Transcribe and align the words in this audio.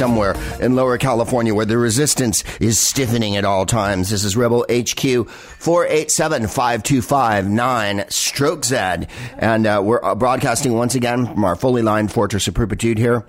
somewhere 0.00 0.34
in 0.60 0.74
Lower 0.74 0.96
California 0.96 1.54
where 1.54 1.66
the 1.66 1.76
resistance 1.76 2.42
is 2.58 2.80
stiffening 2.80 3.36
at 3.36 3.44
all 3.44 3.66
times. 3.66 4.08
This 4.08 4.24
is 4.24 4.34
Rebel 4.34 4.64
HQ 4.70 5.28
487 5.28 6.46
525 6.46 7.50
9 7.50 8.04
stroke 8.08 8.64
Z. 8.64 8.76
And 9.36 9.66
uh, 9.66 9.82
we're 9.84 10.02
uh, 10.02 10.14
broadcasting 10.14 10.72
once 10.72 10.94
again 10.94 11.26
from 11.26 11.44
our 11.44 11.54
fully 11.54 11.82
lined 11.82 12.10
Fortress 12.12 12.48
of 12.48 12.54
Perpetude 12.54 12.96
here. 12.96 13.26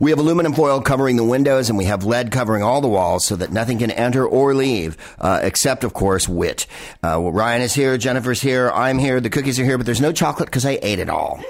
We 0.00 0.08
have 0.08 0.18
aluminum 0.18 0.54
foil 0.54 0.80
covering 0.80 1.16
the 1.16 1.24
windows 1.24 1.68
and 1.68 1.76
we 1.76 1.84
have 1.84 2.02
lead 2.02 2.30
covering 2.30 2.62
all 2.62 2.80
the 2.80 2.88
walls 2.88 3.26
so 3.26 3.36
that 3.36 3.52
nothing 3.52 3.78
can 3.78 3.90
enter 3.90 4.26
or 4.26 4.54
leave, 4.54 4.96
uh, 5.20 5.40
except, 5.42 5.84
of 5.84 5.92
course, 5.92 6.26
wit. 6.26 6.66
Uh, 7.02 7.20
well, 7.20 7.30
Ryan 7.30 7.60
is 7.60 7.74
here, 7.74 7.98
Jennifer's 7.98 8.40
here, 8.40 8.70
I'm 8.70 8.98
here, 8.98 9.20
the 9.20 9.28
cookies 9.28 9.60
are 9.60 9.64
here, 9.64 9.76
but 9.76 9.84
there's 9.84 10.00
no 10.00 10.12
chocolate 10.12 10.46
because 10.48 10.64
I 10.64 10.78
ate 10.80 10.98
it 10.98 11.10
all. 11.10 11.44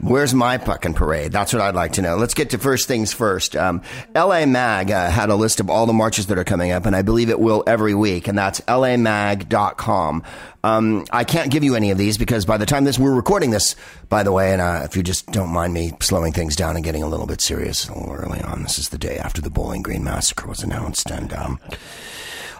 Where's 0.00 0.34
my 0.34 0.58
fucking 0.58 0.94
parade? 0.94 1.32
That's 1.32 1.52
what 1.52 1.62
I'd 1.62 1.74
like 1.74 1.92
to 1.92 2.02
know. 2.02 2.16
Let's 2.16 2.34
get 2.34 2.50
to 2.50 2.58
first 2.58 2.88
things 2.88 3.12
first. 3.12 3.54
Um, 3.56 3.82
LA 4.14 4.44
Mag 4.44 4.90
uh, 4.90 5.10
had 5.10 5.30
a 5.30 5.36
list 5.36 5.60
of 5.60 5.70
all 5.70 5.86
the 5.86 5.92
marches 5.92 6.26
that 6.26 6.38
are 6.38 6.44
coming 6.44 6.72
up, 6.72 6.84
and 6.84 6.96
I 6.96 7.02
believe 7.02 7.30
it 7.30 7.38
will 7.38 7.62
every 7.66 7.94
week, 7.94 8.28
and 8.28 8.36
that's 8.36 8.60
lamag.com. 8.62 10.22
Um, 10.62 11.04
I 11.12 11.24
can't 11.24 11.50
give 11.50 11.62
you 11.62 11.74
any 11.74 11.90
of 11.90 11.98
these 11.98 12.18
because 12.18 12.44
by 12.44 12.56
the 12.56 12.66
time 12.66 12.84
this, 12.84 12.98
we're 12.98 13.14
recording 13.14 13.50
this, 13.50 13.76
by 14.08 14.22
the 14.22 14.32
way, 14.32 14.52
and 14.52 14.60
uh, 14.60 14.82
if 14.84 14.96
you 14.96 15.02
just 15.02 15.26
don't 15.28 15.50
mind 15.50 15.72
me 15.72 15.92
slowing 16.00 16.32
things 16.32 16.56
down 16.56 16.74
and 16.76 16.84
getting 16.84 17.02
a 17.02 17.08
little 17.08 17.26
bit 17.26 17.40
serious 17.40 17.88
a 17.88 17.94
little 17.94 18.12
early 18.14 18.40
on, 18.40 18.62
this 18.62 18.78
is 18.78 18.88
the 18.88 18.98
day 18.98 19.18
after 19.18 19.40
the 19.40 19.50
Bowling 19.50 19.82
Green 19.82 20.02
massacre 20.02 20.48
was 20.48 20.62
announced, 20.62 21.10
and 21.10 21.32
um, 21.32 21.60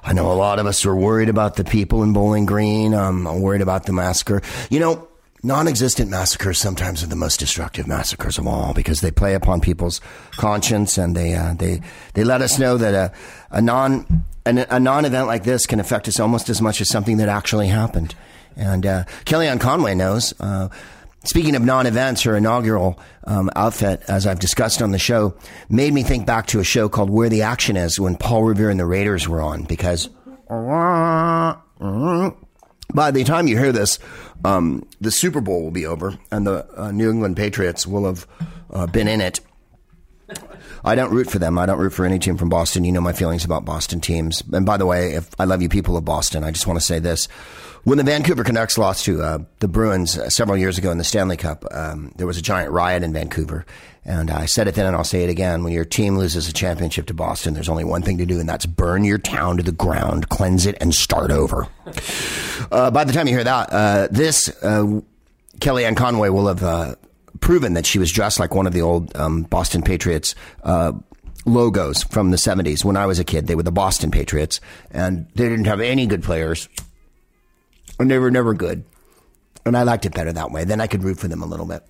I 0.05 0.13
know 0.13 0.31
a 0.31 0.35
lot 0.35 0.59
of 0.59 0.67
us 0.67 0.85
are 0.85 0.95
worried 0.95 1.29
about 1.29 1.57
the 1.57 1.65
people 1.65 2.03
in 2.03 2.13
Bowling 2.13 2.47
Green. 2.47 2.93
Um, 2.95 3.25
worried 3.41 3.63
about 3.63 3.87
the 3.87 3.93
massacre. 3.93 4.43
You 4.69 4.81
know, 4.81 5.09
non-existent 5.45 6.11
massacres 6.11 6.59
sometimes 6.59 7.03
are 7.03 7.07
the 7.07 7.17
most 7.17 7.39
destructive 7.39 7.87
massacres 7.87 8.39
of 8.39 8.47
all 8.47 8.73
because 8.73 9.01
they 9.01 9.11
play 9.11 9.35
upon 9.35 9.61
people's 9.61 10.01
conscience 10.33 10.99
and 10.99 11.15
they 11.15 11.35
uh, 11.35 11.55
they 11.55 11.81
they 12.15 12.25
let 12.25 12.41
us 12.41 12.59
know 12.59 12.77
that 12.79 12.95
a, 12.95 13.13
a 13.51 13.61
non 13.61 14.25
an, 14.47 14.59
a 14.59 14.81
non-event 14.81 15.27
like 15.27 15.45
this 15.45 15.67
can 15.67 15.81
affect 15.81 16.09
us 16.09 16.19
almost 16.19 16.49
as 16.49 16.61
much 16.61 16.81
as 16.81 16.89
something 16.89 17.19
that 17.19 17.29
actually 17.29 17.69
happened. 17.69 18.15
And 18.57 18.87
uh, 18.87 19.05
Kellyanne 19.25 19.61
Conway 19.61 19.95
knows. 19.95 20.35
Uh, 20.41 20.69
Speaking 21.27 21.57
of 21.57 21.63
non-events, 21.63 22.23
her 22.25 22.37
inaugural 22.37 23.01
um, 23.27 23.49
outfit, 23.57 24.03
as 24.09 24.27
I've 24.27 24.41
discussed 24.41 24.83
on 24.83 24.91
the 24.91 24.99
show, 24.99 25.35
made 25.71 25.95
me 25.95 26.03
think 26.03 26.27
back 26.27 26.49
to 26.49 26.61
a 26.61 26.65
show 26.65 26.91
called 26.91 27.09
Where 27.09 27.31
the 27.31 27.41
Action 27.41 27.79
Is 27.79 27.99
when 27.99 28.17
Paul 28.17 28.45
Revere 28.45 28.69
and 28.69 28.79
the 28.79 28.85
Raiders 28.85 29.27
were 29.27 29.41
on 29.41 29.63
because 29.63 30.11
by 32.93 33.11
the 33.11 33.25
time 33.25 33.47
you 33.47 33.59
hear 33.59 33.73
this, 33.73 33.99
um, 34.45 34.87
the 35.01 35.11
Super 35.11 35.41
Bowl 35.41 35.63
will 35.63 35.71
be 35.71 35.87
over, 35.87 36.19
and 36.31 36.47
the 36.47 36.67
uh, 36.77 36.91
New 36.91 37.11
England 37.11 37.37
Patriots 37.37 37.87
will 37.87 38.05
have 38.05 38.27
uh, 38.71 38.87
been 38.87 39.09
in 39.09 39.21
it. 39.21 39.41
I 40.85 40.95
don't 40.95 41.13
root 41.13 41.31
for 41.31 41.39
them. 41.39 41.59
I 41.59 41.65
don't 41.65 41.79
root 41.79 41.95
for 41.95 42.05
any 42.05 42.19
team 42.19 42.37
from 42.37 42.51
Boston. 42.51 42.85
You 42.85 42.93
know 42.93 43.01
my 43.01 43.15
feelings 43.15 43.45
about 43.45 43.65
Boston 43.65 44.01
teams. 44.01 44.43
And 44.53 44.67
by 44.67 44.77
the 44.77 44.85
way, 44.85 45.15
if 45.15 45.29
I 45.39 45.45
love 45.45 45.63
you 45.63 45.69
people 45.69 45.97
of 45.97 46.05
Boston, 46.05 46.45
I 46.45 46.51
just 46.51 46.67
want 46.67 46.79
to 46.79 46.85
say 46.85 46.99
this. 46.99 47.27
When 47.85 47.99
the 47.99 48.05
Vancouver 48.05 48.45
Canucks 48.45 48.79
lost 48.79 49.05
to 49.05 49.23
uh, 49.23 49.39
the 49.59 49.69
Bruins 49.69 50.17
uh, 50.17 50.31
several 50.31 50.57
years 50.57 50.79
ago 50.79 50.91
in 50.91 50.97
the 50.97 51.05
Stanley 51.05 51.37
Cup, 51.37 51.67
um, 51.71 52.13
there 52.17 52.27
was 52.27 52.39
a 52.39 52.43
giant 52.43 52.73
riot 52.73 53.03
in 53.03 53.13
Vancouver. 53.13 53.67
And 54.07 54.31
I 54.31 54.47
said 54.47 54.69
it 54.69 54.75
then 54.75 54.87
and 54.87 54.97
I'll 54.97 55.05
say 55.05 55.23
it 55.23 55.29
again. 55.29 55.63
When 55.63 55.73
your 55.75 55.85
team 55.85 56.17
loses 56.17 56.49
a 56.49 56.53
championship 56.55 57.05
to 57.07 57.15
Boston, 57.15 57.53
there's 57.53 57.69
only 57.69 57.85
one 57.85 58.01
thing 58.01 58.17
to 58.19 58.27
do, 58.27 58.41
and 58.41 58.49
that's 58.49 58.65
burn 58.65 59.05
your 59.05 59.19
town 59.19 59.59
to 59.59 59.63
the 59.63 59.71
ground, 59.71 60.31
cleanse 60.31 60.65
it, 60.65 60.79
and 60.81 60.95
start 60.95 61.31
over. 61.31 61.69
Uh, 62.73 62.91
by 62.91 63.05
the 63.05 63.13
time 63.13 63.29
you 63.29 63.35
hear 63.35 63.45
that, 63.45 63.71
uh, 63.71 64.09
this 64.11 64.49
uh, 64.63 65.01
Kellyanne 65.59 65.97
Conway 65.97 66.31
will 66.31 66.49
have 66.49 66.63
uh, 66.63 66.95
proven 67.41 67.75
that 67.75 67.85
she 67.85 67.99
was 67.99 68.11
dressed 68.11 68.41
like 68.41 68.55
one 68.55 68.67
of 68.67 68.73
the 68.73 68.81
old 68.81 69.15
um, 69.15 69.43
Boston 69.43 69.83
Patriots 69.83 70.35
logos 71.45 72.03
from 72.05 72.31
the 72.31 72.39
70s. 72.39 72.83
When 72.83 72.97
I 72.97 73.05
was 73.05 73.19
a 73.19 73.25
kid, 73.25 73.47
they 73.47 73.55
were 73.55 73.63
the 73.63 73.71
Boston 73.71 74.11
Patriots, 74.11 74.59
and 74.91 75.29
they 75.35 75.51
didn't 75.51 75.67
have 75.67 75.81
any 75.81 76.07
good 76.07 76.23
players, 76.23 76.71
and 77.99 78.11
they 78.11 78.19
were 78.19 78.31
never 78.31 78.55
good. 78.55 78.85
And 79.67 79.77
I 79.77 79.83
liked 79.83 80.05
it 80.05 80.15
better 80.15 80.33
that 80.33 80.51
way. 80.51 80.65
Then 80.65 80.81
I 80.81 80.87
could 80.87 81.03
root 81.03 81.19
for 81.19 81.29
them 81.29 81.43
a 81.43 81.47
little 81.47 81.67
bit. 81.67 81.83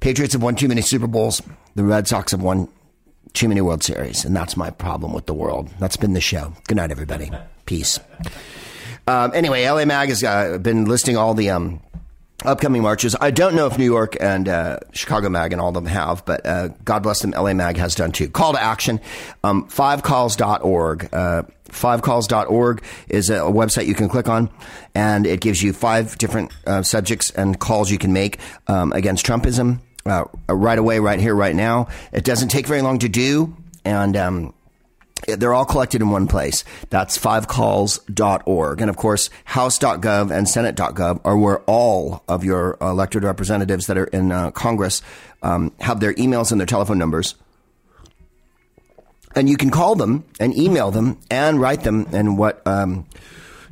Patriots 0.00 0.34
have 0.34 0.42
won 0.42 0.54
too 0.54 0.68
many 0.68 0.80
Super 0.80 1.08
Bowls. 1.08 1.42
The 1.74 1.84
Red 1.84 2.06
Sox 2.06 2.30
have 2.30 2.42
won 2.42 2.68
too 3.32 3.48
many 3.48 3.60
World 3.60 3.82
Series, 3.82 4.24
and 4.24 4.34
that's 4.34 4.56
my 4.56 4.70
problem 4.70 5.12
with 5.12 5.26
the 5.26 5.34
world. 5.34 5.70
That's 5.80 5.96
been 5.96 6.12
the 6.12 6.20
show. 6.20 6.52
Good 6.66 6.76
night, 6.76 6.90
everybody. 6.90 7.30
Peace. 7.66 7.98
Um, 9.06 9.32
anyway, 9.34 9.68
LA 9.68 9.84
Mag 9.84 10.08
has 10.10 10.22
uh, 10.22 10.58
been 10.58 10.84
listing 10.84 11.16
all 11.16 11.34
the 11.34 11.50
um, 11.50 11.80
upcoming 12.44 12.82
marches. 12.82 13.16
I 13.20 13.30
don't 13.30 13.54
know 13.54 13.66
if 13.66 13.78
New 13.78 13.84
York 13.84 14.16
and 14.20 14.48
uh, 14.48 14.78
Chicago 14.92 15.28
Mag 15.28 15.52
and 15.52 15.60
all 15.60 15.68
of 15.68 15.74
them 15.74 15.86
have, 15.86 16.24
but 16.24 16.46
uh, 16.46 16.68
God 16.84 17.02
bless 17.02 17.20
them, 17.20 17.32
LA 17.32 17.52
Mag 17.54 17.76
has 17.76 17.94
done 17.94 18.12
too. 18.12 18.28
Call 18.28 18.52
to 18.52 18.62
action, 18.62 19.00
um, 19.42 19.68
fivecalls.org. 19.68 21.08
Uh, 21.12 21.42
fivecalls.org 21.68 22.82
is 23.08 23.30
a, 23.30 23.38
website 23.38 23.86
you 23.86 23.94
can 23.94 24.08
click 24.08 24.28
on, 24.28 24.50
and 24.94 25.26
it 25.26 25.40
gives 25.40 25.62
you 25.62 25.72
five 25.72 26.16
different 26.18 26.52
uh, 26.66 26.82
subjects 26.82 27.30
and 27.30 27.58
calls 27.58 27.90
you 27.90 27.98
can 27.98 28.12
make 28.12 28.38
um, 28.68 28.92
against 28.92 29.26
Trumpism. 29.26 29.80
Uh, 30.06 30.24
right 30.48 30.78
away, 30.78 31.00
right 31.00 31.20
here, 31.20 31.34
right 31.34 31.54
now. 31.54 31.88
It 32.12 32.24
doesn't 32.24 32.48
take 32.48 32.66
very 32.66 32.80
long 32.80 33.00
to 33.00 33.10
do, 33.10 33.54
and 33.84 34.16
um, 34.16 34.54
they're 35.26 35.54
all 35.54 35.64
collected 35.64 36.00
in 36.00 36.10
one 36.10 36.26
place. 36.26 36.64
That's 36.90 37.18
fivecalls.org. 37.18 38.80
And 38.80 38.90
of 38.90 38.96
course, 38.96 39.30
house.gov 39.44 40.30
and 40.30 40.48
senate.gov 40.48 41.20
are 41.24 41.36
where 41.36 41.60
all 41.60 42.22
of 42.28 42.44
your 42.44 42.76
elected 42.80 43.24
representatives 43.24 43.86
that 43.86 43.98
are 43.98 44.04
in 44.04 44.32
uh, 44.32 44.50
Congress 44.50 45.02
um, 45.42 45.72
have 45.80 46.00
their 46.00 46.14
emails 46.14 46.50
and 46.52 46.60
their 46.60 46.66
telephone 46.66 46.98
numbers. 46.98 47.34
And 49.34 49.48
you 49.48 49.56
can 49.56 49.70
call 49.70 49.94
them 49.94 50.24
and 50.40 50.56
email 50.56 50.90
them 50.90 51.18
and 51.30 51.60
write 51.60 51.84
them 51.84 52.06
in 52.12 52.36
what 52.36 52.66
um, 52.66 53.06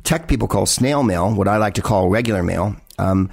tech 0.03 0.27
people 0.27 0.47
call 0.47 0.65
snail 0.65 1.03
mail, 1.03 1.33
what 1.33 1.47
I 1.47 1.57
like 1.57 1.73
to 1.75 1.81
call 1.81 2.09
regular 2.09 2.43
mail. 2.43 2.75
Um, 2.97 3.29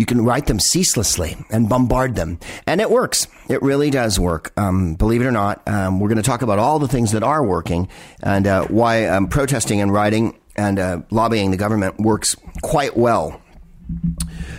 you 0.00 0.06
can 0.06 0.24
write 0.24 0.46
them 0.46 0.58
ceaselessly 0.58 1.36
and 1.50 1.68
bombard 1.68 2.14
them. 2.14 2.40
And 2.66 2.80
it 2.80 2.90
works. 2.90 3.28
It 3.50 3.60
really 3.60 3.90
does 3.90 4.18
work. 4.18 4.50
Um, 4.58 4.94
believe 4.94 5.20
it 5.20 5.26
or 5.26 5.30
not, 5.30 5.60
um, 5.68 6.00
we're 6.00 6.08
going 6.08 6.16
to 6.16 6.22
talk 6.22 6.40
about 6.40 6.58
all 6.58 6.78
the 6.78 6.88
things 6.88 7.12
that 7.12 7.22
are 7.22 7.44
working 7.44 7.86
and 8.22 8.46
uh, 8.46 8.64
why 8.68 9.04
um, 9.04 9.28
protesting 9.28 9.82
and 9.82 9.92
writing 9.92 10.40
and 10.56 10.78
uh, 10.78 11.02
lobbying 11.10 11.50
the 11.50 11.58
government 11.58 11.98
works 11.98 12.34
quite 12.62 12.96
well. 12.96 13.42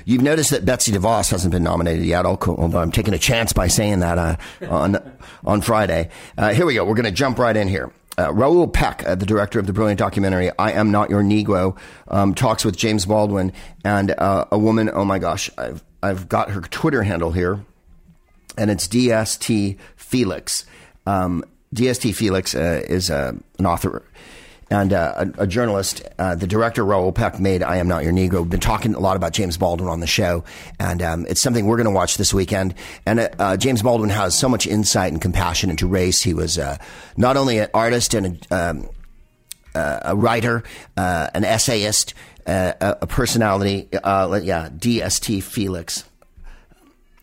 You've 0.06 0.22
noticed 0.22 0.52
that 0.52 0.64
Betsy 0.64 0.92
DeVos 0.92 1.32
hasn't 1.32 1.52
been 1.52 1.64
nominated 1.64 2.06
yet, 2.06 2.24
although 2.24 2.80
I'm 2.80 2.92
taking 2.92 3.16
a 3.16 3.20
chance 3.20 3.52
by 3.52 3.68
saying 3.68 4.02
that 4.02 4.20
uh, 4.20 4.36
on, 4.70 5.18
on 5.44 5.62
Friday. 5.62 6.10
Uh, 6.38 6.54
here 6.54 6.68
we 6.68 6.76
go. 6.76 6.86
We're 6.86 6.94
going 6.94 7.06
to 7.06 7.12
jump 7.12 7.40
right 7.40 7.58
in 7.58 7.68
here. 7.68 7.92
Uh, 8.18 8.34
Raoul 8.34 8.68
Peck, 8.68 9.04
uh, 9.08 9.16
the 9.16 9.26
director 9.26 9.58
of 9.58 9.68
the 9.68 9.74
brilliant 9.74 10.00
documentary 10.00 10.52
"I 10.60 10.72
Am 10.72 10.92
Not 10.92 11.10
Your 11.10 11.24
Negro," 11.24 11.78
um, 12.10 12.34
talks 12.36 12.66
with 12.66 12.76
James 12.76 13.06
Baldwin 13.06 13.54
and 13.86 14.12
uh, 14.12 14.46
a 14.52 14.58
woman. 14.58 14.90
Oh 14.94 15.06
my 15.06 15.18
gosh, 15.18 15.50
I've 15.58 15.84
I've 16.04 16.28
got 16.28 16.52
her 16.52 16.62
Twitter 16.62 17.04
handle 17.04 17.32
here, 17.32 17.64
and 18.58 18.70
it's 18.70 18.88
DST 18.88 19.78
Felix. 19.96 20.66
Um, 21.06 21.44
DST 21.74 22.14
Felix 22.14 22.54
uh, 22.54 22.82
is 22.88 23.10
uh, 23.10 23.32
an 23.58 23.66
author 23.66 24.04
and 24.72 24.94
uh, 24.94 25.26
a, 25.38 25.44
a, 25.44 25.48
journalist, 25.48 26.02
uh, 26.18 26.34
the 26.34 26.48
director 26.48 26.86
Raoul 26.86 27.12
Peck 27.12 27.40
made 27.40 27.62
"I 27.62 27.76
Am 27.78 27.90
Not 27.90 28.04
Your 28.04 28.14
Negro." 28.14 28.50
Been 28.50 28.62
talking 28.62 28.96
a 28.96 29.00
lot 29.00 29.18
about 29.18 29.34
James 29.34 29.58
Baldwin 29.58 29.90
on 29.90 30.00
the 30.00 30.08
show, 30.08 30.46
and 30.80 31.02
um, 31.02 31.26
it's 31.28 31.42
something 31.42 31.66
we're 31.66 31.76
going 31.76 31.86
to 31.86 31.92
watch 31.92 32.16
this 32.16 32.34
weekend. 32.34 32.74
And 33.06 33.20
uh, 33.20 33.30
uh, 33.38 33.58
James 33.58 33.82
Baldwin 33.82 34.10
has 34.10 34.38
so 34.38 34.48
much 34.48 34.66
insight 34.66 35.12
and 35.12 35.22
compassion 35.22 35.70
into 35.70 35.88
race. 35.88 36.22
He 36.22 36.34
was 36.34 36.58
uh, 36.58 36.78
not 37.18 37.36
only 37.36 37.60
an 37.60 37.70
artist 37.74 38.14
and 38.14 38.48
a, 38.50 38.56
um, 38.56 38.90
uh, 39.76 40.00
a 40.06 40.16
writer, 40.16 40.64
an 40.96 41.44
essayist, 41.44 42.14
a, 42.48 42.98
a, 43.02 43.08
personality. 43.08 43.90
yeah, 43.92 44.00
DST 44.00 45.44
Felix. 45.44 46.06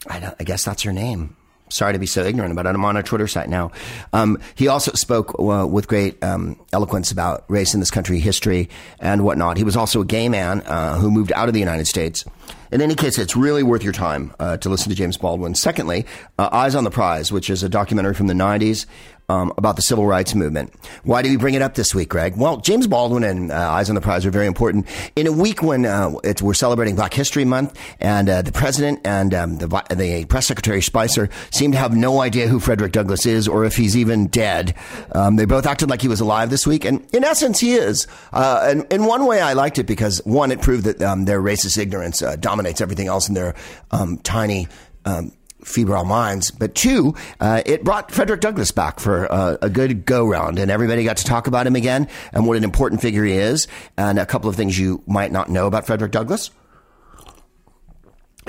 I, 0.07 0.35
I 0.39 0.45
guess 0.45 0.67
that's 0.67 0.83
her 0.83 0.93
name 0.93 1.38
sorry 1.71 1.93
to 1.93 1.99
be 1.99 2.07
so 2.07 2.23
ignorant 2.25 2.53
about 2.53 2.67
it. 2.67 2.71
I'm 2.71 2.85
on 2.85 2.97
a 2.97 3.03
Twitter 3.03 3.27
site 3.27 3.49
now. 3.49 3.71
Um, 4.13 4.39
he 4.55 4.69
also 4.69 4.93
spoke 4.93 5.39
uh, 5.39 5.67
with 5.67 5.89
great 5.89 6.23
um, 6.23 6.61
eloquence 6.73 7.11
about 7.11 7.45
race 7.49 7.75
in 7.75 7.81
this 7.81 7.91
country, 7.91 8.19
history, 8.19 8.69
and 9.01 9.25
whatnot. 9.25 9.57
He 9.57 9.65
was 9.65 9.77
also 9.77 10.01
a 10.01 10.05
gay 10.05 10.29
man 10.29 10.63
uh, 10.63 10.99
who 10.99 11.11
moved 11.11 11.33
out 11.33 11.49
of 11.49 11.55
the 11.55 11.61
United 11.61 11.87
States. 11.87 12.25
In 12.71 12.83
any 12.83 12.95
case, 12.95 13.19
it's 13.19 13.35
really 13.35 13.63
worth 13.63 13.83
your 13.83 13.95
time 13.95 14.35
uh, 14.39 14.59
to 14.59 14.69
listen 14.69 14.91
to 14.91 14.95
James 14.95 15.17
Baldwin. 15.17 15.55
Secondly, 15.55 16.05
uh, 16.39 16.51
Eyes 16.53 16.75
on 16.75 16.85
the 16.85 16.91
Prize, 16.91 17.33
which 17.33 17.49
is 17.49 17.63
a 17.63 17.69
documentary 17.69 18.15
from 18.15 18.27
the 18.27 18.35
90s 18.35 18.85
um, 19.29 19.53
about 19.59 19.77
the 19.77 19.83
civil 19.83 20.07
rights 20.07 20.35
movement. 20.35 20.73
Why 21.05 21.21
do 21.21 21.29
we 21.29 21.37
bring 21.37 21.55
it 21.55 21.61
up 21.61 21.75
this 21.75 21.95
week, 21.95 22.09
Greg? 22.09 22.37
Well, 22.37 22.59
James 22.59 22.87
Baldwin 22.87 23.25
and 23.25 23.53
uh, 23.53 23.55
Eyes 23.55 23.91
on 23.91 23.95
the 23.95 24.01
Prize 24.01 24.25
are 24.25 24.31
very 24.31 24.47
important. 24.47 24.87
In 25.17 25.27
a 25.27 25.33
week 25.33 25.63
when 25.63 25.85
uh, 25.85 26.13
we're 26.41 26.55
celebrating 26.55 26.97
Black 26.97 27.13
History 27.13 27.45
Month, 27.45 27.79
and 28.01 28.29
uh, 28.29 28.41
the 28.43 28.53
president 28.53 29.01
and 29.05 29.35
um, 29.35 29.59
the, 29.59 29.67
the 29.95 30.25
press 30.27 30.47
secretary 30.47 30.81
Spicer 30.81 31.29
seem 31.51 31.73
to 31.73 31.79
have 31.79 31.95
no 31.95 32.21
idea 32.23 32.49
who 32.49 32.59
Frederick 32.59 32.93
Douglass 32.93 33.27
is 33.27 33.47
or 33.47 33.65
if 33.65 33.77
he's 33.77 33.97
even 33.97 34.29
dead. 34.29 34.75
Um, 35.13 35.37
they 35.37 35.45
both 35.45 35.67
acted 35.67 35.91
like 35.91 36.01
he 36.01 36.09
was 36.09 36.21
alive 36.21 36.49
this 36.49 36.67
week, 36.67 36.87
and 36.87 37.07
in 37.15 37.23
essence, 37.23 37.61
he 37.61 37.75
is. 37.75 38.07
Uh, 38.33 38.67
and 38.71 38.91
in 38.91 39.05
one 39.05 39.27
way, 39.27 39.43
I 39.43 39.53
liked 39.53 39.79
it 39.79 39.85
because 39.85 40.23
one, 40.25 40.51
it 40.51 40.63
proved 40.63 40.85
that 40.85 41.03
um, 41.03 41.27
their 41.27 41.43
racist 41.43 41.77
ignorance 41.77 42.23
uh, 42.23 42.37
dominates 42.37 42.81
everything 42.81 43.09
else 43.09 43.29
in 43.29 43.35
their 43.35 43.55
um, 43.91 44.17
tiny 44.19 44.69
um, 45.05 45.33
febrile 45.63 46.05
minds, 46.05 46.51
but 46.51 46.75
two, 46.75 47.15
uh, 47.41 47.63
it 47.67 47.85
brought 47.85 48.11
Frederick 48.11 48.41
Douglass 48.41 48.71
back 48.71 49.01
for 49.01 49.31
uh, 49.31 49.57
a 49.63 49.69
good 49.69 50.05
go 50.05 50.27
round, 50.27 50.59
and 50.59 50.71
everybody 50.71 51.05
got 51.05 51.19
to 51.19 51.25
talk 51.25 51.47
about 51.47 51.67
him 51.67 51.77
again 51.77 52.09
and 52.33 52.47
what 52.47 52.57
an 52.57 52.65
important 52.65 53.01
figure 53.01 53.25
he 53.25 53.33
is, 53.33 53.67
and 53.97 54.19
a 54.19 54.27
couple 54.27 54.49
of 54.49 54.57
things 54.57 54.79
you 54.79 55.03
might 55.07 55.33
not 55.33 55.49
know 55.49 55.67
about 55.67 55.87
Frederick 55.87 56.13
Douglass. 56.13 56.51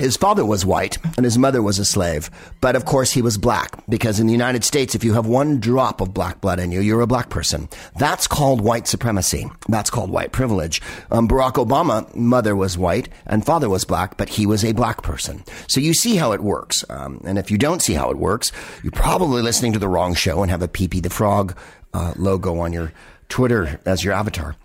His 0.00 0.16
father 0.16 0.46
was 0.46 0.64
white 0.64 0.96
and 1.16 1.24
his 1.24 1.36
mother 1.36 1.62
was 1.62 1.78
a 1.78 1.84
slave, 1.84 2.30
but 2.62 2.74
of 2.74 2.86
course 2.86 3.12
he 3.12 3.20
was 3.20 3.36
black 3.36 3.84
because 3.86 4.18
in 4.18 4.26
the 4.26 4.32
United 4.32 4.64
States, 4.64 4.94
if 4.94 5.04
you 5.04 5.12
have 5.12 5.26
one 5.26 5.60
drop 5.60 6.00
of 6.00 6.14
black 6.14 6.40
blood 6.40 6.58
in 6.58 6.72
you, 6.72 6.80
you're 6.80 7.02
a 7.02 7.06
black 7.06 7.28
person. 7.28 7.68
That's 7.98 8.26
called 8.26 8.62
white 8.62 8.86
supremacy. 8.86 9.50
That's 9.68 9.90
called 9.90 10.10
white 10.10 10.32
privilege. 10.32 10.80
Um, 11.10 11.28
Barack 11.28 11.62
Obama, 11.64 12.12
mother 12.16 12.56
was 12.56 12.78
white 12.78 13.10
and 13.26 13.44
father 13.44 13.68
was 13.68 13.84
black, 13.84 14.16
but 14.16 14.30
he 14.30 14.46
was 14.46 14.64
a 14.64 14.72
black 14.72 15.02
person. 15.02 15.44
So 15.68 15.80
you 15.80 15.92
see 15.92 16.16
how 16.16 16.32
it 16.32 16.40
works. 16.40 16.82
Um, 16.88 17.20
and 17.26 17.38
if 17.38 17.50
you 17.50 17.58
don't 17.58 17.82
see 17.82 17.92
how 17.92 18.10
it 18.10 18.16
works, 18.16 18.52
you're 18.82 18.92
probably 18.92 19.42
listening 19.42 19.74
to 19.74 19.78
the 19.78 19.88
wrong 19.88 20.14
show 20.14 20.40
and 20.40 20.50
have 20.50 20.62
a 20.62 20.68
Pepe 20.68 21.00
the 21.00 21.10
Frog 21.10 21.54
uh, 21.92 22.14
logo 22.16 22.58
on 22.58 22.72
your 22.72 22.92
Twitter 23.28 23.78
as 23.84 24.02
your 24.02 24.14
avatar. 24.14 24.56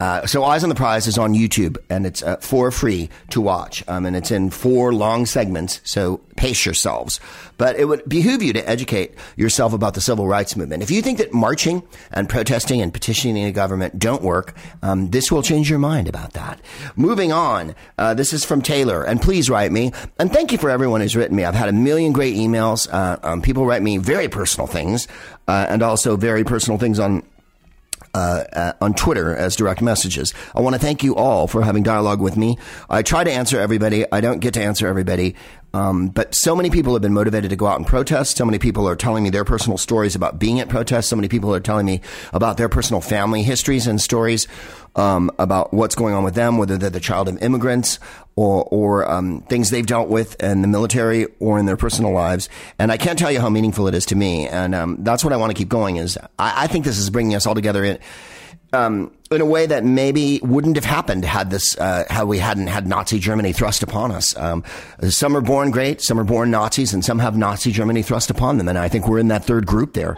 Uh, 0.00 0.26
so 0.26 0.44
Eyes 0.44 0.62
on 0.62 0.68
the 0.68 0.74
Prize 0.74 1.06
is 1.06 1.18
on 1.18 1.34
YouTube 1.34 1.76
and 1.90 2.06
it's 2.06 2.22
uh, 2.22 2.36
for 2.36 2.70
free 2.70 3.10
to 3.30 3.40
watch. 3.40 3.82
Um, 3.88 4.06
and 4.06 4.16
it's 4.16 4.30
in 4.30 4.50
four 4.50 4.94
long 4.94 5.26
segments. 5.26 5.80
So 5.84 6.20
pace 6.36 6.64
yourselves. 6.64 7.18
But 7.56 7.76
it 7.76 7.86
would 7.86 8.08
behoove 8.08 8.42
you 8.42 8.52
to 8.52 8.68
educate 8.68 9.14
yourself 9.36 9.72
about 9.72 9.94
the 9.94 10.00
civil 10.00 10.28
rights 10.28 10.54
movement. 10.56 10.82
If 10.84 10.90
you 10.90 11.02
think 11.02 11.18
that 11.18 11.32
marching 11.32 11.82
and 12.12 12.28
protesting 12.28 12.80
and 12.80 12.92
petitioning 12.92 13.44
the 13.44 13.50
government 13.50 13.98
don't 13.98 14.22
work, 14.22 14.54
um, 14.82 15.10
this 15.10 15.32
will 15.32 15.42
change 15.42 15.68
your 15.68 15.80
mind 15.80 16.08
about 16.08 16.34
that. 16.34 16.60
Moving 16.94 17.32
on, 17.32 17.74
uh, 17.98 18.14
this 18.14 18.32
is 18.32 18.44
from 18.44 18.62
Taylor, 18.62 19.02
and 19.02 19.20
please 19.20 19.50
write 19.50 19.72
me. 19.72 19.92
And 20.20 20.32
thank 20.32 20.52
you 20.52 20.58
for 20.58 20.70
everyone 20.70 21.00
who's 21.00 21.16
written 21.16 21.36
me. 21.36 21.44
I've 21.44 21.56
had 21.56 21.68
a 21.68 21.72
million 21.72 22.12
great 22.12 22.36
emails. 22.36 22.88
Uh, 22.92 23.18
um, 23.24 23.42
people 23.42 23.66
write 23.66 23.82
me 23.82 23.98
very 23.98 24.28
personal 24.28 24.68
things, 24.68 25.08
uh, 25.48 25.66
and 25.68 25.82
also 25.82 26.16
very 26.16 26.44
personal 26.44 26.78
things 26.78 27.00
on 27.00 27.24
uh, 28.14 28.44
uh, 28.52 28.72
on 28.80 28.94
Twitter 28.94 29.34
as 29.34 29.56
direct 29.56 29.82
messages. 29.82 30.34
I 30.54 30.60
want 30.60 30.74
to 30.74 30.80
thank 30.80 31.02
you 31.02 31.16
all 31.16 31.46
for 31.46 31.62
having 31.62 31.82
dialogue 31.82 32.20
with 32.20 32.36
me. 32.36 32.58
I 32.88 33.02
try 33.02 33.24
to 33.24 33.30
answer 33.30 33.60
everybody. 33.60 34.04
I 34.10 34.20
don't 34.20 34.40
get 34.40 34.54
to 34.54 34.62
answer 34.62 34.86
everybody. 34.86 35.34
Um, 35.74 36.08
but 36.08 36.34
so 36.34 36.56
many 36.56 36.70
people 36.70 36.94
have 36.94 37.02
been 37.02 37.12
motivated 37.12 37.50
to 37.50 37.56
go 37.56 37.66
out 37.66 37.76
and 37.76 37.86
protest. 37.86 38.36
So 38.38 38.44
many 38.44 38.58
people 38.58 38.88
are 38.88 38.96
telling 38.96 39.22
me 39.22 39.30
their 39.30 39.44
personal 39.44 39.76
stories 39.76 40.14
about 40.14 40.38
being 40.38 40.60
at 40.60 40.68
protests. 40.68 41.08
So 41.08 41.16
many 41.16 41.28
people 41.28 41.54
are 41.54 41.60
telling 41.60 41.84
me 41.84 42.00
about 42.32 42.56
their 42.56 42.68
personal 42.68 43.00
family 43.00 43.42
histories 43.42 43.86
and 43.86 44.00
stories 44.00 44.48
um, 44.96 45.30
about 45.38 45.72
what's 45.72 45.94
going 45.94 46.14
on 46.14 46.24
with 46.24 46.34
them, 46.34 46.58
whether 46.58 46.76
they're 46.76 46.90
the 46.90 47.00
child 47.00 47.28
of 47.28 47.40
immigrants 47.42 47.98
or, 48.36 48.64
or 48.70 49.10
um, 49.10 49.42
things 49.42 49.70
they've 49.70 49.86
dealt 49.86 50.08
with 50.08 50.40
in 50.42 50.62
the 50.62 50.68
military 50.68 51.26
or 51.40 51.58
in 51.58 51.66
their 51.66 51.76
personal 51.76 52.12
lives. 52.12 52.48
And 52.78 52.92
I 52.92 52.96
can't 52.96 53.18
tell 53.18 53.32
you 53.32 53.40
how 53.40 53.48
meaningful 53.48 53.88
it 53.88 53.94
is 53.94 54.06
to 54.06 54.16
me. 54.16 54.48
And 54.48 54.74
um, 54.74 54.98
that's 55.00 55.24
what 55.24 55.32
I 55.32 55.36
want 55.36 55.50
to 55.50 55.54
keep 55.54 55.68
going. 55.68 55.96
Is 55.96 56.16
I, 56.38 56.64
I 56.64 56.66
think 56.66 56.84
this 56.84 56.98
is 56.98 57.10
bringing 57.10 57.34
us 57.34 57.46
all 57.46 57.54
together 57.54 57.84
in 57.84 57.98
um, 58.72 59.12
in 59.30 59.40
a 59.40 59.46
way 59.46 59.66
that 59.66 59.84
maybe 59.84 60.40
wouldn't 60.42 60.76
have 60.76 60.84
happened 60.84 61.24
had 61.24 61.50
this 61.50 61.76
uh, 61.78 62.04
had 62.08 62.24
we 62.24 62.38
hadn't 62.38 62.66
had 62.66 62.86
Nazi 62.86 63.18
Germany 63.18 63.52
thrust 63.52 63.82
upon 63.82 64.12
us. 64.12 64.36
Um, 64.36 64.64
some 65.08 65.36
are 65.36 65.40
born 65.40 65.70
great, 65.70 66.02
some 66.02 66.18
are 66.18 66.24
born 66.24 66.50
Nazis, 66.50 66.92
and 66.92 67.04
some 67.04 67.18
have 67.18 67.36
Nazi 67.36 67.72
Germany 67.72 68.02
thrust 68.02 68.30
upon 68.30 68.58
them. 68.58 68.68
And 68.68 68.78
I 68.78 68.88
think 68.88 69.08
we're 69.08 69.18
in 69.18 69.28
that 69.28 69.44
third 69.44 69.66
group 69.66 69.94
there. 69.94 70.16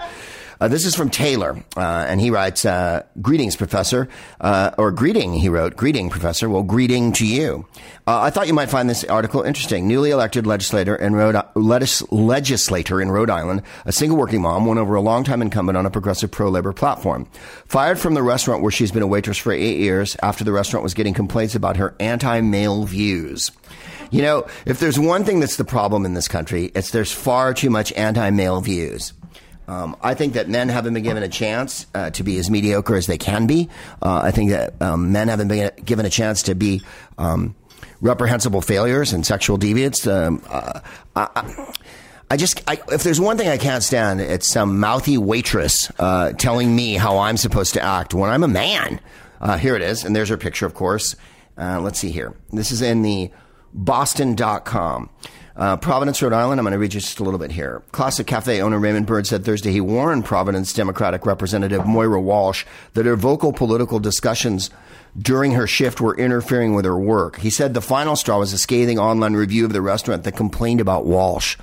Uh, 0.61 0.69
this 0.69 0.85
is 0.85 0.95
from 0.95 1.09
Taylor, 1.09 1.57
uh, 1.77 2.05
and 2.07 2.21
he 2.21 2.31
writes, 2.31 2.67
uh, 2.67 3.03
"Greetings, 3.23 3.57
Professor," 3.57 4.09
uh, 4.43 4.73
or 4.77 4.91
"Greeting." 4.91 5.33
He 5.33 5.49
wrote, 5.49 5.75
"Greeting, 5.75 6.11
Professor." 6.11 6.51
Well, 6.51 6.63
greeting 6.63 7.13
to 7.13 7.27
you. 7.27 7.67
Uh, 8.07 8.21
I 8.21 8.31
thought 8.31 8.47
you 8.47 8.53
might 8.53 8.69
find 8.69 8.91
this 8.91 9.03
article 9.05 9.43
interesting. 9.43 9.89
Newly 9.89 10.11
elected 10.11 10.47
legislator 10.47 10.95
in 10.95 11.15
Rhode, 11.15 11.41
legislator 11.55 13.01
in 13.01 13.11
Rhode 13.11 13.31
Island, 13.31 13.63
a 13.87 13.93
single 13.93 14.19
working 14.19 14.43
mom, 14.43 14.67
won 14.67 14.77
over 14.77 14.97
a 14.97 15.01
longtime 15.01 15.41
incumbent 15.41 15.79
on 15.79 15.87
a 15.87 15.91
progressive 15.91 16.31
pro-labor 16.31 16.75
platform. 16.75 17.27
Fired 17.65 17.99
from 17.99 18.13
the 18.13 18.23
restaurant 18.23 18.63
where 18.63 18.73
she's 18.73 18.93
been 18.93 19.03
a 19.03 19.07
waitress 19.07 19.39
for 19.39 19.53
eight 19.53 19.79
years 19.79 20.15
after 20.23 20.45
the 20.45 20.53
restaurant 20.53 20.85
was 20.85 20.93
getting 20.93 21.15
complaints 21.15 21.55
about 21.55 21.79
her 21.79 21.95
anti-male 22.01 22.85
views. 22.85 23.51
You 24.11 24.23
know, 24.23 24.47
if 24.67 24.79
there's 24.79 24.99
one 24.99 25.25
thing 25.25 25.41
that's 25.41 25.57
the 25.57 25.65
problem 25.65 26.05
in 26.05 26.15
this 26.15 26.29
country, 26.29 26.71
it's 26.75 26.91
there's 26.91 27.13
far 27.13 27.55
too 27.55 27.71
much 27.71 27.93
anti-male 27.93 28.61
views. 28.61 29.15
Um, 29.71 29.97
I 30.03 30.15
think 30.15 30.33
that 30.33 30.49
men 30.49 30.69
haven't 30.69 30.95
been 30.95 31.05
given 31.05 31.23
a 31.23 31.29
chance 31.29 31.87
uh, 31.95 32.11
to 32.11 32.25
be 32.25 32.39
as 32.39 32.51
mediocre 32.51 32.97
as 32.97 33.07
they 33.07 33.19
can 33.19 33.47
be. 33.47 33.69
Uh, 34.03 34.21
I 34.25 34.33
think 34.33 34.51
that 34.51 34.83
um, 34.83 35.13
men 35.13 35.29
haven't 35.29 35.47
been 35.47 35.71
given 35.85 36.05
a 36.05 36.11
chance 36.11 36.43
to 36.45 36.57
be 36.57 36.83
um, 37.19 37.55
reprehensible 38.01 38.63
failures 38.63 39.13
and 39.13 39.25
sexual 39.25 39.59
deviants. 39.59 40.11
Um, 40.11 40.43
uh, 40.49 40.81
I, 41.15 41.73
I, 42.33 42.37
just, 42.37 42.69
I, 42.69 42.79
if 42.89 43.05
there's 43.05 43.21
one 43.21 43.39
thing 43.39 43.47
I 43.47 43.59
can't 43.59 43.85
stand, 43.85 44.21
it's 44.21 44.51
some 44.51 44.81
mouthy 44.81 45.17
waitress 45.19 45.89
uh, 46.01 46.33
telling 46.33 46.75
me 46.75 46.95
how 46.95 47.19
I'm 47.19 47.37
supposed 47.37 47.75
to 47.75 47.81
act 47.81 48.13
when 48.13 48.29
I'm 48.29 48.43
a 48.43 48.49
man. 48.49 49.01
Uh, 49.41 49.57
here 49.57 49.77
it 49.77 49.83
is, 49.83 50.05
and 50.05 50.17
there's 50.17 50.31
her 50.31 50.37
picture, 50.37 50.67
of 50.67 50.75
course. 50.75 51.15
Uh, 51.57 51.81
let's 51.81 52.01
see 52.01 52.11
here. 52.11 52.35
This 52.53 52.73
is 52.73 52.83
in 52.83 53.03
the 53.03 53.31
Boston.com. 53.73 55.11
Uh, 55.61 55.77
Providence, 55.77 56.23
Rhode 56.23 56.33
Island. 56.33 56.59
I'm 56.59 56.65
going 56.65 56.73
to 56.73 56.79
read 56.79 56.95
you 56.95 57.01
just 57.01 57.21
a 57.21 57.23
little 57.23 57.39
bit 57.39 57.53
here. 57.53 57.83
Classic 57.93 58.27
Cafe 58.27 58.63
owner 58.63 58.79
Raymond 58.79 59.05
Bird 59.07 59.27
said 59.27 59.45
Thursday 59.45 59.71
he 59.71 59.81
warned 59.83 60.25
Providence 60.25 60.73
Democratic 60.73 61.27
Representative 61.27 61.87
Moira 61.87 62.19
Walsh 62.19 62.65
that 62.95 63.05
her 63.05 63.15
vocal 63.15 63.53
political 63.53 64.01
discussions 64.01 64.71
during 65.19 65.53
her 65.53 65.67
shift 65.67 66.01
were 66.01 66.17
interfering 66.17 66.73
with 66.73 66.87
her 66.87 66.99
work. 66.99 67.41
He 67.41 67.51
said 67.51 67.75
the 67.75 67.83
final 67.83 68.17
straw 68.17 68.39
was 68.39 68.55
a 68.55 68.59
scathing 68.59 68.99
online 68.99 69.35
review 69.35 69.67
of 69.67 69.75
the 69.75 69.83
restaurant 69.83 70.25
that 70.25 70.33
complained 70.33 70.81
about 70.81 71.05
Walsh. 71.05 71.59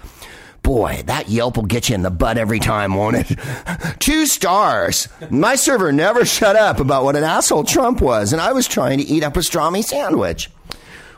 Boy, 0.61 1.01
that 1.07 1.27
Yelp 1.27 1.55
will 1.57 1.65
get 1.65 1.89
you 1.89 1.95
in 1.95 2.03
the 2.03 2.11
butt 2.11 2.37
every 2.37 2.59
time, 2.59 2.93
won't 2.93 3.15
it? 3.15 3.39
Two 3.99 4.27
stars. 4.27 5.09
My 5.31 5.55
server 5.55 5.91
never 5.91 6.23
shut 6.23 6.55
up 6.55 6.79
about 6.79 7.03
what 7.03 7.15
an 7.15 7.23
asshole 7.23 7.63
Trump 7.63 8.01
was, 8.01 8.31
and 8.31 8.39
I 8.39 8.53
was 8.53 8.67
trying 8.67 8.99
to 8.99 9.05
eat 9.05 9.23
a 9.23 9.31
pastrami 9.31 9.83
sandwich. 9.83 10.51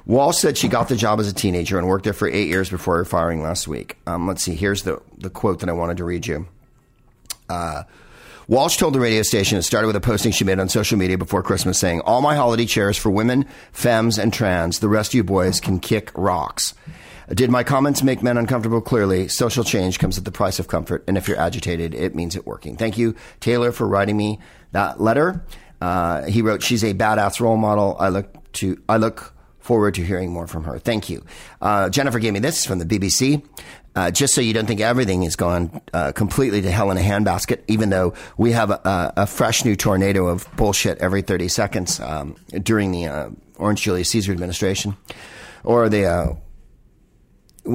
Walsh 0.06 0.38
said 0.38 0.58
she 0.58 0.68
got 0.68 0.90
the 0.90 0.96
job 0.96 1.20
as 1.20 1.28
a 1.28 1.34
teenager 1.34 1.78
and 1.78 1.88
worked 1.88 2.04
there 2.06 2.14
for 2.14 2.28
eight 2.28 2.48
years 2.48 2.70
before 2.70 2.98
her 2.98 3.06
firing 3.06 3.42
last 3.42 3.68
week. 3.68 3.98
Um, 4.08 4.28
let's 4.28 4.44
see. 4.44 4.56
Here's 4.56 4.84
the, 4.84 5.02
the 5.18 5.30
quote 5.30 5.60
that 5.60 5.70
I 5.70 5.74
wanted 5.74 5.98
to 5.98 6.04
read 6.04 6.26
you. 6.26 6.48
Uh, 7.48 7.84
Walsh 8.48 8.78
told 8.78 8.96
the 8.96 9.00
radio 9.00 9.22
station 9.22 9.60
it 9.60 9.62
started 9.62 9.86
with 9.86 9.96
a 9.96 10.02
posting 10.02 10.32
she 10.32 10.44
made 10.44 10.60
on 10.60 10.70
social 10.70 10.98
media 10.98 11.20
before 11.20 11.44
Christmas 11.44 11.78
saying, 11.78 12.02
All 12.02 12.22
my 12.22 12.36
holiday 12.36 12.66
chairs 12.66 12.98
for 12.98 13.12
women, 13.12 13.46
femmes, 13.72 14.18
and 14.18 14.34
trans. 14.34 14.80
The 14.80 14.90
rest 14.90 15.12
of 15.12 15.16
you 15.16 15.24
boys 15.24 15.60
can 15.60 15.80
kick 15.80 16.12
rocks. 16.16 16.74
Did 17.30 17.52
my 17.52 17.64
comments 17.64 18.02
make 18.02 18.24
men 18.24 18.38
uncomfortable? 18.38 18.82
Clearly, 18.82 19.28
social 19.28 19.64
change 19.64 20.00
comes 20.00 20.18
at 20.18 20.26
the 20.26 20.32
price 20.32 20.58
of 20.58 20.68
comfort. 20.68 21.04
And 21.08 21.16
if 21.16 21.28
you're 21.28 21.40
agitated, 21.40 21.94
it 21.94 22.16
means 22.16 22.36
it 22.36 22.48
working. 22.48 22.76
Thank 22.76 22.98
you, 22.98 23.14
Taylor, 23.40 23.72
for 23.72 23.88
writing 23.88 24.18
me 24.18 24.40
that 24.72 25.00
letter. 25.00 25.46
Uh, 25.80 26.24
he 26.24 26.42
wrote, 26.42 26.64
She's 26.64 26.84
a 26.84 26.96
badass 26.96 27.40
role 27.40 27.56
model. 27.56 27.96
I 28.00 28.10
look 28.10 28.52
to, 28.54 28.82
I 28.90 28.98
look 28.98 29.32
forward 29.70 29.94
to 29.94 30.04
hearing 30.04 30.32
more 30.34 30.48
from 30.48 30.64
her. 30.64 30.80
Thank 30.80 31.12
you. 31.12 31.24
Uh, 31.62 31.90
Jennifer 31.90 32.18
gave 32.18 32.34
me 32.34 32.40
this 32.40 32.66
from 32.66 32.80
the 32.80 32.86
BBC. 32.86 33.46
Uh, 33.96 34.10
just 34.10 34.34
so 34.34 34.42
you 34.42 34.52
don't 34.52 34.66
think 34.66 34.82
everything 34.82 35.22
has 35.22 35.36
gone 35.36 35.80
uh, 35.94 36.12
completely 36.12 36.60
to 36.60 36.72
hell 36.72 36.90
in 36.90 36.98
a 36.98 37.02
handbasket, 37.02 37.60
even 37.68 37.92
though 37.92 38.16
we 38.36 38.52
have 38.52 38.72
a, 38.72 39.14
a 39.16 39.28
fresh 39.28 39.64
new 39.64 39.76
tornado 39.76 40.26
of 40.26 40.48
bullshit 40.56 40.98
every 40.98 41.22
30 41.22 41.50
seconds 41.50 42.00
um, 42.00 42.36
during 42.64 42.92
the 42.92 43.06
uh, 43.06 43.30
Orange 43.58 43.84
Julius 43.84 44.10
Caesar 44.10 44.32
administration 44.32 44.98
or 45.64 45.88
the 45.88 46.36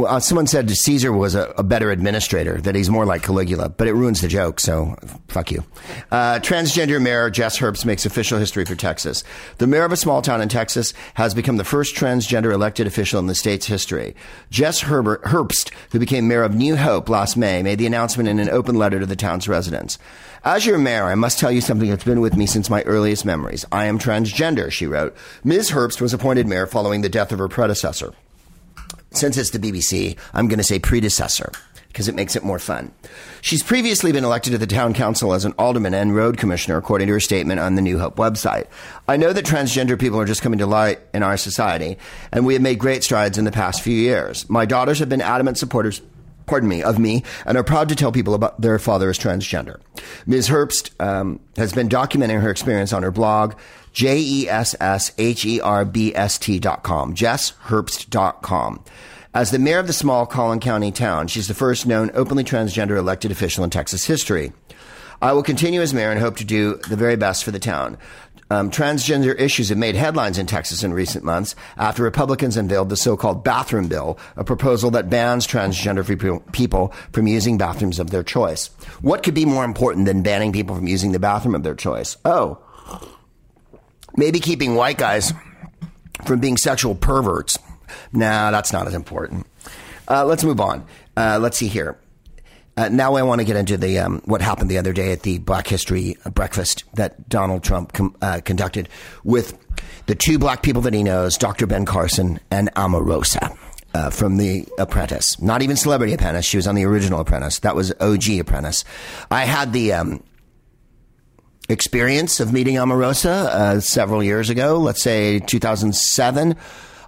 uh, 0.02 0.20
someone 0.20 0.46
said 0.46 0.70
Caesar 0.70 1.12
was 1.12 1.34
a, 1.34 1.52
a, 1.56 1.62
better 1.62 1.90
administrator, 1.90 2.60
that 2.62 2.74
he's 2.74 2.90
more 2.90 3.06
like 3.06 3.22
Caligula, 3.22 3.68
but 3.68 3.86
it 3.86 3.94
ruins 3.94 4.20
the 4.20 4.28
joke, 4.28 4.60
so 4.60 4.96
fuck 5.28 5.50
you. 5.50 5.64
Uh, 6.10 6.38
transgender 6.40 7.00
mayor 7.00 7.30
Jess 7.30 7.58
Herbst 7.58 7.84
makes 7.84 8.04
official 8.04 8.38
history 8.38 8.64
for 8.64 8.74
Texas. 8.74 9.24
The 9.58 9.66
mayor 9.66 9.84
of 9.84 9.92
a 9.92 9.96
small 9.96 10.22
town 10.22 10.40
in 10.40 10.48
Texas 10.48 10.92
has 11.14 11.34
become 11.34 11.56
the 11.56 11.64
first 11.64 11.94
transgender 11.94 12.52
elected 12.52 12.86
official 12.86 13.20
in 13.20 13.26
the 13.26 13.34
state's 13.34 13.66
history. 13.66 14.14
Jess 14.50 14.80
Herbert, 14.80 15.22
Herbst, 15.24 15.72
who 15.92 15.98
became 15.98 16.28
mayor 16.28 16.42
of 16.42 16.54
New 16.54 16.76
Hope 16.76 17.08
last 17.08 17.36
May, 17.36 17.62
made 17.62 17.78
the 17.78 17.86
announcement 17.86 18.28
in 18.28 18.38
an 18.38 18.50
open 18.50 18.76
letter 18.76 19.00
to 19.00 19.06
the 19.06 19.16
town's 19.16 19.48
residents. 19.48 19.98
As 20.44 20.66
your 20.66 20.78
mayor, 20.78 21.04
I 21.04 21.14
must 21.14 21.38
tell 21.38 21.50
you 21.50 21.60
something 21.60 21.88
that's 21.88 22.04
been 22.04 22.20
with 22.20 22.36
me 22.36 22.46
since 22.46 22.68
my 22.68 22.82
earliest 22.82 23.24
memories. 23.24 23.64
I 23.72 23.86
am 23.86 23.98
transgender, 23.98 24.70
she 24.70 24.86
wrote. 24.86 25.16
Ms. 25.42 25.70
Herbst 25.70 26.00
was 26.00 26.12
appointed 26.12 26.46
mayor 26.46 26.66
following 26.66 27.00
the 27.00 27.08
death 27.08 27.32
of 27.32 27.38
her 27.38 27.48
predecessor 27.48 28.12
since 29.16 29.36
it's 29.36 29.50
the 29.50 29.58
BBC, 29.58 30.16
I'm 30.32 30.48
going 30.48 30.58
to 30.58 30.64
say 30.64 30.78
predecessor 30.78 31.52
because 31.94 32.08
it 32.08 32.14
makes 32.16 32.34
it 32.34 32.42
more 32.42 32.58
fun. 32.58 32.90
She's 33.40 33.62
previously 33.62 34.10
been 34.10 34.24
elected 34.24 34.50
to 34.50 34.58
the 34.58 34.66
town 34.66 34.94
council 34.94 35.32
as 35.32 35.44
an 35.44 35.54
alderman 35.58 35.94
and 35.94 36.14
road 36.14 36.38
commissioner, 36.38 36.76
according 36.76 37.06
to 37.06 37.12
her 37.12 37.20
statement 37.20 37.60
on 37.60 37.76
the 37.76 37.82
New 37.82 38.00
Hope 38.00 38.16
website. 38.16 38.66
I 39.06 39.16
know 39.16 39.32
that 39.32 39.44
transgender 39.44 39.98
people 39.98 40.18
are 40.18 40.24
just 40.24 40.42
coming 40.42 40.58
to 40.58 40.66
light 40.66 40.98
in 41.14 41.22
our 41.22 41.36
society, 41.36 41.96
and 42.32 42.44
we 42.44 42.54
have 42.54 42.62
made 42.62 42.80
great 42.80 43.04
strides 43.04 43.38
in 43.38 43.44
the 43.44 43.52
past 43.52 43.80
few 43.80 43.96
years. 43.96 44.50
My 44.50 44.66
daughters 44.66 44.98
have 44.98 45.08
been 45.08 45.20
adamant 45.20 45.56
supporters 45.56 46.02
pardon 46.46 46.68
me, 46.68 46.82
of 46.82 46.98
me, 46.98 47.22
and 47.46 47.56
are 47.56 47.64
proud 47.64 47.88
to 47.88 47.94
tell 47.94 48.12
people 48.12 48.34
about 48.34 48.60
their 48.60 48.78
father 48.78 49.10
is 49.10 49.18
transgender. 49.18 49.80
Ms. 50.26 50.48
Herbst 50.48 50.90
um, 51.00 51.40
has 51.56 51.72
been 51.72 51.88
documenting 51.88 52.40
her 52.40 52.50
experience 52.50 52.92
on 52.92 53.02
her 53.02 53.10
blog, 53.10 53.54
J 53.92 54.18
E 54.18 54.48
S 54.48 54.74
S 54.80 55.12
H 55.18 55.44
E 55.44 55.60
R 55.60 55.84
B 55.84 56.14
S 56.14 56.38
T 56.38 56.58
dot 56.58 56.82
com, 56.82 57.14
jessherbst 57.14 58.10
dot 58.10 58.42
com. 58.42 58.84
As 59.32 59.50
the 59.50 59.58
mayor 59.58 59.78
of 59.78 59.86
the 59.86 59.92
small 59.92 60.26
Collin 60.26 60.60
County 60.60 60.92
town, 60.92 61.26
she's 61.26 61.48
the 61.48 61.54
first 61.54 61.86
known 61.86 62.10
openly 62.14 62.44
transgender 62.44 62.96
elected 62.96 63.30
official 63.32 63.64
in 63.64 63.70
Texas 63.70 64.04
history. 64.04 64.52
I 65.22 65.32
will 65.32 65.42
continue 65.42 65.80
as 65.80 65.94
mayor 65.94 66.10
and 66.10 66.20
hope 66.20 66.36
to 66.36 66.44
do 66.44 66.76
the 66.88 66.96
very 66.96 67.16
best 67.16 67.44
for 67.44 67.50
the 67.50 67.58
town. 67.58 67.96
Um, 68.50 68.70
transgender 68.70 69.38
issues 69.38 69.70
have 69.70 69.78
made 69.78 69.94
headlines 69.94 70.38
in 70.38 70.46
Texas 70.46 70.82
in 70.82 70.92
recent 70.92 71.24
months 71.24 71.54
after 71.76 72.02
Republicans 72.02 72.56
unveiled 72.56 72.90
the 72.90 72.96
so-called 72.96 73.42
bathroom 73.42 73.88
bill, 73.88 74.18
a 74.36 74.44
proposal 74.44 74.90
that 74.92 75.08
bans 75.08 75.46
transgender 75.46 76.04
people 76.52 76.92
from 77.12 77.26
using 77.26 77.58
bathrooms 77.58 77.98
of 77.98 78.10
their 78.10 78.22
choice. 78.22 78.66
What 79.00 79.22
could 79.22 79.34
be 79.34 79.46
more 79.46 79.64
important 79.64 80.06
than 80.06 80.22
banning 80.22 80.52
people 80.52 80.76
from 80.76 80.86
using 80.86 81.12
the 81.12 81.18
bathroom 81.18 81.54
of 81.54 81.62
their 81.62 81.74
choice? 81.74 82.16
Oh, 82.24 82.58
maybe 84.16 84.40
keeping 84.40 84.74
white 84.74 84.98
guys 84.98 85.32
from 86.26 86.40
being 86.40 86.56
sexual 86.56 86.94
perverts. 86.94 87.58
Nah, 88.12 88.50
that's 88.50 88.72
not 88.72 88.86
as 88.86 88.94
important. 88.94 89.46
Uh, 90.08 90.24
let's 90.24 90.44
move 90.44 90.60
on. 90.60 90.86
Uh, 91.16 91.38
let's 91.40 91.56
see 91.56 91.68
here. 91.68 91.98
Uh, 92.76 92.88
now 92.88 93.14
I 93.14 93.22
want 93.22 93.40
to 93.40 93.44
get 93.44 93.56
into 93.56 93.76
the 93.76 93.98
um, 94.00 94.20
what 94.24 94.40
happened 94.42 94.70
the 94.70 94.78
other 94.78 94.92
day 94.92 95.12
at 95.12 95.22
the 95.22 95.38
Black 95.38 95.66
History 95.66 96.16
breakfast 96.32 96.84
that 96.94 97.28
Donald 97.28 97.62
Trump 97.62 97.92
com- 97.92 98.16
uh, 98.20 98.40
conducted 98.44 98.88
with 99.22 99.56
the 100.06 100.14
two 100.14 100.38
black 100.38 100.62
people 100.62 100.82
that 100.82 100.94
he 100.94 101.02
knows, 101.02 101.38
Dr. 101.38 101.66
Ben 101.66 101.84
Carson 101.86 102.40
and 102.50 102.72
Omarosa. 102.74 103.56
Uh, 103.96 104.10
from 104.10 104.38
The 104.38 104.66
Apprentice, 104.76 105.40
not 105.40 105.62
even 105.62 105.76
Celebrity 105.76 106.14
Apprentice. 106.14 106.44
She 106.44 106.56
was 106.56 106.66
on 106.66 106.74
the 106.74 106.84
original 106.84 107.20
Apprentice. 107.20 107.60
That 107.60 107.76
was 107.76 107.92
OG 108.00 108.40
Apprentice. 108.40 108.84
I 109.30 109.44
had 109.44 109.72
the 109.72 109.92
um, 109.92 110.24
experience 111.68 112.40
of 112.40 112.52
meeting 112.52 112.74
Omarosa 112.74 113.46
uh, 113.46 113.80
several 113.80 114.20
years 114.20 114.50
ago. 114.50 114.78
Let's 114.78 115.00
say 115.00 115.38
2007. 115.38 116.56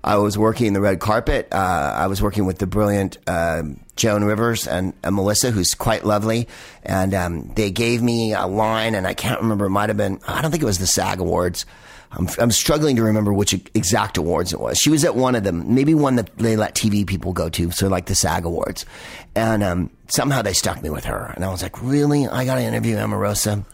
I 0.06 0.18
was 0.18 0.38
working 0.38 0.72
the 0.72 0.80
red 0.80 1.00
carpet. 1.00 1.48
Uh, 1.50 1.56
I 1.96 2.06
was 2.06 2.22
working 2.22 2.46
with 2.46 2.58
the 2.58 2.66
brilliant 2.66 3.18
uh, 3.26 3.64
Joan 3.96 4.22
Rivers 4.22 4.68
and 4.68 4.94
Melissa, 5.02 5.50
who's 5.50 5.74
quite 5.74 6.04
lovely. 6.04 6.46
And 6.84 7.12
um, 7.12 7.52
they 7.56 7.72
gave 7.72 8.02
me 8.02 8.32
a 8.32 8.46
line, 8.46 8.94
and 8.94 9.04
I 9.04 9.14
can't 9.14 9.40
remember. 9.40 9.66
It 9.66 9.70
might 9.70 9.90
have 9.90 9.96
been, 9.96 10.20
I 10.28 10.42
don't 10.42 10.52
think 10.52 10.62
it 10.62 10.66
was 10.66 10.78
the 10.78 10.86
SAG 10.86 11.18
Awards. 11.18 11.66
I'm, 12.12 12.28
I'm, 12.38 12.52
struggling 12.52 12.94
to 12.96 13.02
remember 13.02 13.32
which 13.32 13.52
exact 13.52 14.16
awards 14.16 14.52
it 14.52 14.60
was. 14.60 14.78
She 14.78 14.90
was 14.90 15.04
at 15.04 15.16
one 15.16 15.34
of 15.34 15.42
them, 15.42 15.74
maybe 15.74 15.92
one 15.92 16.14
that 16.16 16.38
they 16.38 16.54
let 16.54 16.76
TV 16.76 17.04
people 17.04 17.32
go 17.32 17.48
to, 17.48 17.72
so 17.72 17.88
like 17.88 18.06
the 18.06 18.14
SAG 18.14 18.44
Awards. 18.44 18.86
And 19.34 19.64
um, 19.64 19.90
somehow 20.06 20.40
they 20.40 20.52
stuck 20.52 20.80
me 20.84 20.88
with 20.88 21.04
her. 21.06 21.32
And 21.34 21.44
I 21.44 21.48
was 21.48 21.64
like, 21.64 21.82
really? 21.82 22.28
I 22.28 22.44
got 22.44 22.54
to 22.54 22.62
interview 22.62 22.94
Omarosa? 22.94 23.64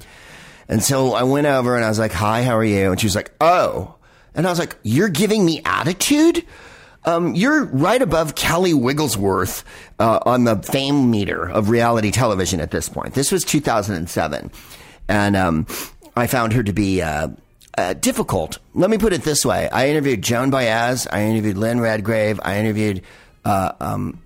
And 0.67 0.83
so 0.83 1.13
I 1.13 1.25
went 1.25 1.47
over 1.47 1.77
and 1.77 1.85
I 1.85 1.91
was 1.91 1.99
like, 1.99 2.13
hi, 2.13 2.43
how 2.43 2.57
are 2.57 2.65
you? 2.65 2.91
And 2.91 2.99
she 2.99 3.07
was 3.07 3.15
like, 3.15 3.33
oh. 3.39 3.97
And 4.35 4.47
I 4.47 4.51
was 4.51 4.59
like, 4.59 4.77
you're 4.83 5.09
giving 5.09 5.45
me 5.45 5.63
attitude? 5.65 6.45
Um, 7.05 7.35
you're 7.35 7.65
right 7.67 8.01
above 8.01 8.35
Kelly 8.35 8.75
Wiglesworth 8.75 9.65
uh, 9.99 10.21
on 10.25 10.45
the 10.45 10.57
fame 10.57 11.11
meter 11.11 11.51
of 11.51 11.69
reality 11.69 12.13
television 12.13 12.61
at 12.61 12.71
this 12.71 12.89
point. 12.89 13.15
This 13.15 13.33
was 13.33 13.43
2007. 13.45 14.51
And 15.09 15.37
um, 15.37 15.67
I 16.17 16.29
found 16.29 16.53
her 16.53 16.63
to 16.63 16.73
be 16.73 17.03
uh, 17.03 17.29
uh, 17.77 17.95
difficult. 17.95 18.59
Let 18.75 18.89
me 18.89 18.99
put 18.99 19.13
it 19.13 19.23
this 19.23 19.45
way 19.45 19.69
I 19.71 19.89
interviewed 19.89 20.23
Joan 20.23 20.51
Baez, 20.51 21.07
I 21.07 21.25
interviewed 21.25 21.57
Lynn 21.57 21.81
Redgrave, 21.81 22.39
I 22.43 22.59
interviewed 22.59 23.03
uh, 23.45 23.73
um, 23.81 24.22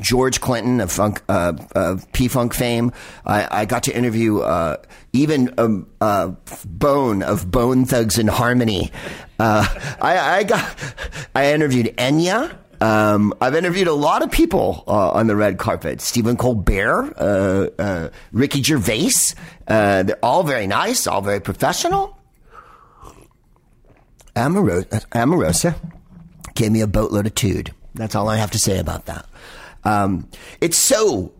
George 0.00 0.40
Clinton 0.40 0.80
of 0.80 0.90
funk, 0.90 1.22
uh, 1.28 1.54
of 1.74 2.10
P 2.12 2.28
Funk 2.28 2.54
fame. 2.54 2.92
I, 3.24 3.62
I, 3.62 3.64
got 3.64 3.84
to 3.84 3.96
interview 3.96 4.40
uh, 4.40 4.76
even 5.12 5.54
um, 5.58 5.88
uh, 6.00 6.32
Bone 6.64 7.22
of 7.22 7.50
Bone 7.50 7.84
Thugs-n-Harmony. 7.84 8.90
Uh, 9.38 9.66
I, 10.00 10.18
I, 10.18 10.42
got 10.44 10.94
I 11.34 11.52
interviewed 11.52 11.96
Enya. 11.96 12.56
Um, 12.80 13.34
I've 13.40 13.56
interviewed 13.56 13.88
a 13.88 13.92
lot 13.92 14.22
of 14.22 14.30
people 14.30 14.84
uh, 14.86 15.10
on 15.10 15.26
the 15.26 15.34
red 15.34 15.58
carpet. 15.58 16.00
Stephen 16.00 16.36
Colbert, 16.36 17.12
uh, 17.16 18.08
Ricky 18.32 18.62
Gervais. 18.62 19.34
they're 19.66 20.18
all 20.22 20.44
very 20.44 20.66
nice, 20.66 21.06
all 21.06 21.20
very 21.20 21.40
professional. 21.40 22.16
Omarosa, 24.36 25.04
Omarosa 25.08 25.74
gave 26.54 26.70
me 26.70 26.80
a 26.80 26.86
boatload 26.86 27.26
of 27.26 27.34
tude. 27.34 27.74
That's 27.94 28.14
all 28.14 28.28
I 28.28 28.36
have 28.36 28.52
to 28.52 28.58
say 28.58 28.78
about 28.78 29.06
that. 29.06 29.26
Um, 29.84 30.28
it's 30.60 30.78
so 30.78 31.32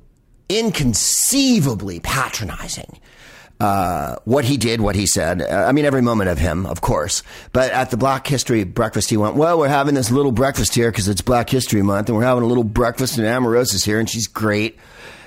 inconceivably 0.49 2.00
patronizing. 2.00 2.99
Uh, 3.61 4.14
what 4.25 4.45
he 4.45 4.57
did, 4.57 4.80
what 4.80 4.95
he 4.95 5.04
said. 5.04 5.42
Uh, 5.42 5.64
I 5.66 5.73
mean, 5.73 5.85
every 5.85 6.00
moment 6.00 6.30
of 6.30 6.38
him, 6.38 6.64
of 6.64 6.80
course. 6.80 7.25
But 7.52 7.73
at 7.73 7.90
the 7.90 7.97
Black 7.97 8.25
History 8.25 8.62
breakfast, 8.62 9.11
he 9.11 9.16
went, 9.16 9.35
well, 9.35 9.59
we're 9.59 9.66
having 9.66 9.97
this 9.97 10.12
little 10.12 10.30
breakfast 10.30 10.76
here 10.76 10.92
because 10.92 11.09
it's 11.09 11.23
Black 11.23 11.50
History 11.50 11.83
Month 11.83 12.09
and 12.09 12.16
we're 12.16 12.23
having 12.23 12.45
a 12.45 12.47
little 12.47 12.62
breakfast 12.62 13.18
and 13.18 13.26
Omarosa's 13.26 13.85
here 13.85 13.99
and 13.99 14.09
she's 14.09 14.28
great. 14.28 14.78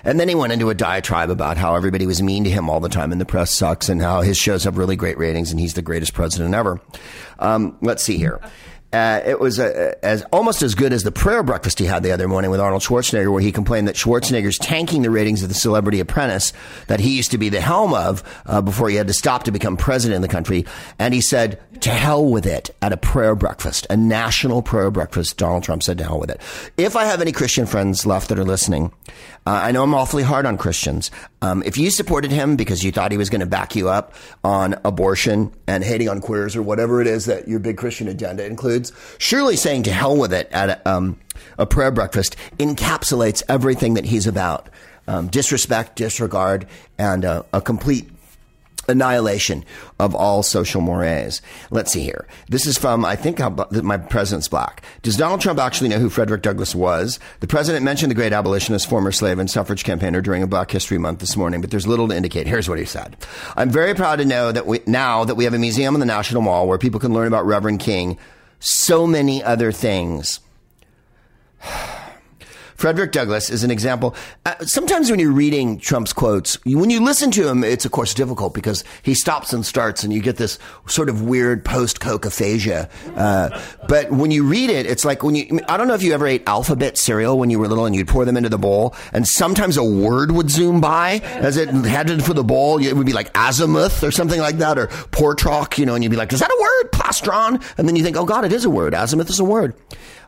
And 0.06 0.18
then 0.18 0.30
he 0.30 0.36
went 0.36 0.54
into 0.54 0.70
a 0.70 0.74
diatribe 0.74 1.30
about 1.30 1.58
how 1.58 1.76
everybody 1.76 2.06
was 2.08 2.24
mean 2.24 2.46
to 2.46 2.50
him 2.50 2.70
all 2.70 2.80
the 2.80 2.90
time 2.90 3.12
and 3.12 3.20
the 3.20 3.26
press 3.26 3.52
sucks 3.52 3.90
and 3.90 4.02
how 4.02 4.22
his 4.22 4.38
shows 4.38 4.64
have 4.64 4.78
really 4.78 4.96
great 4.96 5.18
ratings 5.18 5.52
and 5.52 5.60
he's 5.60 5.74
the 5.74 5.82
greatest 5.82 6.14
president 6.14 6.56
ever. 6.56 6.80
Um, 7.38 7.78
let's 7.82 8.02
see 8.02 8.18
here. 8.18 8.40
Uh, 8.94 9.22
it 9.26 9.40
was 9.40 9.58
uh, 9.58 9.96
as 10.04 10.24
almost 10.34 10.62
as 10.62 10.76
good 10.76 10.92
as 10.92 11.04
the 11.04 11.12
prayer 11.12 11.44
breakfast 11.44 11.80
he 11.80 11.86
had 11.86 12.04
the 12.04 12.12
other 12.12 12.28
morning 12.28 12.52
with 12.52 12.60
Arnold 12.60 12.82
Schwarzenegger, 12.82 13.32
where 13.32 13.42
he 13.42 13.52
complained 13.52 13.88
that 13.88 13.96
Schwarzenegger's 13.96 14.58
tanking 14.58 15.02
the 15.02 15.10
ratings 15.10 15.44
of 15.44 15.50
the 15.50 15.56
Celebrity 15.56 16.02
Apprentice 16.02 16.52
that 16.88 17.00
he 17.00 17.16
used 17.16 17.32
to 17.32 17.38
be 17.38 17.48
the 17.48 17.62
helm 17.62 17.94
of 17.94 18.22
uh, 18.46 18.62
before 18.62 18.90
he 18.90 18.98
had 18.98 19.08
to 19.08 19.14
stop 19.14 19.44
to 19.44 19.52
become 19.52 19.78
president 19.78 20.18
in 20.18 20.22
the 20.22 20.28
country. 20.28 20.66
And 21.00 21.14
he 21.14 21.22
said, 21.22 21.60
"To 21.82 21.90
hell 21.90 22.26
with 22.26 22.46
it!" 22.46 22.70
At 22.82 22.92
a 22.92 22.98
prayer 22.98 23.36
breakfast, 23.36 23.88
a 23.90 23.96
national 23.96 24.62
prayer 24.62 24.92
breakfast, 24.92 25.38
Donald 25.38 25.64
Trump 25.64 25.84
said, 25.84 25.98
"To 26.00 26.04
hell 26.04 26.20
with 26.20 26.30
it." 26.30 26.42
If 26.76 26.98
I 26.98 27.06
have 27.06 27.22
any 27.22 27.32
Christian 27.32 27.66
friends 27.66 28.06
left 28.06 28.28
that 28.28 28.40
are 28.40 28.44
listening, 28.44 28.92
uh, 29.46 29.50
I 29.64 29.72
know 29.72 29.84
I'm 29.84 29.96
awfully 29.96 30.22
hard 30.22 30.46
on 30.46 30.58
Christians. 30.58 31.10
Um, 31.42 31.64
if 31.64 31.78
you 31.78 31.90
supported 31.90 32.32
him 32.32 32.56
because 32.56 32.84
you 32.84 32.92
thought 32.92 33.12
he 33.12 33.18
was 33.18 33.30
going 33.30 33.40
to 33.40 33.48
back 33.48 33.76
you 33.76 33.90
up 33.90 34.14
on 34.44 34.76
abortion 34.86 35.52
and 35.66 35.84
hating 35.84 36.10
on 36.10 36.22
queers 36.22 36.56
or 36.56 36.62
whatever 36.62 37.02
it 37.02 37.08
is 37.08 37.26
that 37.26 37.48
your 37.48 37.60
big 37.60 37.78
Christian 37.78 38.08
agenda 38.08 38.46
includes, 38.46 38.92
surely 39.18 39.56
saying 39.56 39.84
to 39.84 39.92
hell 39.92 40.16
with 40.16 40.32
it 40.32 40.48
at 40.52 40.70
a, 40.70 40.90
um, 40.90 41.20
a 41.58 41.66
prayer 41.66 41.92
breakfast 41.92 42.36
encapsulates 42.60 43.42
everything 43.50 43.96
that 43.96 44.06
he's 44.06 44.28
about. 44.28 44.70
Um, 45.08 45.28
disrespect, 45.28 45.96
disregard, 45.96 46.68
and 47.00 47.26
uh, 47.26 47.44
a 47.52 47.62
complete 47.62 48.10
annihilation 48.92 49.66
of 50.00 50.14
all 50.14 50.44
social 50.44 50.82
mores. 50.82 51.42
Let's 51.72 51.92
see 51.92 52.04
here. 52.04 52.28
This 52.50 52.66
is 52.68 52.78
from, 52.78 53.04
I 53.04 53.16
think, 53.16 53.40
my 53.84 53.98
president's 53.98 54.48
black. 54.48 54.84
Does 55.02 55.18
Donald 55.18 55.42
Trump 55.42 55.60
actually 55.60 55.90
know 55.90 56.00
who 56.00 56.10
Frederick 56.10 56.42
Douglass 56.42 56.76
was? 56.76 57.20
The 57.40 57.48
president 57.48 57.84
mentioned 57.84 58.12
the 58.12 58.16
great 58.16 58.34
abolitionist, 58.34 58.88
former 58.88 59.12
slave, 59.12 59.40
and 59.40 59.50
suffrage 59.50 59.84
campaigner 59.84 60.22
during 60.22 60.44
a 60.44 60.48
Black 60.48 60.70
History 60.70 60.98
Month 60.98 61.20
this 61.20 61.36
morning, 61.36 61.62
but 61.62 61.72
there's 61.72 61.88
little 61.88 62.08
to 62.10 62.16
indicate. 62.16 62.48
Here's 62.48 62.70
what 62.70 62.80
he 62.80 62.86
said. 62.86 63.18
I'm 63.56 63.70
very 63.70 63.94
proud 63.96 64.18
to 64.18 64.26
know 64.26 64.52
that 64.52 64.68
we, 64.68 64.82
now 64.86 65.24
that 65.24 65.36
we 65.36 65.46
have 65.46 65.54
a 65.54 65.60
museum 65.60 65.96
in 65.96 66.00
the 66.00 66.06
National 66.06 66.42
Mall 66.42 66.68
where 66.68 66.78
people 66.78 67.00
can 67.00 67.14
learn 67.14 67.28
about 67.28 67.46
Reverend 67.46 67.80
King, 67.80 68.18
so 68.60 69.08
many 69.08 69.44
other 69.44 69.72
things. 69.72 70.40
Frederick 72.82 73.12
Douglass 73.12 73.52
is 73.52 73.64
an 73.64 73.70
example. 73.70 74.16
Uh, 74.44 74.56
sometimes 74.62 75.12
when 75.12 75.20
you're 75.20 75.32
reading 75.32 75.78
Trump's 75.78 76.14
quotes, 76.14 76.58
when 76.66 76.90
you 76.90 77.00
listen 77.00 77.30
to 77.30 77.48
him, 77.48 77.64
it's 77.64 77.86
of 77.86 77.92
course 77.92 78.16
difficult 78.16 78.56
because 78.56 78.84
he 79.04 79.14
stops 79.14 79.54
and 79.54 79.64
starts 79.64 80.04
and 80.04 80.12
you 80.12 80.20
get 80.20 80.38
this 80.38 80.58
sort 80.88 81.08
of 81.08 81.22
weird 81.22 81.64
post 81.64 82.00
Coke 82.00 82.26
aphasia. 82.26 82.90
Uh, 83.16 83.62
but 83.88 84.10
when 84.10 84.32
you 84.32 84.44
read 84.48 84.72
it, 84.72 84.88
it's 84.88 85.06
like 85.06 85.22
when 85.22 85.36
you, 85.36 85.60
I 85.70 85.78
don't 85.78 85.88
know 85.88 85.94
if 85.94 86.02
you 86.02 86.12
ever 86.16 86.26
ate 86.26 86.42
alphabet 86.48 86.98
cereal 86.98 87.38
when 87.38 87.52
you 87.52 87.60
were 87.60 87.68
little 87.68 87.86
and 87.86 87.96
you'd 87.96 88.08
pour 88.08 88.26
them 88.26 88.36
into 88.36 88.50
the 88.50 88.58
bowl 88.58 88.96
and 89.14 89.28
sometimes 89.28 89.78
a 89.78 89.84
word 89.84 90.32
would 90.32 90.50
zoom 90.50 90.82
by 90.82 91.20
as 91.36 91.58
it 91.58 91.70
headed 91.70 92.24
for 92.24 92.34
the 92.34 92.44
bowl. 92.44 92.84
It 92.84 92.94
would 92.94 93.06
be 93.06 93.14
like 93.14 93.30
azimuth 93.38 94.04
or 94.04 94.10
something 94.10 94.40
like 94.40 94.58
that 94.58 94.80
or 94.80 94.88
portrock, 94.88 95.78
you 95.78 95.86
know, 95.86 95.94
and 95.94 96.04
you'd 96.04 96.10
be 96.10 96.16
like, 96.16 96.34
is 96.34 96.40
that 96.40 96.50
a 96.50 96.58
word? 96.60 96.92
Plastron? 96.94 97.64
And 97.78 97.88
then 97.88 97.96
you 97.96 98.02
think, 98.04 98.18
oh 98.18 98.26
God, 98.26 98.44
it 98.44 98.52
is 98.52 98.66
a 98.66 98.72
word. 98.72 98.96
Azimuth 98.96 99.30
is 99.30 99.40
a 99.40 99.46
word. 99.46 99.76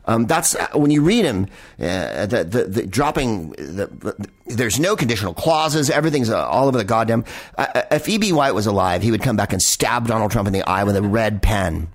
Um, 0.06 0.26
that's 0.26 0.56
uh, 0.56 0.68
when 0.74 0.92
you 0.92 1.02
read 1.02 1.26
him, 1.26 1.48
uh, 1.80 2.26
the, 2.26 2.44
the, 2.44 2.64
the, 2.66 2.88
dropping, 2.88 3.52
the, 3.52 4.30
there's 4.48 4.80
no 4.80 4.96
conditional 4.96 5.34
clauses. 5.34 5.90
Everything's 5.90 6.30
uh, 6.30 6.46
all 6.46 6.68
over 6.68 6.78
the 6.78 6.84
goddamn. 6.84 7.24
Uh, 7.58 7.68
uh 7.74 7.82
if 7.92 8.10
E.B. 8.10 8.34
White 8.34 8.54
was 8.54 8.66
alive, 8.66 9.02
he 9.02 9.12
would 9.12 9.22
come 9.22 9.38
back 9.38 9.54
and 9.54 9.62
stab 9.62 10.08
Donald 10.08 10.32
Trump 10.32 10.48
in 10.48 10.54
the 10.54 10.64
eye 10.64 10.84
with 10.84 10.96
a 10.96 11.02
red 11.02 11.42
pen. 11.42 11.88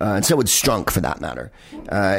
Uh, 0.00 0.16
and 0.16 0.26
so 0.26 0.36
would 0.36 0.46
Strunk, 0.46 0.90
for 0.90 1.00
that 1.00 1.20
matter. 1.20 1.52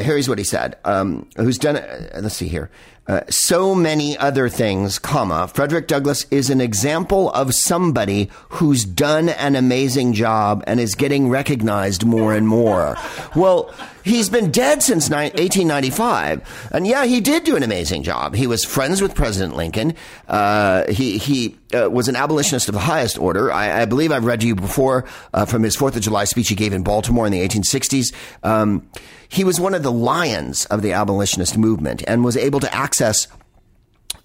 here's 0.01 0.29
what 0.29 0.37
he 0.37 0.43
said. 0.43 0.77
Um, 0.85 1.27
who's 1.35 1.57
done? 1.57 1.75
Let's 2.15 2.35
see 2.35 2.47
here. 2.47 2.69
Uh, 3.07 3.21
so 3.29 3.75
many 3.75 4.17
other 4.17 4.49
things, 4.49 4.97
comma, 4.97 5.47
Frederick 5.47 5.87
Douglass 5.87 6.25
is 6.31 6.49
an 6.49 6.59
example 6.59 7.29
of 7.31 7.53
somebody 7.53 8.31
who's 8.49 8.83
done 8.83 9.29
an 9.29 9.55
amazing 9.55 10.13
job 10.13 10.63
and 10.65 10.79
is 10.79 10.95
getting 10.95 11.29
recognized 11.29 12.03
more 12.03 12.33
and 12.33 12.47
more. 12.47 12.97
Well, 13.35 13.71
he's 14.03 14.29
been 14.29 14.49
dead 14.49 14.81
since 14.81 15.07
1895, 15.09 16.69
and 16.71 16.87
yeah, 16.87 17.05
he 17.05 17.21
did 17.21 17.43
do 17.43 17.55
an 17.55 17.61
amazing 17.61 18.01
job. 18.01 18.33
He 18.33 18.47
was 18.47 18.65
friends 18.65 19.03
with 19.03 19.13
President 19.13 19.55
Lincoln. 19.55 19.93
Uh, 20.27 20.91
he 20.91 21.19
he 21.19 21.57
uh, 21.75 21.89
was 21.91 22.07
an 22.07 22.15
abolitionist 22.15 22.69
of 22.69 22.73
the 22.73 22.79
highest 22.79 23.19
order. 23.19 23.51
I, 23.51 23.81
I 23.81 23.85
believe 23.85 24.11
I've 24.11 24.25
read 24.25 24.41
to 24.41 24.47
you 24.47 24.55
before 24.55 25.05
uh, 25.31 25.45
from 25.45 25.61
his 25.61 25.75
Fourth 25.75 25.95
of 25.95 26.01
July 26.01 26.23
speech 26.23 26.49
he 26.49 26.55
gave 26.55 26.73
in 26.73 26.81
Baltimore 26.81 27.27
in 27.27 27.31
the 27.31 27.47
1860s. 27.47 28.13
Um, 28.43 28.89
he 29.29 29.43
was 29.43 29.59
one 29.59 29.73
of 29.73 29.83
the 29.83 29.91
lions 29.91 30.65
of 30.65 30.81
the 30.81 30.93
abolitionist 30.93 31.57
movement 31.57 32.03
and 32.07 32.23
was 32.23 32.37
able 32.37 32.59
to 32.59 32.73
access 32.73 33.27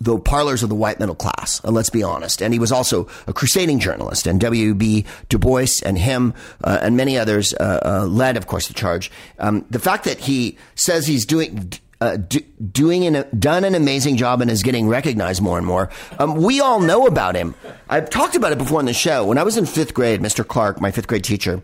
the 0.00 0.19
parlors 0.19 0.62
of 0.62 0.69
the 0.69 0.75
white 0.75 0.99
middle 0.99 1.14
class. 1.14 1.62
Uh, 1.64 1.71
let's 1.71 1.90
be 1.90 2.02
honest. 2.02 2.42
And 2.42 2.54
he 2.54 2.59
was 2.59 2.73
also 2.73 3.07
a 3.26 3.33
crusading 3.33 3.80
journalist. 3.80 4.26
And 4.26 4.40
W.B. 4.40 5.04
Du 5.28 5.38
Bois 5.38 5.66
and 5.85 5.99
him 5.99 6.35
uh, 6.64 6.78
and 6.80 6.97
many 6.97 7.19
others 7.19 7.52
uh, 7.54 7.80
uh, 7.85 8.07
led, 8.07 8.37
of 8.37 8.47
course, 8.47 8.69
the 8.69 8.75
charge. 8.75 9.11
Um, 9.38 9.66
the 9.71 9.78
fact 9.78 10.04
that 10.04 10.19
he 10.19 10.57
says 10.75 11.07
he's 11.07 11.26
doing. 11.26 11.73
Uh, 12.02 12.16
do, 12.16 12.40
doing 12.73 13.04
an, 13.04 13.26
done 13.38 13.62
an 13.62 13.75
amazing 13.75 14.16
job 14.16 14.40
and 14.40 14.50
is 14.50 14.62
getting 14.62 14.88
recognized 14.88 15.42
more 15.42 15.59
and 15.59 15.66
more. 15.66 15.90
Um, 16.19 16.37
we 16.37 16.59
all 16.59 16.80
know 16.80 17.07
about 17.07 17.35
him. 17.37 17.54
I've 17.90 18.09
talked 18.09 18.35
about 18.35 18.52
it 18.52 18.57
before 18.57 18.78
on 18.78 18.87
the 18.87 18.95
show. 18.95 19.26
When 19.26 19.37
I 19.37 19.42
was 19.42 19.59
in 19.59 19.66
fifth 19.66 19.92
grade, 19.92 20.23
Mr. 20.23 20.42
Clark, 20.49 20.80
my 20.80 20.90
fifth 20.90 21.09
grade 21.09 21.25
teacher, 21.25 21.61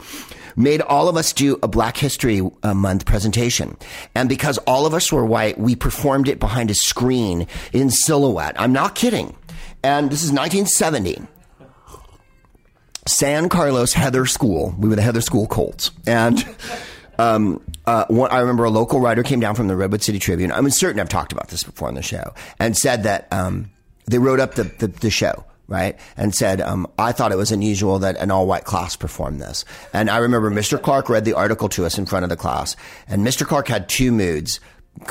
made 0.57 0.81
all 0.81 1.09
of 1.09 1.17
us 1.17 1.33
do 1.33 1.59
a 1.63 1.69
Black 1.69 1.97
History 1.97 2.43
uh, 2.63 2.75
Month 2.75 3.05
presentation. 3.05 3.77
And 4.15 4.29
because 4.29 4.59
all 4.59 4.87
of 4.87 4.95
us 4.95 5.13
were 5.13 5.25
white, 5.25 5.59
we 5.59 5.77
performed 5.77 6.29
it 6.29 6.41
behind 6.41 6.71
a 6.71 6.75
screen 6.75 7.47
in 7.73 7.91
silhouette. 7.91 8.59
I'm 8.59 8.73
not 8.73 8.95
kidding. 8.95 9.37
And 9.85 10.11
this 10.11 10.23
is 10.23 10.33
1970. 10.33 11.23
San 13.07 13.49
Carlos 13.49 13.93
Heather 13.93 14.27
School. 14.27 14.75
We 14.79 14.89
were 14.89 14.97
the 14.97 15.03
Heather 15.03 15.21
School 15.21 15.47
Colts. 15.47 15.93
And 16.07 16.45
um, 17.19 17.63
uh, 17.87 18.05
one, 18.09 18.31
I 18.31 18.41
remember 18.41 18.65
a 18.65 18.71
local 18.71 19.01
writer 19.01 19.23
came 19.23 19.41
down 19.41 19.55
from 19.55 19.69
the 19.69 19.77
Redwood 19.77 20.03
City 20.03 20.19
Tribune. 20.19 20.51
I'm 20.51 20.69
certain 20.71 21.01
I've 21.01 21.09
talked 21.09 21.33
about 21.33 21.49
this 21.49 21.63
before 21.63 21.89
on 21.89 21.95
the 21.95 22.03
show, 22.03 22.35
and 22.59 22.77
said 22.77 23.05
that 23.05 23.33
um, 23.33 23.71
they 24.07 24.19
wrote 24.19 24.41
up 24.41 24.55
the, 24.55 24.65
the, 24.65 24.89
the 24.89 25.11
show 25.11 25.45
right? 25.69 25.99
And 26.17 26.35
said, 26.35 26.61
um, 26.61 26.87
I 26.99 27.13
thought 27.13 27.33
it 27.33 27.37
was 27.37 27.53
unusual 27.53 27.99
that 28.01 28.17
an 28.17 28.31
all 28.31 28.47
white 28.47 28.65
class 28.65 28.97
performed 28.97 29.41
this. 29.41 29.65
And 29.93 30.09
I 30.11 30.19
remember 30.19 30.51
Mr. 30.51 30.81
Clark 30.81 31.09
read 31.09 31.25
the 31.25 31.35
article 31.35 31.69
to 31.71 31.85
us 31.85 31.99
in 31.99 32.07
front 32.07 32.25
of 32.25 32.31
the 32.31 32.37
class, 32.37 32.77
and 33.09 33.27
Mr. 33.27 33.47
Clark 33.47 33.69
had 33.69 33.89
two 33.89 34.13
moods 34.13 34.61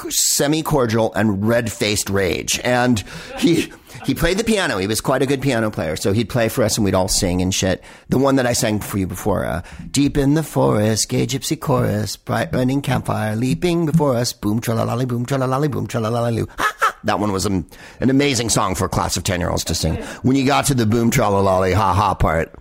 semi 0.10 0.64
cordial 0.64 1.14
and 1.14 1.48
red 1.48 1.72
faced 1.72 2.10
rage. 2.10 2.60
And 2.64 3.04
he, 3.38 3.72
he 4.06 4.16
played 4.16 4.38
the 4.38 4.44
piano. 4.44 4.78
He 4.78 4.88
was 4.88 5.02
quite 5.02 5.22
a 5.22 5.26
good 5.26 5.42
piano 5.42 5.70
player. 5.70 5.96
So 5.96 6.14
he'd 6.14 6.30
play 6.30 6.50
for 6.50 6.64
us 6.64 6.78
and 6.78 6.86
we'd 6.86 6.96
all 6.96 7.08
sing 7.08 7.42
and 7.42 7.54
shit. 7.54 7.84
The 8.10 8.18
one 8.18 8.36
that 8.38 8.46
I 8.46 8.54
sang 8.54 8.80
for 8.80 8.98
you 8.98 9.08
before, 9.08 9.46
uh, 9.46 9.62
Deep 9.92 10.18
in 10.18 10.34
the 10.34 10.44
forest, 10.44 11.10
gay 11.10 11.26
gypsy 11.26 11.60
chorus, 11.60 12.18
bright 12.18 12.52
burning 12.52 12.82
campfire, 12.82 13.36
leaping 13.36 13.86
before 13.86 14.16
us, 14.16 14.34
boom, 14.34 14.60
tralalali, 14.60 15.08
boom, 15.08 15.26
tralalali, 15.26 15.70
boom, 15.70 15.88
tralalali, 15.88 16.36
loo. 16.36 16.48
That 17.06 17.20
one 17.20 17.32
was 17.32 17.46
an, 17.46 17.66
an 18.00 18.10
amazing 18.10 18.50
song 18.50 18.76
for 18.76 18.86
a 18.86 18.90
class 18.90 19.16
of 19.16 19.24
10 19.24 19.40
year 19.40 19.50
olds 19.50 19.64
to 19.66 19.76
sing. 19.76 19.96
When 20.24 20.36
you 20.36 20.46
got 20.46 20.66
to 20.66 20.74
the 20.74 20.86
boom, 20.86 21.12
tralalali, 21.12 21.74
ha 21.74 21.94
ha 21.94 22.14
part, 22.16 22.54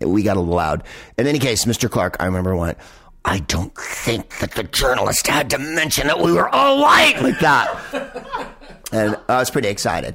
we 0.00 0.22
got 0.22 0.36
a 0.36 0.40
little 0.40 0.56
loud. 0.56 0.82
In 1.18 1.26
any 1.26 1.38
case, 1.38 1.64
Mr. 1.64 1.90
Clark, 1.90 2.16
I 2.18 2.24
remember 2.26 2.56
went, 2.56 2.78
I 3.24 3.40
don't 3.40 3.74
think 3.76 4.38
that 4.38 4.52
the 4.52 4.64
journalist 4.64 5.26
had 5.26 5.50
to 5.50 5.58
mention 5.58 6.06
that 6.06 6.20
we 6.20 6.32
were 6.32 6.48
all 6.48 6.80
white 6.80 7.20
like 7.20 7.38
that. 7.40 8.56
and 8.92 9.16
I 9.28 9.38
was 9.38 9.50
pretty 9.50 9.68
excited. 9.68 10.14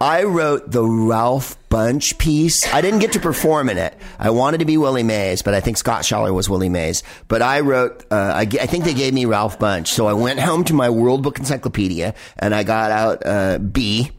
I 0.00 0.24
wrote 0.24 0.70
the 0.70 0.84
Ralph 0.84 1.56
Bunche 1.68 2.16
piece. 2.18 2.66
I 2.72 2.80
didn't 2.80 3.00
get 3.00 3.12
to 3.12 3.20
perform 3.20 3.68
in 3.68 3.78
it. 3.78 3.94
I 4.18 4.30
wanted 4.30 4.58
to 4.58 4.64
be 4.64 4.76
Willie 4.76 5.02
Mays, 5.02 5.42
but 5.42 5.54
I 5.54 5.60
think 5.60 5.76
Scott 5.76 6.02
Schaller 6.02 6.34
was 6.34 6.48
Willie 6.48 6.68
Mays. 6.68 7.02
But 7.28 7.42
I 7.42 7.60
wrote, 7.60 8.04
uh, 8.10 8.32
I, 8.34 8.40
I, 8.42 8.66
think 8.66 8.84
they 8.84 8.94
gave 8.94 9.14
me 9.14 9.24
Ralph 9.24 9.58
Bunche. 9.58 9.88
So 9.88 10.06
I 10.06 10.12
went 10.12 10.40
home 10.40 10.64
to 10.64 10.74
my 10.74 10.90
World 10.90 11.22
Book 11.22 11.38
Encyclopedia 11.38 12.14
and 12.38 12.54
I 12.54 12.62
got 12.62 12.90
out 12.90 13.22
uh, 13.26 13.58
B 13.58 14.10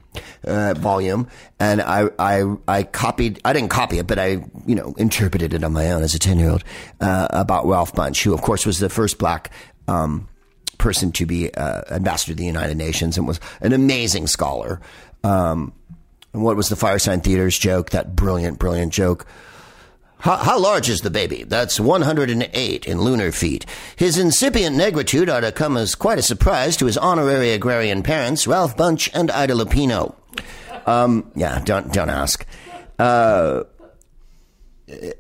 uh, 0.44 0.74
volume, 0.76 1.28
and 1.60 1.82
I, 1.82 2.10
I, 2.18 2.56
I 2.68 2.84
copied. 2.84 3.40
I 3.46 3.54
didn't 3.54 3.70
copy 3.70 4.00
it, 4.00 4.08
but 4.08 4.20
I, 4.20 4.44
you 4.66 4.76
know, 4.76 4.94
interpreted 4.98 5.54
it 5.54 5.64
on 5.64 5.74
my 5.74 5.92
own 5.92 6.04
as 6.04 6.16
a 6.16 6.20
ten 6.20 6.40
year 6.40 6.50
old 6.50 6.64
uh, 7.00 7.28
about 7.30 7.66
Ralph 7.66 7.94
Bunche, 7.94 8.24
who, 8.24 8.34
of 8.34 8.42
course, 8.42 8.66
was 8.66 8.80
the 8.80 8.90
first 8.90 9.18
black. 9.18 9.52
Um, 9.88 10.28
person 10.88 11.12
to 11.12 11.26
be 11.26 11.54
uh, 11.54 11.82
ambassador 11.90 12.32
to 12.32 12.38
the 12.38 12.46
United 12.46 12.78
Nations 12.78 13.18
and 13.18 13.28
was 13.28 13.42
an 13.60 13.74
amazing 13.74 14.26
scholar. 14.26 14.80
Um, 15.22 15.74
and 16.32 16.42
what 16.42 16.56
was 16.56 16.70
the 16.70 16.78
Firesign 16.78 17.22
Theatre's 17.22 17.60
joke? 17.60 17.90
That 17.90 18.16
brilliant, 18.16 18.58
brilliant 18.58 18.94
joke. 18.94 19.26
How, 20.20 20.38
how, 20.38 20.58
large 20.58 20.88
is 20.88 21.02
the 21.02 21.10
baby? 21.10 21.44
That's 21.44 21.78
108 21.78 22.88
in 22.88 23.02
lunar 23.02 23.34
feet. 23.34 23.66
His 23.98 24.18
incipient 24.18 24.78
negritude 24.78 25.28
ought 25.28 25.42
to 25.42 25.52
come 25.52 25.76
as 25.76 25.94
quite 25.94 26.20
a 26.20 26.22
surprise 26.22 26.78
to 26.78 26.86
his 26.86 26.98
honorary 26.98 27.52
agrarian 27.52 28.02
parents, 28.02 28.48
Ralph 28.48 28.78
Bunche 28.78 29.10
and 29.14 29.30
Ida 29.30 29.56
Lupino. 29.56 30.16
Um, 30.86 31.30
yeah, 31.36 31.60
don't 31.66 31.92
don't 31.92 32.10
ask. 32.10 32.46
Uh, 32.98 33.64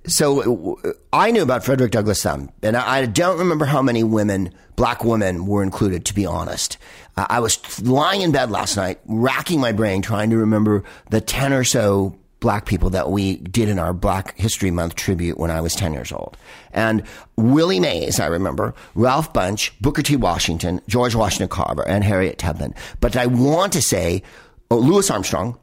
so 0.05 0.79
I 1.11 1.31
knew 1.31 1.43
about 1.43 1.63
Frederick 1.63 1.91
Douglass 1.91 2.23
Thumb, 2.23 2.49
and 2.63 2.77
I, 2.77 3.05
don't 3.05 3.37
remember 3.37 3.65
how 3.65 3.81
many 3.81 4.03
women, 4.03 4.53
black 4.75 5.03
women, 5.03 5.45
were 5.45 5.63
included. 5.63 6.05
To 6.05 6.13
be 6.13 6.25
honest, 6.25 6.77
uh, 7.17 7.25
I 7.29 7.39
was 7.39 7.81
lying 7.81 8.21
in 8.21 8.31
bed 8.31 8.49
last 8.49 8.77
night, 8.77 8.99
racking 9.05 9.59
my 9.59 9.71
brain, 9.71 10.01
trying 10.01 10.29
to 10.29 10.37
remember 10.37 10.83
the 11.09 11.21
ten 11.21 11.51
or 11.51 11.63
so 11.63 12.17
black 12.39 12.65
people 12.65 12.89
that 12.91 13.09
we 13.09 13.37
did 13.37 13.67
in 13.67 13.79
our 13.79 13.93
Black 13.93 14.37
History 14.37 14.71
Month 14.71 14.95
tribute 14.95 15.39
when 15.39 15.49
I 15.49 15.59
was 15.59 15.73
10 15.73 15.93
years 15.93 16.11
old. 16.11 16.37
And 16.71 17.01
Willie 17.35 17.79
Mays, 17.79 18.19
I 18.19 18.27
remember, 18.27 18.75
Ralph 18.93 19.33
Bunche, 19.33 19.71
Booker 19.81 20.03
T. 20.03 20.15
Washington, 20.15 20.79
George 20.87 21.15
Washington 21.15 21.47
Carver, 21.47 21.87
and 21.87 22.03
Harriet 22.03 22.37
Tubman. 22.37 22.75
But 22.99 23.17
I 23.17 23.25
want 23.25 23.73
to 23.73 23.81
say 23.81 24.21
oh, 24.69 24.77
Louis 24.77 25.09
Armstrong, 25.09 25.57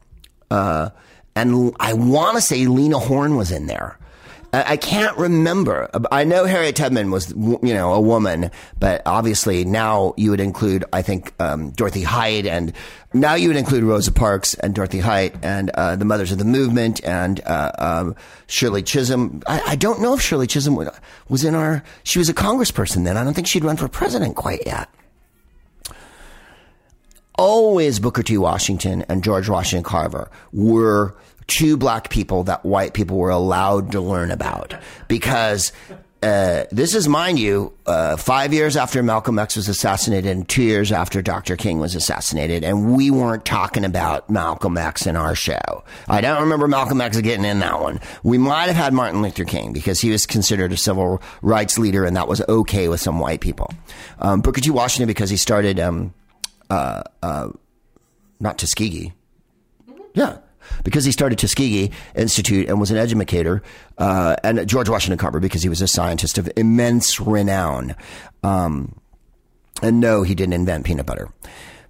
uh, 0.51 0.90
and 1.37 1.75
I 1.81 1.92
want 1.94 2.37
to 2.37 2.40
say 2.40 2.66
Lena 2.66 2.99
Horne 2.99 3.37
was 3.37 3.51
in 3.51 3.66
there. 3.66 3.99
I 4.55 4.77
can't 4.77 5.16
remember. 5.18 5.90
I 6.12 6.23
know 6.23 6.44
Harriet 6.44 6.77
Tubman 6.77 7.11
was, 7.11 7.31
you 7.33 7.75
know, 7.75 7.92
a 7.92 8.01
woman, 8.01 8.53
but 8.79 9.03
obviously 9.05 9.64
now 9.64 10.14
you 10.16 10.31
would 10.31 10.40
include, 10.40 10.85
I 10.92 11.03
think, 11.03 11.35
um, 11.40 11.70
Dorothy 11.70 12.05
Height, 12.05 12.47
and 12.47 12.73
now 13.12 13.35
you 13.35 13.49
would 13.49 13.57
include 13.57 13.83
Rosa 13.83 14.12
Parks 14.12 14.55
and 14.55 14.73
Dorothy 14.73 15.01
Height 15.01 15.35
and 15.42 15.70
uh, 15.70 15.97
the 15.97 16.05
Mothers 16.05 16.31
of 16.31 16.38
the 16.38 16.44
Movement 16.44 17.03
and 17.05 17.40
uh, 17.44 17.73
um, 17.79 18.16
Shirley 18.47 18.83
Chisholm. 18.83 19.42
I, 19.47 19.61
I, 19.68 19.77
don't 19.77 20.01
know 20.01 20.14
if 20.14 20.20
Shirley 20.20 20.47
Chisholm 20.47 20.79
was 21.29 21.44
in 21.44 21.57
our. 21.57 21.83
She 22.05 22.20
was 22.20 22.29
a 22.29 22.35
congressperson 22.35 23.05
then. 23.05 23.16
I 23.16 23.25
don't 23.25 23.35
think 23.35 23.49
she'd 23.49 23.64
run 23.64 23.77
for 23.77 23.88
president 23.88 24.37
quite 24.37 24.62
yet. 24.66 24.88
Always 27.37 27.99
Booker 27.99 28.23
T. 28.23 28.38
Washington 28.38 29.05
and 29.09 29.25
George 29.25 29.49
Washington 29.49 29.83
Carver 29.83 30.31
were 30.53 31.16
two 31.47 31.77
black 31.77 32.09
people 32.09 32.44
that 32.44 32.64
white 32.64 32.94
people 32.94 33.18
were 33.18 33.31
allowed 33.31 33.92
to 33.92 34.01
learn 34.01 34.31
about 34.31 34.75
because 35.09 35.73
uh, 36.25 36.64
this 36.73 36.94
is, 36.94 37.07
mind 37.07 37.38
you, 37.38 37.70
uh, 37.85 38.16
five 38.16 38.55
years 38.55 38.79
after 38.79 39.03
Malcolm 39.03 39.38
X 39.38 39.57
was 39.57 39.68
assassinated 39.68 40.31
and 40.31 40.49
two 40.49 40.62
years 40.62 40.90
after 40.90 41.20
Dr. 41.20 41.55
King 41.55 41.81
was 41.81 41.94
assassinated, 41.94 42.64
and 42.64 42.97
we 42.97 43.11
weren't 43.11 43.44
talking 43.44 43.85
about 43.85 44.31
Malcolm 44.31 44.79
X 44.79 45.07
in 45.07 45.16
our 45.16 45.35
show. 45.35 45.85
I 46.09 46.23
don't 46.23 46.40
remember 46.40 46.66
Malcolm 46.66 47.03
X 47.03 47.20
getting 47.20 47.44
in 47.44 47.59
that 47.59 47.79
one. 47.79 48.01
We 48.23 48.38
might 48.38 48.68
have 48.68 48.77
had 48.77 48.94
Martin 48.94 49.20
Luther 49.20 49.44
King 49.44 49.75
because 49.75 50.01
he 50.01 50.09
was 50.09 50.25
considered 50.25 50.73
a 50.73 50.79
civil 50.79 51.20
rights 51.42 51.79
leader, 51.79 52.07
and 52.07 52.16
that 52.16 52.27
was 52.27 52.40
okay 52.49 52.88
with 52.88 53.03
some 53.03 53.18
white 53.18 53.42
people. 53.42 53.70
Um, 54.18 54.40
Booker 54.40 54.62
T. 54.62 54.70
Washington 54.70 55.09
because 55.09 55.29
he 55.29 55.37
started, 55.37 55.79
um, 55.79 56.14
uh, 56.70 57.03
uh 57.22 57.48
not 58.40 58.59
Tuskegee. 58.59 59.12
Yeah, 60.14 60.38
because 60.85 61.05
he 61.05 61.12
started 61.12 61.38
Tuskegee 61.38 61.90
Institute 62.14 62.68
and 62.68 62.79
was 62.79 62.90
an 62.90 62.96
educator, 62.96 63.62
uh, 63.98 64.37
and 64.44 64.66
George 64.68 64.88
Washington 64.88 65.18
Carver 65.18 65.40
because 65.40 65.62
he 65.62 65.68
was 65.68 65.83
a 65.83 65.88
scientist 65.88 66.38
of 66.38 66.50
immense 66.57 67.20
renown. 67.20 67.94
Um, 68.42 69.00
and 69.83 70.00
no, 70.00 70.22
he 70.22 70.35
didn't 70.35 70.53
invent 70.53 70.85
peanut 70.85 71.07
butter, 71.07 71.29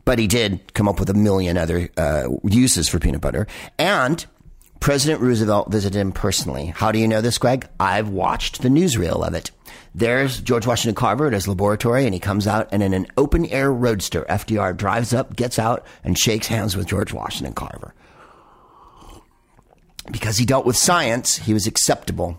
but 0.04 0.18
he 0.18 0.26
did 0.26 0.72
come 0.74 0.88
up 0.88 0.98
with 0.98 1.10
a 1.10 1.14
million 1.14 1.58
other 1.58 1.90
uh, 1.96 2.28
uses 2.44 2.88
for 2.88 2.98
peanut 2.98 3.20
butter. 3.20 3.46
And 3.78 4.24
President 4.80 5.20
Roosevelt 5.20 5.70
visited 5.70 5.98
him 5.98 6.12
personally. 6.12 6.66
How 6.66 6.92
do 6.92 6.98
you 6.98 7.08
know 7.08 7.20
this, 7.20 7.38
Greg? 7.38 7.68
I've 7.78 8.08
watched 8.08 8.62
the 8.62 8.68
newsreel 8.68 9.26
of 9.26 9.34
it. 9.34 9.50
There's 9.94 10.40
George 10.40 10.66
Washington 10.66 10.96
Carver 10.96 11.28
at 11.28 11.32
his 11.32 11.46
laboratory, 11.46 12.04
and 12.04 12.12
he 12.12 12.20
comes 12.20 12.46
out, 12.46 12.68
and 12.72 12.82
in 12.82 12.92
an 12.92 13.06
open 13.16 13.46
air 13.46 13.72
roadster, 13.72 14.26
FDR 14.28 14.76
drives 14.76 15.14
up, 15.14 15.36
gets 15.36 15.58
out, 15.58 15.86
and 16.02 16.18
shakes 16.18 16.48
hands 16.48 16.76
with 16.76 16.88
George 16.88 17.12
Washington 17.12 17.54
Carver 17.54 17.94
because 20.10 20.36
he 20.36 20.44
dealt 20.44 20.66
with 20.66 20.76
science, 20.76 21.36
he 21.36 21.54
was 21.54 21.66
acceptable 21.66 22.38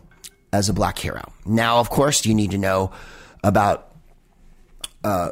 as 0.53 0.69
a 0.69 0.73
black 0.73 0.97
hero. 0.99 1.31
Now, 1.45 1.79
of 1.79 1.89
course, 1.89 2.25
you 2.25 2.33
need 2.33 2.51
to 2.51 2.57
know 2.57 2.91
about 3.43 3.91
uh, 5.03 5.31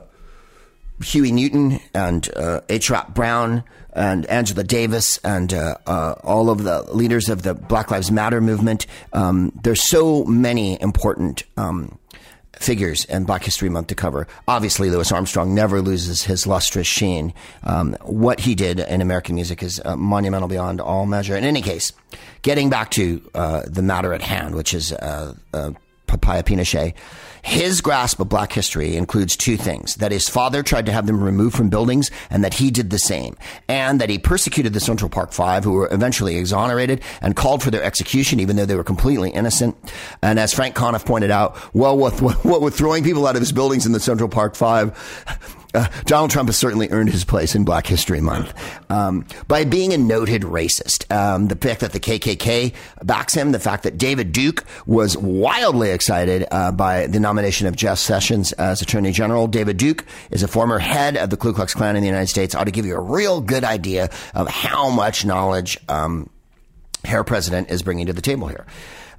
Huey 1.03 1.31
Newton 1.31 1.79
and 1.93 2.27
uh, 2.35 2.61
H. 2.69 2.91
Brown 3.13 3.63
and 3.93 4.25
Angela 4.25 4.63
Davis 4.63 5.19
and 5.23 5.53
uh, 5.53 5.77
uh, 5.85 6.15
all 6.23 6.49
of 6.49 6.63
the 6.63 6.81
leaders 6.93 7.29
of 7.29 7.43
the 7.43 7.53
Black 7.53 7.91
Lives 7.91 8.11
Matter 8.11 8.41
movement. 8.41 8.87
Um, 9.13 9.51
there's 9.63 9.83
so 9.83 10.23
many 10.25 10.81
important 10.81 11.43
um, 11.57 11.99
figures 12.59 13.05
in 13.05 13.25
Black 13.25 13.43
History 13.43 13.69
Month 13.69 13.87
to 13.87 13.95
cover. 13.95 14.27
Obviously, 14.47 14.89
Louis 14.89 15.11
Armstrong 15.11 15.53
never 15.53 15.81
loses 15.81 16.23
his 16.23 16.47
lustrous 16.47 16.87
sheen. 16.87 17.33
Um, 17.63 17.95
what 18.01 18.39
he 18.39 18.55
did 18.55 18.79
in 18.79 19.01
American 19.01 19.35
music 19.35 19.63
is 19.63 19.81
uh, 19.83 19.95
monumental 19.95 20.47
beyond 20.47 20.79
all 20.79 21.05
measure. 21.05 21.35
In 21.35 21.43
any 21.43 21.61
case, 21.61 21.91
getting 22.41 22.69
back 22.69 22.91
to 22.91 23.21
uh, 23.33 23.63
the 23.67 23.81
matter 23.81 24.13
at 24.13 24.21
hand, 24.21 24.55
which 24.55 24.73
is 24.73 24.91
uh, 24.93 25.33
uh 25.53 25.71
Papaya 26.13 26.43
Pinochet. 26.43 26.93
His 27.41 27.81
grasp 27.81 28.19
of 28.21 28.29
black 28.29 28.53
history 28.53 28.95
includes 28.95 29.35
two 29.35 29.57
things 29.57 29.95
that 29.95 30.13
his 30.13 30.29
father 30.29 30.63
tried 30.63 30.85
to 30.85 30.93
have 30.93 31.07
them 31.07 31.21
removed 31.21 31.57
from 31.57 31.69
buildings 31.69 32.09
and 32.29 32.43
that 32.43 32.53
he 32.53 32.71
did 32.71 32.89
the 32.89 32.99
same, 32.99 33.35
and 33.67 33.99
that 33.99 34.09
he 34.09 34.17
persecuted 34.17 34.71
the 34.71 34.79
Central 34.79 35.09
Park 35.09 35.33
Five, 35.33 35.63
who 35.65 35.73
were 35.73 35.89
eventually 35.91 36.37
exonerated 36.37 37.01
and 37.21 37.35
called 37.35 37.61
for 37.61 37.71
their 37.71 37.83
execution, 37.83 38.39
even 38.39 38.55
though 38.55 38.65
they 38.65 38.75
were 38.75 38.83
completely 38.83 39.29
innocent. 39.31 39.75
And 40.21 40.39
as 40.39 40.53
Frank 40.53 40.75
Conniff 40.75 41.05
pointed 41.05 41.31
out, 41.31 41.57
well, 41.75 41.97
with, 41.97 42.21
what 42.21 42.61
with 42.61 42.75
throwing 42.75 43.03
people 43.03 43.27
out 43.27 43.35
of 43.35 43.41
his 43.41 43.51
buildings 43.51 43.85
in 43.85 43.91
the 43.91 43.99
Central 43.99 44.29
Park 44.29 44.55
Five, 44.55 44.95
uh, 45.73 45.87
Donald 46.05 46.31
Trump 46.31 46.49
has 46.49 46.57
certainly 46.57 46.89
earned 46.91 47.09
his 47.09 47.23
place 47.23 47.55
in 47.55 47.65
Black 47.65 47.87
History 47.87 48.21
Month 48.21 48.53
um, 48.91 49.25
by 49.47 49.65
being 49.65 49.93
a 49.93 49.97
noted 49.97 50.43
racist. 50.43 51.11
Um, 51.11 51.47
the 51.47 51.55
fact 51.55 51.81
that 51.81 51.91
the 51.91 51.99
KKK 51.99 52.73
backs 53.03 53.33
him, 53.33 53.51
the 53.51 53.59
fact 53.59 53.83
that 53.83 53.97
David 53.97 54.31
Duke 54.31 54.63
was 54.85 55.17
wildly 55.17 55.89
excited 55.89 56.45
uh, 56.51 56.71
by 56.71 57.07
the 57.07 57.19
nomination 57.19 57.67
of 57.67 57.75
Jeff 57.75 57.97
Sessions 57.97 58.51
as 58.53 58.81
Attorney 58.81 59.11
General. 59.11 59.47
David 59.47 59.77
Duke 59.77 60.05
is 60.31 60.43
a 60.43 60.47
former 60.47 60.79
head 60.79 61.17
of 61.17 61.29
the 61.29 61.37
Ku 61.37 61.53
Klux 61.53 61.73
Klan 61.73 61.95
in 61.95 62.01
the 62.01 62.07
United 62.07 62.27
States. 62.27 62.55
Ought 62.55 62.65
to 62.65 62.71
give 62.71 62.85
you 62.85 62.95
a 62.95 63.01
real 63.01 63.41
good 63.41 63.63
idea 63.63 64.09
of 64.33 64.47
how 64.47 64.89
much 64.89 65.25
knowledge 65.25 65.79
um, 65.89 66.29
Herr 67.03 67.23
President 67.23 67.69
is 67.69 67.81
bringing 67.81 68.05
to 68.07 68.13
the 68.13 68.21
table 68.21 68.47
here. 68.47 68.65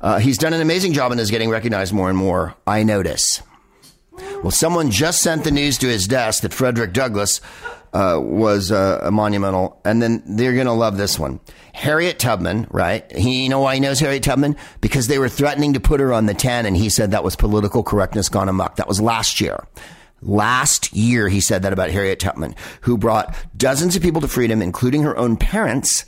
Uh, 0.00 0.18
he's 0.18 0.38
done 0.38 0.52
an 0.52 0.60
amazing 0.60 0.92
job 0.92 1.12
and 1.12 1.20
is 1.20 1.30
getting 1.30 1.50
recognized 1.50 1.92
more 1.92 2.08
and 2.08 2.18
more. 2.18 2.54
I 2.66 2.82
notice. 2.82 3.42
Well, 4.42 4.50
someone 4.50 4.90
just 4.90 5.20
sent 5.20 5.44
the 5.44 5.50
news 5.50 5.78
to 5.78 5.88
his 5.88 6.06
desk 6.06 6.42
that 6.42 6.52
Frederick 6.52 6.92
Douglass 6.92 7.40
uh, 7.92 8.18
was 8.20 8.72
uh, 8.72 9.00
a 9.02 9.10
monumental, 9.10 9.80
and 9.84 10.02
then 10.02 10.22
they're 10.26 10.54
going 10.54 10.66
to 10.66 10.72
love 10.72 10.96
this 10.96 11.18
one. 11.18 11.40
Harriet 11.72 12.18
Tubman, 12.18 12.66
right? 12.70 13.10
He, 13.16 13.44
you 13.44 13.48
know 13.48 13.60
why 13.60 13.74
he 13.74 13.80
knows 13.80 14.00
Harriet 14.00 14.22
Tubman? 14.22 14.56
Because 14.80 15.06
they 15.06 15.18
were 15.18 15.28
threatening 15.28 15.74
to 15.74 15.80
put 15.80 16.00
her 16.00 16.12
on 16.12 16.26
the 16.26 16.34
10, 16.34 16.66
and 16.66 16.76
he 16.76 16.88
said 16.88 17.12
that 17.12 17.24
was 17.24 17.36
political 17.36 17.82
correctness 17.82 18.28
gone 18.28 18.48
amok. 18.48 18.76
That 18.76 18.88
was 18.88 19.00
last 19.00 19.40
year. 19.40 19.66
Last 20.22 20.92
year, 20.94 21.28
he 21.28 21.40
said 21.40 21.62
that 21.62 21.72
about 21.72 21.90
Harriet 21.90 22.18
Tubman, 22.18 22.54
who 22.80 22.96
brought 22.96 23.34
dozens 23.56 23.94
of 23.94 24.02
people 24.02 24.22
to 24.22 24.28
freedom, 24.28 24.62
including 24.62 25.02
her 25.02 25.16
own 25.16 25.36
parents, 25.36 26.04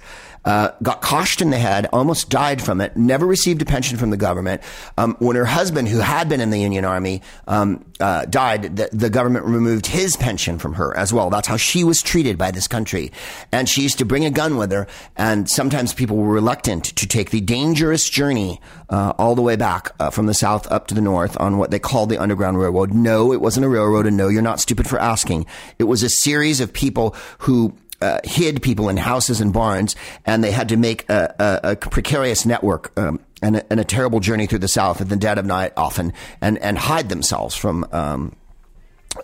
uh, 0.46 0.70
got 0.82 1.02
coshed 1.02 1.42
in 1.42 1.50
the 1.50 1.58
head, 1.58 1.86
almost 1.92 2.30
died 2.30 2.62
from 2.62 2.80
it, 2.80 2.96
never 2.96 3.26
received 3.26 3.60
a 3.60 3.64
pension 3.64 3.98
from 3.98 4.10
the 4.10 4.16
government. 4.16 4.62
Um, 4.96 5.16
when 5.18 5.36
her 5.36 5.44
husband, 5.44 5.88
who 5.88 5.98
had 5.98 6.28
been 6.28 6.40
in 6.40 6.50
the 6.50 6.60
Union 6.60 6.84
Army, 6.84 7.20
um, 7.48 7.84
uh, 7.98 8.24
died, 8.26 8.76
the, 8.76 8.88
the, 8.92 9.10
government 9.10 9.46
removed 9.46 9.86
his 9.86 10.16
pension 10.16 10.58
from 10.58 10.74
her 10.74 10.96
as 10.96 11.12
well. 11.12 11.30
That's 11.30 11.48
how 11.48 11.56
she 11.56 11.82
was 11.82 12.02
treated 12.02 12.36
by 12.38 12.50
this 12.50 12.68
country. 12.68 13.10
And 13.50 13.68
she 13.68 13.82
used 13.82 13.98
to 13.98 14.04
bring 14.04 14.24
a 14.24 14.30
gun 14.30 14.56
with 14.56 14.70
her, 14.70 14.86
and 15.16 15.48
sometimes 15.48 15.92
people 15.92 16.16
were 16.16 16.32
reluctant 16.32 16.84
to 16.84 17.08
take 17.08 17.30
the 17.30 17.40
dangerous 17.40 18.08
journey 18.08 18.60
uh, 18.88 19.14
all 19.18 19.34
the 19.34 19.42
way 19.42 19.56
back 19.56 19.90
uh, 19.98 20.10
from 20.10 20.26
the 20.26 20.34
south 20.34 20.70
up 20.70 20.86
to 20.88 20.94
the 20.94 21.00
north 21.00 21.36
on 21.40 21.58
what 21.58 21.70
they 21.70 21.78
called 21.78 22.08
the 22.08 22.18
Underground 22.18 22.58
Railroad. 22.58 22.92
No, 22.92 23.32
it 23.32 23.40
wasn't 23.40 23.66
a 23.66 23.68
railroad, 23.68 24.06
and 24.06 24.16
no, 24.16 24.28
you're 24.28 24.42
not 24.42 24.60
stupid 24.60 24.86
for 24.86 25.00
asking. 25.00 25.46
It 25.78 25.84
was 25.84 26.02
a 26.02 26.10
series 26.10 26.60
of 26.60 26.72
people 26.72 27.16
who 27.38 27.74
uh, 28.00 28.20
hid 28.24 28.62
people 28.62 28.88
in 28.88 28.96
houses 28.96 29.40
and 29.40 29.52
barns, 29.52 29.96
and 30.24 30.42
they 30.42 30.50
had 30.50 30.68
to 30.68 30.76
make 30.76 31.08
a, 31.08 31.34
a, 31.38 31.70
a 31.72 31.76
precarious 31.76 32.44
network 32.44 32.96
um, 32.98 33.20
and, 33.42 33.56
a, 33.56 33.66
and, 33.70 33.80
a, 33.80 33.84
terrible 33.84 34.20
journey 34.20 34.46
through 34.46 34.58
the 34.58 34.68
South 34.68 35.00
at 35.00 35.08
the 35.08 35.16
dead 35.16 35.38
of 35.38 35.46
night, 35.46 35.72
often, 35.76 36.12
and, 36.40 36.58
and 36.58 36.78
hide 36.78 37.08
themselves 37.08 37.54
from 37.54 37.86
um, 37.92 38.34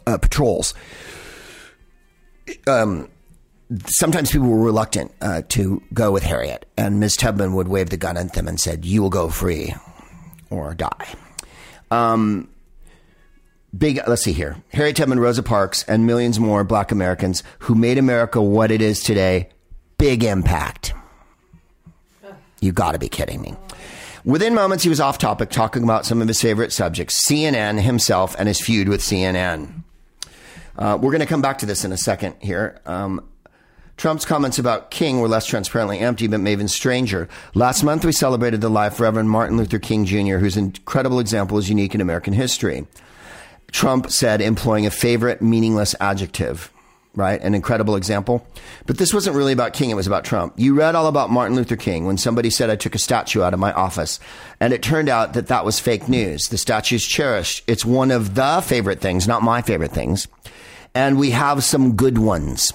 uh, 0.06 0.18
patrols. 0.18 0.74
Um, 2.66 3.08
sometimes 3.86 4.32
people 4.32 4.48
were 4.48 4.62
reluctant 4.62 5.12
uh, 5.20 5.42
to 5.50 5.82
go 5.92 6.10
with 6.12 6.22
Harriet, 6.22 6.66
and 6.76 7.00
Ms. 7.00 7.16
Tubman 7.16 7.54
would 7.54 7.68
wave 7.68 7.90
the 7.90 7.96
gun 7.96 8.16
at 8.16 8.34
them 8.34 8.48
and 8.48 8.58
said, 8.58 8.84
"You 8.84 9.02
will 9.02 9.10
go 9.10 9.28
free 9.28 9.74
or 10.50 10.74
die." 10.74 11.14
Um, 11.90 12.48
big, 13.76 14.00
let's 14.06 14.22
see 14.22 14.32
here. 14.32 14.56
Harriet 14.72 14.96
Tubman, 14.96 15.20
Rosa 15.20 15.42
Parks, 15.42 15.84
and 15.84 16.06
millions 16.06 16.38
more 16.38 16.64
black 16.64 16.92
Americans 16.92 17.42
who 17.60 17.74
made 17.74 17.98
America 17.98 18.40
what 18.40 18.70
it 18.70 18.80
is 18.80 19.02
today. 19.02 19.48
Big 19.98 20.24
impact. 20.24 20.94
You 22.60 22.72
gotta 22.72 22.98
be 22.98 23.08
kidding 23.08 23.40
me. 23.40 23.56
Within 24.24 24.54
moments, 24.54 24.84
he 24.84 24.88
was 24.88 25.00
off 25.00 25.18
topic 25.18 25.50
talking 25.50 25.82
about 25.82 26.06
some 26.06 26.22
of 26.22 26.28
his 26.28 26.40
favorite 26.40 26.72
subjects 26.72 27.28
CNN 27.28 27.80
himself 27.80 28.36
and 28.38 28.46
his 28.46 28.60
feud 28.60 28.88
with 28.88 29.00
CNN. 29.00 29.82
Uh, 30.78 30.96
we're 31.00 31.10
going 31.10 31.20
to 31.20 31.26
come 31.26 31.42
back 31.42 31.58
to 31.58 31.66
this 31.66 31.84
in 31.84 31.90
a 31.90 31.96
second 31.96 32.36
here. 32.38 32.80
Um, 32.86 33.28
Trump's 33.96 34.24
comments 34.24 34.58
about 34.58 34.90
King 34.90 35.20
were 35.20 35.28
less 35.28 35.44
transparently 35.44 35.98
empty, 35.98 36.28
but 36.28 36.40
Maven 36.40 36.70
stranger. 36.70 37.28
Last 37.54 37.82
month, 37.82 38.04
we 38.04 38.12
celebrated 38.12 38.60
the 38.60 38.70
life 38.70 38.94
of 38.94 39.00
Reverend 39.00 39.28
Martin 39.28 39.56
Luther 39.56 39.78
King 39.78 40.04
Jr., 40.04 40.38
whose 40.38 40.56
incredible 40.56 41.18
example 41.18 41.58
is 41.58 41.68
unique 41.68 41.94
in 41.94 42.00
American 42.00 42.32
history. 42.32 42.86
Trump 43.72 44.10
said 44.10 44.40
employing 44.40 44.86
a 44.86 44.90
favorite 44.90 45.42
meaningless 45.42 45.94
adjective 46.00 46.70
right? 47.14 47.40
An 47.42 47.54
incredible 47.54 47.96
example. 47.96 48.46
But 48.86 48.98
this 48.98 49.12
wasn't 49.12 49.36
really 49.36 49.52
about 49.52 49.72
King, 49.72 49.90
it 49.90 49.94
was 49.94 50.06
about 50.06 50.24
Trump. 50.24 50.54
You 50.56 50.74
read 50.74 50.94
all 50.94 51.06
about 51.06 51.30
Martin 51.30 51.56
Luther 51.56 51.76
King 51.76 52.06
when 52.06 52.16
somebody 52.16 52.50
said 52.50 52.70
I 52.70 52.76
took 52.76 52.94
a 52.94 52.98
statue 52.98 53.42
out 53.42 53.54
of 53.54 53.60
my 53.60 53.72
office. 53.72 54.18
And 54.60 54.72
it 54.72 54.82
turned 54.82 55.08
out 55.08 55.34
that 55.34 55.48
that 55.48 55.64
was 55.64 55.80
fake 55.80 56.08
news. 56.08 56.48
The 56.48 56.58
statue's 56.58 57.04
cherished. 57.04 57.64
It's 57.66 57.84
one 57.84 58.10
of 58.10 58.34
the 58.34 58.62
favorite 58.64 59.00
things, 59.00 59.28
not 59.28 59.42
my 59.42 59.62
favorite 59.62 59.92
things. 59.92 60.26
And 60.94 61.18
we 61.18 61.30
have 61.30 61.64
some 61.64 61.96
good 61.96 62.18
ones. 62.18 62.72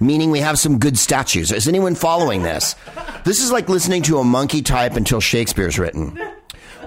Meaning 0.00 0.30
we 0.30 0.40
have 0.40 0.58
some 0.58 0.78
good 0.78 0.96
statues. 0.96 1.50
Is 1.50 1.66
anyone 1.66 1.96
following 1.96 2.42
this? 2.42 2.76
This 3.24 3.42
is 3.42 3.50
like 3.50 3.68
listening 3.68 4.02
to 4.04 4.18
a 4.18 4.24
monkey 4.24 4.62
type 4.62 4.94
until 4.94 5.20
Shakespeare's 5.20 5.78
written. 5.78 6.18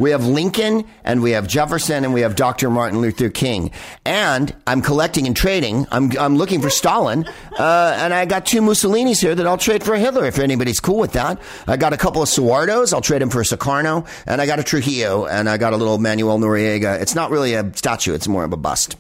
We 0.01 0.09
have 0.09 0.25
Lincoln 0.25 0.85
and 1.03 1.21
we 1.21 1.31
have 1.31 1.47
Jefferson 1.47 2.03
and 2.03 2.11
we 2.11 2.21
have 2.21 2.35
Dr. 2.35 2.71
Martin 2.71 3.01
Luther 3.01 3.29
King. 3.29 3.69
And 4.03 4.51
I'm 4.65 4.81
collecting 4.81 5.27
and 5.27 5.37
trading. 5.37 5.85
I'm, 5.91 6.11
I'm 6.17 6.37
looking 6.37 6.59
for 6.59 6.71
Stalin. 6.71 7.27
Uh, 7.59 7.95
and 7.99 8.11
I 8.11 8.25
got 8.25 8.47
two 8.47 8.61
Mussolinis 8.61 9.21
here 9.21 9.35
that 9.35 9.45
I'll 9.45 9.59
trade 9.59 9.83
for 9.83 9.95
Hitler 9.95 10.25
if 10.25 10.39
anybody's 10.39 10.79
cool 10.79 10.97
with 10.97 11.13
that. 11.13 11.39
I 11.67 11.77
got 11.77 11.93
a 11.93 11.97
couple 11.97 12.23
of 12.23 12.29
Suhartos. 12.29 12.95
I'll 12.95 13.01
trade 13.01 13.21
him 13.21 13.29
for 13.29 13.41
a 13.41 13.43
Sukarno. 13.43 14.07
And 14.25 14.41
I 14.41 14.47
got 14.47 14.57
a 14.57 14.63
Trujillo 14.63 15.27
and 15.27 15.47
I 15.47 15.57
got 15.57 15.73
a 15.73 15.77
little 15.77 15.99
Manuel 15.99 16.39
Noriega. 16.39 16.99
It's 16.99 17.13
not 17.13 17.29
really 17.29 17.53
a 17.53 17.71
statue. 17.75 18.15
It's 18.15 18.27
more 18.27 18.43
of 18.43 18.53
a 18.53 18.57
bust. 18.57 18.95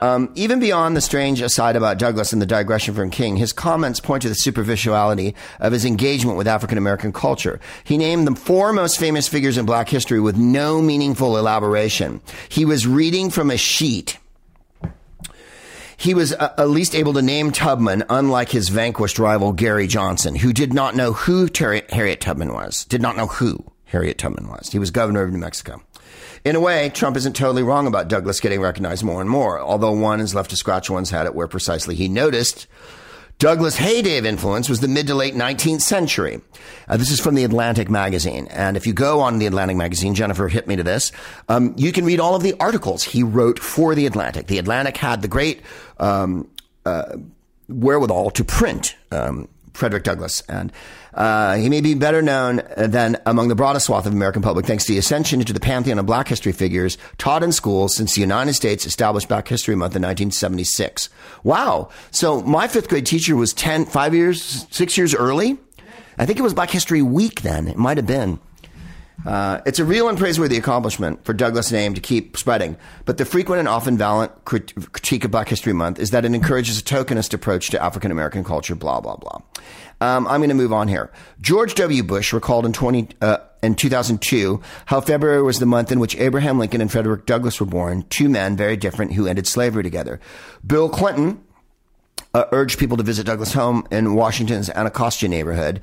Um, 0.00 0.30
even 0.34 0.60
beyond 0.60 0.96
the 0.96 1.00
strange 1.00 1.40
aside 1.40 1.76
about 1.76 1.98
Douglass 1.98 2.32
and 2.32 2.40
the 2.40 2.46
digression 2.46 2.94
from 2.94 3.10
King, 3.10 3.36
his 3.36 3.52
comments 3.52 4.00
point 4.00 4.22
to 4.22 4.28
the 4.28 4.34
superficiality 4.34 5.34
of 5.58 5.72
his 5.72 5.84
engagement 5.84 6.38
with 6.38 6.48
African 6.48 6.78
American 6.78 7.12
culture. 7.12 7.60
He 7.84 7.98
named 7.98 8.26
the 8.26 8.34
four 8.34 8.72
most 8.72 8.98
famous 8.98 9.28
figures 9.28 9.58
in 9.58 9.66
black 9.66 9.88
history 9.88 10.20
with 10.20 10.36
no 10.36 10.80
meaningful 10.80 11.36
elaboration. 11.36 12.20
He 12.48 12.64
was 12.64 12.86
reading 12.86 13.30
from 13.30 13.50
a 13.50 13.56
sheet. 13.56 14.18
He 15.96 16.14
was 16.14 16.32
uh, 16.32 16.54
at 16.56 16.70
least 16.70 16.94
able 16.94 17.12
to 17.12 17.20
name 17.20 17.52
Tubman, 17.52 18.04
unlike 18.08 18.48
his 18.48 18.70
vanquished 18.70 19.18
rival 19.18 19.52
Gary 19.52 19.86
Johnson, 19.86 20.34
who 20.34 20.54
did 20.54 20.72
not 20.72 20.96
know 20.96 21.12
who 21.12 21.46
Terry, 21.46 21.82
Harriet 21.90 22.22
Tubman 22.22 22.54
was. 22.54 22.86
Did 22.86 23.02
not 23.02 23.18
know 23.18 23.26
who 23.26 23.62
Harriet 23.84 24.16
Tubman 24.16 24.48
was. 24.48 24.70
He 24.70 24.78
was 24.78 24.90
governor 24.90 25.20
of 25.20 25.30
New 25.30 25.38
Mexico. 25.38 25.82
In 26.44 26.56
a 26.56 26.60
way, 26.60 26.88
Trump 26.88 27.16
isn't 27.16 27.36
totally 27.36 27.62
wrong 27.62 27.86
about 27.86 28.08
Douglass 28.08 28.40
getting 28.40 28.60
recognized 28.60 29.04
more 29.04 29.20
and 29.20 29.28
more, 29.28 29.60
although 29.60 29.92
one 29.92 30.20
is 30.20 30.34
left 30.34 30.50
to 30.50 30.56
scratch 30.56 30.88
one's 30.88 31.10
head 31.10 31.26
at 31.26 31.34
where 31.34 31.48
precisely 31.48 31.94
he 31.94 32.08
noticed 32.08 32.66
Douglass' 33.40 33.76
heyday 33.76 34.18
of 34.18 34.26
influence 34.26 34.68
was 34.68 34.80
the 34.80 34.88
mid 34.88 35.06
to 35.06 35.14
late 35.14 35.34
19th 35.34 35.80
century. 35.80 36.42
Uh, 36.86 36.98
this 36.98 37.10
is 37.10 37.18
from 37.18 37.34
the 37.34 37.44
Atlantic 37.44 37.88
magazine. 37.88 38.46
And 38.50 38.76
if 38.76 38.86
you 38.86 38.92
go 38.92 39.20
on 39.20 39.38
the 39.38 39.46
Atlantic 39.46 39.78
magazine, 39.78 40.14
Jennifer 40.14 40.46
hit 40.46 40.66
me 40.68 40.76
to 40.76 40.82
this, 40.82 41.10
um, 41.48 41.72
you 41.78 41.90
can 41.90 42.04
read 42.04 42.20
all 42.20 42.34
of 42.34 42.42
the 42.42 42.54
articles 42.60 43.02
he 43.02 43.22
wrote 43.22 43.58
for 43.58 43.94
the 43.94 44.04
Atlantic. 44.04 44.46
The 44.46 44.58
Atlantic 44.58 44.98
had 44.98 45.22
the 45.22 45.28
great 45.28 45.62
um, 45.98 46.50
uh, 46.84 47.16
wherewithal 47.70 48.30
to 48.32 48.44
print 48.44 48.94
um, 49.10 49.48
Frederick 49.72 50.04
Douglass. 50.04 50.42
And 50.42 50.70
uh, 51.14 51.56
he 51.56 51.68
may 51.68 51.80
be 51.80 51.94
better 51.94 52.22
known 52.22 52.62
than 52.76 53.16
among 53.26 53.48
the 53.48 53.54
broadest 53.54 53.86
swath 53.86 54.06
of 54.06 54.12
American 54.12 54.42
public 54.42 54.66
thanks 54.66 54.84
to 54.84 54.92
the 54.92 54.98
ascension 54.98 55.40
into 55.40 55.52
the 55.52 55.60
pantheon 55.60 55.98
of 55.98 56.06
black 56.06 56.28
history 56.28 56.52
figures 56.52 56.98
taught 57.18 57.42
in 57.42 57.52
schools 57.52 57.94
since 57.96 58.14
the 58.14 58.20
United 58.20 58.54
States 58.54 58.86
established 58.86 59.28
Black 59.28 59.48
History 59.48 59.74
Month 59.74 59.96
in 59.96 60.02
1976. 60.02 61.08
Wow. 61.42 61.88
So 62.10 62.40
my 62.42 62.68
fifth 62.68 62.88
grade 62.88 63.06
teacher 63.06 63.36
was 63.36 63.52
10, 63.52 63.86
five 63.86 64.14
years, 64.14 64.66
six 64.70 64.96
years 64.96 65.14
early. 65.14 65.58
I 66.18 66.26
think 66.26 66.38
it 66.38 66.42
was 66.42 66.54
Black 66.54 66.70
History 66.70 67.02
Week 67.02 67.42
then. 67.42 67.66
It 67.66 67.76
might 67.76 67.96
have 67.96 68.06
been. 68.06 68.38
Uh, 69.26 69.60
it's 69.66 69.78
a 69.78 69.84
real 69.84 70.08
and 70.08 70.16
praiseworthy 70.16 70.56
accomplishment 70.56 71.24
for 71.24 71.34
Douglass' 71.34 71.70
name 71.70 71.92
to 71.94 72.00
keep 72.00 72.36
spreading, 72.38 72.76
but 73.04 73.18
the 73.18 73.24
frequent 73.24 73.58
and 73.58 73.68
often 73.68 73.98
violent 73.98 74.44
crit- 74.46 74.74
critique 74.92 75.24
of 75.24 75.30
Black 75.30 75.48
History 75.48 75.74
Month 75.74 75.98
is 75.98 76.10
that 76.10 76.24
it 76.24 76.32
encourages 76.34 76.78
a 76.78 76.82
tokenist 76.82 77.34
approach 77.34 77.68
to 77.70 77.82
African 77.82 78.10
American 78.10 78.44
culture, 78.44 78.74
blah, 78.74 79.00
blah, 79.00 79.16
blah. 79.16 79.40
Um, 80.00 80.26
I'm 80.26 80.40
going 80.40 80.48
to 80.48 80.54
move 80.54 80.72
on 80.72 80.88
here. 80.88 81.10
George 81.40 81.74
W. 81.74 82.02
Bush 82.02 82.32
recalled 82.32 82.64
in 82.64 82.72
20, 82.72 83.08
uh, 83.20 83.38
in 83.62 83.74
2002 83.74 84.60
how 84.86 85.00
February 85.00 85.42
was 85.42 85.58
the 85.58 85.66
month 85.66 85.92
in 85.92 86.00
which 86.00 86.16
Abraham 86.16 86.58
Lincoln 86.58 86.80
and 86.80 86.90
Frederick 86.90 87.26
Douglass 87.26 87.60
were 87.60 87.66
born, 87.66 88.04
two 88.08 88.28
men 88.28 88.56
very 88.56 88.76
different 88.76 89.12
who 89.12 89.26
ended 89.26 89.46
slavery 89.46 89.82
together. 89.82 90.20
Bill 90.66 90.88
Clinton 90.88 91.44
uh, 92.32 92.44
urged 92.52 92.78
people 92.78 92.96
to 92.96 93.02
visit 93.02 93.26
Douglass' 93.26 93.52
home 93.52 93.86
in 93.90 94.14
Washington's 94.14 94.70
Anacostia 94.70 95.28
neighborhood 95.28 95.80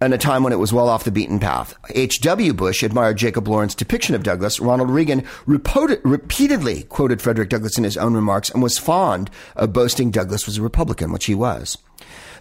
in 0.00 0.12
a 0.12 0.18
time 0.18 0.42
when 0.42 0.52
it 0.52 0.58
was 0.58 0.72
well 0.72 0.88
off 0.88 1.04
the 1.04 1.12
beaten 1.12 1.38
path. 1.38 1.74
H.W. 1.94 2.52
Bush 2.54 2.82
admired 2.82 3.18
Jacob 3.18 3.46
Lawrence's 3.46 3.76
depiction 3.76 4.14
of 4.14 4.24
Douglass. 4.24 4.58
Ronald 4.58 4.90
Reagan 4.90 5.24
reported, 5.46 6.00
repeatedly 6.04 6.84
quoted 6.84 7.22
Frederick 7.22 7.50
Douglass 7.50 7.78
in 7.78 7.84
his 7.84 7.96
own 7.96 8.14
remarks 8.14 8.50
and 8.50 8.62
was 8.62 8.78
fond 8.78 9.30
of 9.54 9.72
boasting 9.72 10.10
Douglass 10.10 10.46
was 10.46 10.58
a 10.58 10.62
Republican, 10.62 11.12
which 11.12 11.26
he 11.26 11.34
was. 11.34 11.78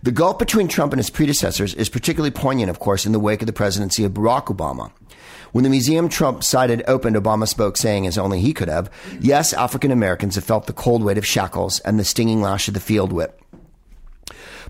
The 0.03 0.11
gulf 0.11 0.39
between 0.39 0.67
Trump 0.67 0.93
and 0.93 0.99
his 0.99 1.11
predecessors 1.11 1.75
is 1.75 1.87
particularly 1.87 2.31
poignant, 2.31 2.71
of 2.71 2.79
course, 2.79 3.05
in 3.05 3.11
the 3.11 3.19
wake 3.19 3.43
of 3.43 3.45
the 3.45 3.53
presidency 3.53 4.03
of 4.03 4.13
Barack 4.13 4.45
Obama. 4.45 4.91
When 5.51 5.63
the 5.63 5.69
museum 5.69 6.09
Trump 6.09 6.43
cited 6.43 6.81
opened, 6.87 7.15
Obama 7.15 7.47
spoke, 7.47 7.77
saying, 7.77 8.07
as 8.07 8.17
only 8.17 8.39
he 8.39 8.51
could 8.51 8.67
have, 8.67 8.89
Yes, 9.19 9.53
African 9.53 9.91
Americans 9.91 10.33
have 10.33 10.43
felt 10.43 10.65
the 10.65 10.73
cold 10.73 11.03
weight 11.03 11.19
of 11.19 11.25
shackles 11.25 11.81
and 11.81 11.99
the 11.99 12.03
stinging 12.03 12.41
lash 12.41 12.67
of 12.67 12.73
the 12.73 12.79
field 12.79 13.13
whip. 13.13 13.39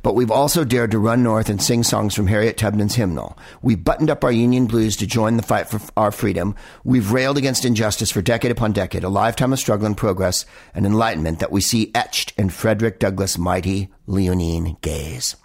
But 0.03 0.15
we've 0.15 0.31
also 0.31 0.63
dared 0.63 0.91
to 0.91 0.99
run 0.99 1.23
north 1.23 1.49
and 1.49 1.61
sing 1.61 1.83
songs 1.83 2.15
from 2.15 2.27
Harriet 2.27 2.57
Tubman's 2.57 2.95
hymnal. 2.95 3.37
We've 3.61 3.83
buttoned 3.83 4.09
up 4.09 4.23
our 4.23 4.31
Union 4.31 4.65
blues 4.65 4.97
to 4.97 5.07
join 5.07 5.37
the 5.37 5.43
fight 5.43 5.69
for 5.69 5.79
our 5.95 6.11
freedom. 6.11 6.55
We've 6.83 7.11
railed 7.11 7.37
against 7.37 7.65
injustice 7.65 8.11
for 8.11 8.21
decade 8.21 8.51
upon 8.51 8.71
decade, 8.71 9.03
a 9.03 9.09
lifetime 9.09 9.53
of 9.53 9.59
struggle 9.59 9.85
and 9.85 9.97
progress 9.97 10.45
and 10.73 10.85
enlightenment 10.85 11.39
that 11.39 11.51
we 11.51 11.61
see 11.61 11.91
etched 11.93 12.33
in 12.37 12.49
Frederick 12.49 12.99
Douglass' 12.99 13.37
mighty 13.37 13.89
leonine 14.07 14.77
gaze. 14.81 15.35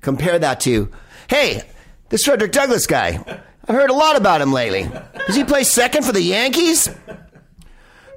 Compare 0.00 0.38
that 0.38 0.60
to, 0.60 0.88
hey, 1.28 1.62
this 2.08 2.24
Frederick 2.24 2.52
Douglass 2.52 2.86
guy. 2.86 3.42
I've 3.68 3.76
heard 3.76 3.90
a 3.90 3.94
lot 3.94 4.16
about 4.16 4.40
him 4.40 4.52
lately. 4.52 4.90
Does 5.26 5.36
he 5.36 5.44
play 5.44 5.62
second 5.62 6.04
for 6.04 6.12
the 6.12 6.22
Yankees? 6.22 6.88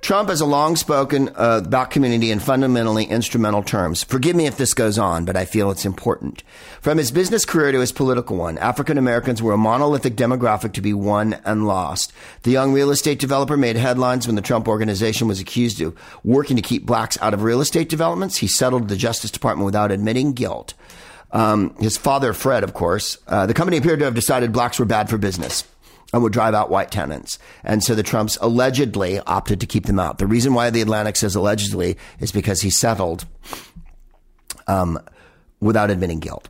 Trump 0.03 0.27
has 0.27 0.41
a 0.41 0.45
long 0.45 0.75
spoken 0.75 1.29
uh, 1.29 1.61
about 1.63 1.89
community 1.89 2.29
in 2.29 2.37
fundamentally 2.37 3.05
instrumental 3.05 3.63
terms. 3.63 4.03
Forgive 4.03 4.35
me 4.35 4.47
if 4.47 4.57
this 4.57 4.73
goes 4.73 4.99
on, 4.99 5.23
but 5.23 5.37
I 5.37 5.45
feel 5.45 5.71
it's 5.71 5.85
important. 5.85 6.43
From 6.81 6.97
his 6.97 7.09
business 7.09 7.45
career 7.45 7.71
to 7.71 7.79
his 7.79 7.93
political 7.93 8.35
one, 8.35 8.57
African 8.57 8.97
Americans 8.97 9.41
were 9.41 9.53
a 9.53 9.57
monolithic 9.57 10.15
demographic 10.15 10.73
to 10.73 10.81
be 10.81 10.93
won 10.93 11.35
and 11.45 11.65
lost. 11.65 12.11
The 12.41 12.51
young 12.51 12.73
real 12.73 12.91
estate 12.91 13.17
developer 13.17 13.55
made 13.55 13.77
headlines 13.77 14.27
when 14.27 14.35
the 14.35 14.41
Trump 14.41 14.67
organization 14.67 15.29
was 15.29 15.39
accused 15.39 15.79
of 15.79 15.97
working 16.25 16.57
to 16.57 16.61
keep 16.61 16.85
blacks 16.85 17.17
out 17.21 17.33
of 17.33 17.41
real 17.41 17.61
estate 17.61 17.87
developments. 17.87 18.35
He 18.35 18.47
settled 18.47 18.89
the 18.89 18.97
Justice 18.97 19.31
Department 19.31 19.67
without 19.67 19.89
admitting 19.89 20.33
guilt. 20.33 20.73
Um, 21.31 21.77
his 21.79 21.95
father, 21.95 22.33
Fred, 22.33 22.65
of 22.65 22.73
course, 22.73 23.19
uh, 23.29 23.45
the 23.45 23.53
company 23.53 23.77
appeared 23.77 23.99
to 23.99 24.05
have 24.05 24.15
decided 24.15 24.51
blacks 24.51 24.79
were 24.79 24.85
bad 24.85 25.09
for 25.09 25.17
business 25.17 25.63
and 26.13 26.21
would 26.21 26.31
drive 26.31 26.53
out 26.53 26.69
white 26.69 26.91
tenants. 26.91 27.39
And 27.63 27.83
so 27.83 27.95
the 27.95 28.03
Trumps 28.03 28.37
allegedly 28.39 29.19
opted 29.19 29.59
to 29.59 29.65
keep 29.65 29.87
them 29.87 29.99
out. 29.99 30.19
The 30.19 30.27
reason 30.27 30.53
why 30.53 30.69
the 30.69 30.81
Atlantic 30.81 31.17
says 31.17 31.35
allegedly 31.35 31.97
is 32.19 32.31
because 32.31 32.61
he 32.61 32.69
settled 32.69 33.25
um, 34.67 34.99
without 35.59 35.89
admitting 35.89 36.19
guilt. 36.19 36.47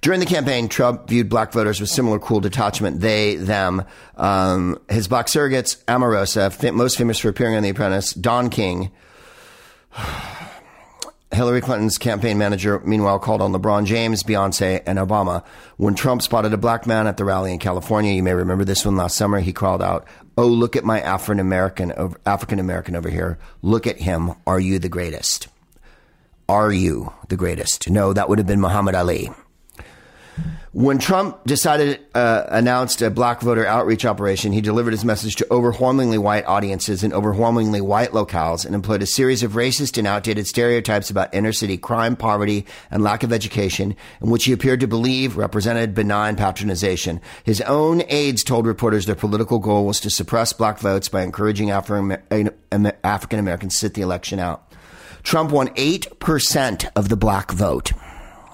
During 0.00 0.20
the 0.20 0.26
campaign, 0.26 0.68
Trump 0.68 1.08
viewed 1.08 1.28
black 1.28 1.52
voters 1.52 1.80
with 1.80 1.88
similar 1.88 2.18
cool 2.18 2.40
detachment. 2.40 3.00
They, 3.00 3.36
them. 3.36 3.84
Um, 4.16 4.78
his 4.90 5.08
black 5.08 5.26
surrogates, 5.26 5.82
Omarosa, 5.84 6.72
most 6.74 6.98
famous 6.98 7.18
for 7.18 7.28
appearing 7.28 7.54
on 7.54 7.62
The 7.62 7.70
Apprentice, 7.70 8.12
Don 8.12 8.50
King, 8.50 8.90
Hillary 11.34 11.60
Clinton's 11.60 11.98
campaign 11.98 12.38
manager, 12.38 12.80
meanwhile, 12.84 13.18
called 13.18 13.42
on 13.42 13.52
LeBron 13.52 13.84
James, 13.84 14.22
Beyonce, 14.22 14.82
and 14.86 14.98
Obama. 14.98 15.44
When 15.76 15.94
Trump 15.94 16.22
spotted 16.22 16.52
a 16.52 16.56
black 16.56 16.86
man 16.86 17.06
at 17.06 17.16
the 17.16 17.24
rally 17.24 17.52
in 17.52 17.58
California, 17.58 18.12
you 18.12 18.22
may 18.22 18.34
remember 18.34 18.64
this 18.64 18.84
one 18.84 18.96
last 18.96 19.16
summer, 19.16 19.40
he 19.40 19.52
called 19.52 19.82
out, 19.82 20.06
Oh, 20.36 20.46
look 20.46 20.76
at 20.76 20.84
my 20.84 21.00
African 21.00 21.40
American, 21.40 21.92
African 22.26 22.58
American 22.58 22.96
over 22.96 23.08
here. 23.08 23.38
Look 23.62 23.86
at 23.86 23.98
him. 23.98 24.32
Are 24.46 24.58
you 24.58 24.78
the 24.78 24.88
greatest? 24.88 25.48
Are 26.48 26.72
you 26.72 27.12
the 27.28 27.36
greatest? 27.36 27.88
No, 27.88 28.12
that 28.12 28.28
would 28.28 28.38
have 28.38 28.46
been 28.46 28.60
Muhammad 28.60 28.94
Ali. 28.94 29.30
When 30.72 30.98
Trump 30.98 31.44
decided, 31.44 32.00
uh, 32.16 32.46
announced 32.48 33.00
a 33.00 33.08
black 33.08 33.40
voter 33.40 33.64
outreach 33.64 34.04
operation, 34.04 34.52
he 34.52 34.60
delivered 34.60 34.90
his 34.90 35.04
message 35.04 35.36
to 35.36 35.46
overwhelmingly 35.48 36.18
white 36.18 36.44
audiences 36.46 37.04
in 37.04 37.12
overwhelmingly 37.12 37.80
white 37.80 38.10
locales 38.10 38.66
and 38.66 38.74
employed 38.74 39.00
a 39.00 39.06
series 39.06 39.44
of 39.44 39.52
racist 39.52 39.98
and 39.98 40.06
outdated 40.08 40.48
stereotypes 40.48 41.10
about 41.10 41.32
inner 41.32 41.52
city 41.52 41.76
crime, 41.76 42.16
poverty, 42.16 42.66
and 42.90 43.04
lack 43.04 43.22
of 43.22 43.32
education, 43.32 43.94
in 44.20 44.30
which 44.30 44.46
he 44.46 44.52
appeared 44.52 44.80
to 44.80 44.88
believe 44.88 45.36
represented 45.36 45.94
benign 45.94 46.34
patronization. 46.34 47.20
His 47.44 47.60
own 47.60 48.02
aides 48.08 48.42
told 48.42 48.66
reporters 48.66 49.06
their 49.06 49.14
political 49.14 49.60
goal 49.60 49.86
was 49.86 50.00
to 50.00 50.10
suppress 50.10 50.52
black 50.52 50.80
votes 50.80 51.08
by 51.08 51.22
encouraging 51.22 51.70
African 51.70 53.38
Americans 53.38 53.74
to 53.74 53.78
sit 53.78 53.94
the 53.94 54.02
election 54.02 54.40
out. 54.40 54.72
Trump 55.22 55.52
won 55.52 55.68
8% 55.68 56.90
of 56.96 57.08
the 57.08 57.16
black 57.16 57.52
vote. 57.52 57.92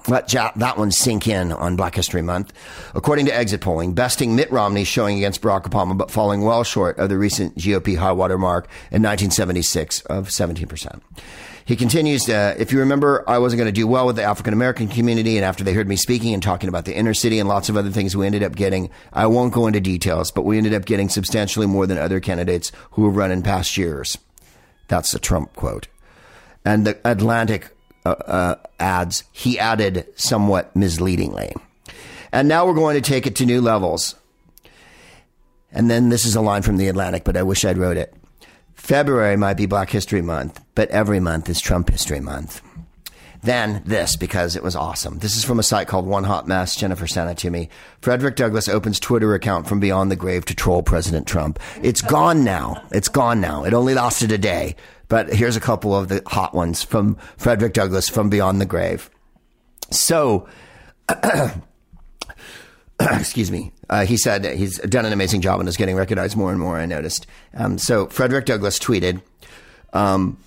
Let 0.07 0.27
that 0.29 0.77
one 0.77 0.91
sink 0.91 1.27
in 1.27 1.51
on 1.51 1.75
Black 1.75 1.95
History 1.95 2.21
Month. 2.21 2.53
According 2.95 3.27
to 3.27 3.35
exit 3.35 3.61
polling, 3.61 3.93
besting 3.93 4.35
Mitt 4.35 4.51
Romney 4.51 4.83
showing 4.83 5.17
against 5.17 5.41
Barack 5.41 5.63
Obama, 5.63 5.97
but 5.97 6.09
falling 6.09 6.41
well 6.41 6.63
short 6.63 6.97
of 6.97 7.09
the 7.09 7.17
recent 7.17 7.55
GOP 7.55 7.97
high 7.97 8.11
water 8.11 8.37
mark 8.37 8.65
in 8.91 9.01
1976 9.03 10.01
of 10.01 10.29
17%. 10.29 11.01
He 11.65 11.75
continues, 11.75 12.27
uh, 12.27 12.55
if 12.57 12.71
you 12.71 12.79
remember, 12.79 13.23
I 13.27 13.37
wasn't 13.37 13.59
going 13.59 13.67
to 13.67 13.71
do 13.71 13.87
well 13.87 14.07
with 14.07 14.15
the 14.15 14.23
African 14.23 14.53
American 14.53 14.87
community, 14.87 15.37
and 15.37 15.45
after 15.45 15.63
they 15.63 15.73
heard 15.73 15.87
me 15.87 15.95
speaking 15.95 16.33
and 16.33 16.41
talking 16.41 16.67
about 16.67 16.85
the 16.85 16.95
inner 16.95 17.13
city 17.13 17.39
and 17.39 17.47
lots 17.47 17.69
of 17.69 17.77
other 17.77 17.91
things 17.91 18.15
we 18.17 18.25
ended 18.25 18.43
up 18.43 18.55
getting, 18.55 18.89
I 19.13 19.27
won't 19.27 19.53
go 19.53 19.67
into 19.67 19.79
details, 19.79 20.31
but 20.31 20.43
we 20.43 20.57
ended 20.57 20.73
up 20.73 20.85
getting 20.85 21.09
substantially 21.09 21.67
more 21.67 21.85
than 21.85 21.97
other 21.97 22.19
candidates 22.19 22.71
who 22.91 23.05
have 23.05 23.15
run 23.15 23.31
in 23.31 23.43
past 23.43 23.77
years. 23.77 24.17
That's 24.87 25.13
a 25.13 25.19
Trump 25.19 25.55
quote. 25.55 25.87
And 26.65 26.85
the 26.85 26.99
Atlantic 27.05 27.69
uh, 28.05 28.09
uh, 28.09 28.55
ads, 28.79 29.23
he 29.31 29.59
added 29.59 30.07
somewhat 30.15 30.75
misleadingly. 30.75 31.53
And 32.31 32.47
now 32.47 32.65
we're 32.65 32.73
going 32.73 32.95
to 32.95 33.07
take 33.09 33.27
it 33.27 33.35
to 33.37 33.45
new 33.45 33.61
levels. 33.61 34.15
And 35.71 35.89
then 35.89 36.09
this 36.09 36.25
is 36.25 36.35
a 36.35 36.41
line 36.41 36.61
from 36.61 36.77
The 36.77 36.87
Atlantic, 36.87 37.23
but 37.23 37.37
I 37.37 37.43
wish 37.43 37.63
I'd 37.63 37.77
wrote 37.77 37.97
it. 37.97 38.13
February 38.73 39.37
might 39.37 39.57
be 39.57 39.67
Black 39.67 39.89
History 39.89 40.21
Month, 40.21 40.61
but 40.75 40.89
every 40.89 41.19
month 41.19 41.47
is 41.49 41.61
Trump 41.61 41.89
History 41.89 42.19
Month. 42.19 42.61
Then 43.43 43.81
this, 43.85 44.15
because 44.15 44.55
it 44.55 44.63
was 44.63 44.75
awesome. 44.75 45.19
This 45.19 45.35
is 45.35 45.43
from 45.43 45.59
a 45.59 45.63
site 45.63 45.87
called 45.87 46.05
One 46.05 46.23
Hot 46.25 46.47
Mess. 46.47 46.75
Jennifer 46.75 47.07
sent 47.07 47.29
it 47.29 47.37
to 47.39 47.49
me. 47.49 47.69
Frederick 48.01 48.35
Douglass 48.35 48.69
opens 48.69 48.99
Twitter 48.99 49.33
account 49.33 49.67
from 49.67 49.79
beyond 49.79 50.11
the 50.11 50.15
grave 50.15 50.45
to 50.45 50.55
troll 50.55 50.83
President 50.83 51.27
Trump. 51.27 51.59
It's 51.81 52.01
gone 52.01 52.43
now. 52.43 52.83
It's 52.91 53.07
gone 53.07 53.41
now. 53.41 53.63
It 53.63 53.73
only 53.73 53.95
lasted 53.95 54.31
a 54.31 54.37
day. 54.37 54.75
But 55.11 55.33
here's 55.33 55.57
a 55.57 55.59
couple 55.59 55.93
of 55.93 56.07
the 56.07 56.23
hot 56.25 56.53
ones 56.55 56.83
from 56.83 57.15
Frederick 57.35 57.73
Douglass 57.73 58.07
from 58.07 58.29
Beyond 58.29 58.61
the 58.61 58.65
Grave. 58.65 59.09
So, 59.89 60.47
excuse 63.01 63.51
me. 63.51 63.73
Uh, 63.89 64.05
he 64.05 64.15
said 64.15 64.45
he's 64.45 64.77
done 64.79 65.05
an 65.05 65.11
amazing 65.11 65.41
job 65.41 65.59
and 65.59 65.67
is 65.67 65.75
getting 65.75 65.97
recognized 65.97 66.37
more 66.37 66.49
and 66.49 66.61
more. 66.61 66.77
I 66.77 66.85
noticed. 66.85 67.27
Um, 67.53 67.77
so 67.77 68.07
Frederick 68.07 68.45
Douglass 68.45 68.79
tweeted, 68.79 69.21
um, 69.91 70.37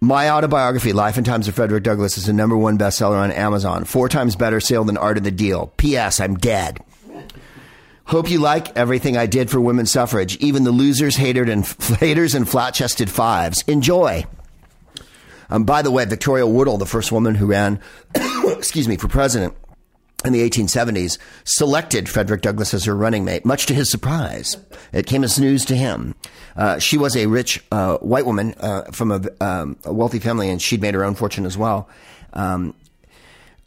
"My 0.00 0.30
autobiography, 0.30 0.92
Life 0.92 1.16
and 1.16 1.24
Times 1.24 1.46
of 1.46 1.54
Frederick 1.54 1.84
Douglass, 1.84 2.18
is 2.18 2.26
the 2.26 2.32
number 2.32 2.56
one 2.56 2.76
bestseller 2.76 3.18
on 3.22 3.30
Amazon. 3.30 3.84
Four 3.84 4.08
times 4.08 4.34
better 4.34 4.58
sale 4.58 4.82
than 4.82 4.96
Art 4.96 5.16
of 5.16 5.22
the 5.22 5.30
Deal. 5.30 5.72
P.S. 5.76 6.18
I'm 6.18 6.34
dead." 6.34 6.80
Hope 8.08 8.30
you 8.30 8.40
like 8.40 8.74
everything 8.74 9.18
I 9.18 9.26
did 9.26 9.50
for 9.50 9.60
women's 9.60 9.90
suffrage, 9.90 10.38
even 10.38 10.64
the 10.64 10.70
losers, 10.70 11.14
haters, 11.14 11.50
and 11.50 11.66
haters 11.98 12.34
and 12.34 12.48
flat-chested 12.48 13.10
fives. 13.10 13.62
Enjoy. 13.68 14.24
Um, 15.50 15.64
by 15.64 15.82
the 15.82 15.90
way, 15.90 16.06
Victoria 16.06 16.46
Woodhull, 16.46 16.78
the 16.78 16.86
first 16.86 17.12
woman 17.12 17.34
who 17.34 17.44
ran, 17.44 17.80
excuse 18.46 18.88
me, 18.88 18.96
for 18.96 19.08
president 19.08 19.54
in 20.24 20.32
the 20.32 20.40
1870s, 20.48 21.18
selected 21.44 22.08
Frederick 22.08 22.40
Douglass 22.40 22.72
as 22.72 22.86
her 22.86 22.96
running 22.96 23.26
mate, 23.26 23.44
much 23.44 23.66
to 23.66 23.74
his 23.74 23.90
surprise. 23.90 24.56
It 24.90 25.06
came 25.06 25.22
as 25.22 25.38
news 25.38 25.66
to 25.66 25.76
him. 25.76 26.14
Uh, 26.56 26.78
she 26.78 26.96
was 26.96 27.14
a 27.14 27.26
rich 27.26 27.62
uh, 27.70 27.98
white 27.98 28.24
woman 28.24 28.54
uh, 28.54 28.84
from 28.90 29.12
a, 29.12 29.20
um, 29.44 29.76
a, 29.84 29.92
wealthy 29.92 30.18
family, 30.18 30.48
and 30.48 30.62
she'd 30.62 30.80
made 30.80 30.94
her 30.94 31.04
own 31.04 31.14
fortune 31.14 31.44
as 31.44 31.58
well. 31.58 31.90
Um, 32.32 32.74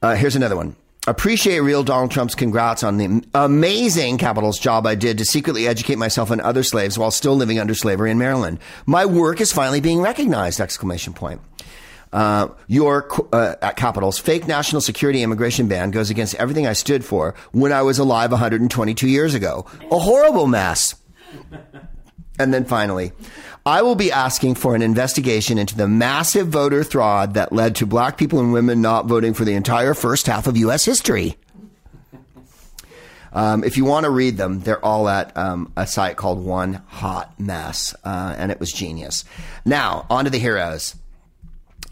uh, 0.01 0.15
here's 0.15 0.35
another 0.35 0.55
one. 0.55 0.75
Appreciate 1.07 1.61
real 1.61 1.83
Donald 1.83 2.11
Trump's 2.11 2.35
congrats 2.35 2.83
on 2.83 2.97
the 2.97 3.25
amazing 3.33 4.19
Capitol's 4.19 4.59
job 4.59 4.85
I 4.85 4.93
did 4.93 5.17
to 5.17 5.25
secretly 5.25 5.67
educate 5.67 5.97
myself 5.97 6.29
and 6.29 6.39
other 6.39 6.61
slaves 6.61 6.95
while 6.95 7.09
still 7.09 7.35
living 7.35 7.57
under 7.57 7.73
slavery 7.73 8.11
in 8.11 8.19
Maryland. 8.19 8.59
My 8.85 9.07
work 9.07 9.41
is 9.41 9.51
finally 9.51 9.81
being 9.81 9.99
recognized! 9.99 10.61
Exclamation 10.61 11.13
point. 11.13 11.41
Uh, 12.13 12.49
your 12.67 13.07
uh, 13.33 13.55
at 13.63 13.77
Capitol's 13.77 14.19
fake 14.19 14.47
national 14.47 14.79
security 14.79 15.23
immigration 15.23 15.67
ban 15.67 15.89
goes 15.89 16.11
against 16.11 16.35
everything 16.35 16.67
I 16.67 16.73
stood 16.73 17.03
for 17.03 17.33
when 17.51 17.71
I 17.71 17.81
was 17.81 17.97
alive 17.97 18.29
122 18.29 19.07
years 19.07 19.33
ago. 19.33 19.65
A 19.89 19.97
horrible 19.97 20.45
mess. 20.45 20.93
And 22.37 22.53
then 22.53 22.63
finally, 22.63 23.11
I 23.65 23.83
will 23.83 23.95
be 23.95 24.11
asking 24.11 24.55
for 24.55 24.73
an 24.73 24.81
investigation 24.81 25.59
into 25.59 25.75
the 25.75 25.87
massive 25.87 26.47
voter 26.47 26.83
fraud 26.83 27.35
that 27.35 27.53
led 27.53 27.75
to 27.75 27.85
black 27.85 28.17
people 28.17 28.39
and 28.39 28.51
women 28.51 28.81
not 28.81 29.05
voting 29.05 29.35
for 29.35 29.45
the 29.45 29.53
entire 29.53 29.93
first 29.93 30.25
half 30.25 30.47
of 30.47 30.57
U.S. 30.57 30.83
history. 30.83 31.37
Um, 33.33 33.63
if 33.63 33.77
you 33.77 33.85
want 33.85 34.05
to 34.05 34.09
read 34.09 34.35
them, 34.37 34.61
they're 34.61 34.83
all 34.83 35.07
at 35.07 35.37
um, 35.37 35.71
a 35.77 35.85
site 35.85 36.17
called 36.17 36.43
One 36.43 36.81
Hot 36.87 37.39
Mess, 37.39 37.95
uh, 38.03 38.35
and 38.37 38.51
it 38.51 38.59
was 38.59 38.71
genius. 38.71 39.23
Now, 39.63 40.07
on 40.09 40.25
to 40.25 40.31
the 40.31 40.39
heroes 40.39 40.95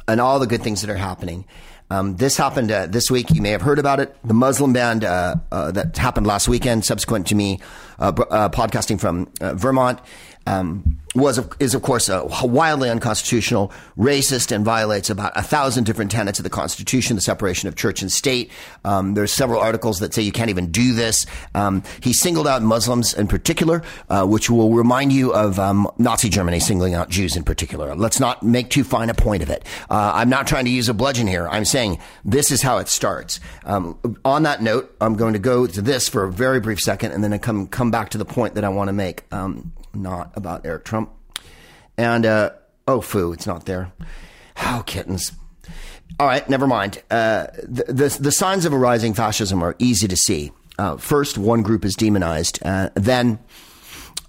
and 0.07 0.19
all 0.19 0.39
the 0.39 0.47
good 0.47 0.63
things 0.63 0.81
that 0.81 0.89
are 0.89 0.97
happening. 0.97 1.45
Um, 1.91 2.17
this 2.17 2.35
happened 2.35 2.71
uh, 2.71 2.87
this 2.87 3.09
week. 3.09 3.29
You 3.31 3.41
may 3.41 3.51
have 3.51 3.61
heard 3.61 3.79
about 3.79 3.99
it. 3.99 4.15
The 4.23 4.33
Muslim 4.33 4.73
ban 4.73 5.03
uh, 5.03 5.39
uh, 5.51 5.71
that 5.71 5.97
happened 5.97 6.27
last 6.27 6.47
weekend, 6.47 6.83
subsequent 6.83 7.27
to 7.27 7.35
me 7.35 7.61
uh, 7.99 8.11
uh, 8.29 8.49
podcasting 8.49 8.99
from 8.99 9.31
Vermont 9.39 9.99
um, 10.45 10.99
was 11.19 11.39
is 11.59 11.75
of 11.75 11.81
course 11.81 12.09
a 12.09 12.25
wildly 12.43 12.89
unconstitutional, 12.89 13.71
racist, 13.97 14.51
and 14.51 14.65
violates 14.65 15.09
about 15.09 15.33
a 15.35 15.43
thousand 15.43 15.83
different 15.83 16.11
tenets 16.11 16.39
of 16.39 16.43
the 16.43 16.49
Constitution, 16.49 17.15
the 17.15 17.21
separation 17.21 17.67
of 17.67 17.75
church 17.75 18.01
and 18.01 18.11
state. 18.11 18.51
Um, 18.83 19.13
there's 19.13 19.31
several 19.31 19.61
articles 19.61 19.99
that 19.99 20.13
say 20.13 20.21
you 20.21 20.31
can't 20.31 20.49
even 20.49 20.71
do 20.71 20.93
this. 20.93 21.25
Um, 21.53 21.83
he 22.01 22.13
singled 22.13 22.47
out 22.47 22.61
Muslims 22.61 23.13
in 23.13 23.27
particular, 23.27 23.83
uh, 24.09 24.25
which 24.25 24.49
will 24.49 24.73
remind 24.73 25.13
you 25.13 25.33
of 25.33 25.59
um, 25.59 25.89
Nazi 25.97 26.29
Germany 26.29 26.59
singling 26.59 26.93
out 26.93 27.09
Jews 27.09 27.35
in 27.35 27.43
particular. 27.43 27.95
Let's 27.95 28.19
not 28.19 28.43
make 28.43 28.69
too 28.69 28.83
fine 28.83 29.09
a 29.09 29.13
point 29.13 29.43
of 29.43 29.49
it. 29.49 29.65
Uh, 29.89 30.11
I'm 30.15 30.29
not 30.29 30.47
trying 30.47 30.65
to 30.65 30.71
use 30.71 30.89
a 30.89 30.93
bludgeon 30.93 31.27
here. 31.27 31.47
I'm 31.49 31.65
saying 31.65 31.99
this 32.23 32.51
is 32.51 32.61
how 32.61 32.77
it 32.77 32.87
starts. 32.87 33.39
Um, 33.65 33.97
on 34.23 34.43
that 34.43 34.61
note, 34.61 34.95
I'm 35.01 35.15
going 35.15 35.33
to 35.33 35.39
go 35.39 35.67
to 35.67 35.81
this 35.81 36.07
for 36.07 36.23
a 36.23 36.31
very 36.31 36.59
brief 36.59 36.79
second, 36.79 37.11
and 37.11 37.23
then 37.23 37.37
come 37.39 37.67
come 37.67 37.91
back 37.91 38.09
to 38.09 38.17
the 38.17 38.25
point 38.25 38.55
that 38.55 38.63
I 38.63 38.69
want 38.69 38.87
to 38.87 38.93
make. 38.93 39.23
Um, 39.31 39.73
not 39.93 40.31
about 40.35 40.65
Eric 40.65 40.85
Trump. 40.85 41.08
And, 41.99 42.25
uh, 42.25 42.51
oh, 42.87 43.01
foo, 43.01 43.33
it's 43.33 43.45
not 43.45 43.65
there. 43.65 43.91
How, 44.55 44.79
oh, 44.79 44.83
kittens. 44.83 45.33
All 46.17 46.27
right, 46.27 46.49
never 46.49 46.65
mind. 46.65 47.03
Uh, 47.11 47.47
the, 47.61 47.83
the, 47.89 48.17
the, 48.21 48.31
signs 48.31 48.63
of 48.63 48.71
a 48.71 48.77
rising 48.77 49.13
fascism 49.13 49.61
are 49.61 49.75
easy 49.79 50.07
to 50.07 50.15
see. 50.15 50.53
Uh, 50.77 50.95
first, 50.95 51.37
one 51.37 51.61
group 51.61 51.83
is 51.83 51.95
demonized. 51.95 52.57
Uh, 52.63 52.89
then, 52.95 53.37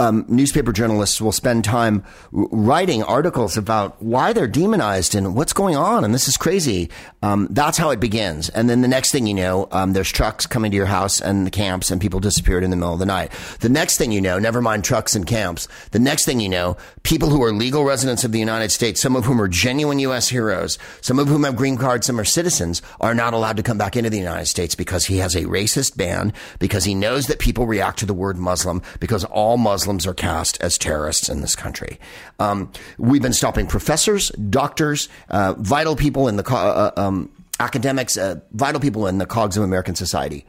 um, 0.00 0.24
newspaper 0.28 0.72
journalists 0.72 1.20
will 1.20 1.30
spend 1.30 1.62
time 1.62 2.02
writing 2.32 3.02
articles 3.02 3.58
about 3.58 4.02
why 4.02 4.32
they're 4.32 4.48
demonized 4.48 5.14
and 5.14 5.34
what's 5.36 5.52
going 5.52 5.76
on, 5.76 6.04
and 6.04 6.14
this 6.14 6.26
is 6.26 6.38
crazy. 6.38 6.88
Um, 7.22 7.48
that's 7.50 7.76
how 7.76 7.90
it 7.90 8.00
begins. 8.00 8.48
And 8.48 8.70
then 8.70 8.80
the 8.80 8.88
next 8.88 9.12
thing 9.12 9.26
you 9.26 9.34
know, 9.34 9.68
um, 9.72 9.92
there's 9.92 10.10
trucks 10.10 10.46
coming 10.46 10.70
to 10.70 10.76
your 10.76 10.86
house 10.86 11.20
and 11.20 11.46
the 11.46 11.50
camps, 11.50 11.90
and 11.90 12.00
people 12.00 12.18
disappeared 12.18 12.64
in 12.64 12.70
the 12.70 12.76
middle 12.76 12.94
of 12.94 12.98
the 12.98 13.04
night. 13.04 13.30
The 13.60 13.68
next 13.68 13.98
thing 13.98 14.10
you 14.10 14.22
know, 14.22 14.38
never 14.38 14.62
mind 14.62 14.84
trucks 14.84 15.14
and 15.14 15.26
camps, 15.26 15.68
the 15.90 15.98
next 15.98 16.24
thing 16.24 16.40
you 16.40 16.48
know, 16.48 16.78
people 17.02 17.28
who 17.28 17.42
are 17.42 17.52
legal 17.52 17.84
residents 17.84 18.24
of 18.24 18.32
the 18.32 18.38
United 18.38 18.70
States, 18.70 19.02
some 19.02 19.16
of 19.16 19.26
whom 19.26 19.38
are 19.38 19.48
genuine 19.48 19.98
U.S. 19.98 20.30
heroes, 20.30 20.78
some 21.02 21.18
of 21.18 21.28
whom 21.28 21.44
have 21.44 21.56
green 21.56 21.76
cards, 21.76 22.06
some 22.06 22.18
are 22.18 22.24
citizens, 22.24 22.80
are 23.02 23.14
not 23.14 23.34
allowed 23.34 23.58
to 23.58 23.62
come 23.62 23.76
back 23.76 23.96
into 23.96 24.08
the 24.08 24.16
United 24.16 24.46
States 24.46 24.74
because 24.74 25.04
he 25.04 25.18
has 25.18 25.34
a 25.34 25.44
racist 25.44 25.98
ban, 25.98 26.32
because 26.58 26.84
he 26.84 26.94
knows 26.94 27.26
that 27.26 27.38
people 27.38 27.66
react 27.66 27.98
to 27.98 28.06
the 28.06 28.14
word 28.14 28.38
Muslim, 28.38 28.80
because 28.98 29.24
all 29.24 29.58
Muslims 29.58 29.89
Muslims 29.90 30.06
are 30.06 30.14
cast 30.14 30.56
as 30.60 30.78
terrorists 30.78 31.28
in 31.28 31.40
this 31.40 31.56
country. 31.56 31.98
Um, 32.38 32.70
we've 32.96 33.22
been 33.22 33.32
stopping 33.32 33.66
professors, 33.66 34.30
doctors, 34.30 35.08
uh, 35.30 35.54
vital 35.58 35.96
people 35.96 36.28
in 36.28 36.36
the 36.36 36.44
co- 36.44 36.56
uh, 36.56 36.92
um, 36.96 37.28
academics, 37.58 38.16
uh, 38.16 38.36
vital 38.52 38.80
people 38.80 39.08
in 39.08 39.18
the 39.18 39.26
cogs 39.26 39.56
of 39.56 39.64
American 39.64 39.96
society. 39.96 40.46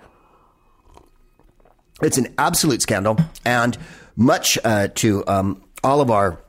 It's 2.04 2.19
an 2.19 2.36
absolute 2.38 2.84
scandal, 2.84 3.17
and 3.43 3.80
much 4.15 4.60
uh, 4.63 4.89
to 4.95 5.23
um, 5.27 5.63
all 5.84 6.01
of 6.01 6.12
our 6.12 6.39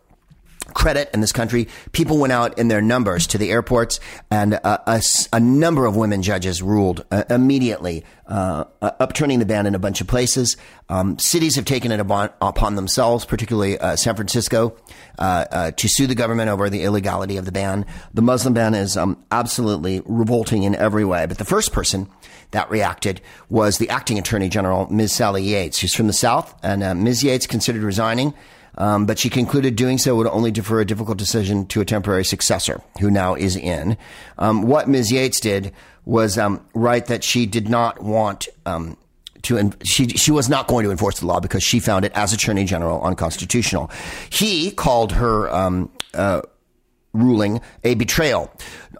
credit 0.64 1.10
in 1.12 1.20
this 1.20 1.32
country. 1.32 1.68
People 1.92 2.18
went 2.18 2.32
out 2.32 2.58
in 2.58 2.68
their 2.68 2.80
numbers 2.80 3.26
to 3.28 3.38
the 3.38 3.50
airports, 3.50 4.00
and 4.30 4.58
uh, 4.64 4.78
a, 4.86 5.02
a, 5.32 5.40
number 5.40 5.86
of 5.86 5.96
women 5.96 6.22
judges 6.22 6.62
ruled 6.62 7.04
uh, 7.10 7.24
immediately, 7.30 8.04
uh, 8.26 8.64
uh 8.80 8.90
upturning 9.00 9.38
the 9.38 9.46
ban 9.46 9.66
in 9.66 9.74
a 9.74 9.78
bunch 9.78 10.00
of 10.00 10.06
places. 10.06 10.56
Um, 10.88 11.18
cities 11.18 11.56
have 11.56 11.64
taken 11.64 11.92
it 11.92 12.00
upon, 12.00 12.30
upon 12.40 12.76
themselves, 12.76 13.24
particularly 13.24 13.78
uh, 13.78 13.96
San 13.96 14.14
Francisco, 14.14 14.76
uh, 15.18 15.70
to 15.72 15.88
sue 15.88 16.06
the 16.06 16.14
government 16.14 16.50
over 16.50 16.70
the 16.70 16.84
illegality 16.84 17.36
of 17.36 17.44
the 17.44 17.52
ban. 17.52 17.86
The 18.14 18.22
Muslim 18.22 18.54
ban 18.54 18.74
is 18.74 18.96
um, 18.96 19.22
absolutely 19.30 20.02
revolting 20.04 20.62
in 20.62 20.74
every 20.74 21.04
way. 21.04 21.26
But 21.26 21.38
the 21.38 21.44
first 21.44 21.72
person 21.72 22.08
that 22.52 22.70
reacted 22.70 23.20
was 23.48 23.78
the 23.78 23.88
acting 23.88 24.18
attorney 24.18 24.48
general, 24.48 24.86
Ms. 24.90 25.12
Sally 25.12 25.42
Yates. 25.42 25.78
She's 25.78 25.94
from 25.94 26.06
the 26.06 26.12
South, 26.12 26.54
and 26.62 27.02
Ms. 27.02 27.24
Yates 27.24 27.46
considered 27.46 27.82
resigning. 27.82 28.34
Um, 28.78 29.04
but 29.06 29.18
she 29.18 29.28
concluded 29.28 29.76
doing 29.76 29.98
so 29.98 30.16
would 30.16 30.26
only 30.26 30.50
defer 30.50 30.80
a 30.80 30.84
difficult 30.84 31.18
decision 31.18 31.66
to 31.66 31.80
a 31.80 31.84
temporary 31.84 32.24
successor, 32.24 32.80
who 33.00 33.10
now 33.10 33.34
is 33.34 33.56
in. 33.56 33.96
Um, 34.38 34.62
what 34.62 34.88
Ms. 34.88 35.12
Yates 35.12 35.40
did 35.40 35.72
was 36.04 36.38
um, 36.38 36.64
write 36.74 37.06
that 37.06 37.22
she 37.22 37.46
did 37.46 37.68
not 37.68 38.02
want 38.02 38.48
um, 38.64 38.96
to. 39.42 39.72
she 39.84 40.08
she 40.08 40.30
was 40.30 40.48
not 40.48 40.68
going 40.68 40.84
to 40.84 40.90
enforce 40.90 41.20
the 41.20 41.26
law 41.26 41.40
because 41.40 41.62
she 41.62 41.80
found 41.80 42.04
it 42.04 42.12
as 42.14 42.32
Attorney 42.32 42.64
General 42.64 43.02
unconstitutional. 43.02 43.90
He 44.30 44.70
called 44.70 45.12
her 45.12 45.50
um, 45.54 45.90
uh, 46.14 46.42
ruling 47.12 47.60
a 47.84 47.94
betrayal. 47.94 48.50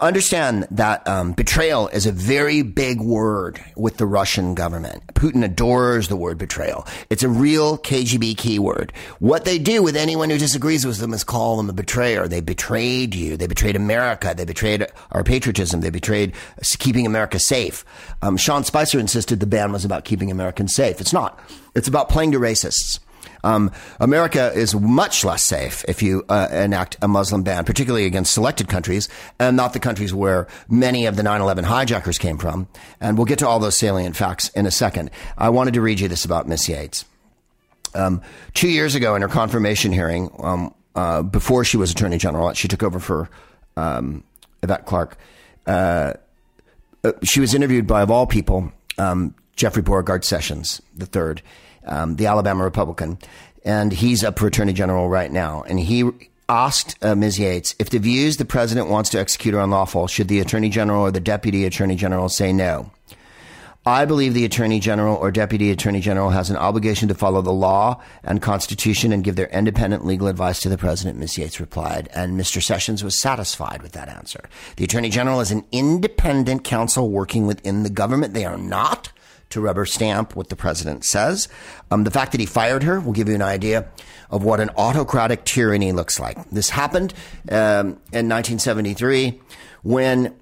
Understand 0.02 0.66
that 0.72 1.06
um, 1.06 1.30
betrayal 1.30 1.86
is 1.86 2.06
a 2.06 2.12
very 2.12 2.62
big 2.62 3.00
word 3.00 3.64
with 3.76 3.98
the 3.98 4.04
Russian 4.04 4.56
government. 4.56 5.00
Putin 5.14 5.44
adores 5.44 6.08
the 6.08 6.16
word 6.16 6.38
betrayal. 6.38 6.88
It's 7.08 7.22
a 7.22 7.28
real 7.28 7.78
KGB 7.78 8.36
keyword. 8.36 8.92
What 9.20 9.44
they 9.44 9.60
do 9.60 9.80
with 9.80 9.94
anyone 9.94 10.28
who 10.28 10.38
disagrees 10.38 10.84
with 10.84 10.98
them 10.98 11.14
is 11.14 11.22
call 11.22 11.56
them 11.56 11.70
a 11.70 11.72
betrayer. 11.72 12.26
They 12.26 12.40
betrayed 12.40 13.14
you. 13.14 13.36
They 13.36 13.46
betrayed 13.46 13.76
America. 13.76 14.34
They 14.36 14.44
betrayed 14.44 14.88
our 15.12 15.22
patriotism. 15.22 15.82
They 15.82 15.90
betrayed 15.90 16.34
keeping 16.80 17.06
America 17.06 17.38
safe. 17.38 17.84
Um, 18.22 18.36
Sean 18.36 18.64
Spicer 18.64 18.98
insisted 18.98 19.38
the 19.38 19.46
ban 19.46 19.70
was 19.70 19.84
about 19.84 20.04
keeping 20.04 20.32
Americans 20.32 20.74
safe. 20.74 21.00
It's 21.00 21.12
not. 21.12 21.38
It's 21.76 21.86
about 21.86 22.08
playing 22.08 22.32
to 22.32 22.40
racists. 22.40 22.98
Um, 23.44 23.70
America 23.98 24.52
is 24.54 24.74
much 24.74 25.24
less 25.24 25.44
safe 25.44 25.84
if 25.88 26.02
you 26.02 26.24
uh, 26.28 26.48
enact 26.52 26.96
a 27.02 27.08
Muslim 27.08 27.42
ban, 27.42 27.64
particularly 27.64 28.06
against 28.06 28.32
selected 28.32 28.68
countries, 28.68 29.08
and 29.38 29.56
not 29.56 29.72
the 29.72 29.80
countries 29.80 30.14
where 30.14 30.46
many 30.68 31.06
of 31.06 31.16
the 31.16 31.22
9/11 31.22 31.64
hijackers 31.64 32.18
came 32.18 32.38
from. 32.38 32.68
And 33.00 33.16
we'll 33.16 33.24
get 33.24 33.38
to 33.40 33.48
all 33.48 33.58
those 33.58 33.76
salient 33.76 34.16
facts 34.16 34.48
in 34.50 34.66
a 34.66 34.70
second. 34.70 35.10
I 35.36 35.48
wanted 35.50 35.74
to 35.74 35.80
read 35.80 36.00
you 36.00 36.08
this 36.08 36.24
about 36.24 36.46
Miss 36.48 36.68
Yates. 36.68 37.04
Um, 37.94 38.22
two 38.54 38.68
years 38.68 38.94
ago, 38.94 39.14
in 39.14 39.22
her 39.22 39.28
confirmation 39.28 39.92
hearing, 39.92 40.30
um, 40.38 40.74
uh, 40.94 41.22
before 41.22 41.64
she 41.64 41.76
was 41.76 41.90
Attorney 41.90 42.18
General, 42.18 42.52
she 42.54 42.68
took 42.68 42.82
over 42.82 42.98
for 42.98 43.28
um, 43.76 44.24
Yvette 44.62 44.86
Clarke. 44.86 45.18
Uh, 45.66 46.14
uh, 47.04 47.12
she 47.22 47.40
was 47.40 47.54
interviewed 47.54 47.86
by, 47.86 48.02
of 48.02 48.10
all 48.10 48.26
people, 48.26 48.72
um, 48.98 49.34
Jeffrey 49.56 49.82
Beauregard 49.82 50.24
Sessions 50.24 50.80
III 50.98 51.42
um, 51.86 52.16
the 52.16 52.26
Alabama 52.26 52.64
Republican, 52.64 53.18
and 53.64 53.92
he's 53.92 54.24
up 54.24 54.38
for 54.38 54.46
Attorney 54.46 54.72
General 54.72 55.08
right 55.08 55.30
now. 55.30 55.62
And 55.62 55.78
he 55.80 56.10
asked 56.48 56.96
uh, 57.02 57.14
Ms. 57.14 57.38
Yates 57.38 57.74
if 57.78 57.90
the 57.90 57.98
views 57.98 58.36
the 58.36 58.44
president 58.44 58.88
wants 58.88 59.10
to 59.10 59.18
execute 59.18 59.54
are 59.54 59.60
unlawful, 59.60 60.06
should 60.06 60.28
the 60.28 60.40
Attorney 60.40 60.68
General 60.68 61.02
or 61.02 61.10
the 61.10 61.20
Deputy 61.20 61.64
Attorney 61.64 61.96
General 61.96 62.28
say 62.28 62.52
no? 62.52 62.90
I 63.84 64.04
believe 64.04 64.32
the 64.32 64.44
Attorney 64.44 64.78
General 64.78 65.16
or 65.16 65.32
Deputy 65.32 65.72
Attorney 65.72 65.98
General 65.98 66.30
has 66.30 66.50
an 66.50 66.56
obligation 66.56 67.08
to 67.08 67.16
follow 67.16 67.42
the 67.42 67.52
law 67.52 68.00
and 68.22 68.40
Constitution 68.40 69.12
and 69.12 69.24
give 69.24 69.34
their 69.34 69.48
independent 69.48 70.06
legal 70.06 70.28
advice 70.28 70.60
to 70.60 70.68
the 70.68 70.78
President, 70.78 71.18
Ms. 71.18 71.36
Yates 71.36 71.58
replied. 71.58 72.08
And 72.14 72.38
Mr. 72.38 72.62
Sessions 72.62 73.02
was 73.02 73.20
satisfied 73.20 73.82
with 73.82 73.90
that 73.92 74.08
answer. 74.08 74.48
The 74.76 74.84
Attorney 74.84 75.08
General 75.08 75.40
is 75.40 75.50
an 75.50 75.64
independent 75.72 76.62
counsel 76.62 77.10
working 77.10 77.48
within 77.48 77.82
the 77.82 77.90
government. 77.90 78.34
They 78.34 78.44
are 78.44 78.56
not 78.56 79.10
to 79.52 79.60
rubber 79.60 79.86
stamp 79.86 80.36
what 80.36 80.48
the 80.48 80.56
president 80.56 81.04
says. 81.04 81.48
Um, 81.90 82.04
the 82.04 82.10
fact 82.10 82.32
that 82.32 82.40
he 82.40 82.46
fired 82.46 82.82
her 82.82 83.00
will 83.00 83.12
give 83.12 83.28
you 83.28 83.34
an 83.34 83.42
idea 83.42 83.88
of 84.30 84.44
what 84.44 84.60
an 84.60 84.70
autocratic 84.76 85.44
tyranny 85.44 85.92
looks 85.92 86.18
like. 86.18 86.50
This 86.50 86.70
happened 86.70 87.12
um, 87.50 88.00
in 88.12 88.28
1973 88.28 89.40
when 89.82 90.34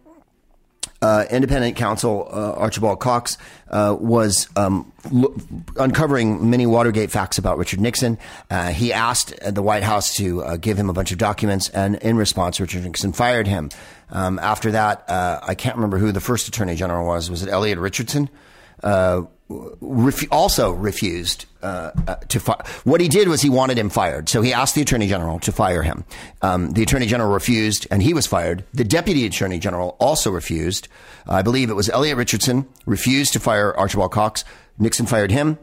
uh, 1.02 1.24
independent 1.30 1.76
counsel 1.76 2.28
uh, 2.30 2.52
Archibald 2.52 3.00
Cox 3.00 3.38
uh, 3.70 3.96
was 3.98 4.48
um, 4.56 4.92
lo- 5.10 5.34
uncovering 5.76 6.50
many 6.50 6.66
Watergate 6.66 7.10
facts 7.10 7.38
about 7.38 7.58
Richard 7.58 7.80
Nixon. 7.80 8.18
Uh, 8.50 8.68
he 8.68 8.92
asked 8.92 9.34
the 9.42 9.62
White 9.62 9.82
House 9.82 10.14
to 10.16 10.42
uh, 10.42 10.56
give 10.56 10.76
him 10.76 10.90
a 10.90 10.92
bunch 10.92 11.10
of 11.10 11.18
documents, 11.18 11.68
and 11.70 11.96
in 11.96 12.16
response, 12.16 12.60
Richard 12.60 12.84
Nixon 12.84 13.12
fired 13.12 13.46
him. 13.46 13.70
Um, 14.10 14.38
after 14.40 14.72
that, 14.72 15.08
uh, 15.08 15.40
I 15.42 15.54
can't 15.54 15.76
remember 15.76 15.98
who 15.98 16.12
the 16.12 16.20
first 16.20 16.48
Attorney 16.48 16.74
General 16.74 17.06
was. 17.06 17.30
Was 17.30 17.42
it 17.42 17.48
Elliot 17.48 17.78
Richardson? 17.78 18.28
Uh, 18.82 19.22
ref- 19.48 20.30
also 20.30 20.72
refused 20.72 21.46
uh, 21.62 21.90
uh, 22.06 22.14
to 22.28 22.40
fire. 22.40 22.62
What 22.84 23.00
he 23.00 23.08
did 23.08 23.28
was 23.28 23.42
he 23.42 23.50
wanted 23.50 23.78
him 23.78 23.90
fired. 23.90 24.28
So 24.28 24.42
he 24.42 24.52
asked 24.52 24.74
the 24.74 24.82
attorney 24.82 25.08
general 25.08 25.38
to 25.40 25.52
fire 25.52 25.82
him. 25.82 26.04
Um, 26.42 26.70
the 26.72 26.82
attorney 26.82 27.06
general 27.06 27.32
refused, 27.32 27.86
and 27.90 28.02
he 28.02 28.14
was 28.14 28.26
fired. 28.26 28.64
The 28.72 28.84
deputy 28.84 29.26
attorney 29.26 29.58
general 29.58 29.96
also 30.00 30.30
refused. 30.30 30.88
I 31.26 31.42
believe 31.42 31.70
it 31.70 31.74
was 31.74 31.88
Elliot 31.88 32.16
Richardson 32.16 32.66
refused 32.86 33.32
to 33.34 33.40
fire 33.40 33.76
Archibald 33.76 34.12
Cox. 34.12 34.44
Nixon 34.78 35.06
fired 35.06 35.30
him. 35.30 35.58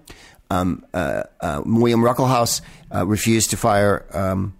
Um, 0.49 0.85
uh, 0.93 1.23
uh, 1.41 1.61
William 1.65 2.01
Ruckelshaus 2.01 2.61
uh, 2.93 3.05
refused 3.05 3.49
to 3.49 3.57
fire. 3.57 4.05
Um, 4.13 4.56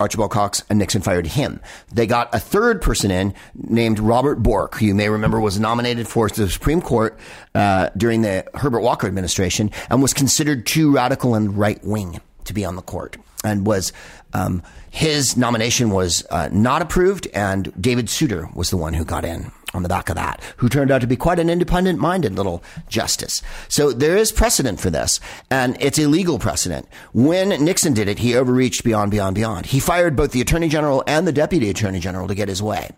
Archibald 0.00 0.30
Cox 0.30 0.64
and 0.70 0.78
Nixon 0.78 1.02
fired 1.02 1.26
him. 1.26 1.60
They 1.92 2.06
got 2.06 2.34
a 2.34 2.38
third 2.38 2.80
person 2.80 3.10
in 3.10 3.34
named 3.54 3.98
Robert 3.98 4.36
Bork, 4.42 4.76
who 4.76 4.86
you 4.86 4.94
may 4.94 5.08
remember 5.08 5.40
was 5.40 5.58
nominated 5.58 6.08
for 6.08 6.28
the 6.28 6.48
Supreme 6.48 6.80
Court 6.80 7.18
uh, 7.54 7.90
during 7.96 8.22
the 8.22 8.44
Herbert 8.54 8.80
Walker 8.80 9.06
administration 9.06 9.70
and 9.90 10.02
was 10.02 10.14
considered 10.14 10.66
too 10.66 10.92
radical 10.92 11.34
and 11.34 11.56
right 11.58 11.82
wing 11.84 12.20
to 12.44 12.54
be 12.54 12.64
on 12.64 12.76
the 12.76 12.82
court 12.82 13.16
and 13.44 13.66
was 13.66 13.92
um, 14.32 14.62
his 14.90 15.36
nomination 15.36 15.90
was 15.90 16.26
uh, 16.30 16.48
not 16.50 16.82
approved, 16.82 17.28
and 17.34 17.72
David 17.80 18.10
Souter 18.10 18.48
was 18.54 18.70
the 18.70 18.76
one 18.76 18.94
who 18.94 19.04
got 19.04 19.24
in 19.24 19.52
on 19.74 19.82
the 19.82 19.88
back 19.88 20.08
of 20.08 20.16
that, 20.16 20.40
who 20.56 20.68
turned 20.68 20.90
out 20.90 21.00
to 21.00 21.06
be 21.06 21.16
quite 21.16 21.38
an 21.38 21.50
independent 21.50 21.98
minded 21.98 22.34
little 22.34 22.62
justice. 22.88 23.42
So 23.68 23.92
there 23.92 24.16
is 24.16 24.32
precedent 24.32 24.80
for 24.80 24.90
this, 24.90 25.20
and 25.50 25.76
it's 25.80 25.98
illegal 25.98 26.38
precedent. 26.38 26.88
When 27.12 27.48
Nixon 27.48 27.94
did 27.94 28.08
it, 28.08 28.18
he 28.18 28.34
overreached 28.34 28.84
beyond, 28.84 29.10
beyond, 29.10 29.34
beyond. 29.34 29.66
He 29.66 29.80
fired 29.80 30.16
both 30.16 30.32
the 30.32 30.40
attorney 30.40 30.68
general 30.68 31.04
and 31.06 31.26
the 31.26 31.32
deputy 31.32 31.70
attorney 31.70 32.00
general 32.00 32.28
to 32.28 32.34
get 32.34 32.48
his 32.48 32.62
way. 32.62 32.90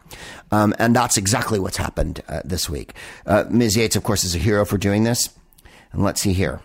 Um, 0.52 0.74
and 0.78 0.94
that's 0.94 1.16
exactly 1.16 1.58
what's 1.58 1.76
happened 1.76 2.22
uh, 2.28 2.42
this 2.44 2.68
week. 2.68 2.94
Uh, 3.26 3.44
Ms. 3.50 3.76
Yates, 3.76 3.96
of 3.96 4.04
course, 4.04 4.24
is 4.24 4.34
a 4.34 4.38
hero 4.38 4.64
for 4.64 4.78
doing 4.78 5.04
this. 5.04 5.30
And 5.92 6.02
let's 6.04 6.20
see 6.20 6.32
here. 6.32 6.60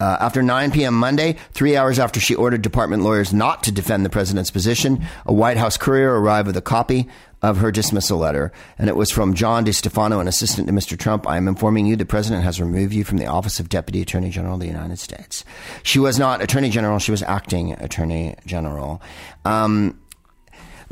Uh, 0.00 0.16
after 0.18 0.42
9 0.42 0.72
p.m. 0.72 0.94
Monday, 0.94 1.36
three 1.52 1.76
hours 1.76 2.00
after 2.00 2.18
she 2.18 2.34
ordered 2.34 2.60
department 2.60 3.04
lawyers 3.04 3.32
not 3.32 3.62
to 3.62 3.70
defend 3.70 4.04
the 4.04 4.10
president's 4.10 4.50
position, 4.50 5.06
a 5.24 5.32
White 5.32 5.56
House 5.56 5.76
courier 5.76 6.20
arrived 6.20 6.48
with 6.48 6.56
a 6.56 6.62
copy 6.62 7.08
of 7.42 7.58
her 7.58 7.72
dismissal 7.72 8.18
letter, 8.18 8.52
and 8.78 8.88
it 8.88 8.96
was 8.96 9.10
from 9.10 9.34
John 9.34 9.64
DeStefano, 9.64 10.20
an 10.20 10.28
assistant 10.28 10.68
to 10.68 10.72
Mr. 10.72 10.98
Trump. 10.98 11.28
I 11.28 11.36
am 11.36 11.48
informing 11.48 11.86
you 11.86 11.96
the 11.96 12.06
president 12.06 12.44
has 12.44 12.60
removed 12.60 12.94
you 12.94 13.04
from 13.04 13.18
the 13.18 13.26
office 13.26 13.58
of 13.58 13.68
Deputy 13.68 14.02
Attorney 14.02 14.30
General 14.30 14.54
of 14.54 14.60
the 14.60 14.66
United 14.66 14.98
States. 14.98 15.44
She 15.82 15.98
was 15.98 16.18
not 16.18 16.40
Attorney 16.40 16.70
General; 16.70 16.98
she 16.98 17.10
was 17.10 17.22
acting 17.22 17.72
Attorney 17.72 18.36
General. 18.46 19.02
Um, 19.44 19.98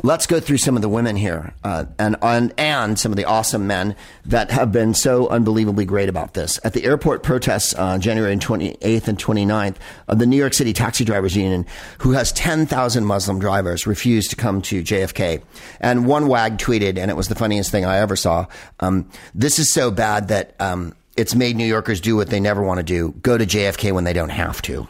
let's 0.02 0.26
go 0.26 0.40
through 0.40 0.58
some 0.58 0.76
of 0.76 0.82
the 0.82 0.88
women 0.88 1.16
here 1.16 1.52
uh, 1.64 1.84
and, 1.98 2.16
and 2.22 2.52
and 2.58 2.98
some 2.98 3.12
of 3.12 3.16
the 3.16 3.24
awesome 3.24 3.66
men 3.66 3.94
that 4.24 4.50
have 4.50 4.72
been 4.72 4.94
so 4.94 5.28
unbelievably 5.28 5.84
great 5.84 6.08
about 6.08 6.34
this. 6.34 6.58
At 6.64 6.72
the 6.72 6.84
airport 6.84 7.22
protests 7.22 7.74
uh, 7.76 7.98
January 7.98 8.36
28th 8.36 9.08
and 9.08 9.18
29th, 9.18 9.76
uh, 10.08 10.14
the 10.14 10.26
New 10.26 10.36
York 10.36 10.54
City 10.54 10.72
Taxi 10.72 11.04
Drivers 11.04 11.36
Union, 11.36 11.66
who 11.98 12.12
has 12.12 12.32
10,000 12.32 13.04
Muslim 13.04 13.38
drivers, 13.38 13.86
refused 13.86 14.30
to 14.30 14.36
come 14.36 14.62
to 14.62 14.82
JFK. 14.82 15.42
And 15.80 16.06
one 16.06 16.28
wag 16.28 16.58
tweeted, 16.58 16.98
and 16.98 17.10
it 17.10 17.16
was 17.16 17.28
the 17.28 17.34
funniest 17.34 17.70
thing 17.70 17.84
I 17.84 17.98
ever 17.98 18.16
saw. 18.16 18.46
Um, 18.80 19.10
this 19.34 19.58
is 19.58 19.72
so 19.72 19.90
bad 19.90 20.28
that 20.28 20.54
um, 20.60 20.94
it's 21.16 21.34
made 21.34 21.56
New 21.56 21.66
Yorkers 21.66 22.00
do 22.00 22.16
what 22.16 22.28
they 22.28 22.40
never 22.40 22.62
want 22.62 22.78
to 22.78 22.84
do: 22.84 23.12
go 23.22 23.36
to 23.36 23.46
JFK 23.46 23.92
when 23.92 24.04
they 24.04 24.12
don't 24.12 24.30
have 24.30 24.62
to. 24.62 24.88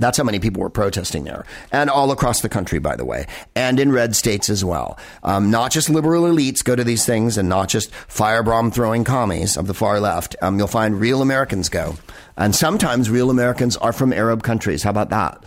That's 0.00 0.18
how 0.18 0.24
many 0.24 0.40
people 0.40 0.62
were 0.62 0.70
protesting 0.70 1.24
there. 1.24 1.44
And 1.70 1.90
all 1.90 2.10
across 2.10 2.40
the 2.40 2.48
country, 2.48 2.78
by 2.78 2.96
the 2.96 3.04
way, 3.04 3.26
and 3.54 3.78
in 3.78 3.92
red 3.92 4.16
states 4.16 4.50
as 4.50 4.64
well. 4.64 4.98
Um, 5.22 5.50
not 5.50 5.70
just 5.70 5.90
liberal 5.90 6.24
elites 6.24 6.64
go 6.64 6.74
to 6.74 6.82
these 6.82 7.04
things 7.04 7.38
and 7.38 7.48
not 7.48 7.68
just 7.68 7.92
firebomb 8.08 8.72
throwing 8.72 9.04
commies 9.04 9.56
of 9.56 9.66
the 9.66 9.74
far 9.74 10.00
left. 10.00 10.34
Um, 10.42 10.58
you'll 10.58 10.66
find 10.66 10.98
real 10.98 11.22
Americans 11.22 11.68
go. 11.68 11.96
And 12.36 12.56
sometimes 12.56 13.10
real 13.10 13.30
Americans 13.30 13.76
are 13.76 13.92
from 13.92 14.12
Arab 14.12 14.42
countries. 14.42 14.82
How 14.82 14.90
about 14.90 15.10
that? 15.10 15.44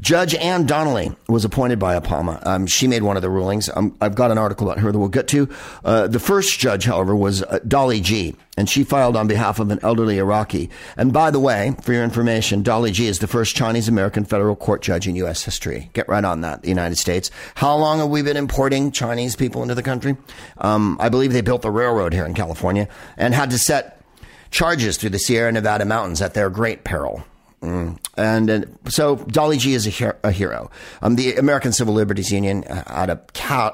Judge 0.00 0.34
Ann 0.34 0.66
Donnelly 0.66 1.12
was 1.28 1.44
appointed 1.44 1.78
by 1.78 1.98
Obama. 1.98 2.44
Um, 2.46 2.66
she 2.66 2.86
made 2.86 3.02
one 3.02 3.16
of 3.16 3.22
the 3.22 3.30
rulings. 3.30 3.70
Um, 3.74 3.96
I've 4.00 4.14
got 4.14 4.30
an 4.30 4.38
article 4.38 4.68
about 4.70 4.82
her 4.82 4.92
that 4.92 4.98
we'll 4.98 5.08
get 5.08 5.26
to. 5.28 5.48
Uh, 5.84 6.06
the 6.06 6.18
first 6.18 6.58
judge, 6.58 6.84
however, 6.84 7.16
was 7.16 7.42
uh, 7.42 7.60
Dolly 7.66 8.00
Gee, 8.00 8.36
and 8.58 8.68
she 8.68 8.84
filed 8.84 9.16
on 9.16 9.26
behalf 9.26 9.58
of 9.58 9.70
an 9.70 9.78
elderly 9.82 10.18
Iraqi. 10.18 10.68
And 10.98 11.12
by 11.12 11.30
the 11.30 11.40
way, 11.40 11.74
for 11.82 11.94
your 11.94 12.04
information, 12.04 12.62
Dolly 12.62 12.90
Gee 12.90 13.06
is 13.06 13.20
the 13.20 13.26
first 13.26 13.56
Chinese 13.56 13.88
American 13.88 14.24
federal 14.24 14.54
court 14.54 14.82
judge 14.82 15.08
in 15.08 15.16
U.S. 15.16 15.44
history. 15.44 15.90
Get 15.94 16.08
right 16.08 16.24
on 16.24 16.42
that, 16.42 16.62
the 16.62 16.68
United 16.68 16.96
States. 16.96 17.30
How 17.54 17.74
long 17.76 17.98
have 17.98 18.08
we 18.08 18.20
been 18.22 18.36
importing 18.36 18.92
Chinese 18.92 19.34
people 19.34 19.62
into 19.62 19.74
the 19.74 19.82
country? 19.82 20.16
Um, 20.58 20.98
I 21.00 21.08
believe 21.08 21.32
they 21.32 21.40
built 21.40 21.62
the 21.62 21.70
railroad 21.70 22.12
here 22.12 22.26
in 22.26 22.34
California 22.34 22.86
and 23.16 23.34
had 23.34 23.50
to 23.50 23.58
set 23.58 24.02
charges 24.50 24.96
through 24.98 25.10
the 25.10 25.18
Sierra 25.18 25.50
Nevada 25.52 25.84
mountains 25.84 26.20
at 26.20 26.34
their 26.34 26.50
great 26.50 26.84
peril. 26.84 27.24
Mm. 27.66 27.98
And, 28.16 28.48
and, 28.48 28.78
so 28.88 29.16
Dolly 29.16 29.56
Gee 29.56 29.74
is 29.74 29.88
a, 29.88 29.90
her- 29.90 30.18
a 30.22 30.30
hero. 30.30 30.70
Um, 31.02 31.16
the 31.16 31.34
American 31.34 31.72
Civil 31.72 31.94
Liberties 31.94 32.30
Union 32.30 32.62
uh, 32.62 32.84
had 32.86 33.10
a, 33.10 33.20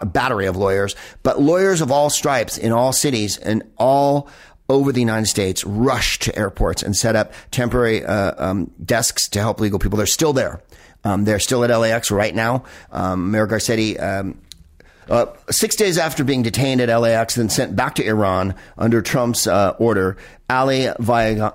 a 0.01 0.07
battery 0.07 0.47
of 0.47 0.57
lawyers, 0.57 0.97
but 1.23 1.43
lawyers 1.43 1.83
of 1.83 1.93
all 1.93 2.09
stripes 2.09 2.57
in 2.57 2.73
all 2.73 2.95
cities 2.95 3.37
and 3.37 3.63
all 3.77 4.31
over 4.71 4.93
the 4.93 5.01
United 5.01 5.27
States 5.27 5.63
rushed 5.65 6.23
to 6.23 6.39
airports 6.39 6.83
and 6.83 6.97
set 6.97 7.17
up 7.17 7.35
temporary 7.51 8.03
uh, 8.03 8.33
um, 8.39 8.71
desks 8.83 9.29
to 9.29 9.41
help 9.41 9.61
legal 9.61 9.79
people. 9.79 9.99
They're 9.99 10.07
still 10.07 10.33
there. 10.33 10.63
Um, 11.05 11.25
they're 11.25 11.41
still 11.41 11.63
at 11.63 11.77
LAX 11.77 12.11
right 12.11 12.35
now. 12.35 12.65
Um, 12.91 13.31
Mayor 13.31 13.47
Garcetti. 13.47 14.03
Um, 14.03 14.41
uh, 15.11 15.27
six 15.51 15.77
days 15.77 15.99
after 15.99 16.25
being 16.25 16.43
detained 16.43 16.81
at 16.81 16.97
LAX, 16.97 17.35
then 17.35 17.51
sent 17.51 17.77
back 17.77 17.97
to 17.97 18.07
Iran 18.07 18.55
under 18.79 19.03
Trump's 19.03 19.47
uh, 19.47 19.75
order, 19.79 20.17
Ali 20.49 20.85
Vayeghan, 20.85 21.53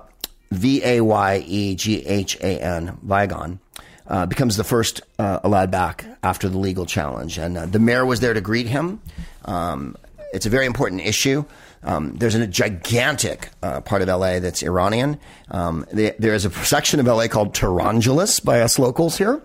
V 0.50 0.82
A 0.84 1.00
Y 1.00 1.44
E 1.46 1.74
G 1.74 2.04
H 2.06 2.36
A 2.36 2.58
N, 2.62 2.98
Vigan, 3.04 3.58
uh, 4.06 4.26
becomes 4.26 4.56
the 4.56 4.64
first 4.64 5.02
uh, 5.18 5.40
allowed 5.44 5.70
back 5.70 6.04
after 6.22 6.48
the 6.48 6.58
legal 6.58 6.86
challenge. 6.86 7.38
And 7.38 7.58
uh, 7.58 7.66
the 7.66 7.78
mayor 7.78 8.06
was 8.06 8.20
there 8.20 8.34
to 8.34 8.40
greet 8.40 8.66
him. 8.66 9.00
Um, 9.44 9.96
it's 10.32 10.46
a 10.46 10.50
very 10.50 10.66
important 10.66 11.02
issue. 11.02 11.44
Um, 11.82 12.14
there's 12.16 12.34
a 12.34 12.46
gigantic 12.46 13.50
uh, 13.62 13.80
part 13.80 14.02
of 14.02 14.08
LA 14.08 14.40
that's 14.40 14.62
Iranian. 14.62 15.18
Um, 15.50 15.86
they, 15.92 16.14
there 16.18 16.34
is 16.34 16.44
a 16.44 16.50
section 16.50 16.98
of 17.00 17.06
LA 17.06 17.28
called 17.28 17.54
Tehrangeles 17.54 18.40
by 18.40 18.60
us 18.60 18.78
locals 18.78 19.16
here. 19.16 19.40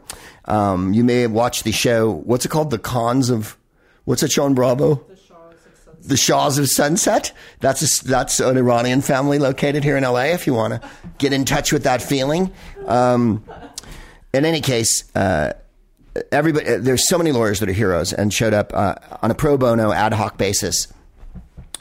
Um, 0.45 0.93
you 0.93 1.03
may 1.03 1.21
have 1.21 1.31
watched 1.31 1.63
the 1.63 1.71
show. 1.71 2.11
What's 2.11 2.45
it 2.45 2.49
called? 2.49 2.71
The 2.71 2.79
Cons 2.79 3.29
of. 3.29 3.57
What's 4.05 4.21
it 4.21 4.31
show 4.31 4.43
on 4.43 4.53
Bravo? 4.53 5.05
The 6.03 6.17
Shahs 6.17 6.57
of 6.57 6.69
Sunset. 6.69 7.31
That's 7.59 8.01
a, 8.01 8.05
that's 8.05 8.39
an 8.39 8.57
Iranian 8.57 9.01
family 9.01 9.39
located 9.39 9.83
here 9.83 9.97
in 9.97 10.03
LA. 10.03 10.25
If 10.25 10.47
you 10.47 10.53
want 10.53 10.81
to 10.81 10.89
get 11.17 11.33
in 11.33 11.45
touch 11.45 11.71
with 11.71 11.83
that 11.83 12.01
feeling. 12.01 12.51
Um, 12.85 13.43
in 14.33 14.45
any 14.45 14.61
case, 14.61 15.03
uh, 15.15 15.53
everybody 16.31 16.77
there's 16.77 17.07
so 17.07 17.17
many 17.17 17.31
lawyers 17.31 17.59
that 17.59 17.69
are 17.69 17.73
heroes 17.73 18.13
and 18.13 18.33
showed 18.33 18.53
up 18.53 18.73
uh, 18.73 18.95
on 19.21 19.31
a 19.31 19.35
pro 19.35 19.57
bono 19.57 19.91
ad 19.91 20.13
hoc 20.13 20.37
basis 20.37 20.92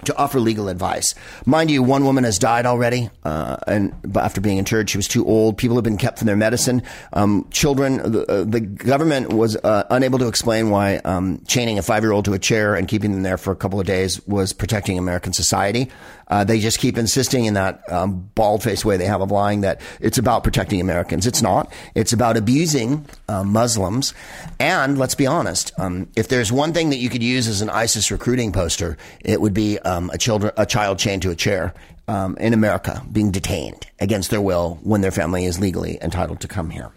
to 0.05 0.17
offer 0.17 0.41
legal 0.41 0.69
advice. 0.69 1.15
Mind 1.47 1.71
you, 1.71 1.83
one 1.83 2.05
woman 2.05 2.25
has 2.25 2.39
died 2.39 2.67
already, 2.67 3.11
uh, 3.25 3.57
and 3.67 3.95
after 4.17 4.41
being 4.41 4.59
interred, 4.59 4.91
she 4.91 4.99
was 4.99 5.09
too 5.09 5.25
old. 5.27 5.57
People 5.57 5.77
have 5.77 5.85
been 5.85 5.99
kept 5.99 6.19
from 6.19 6.27
their 6.27 6.37
medicine. 6.37 6.83
Um, 7.13 7.47
children, 7.51 7.99
the, 8.13 8.27
uh, 8.27 8.45
the, 8.45 8.61
government 8.61 9.33
was 9.33 9.57
uh, 9.57 9.85
unable 9.91 10.19
to 10.19 10.29
explain 10.29 10.71
why 10.71 10.97
um, 11.05 11.43
chaining 11.47 11.79
a 11.79 11.83
five-year-old 11.83 12.25
to 12.25 12.33
a 12.33 12.39
chair 12.39 12.75
and 12.75 12.89
keeping 12.89 13.13
them 13.13 13.23
there 13.23 13.37
for 13.37 13.53
a 13.53 13.57
couple 13.57 13.79
of 13.79 13.87
days 13.87 14.25
was 14.27 14.53
protecting 14.53 14.99
American 14.99 15.33
society. 15.33 15.91
Uh, 16.29 16.45
they 16.45 16.61
just 16.61 16.79
keep 16.79 16.97
insisting 16.97 17.45
in 17.45 17.55
that 17.55 17.83
um, 17.93 18.31
bald-faced 18.35 18.87
way 18.87 18.97
they 18.97 19.05
have 19.05 19.21
of 19.21 19.31
lying 19.31 19.61
that 19.61 19.81
it's 20.01 20.17
about 20.17 20.43
protecting 20.43 20.81
Americans. 20.81 21.27
It's 21.27 21.43
not. 21.43 21.71
It's 21.95 22.15
about 22.15 22.39
abusing 22.39 23.05
uh, 23.29 23.45
Muslims. 23.45 24.15
And 24.59 24.99
let's 24.99 25.15
be 25.15 25.27
honest, 25.27 25.73
um, 25.79 26.09
if 26.17 26.29
there's 26.29 26.51
one 26.51 26.73
thing 26.73 26.89
that 26.91 26.97
you 26.97 27.11
could 27.11 27.23
use 27.23 27.49
as 27.49 27.61
an 27.61 27.69
ISIS 27.69 28.11
recruiting 28.11 28.51
poster, 28.51 28.97
it 29.21 29.41
would 29.43 29.53
be 29.53 29.79
um, 29.93 30.11
a, 30.13 30.19
children, 30.19 30.53
a 30.57 30.67
child 30.67 30.99
chained 30.99 31.23
to 31.23 31.31
a 31.31 31.37
chair 31.37 31.75
um, 32.09 32.37
in 32.39 32.53
America 32.53 33.03
being 33.11 33.31
detained 33.31 33.87
against 34.01 34.31
their 34.31 34.41
will 34.41 34.79
when 34.83 35.01
their 35.01 35.11
family 35.11 35.45
is 35.45 35.61
legally 35.61 35.99
entitled 36.03 36.41
to 36.41 36.49
come 36.49 36.71
here. 36.71 36.91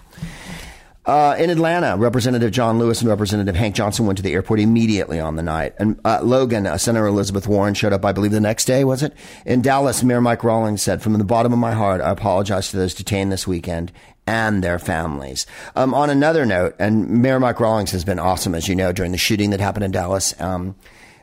Uh, 1.05 1.35
in 1.37 1.51
Atlanta, 1.51 1.95
Representative 1.97 2.51
John 2.51 2.79
Lewis 2.79 3.01
and 3.01 3.09
Representative 3.09 3.55
Hank 3.55 3.75
Johnson 3.75 4.07
went 4.07 4.17
to 4.17 4.23
the 4.23 4.33
airport 4.33 4.59
immediately 4.59 5.19
on 5.19 5.35
the 5.35 5.43
night. 5.43 5.75
And 5.77 5.99
uh, 6.03 6.21
Logan, 6.23 6.65
uh, 6.65 6.79
Senator 6.79 7.05
Elizabeth 7.05 7.47
Warren 7.47 7.75
showed 7.75 7.93
up, 7.93 8.03
I 8.03 8.11
believe, 8.11 8.31
the 8.31 8.39
next 8.39 8.65
day, 8.65 8.83
was 8.83 9.03
it? 9.03 9.13
In 9.45 9.61
Dallas, 9.61 10.03
Mayor 10.03 10.19
Mike 10.19 10.43
Rawlings 10.43 10.81
said, 10.81 11.03
From 11.03 11.13
the 11.13 11.23
bottom 11.23 11.53
of 11.53 11.59
my 11.59 11.73
heart, 11.73 12.01
I 12.01 12.09
apologize 12.09 12.71
to 12.71 12.77
those 12.77 12.95
detained 12.95 13.31
this 13.31 13.45
weekend 13.45 13.91
and 14.25 14.63
their 14.63 14.79
families. 14.79 15.45
Um, 15.75 15.93
on 15.93 16.09
another 16.09 16.43
note, 16.43 16.75
and 16.79 17.21
Mayor 17.21 17.39
Mike 17.39 17.59
Rawlings 17.59 17.91
has 17.91 18.03
been 18.03 18.17
awesome, 18.17 18.55
as 18.55 18.67
you 18.67 18.73
know, 18.73 18.91
during 18.91 19.11
the 19.11 19.19
shooting 19.19 19.51
that 19.51 19.59
happened 19.59 19.85
in 19.85 19.91
Dallas. 19.91 20.33
Um, 20.41 20.75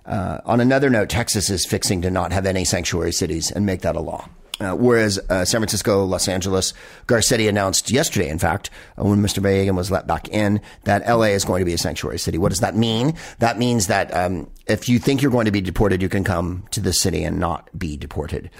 uh, 0.07 0.39
on 0.45 0.61
another 0.61 0.91
note, 0.91 1.09
Texas 1.09 1.51
is 1.51 1.65
fixing 1.65 2.03
to 2.03 2.11
not 2.11 2.33
have 2.33 2.47
any 2.47 2.65
sanctuary 2.65 3.13
cities 3.13 3.51
and 3.51 3.67
make 3.67 3.83
that 3.83 3.97
a 3.97 4.01
law. 4.01 4.29
Uh, 4.61 4.77
whereas 4.77 5.19
uh, 5.29 5.45
San 5.45 5.61
Francisco, 5.61 6.05
Los 6.05 6.29
Angeles, 6.29 6.73
Garcetti 7.07 7.49
announced 7.49 7.91
yesterday, 7.91 8.29
in 8.29 8.39
fact, 8.39 8.71
uh, 8.97 9.05
when 9.05 9.21
Mr. 9.21 9.43
Vayeghan 9.43 9.75
was 9.75 9.91
let 9.91 10.07
back 10.07 10.29
in, 10.29 10.61
that 10.85 11.07
LA 11.09 11.27
is 11.27 11.45
going 11.45 11.61
to 11.61 11.65
be 11.65 11.73
a 11.73 11.79
sanctuary 11.79 12.19
city. 12.19 12.39
What 12.39 12.51
does 12.51 12.61
that 12.61 12.77
mean? 12.77 13.15
That 13.41 13.59
means 13.59 13.89
that 13.89 14.15
um, 14.15 14.49
if 14.69 14.89
you 14.89 15.01
think 15.01 15.21
you're 15.21 15.33
going 15.33 15.47
to 15.47 15.51
be 15.51 15.61
deported, 15.61 16.01
you 16.01 16.09
can 16.09 16.23
come 16.23 16.65
to 16.71 16.81
the 16.81 16.93
city 16.93 17.25
and 17.25 17.41
not 17.41 17.77
be 17.77 17.97
deported. 17.97 18.51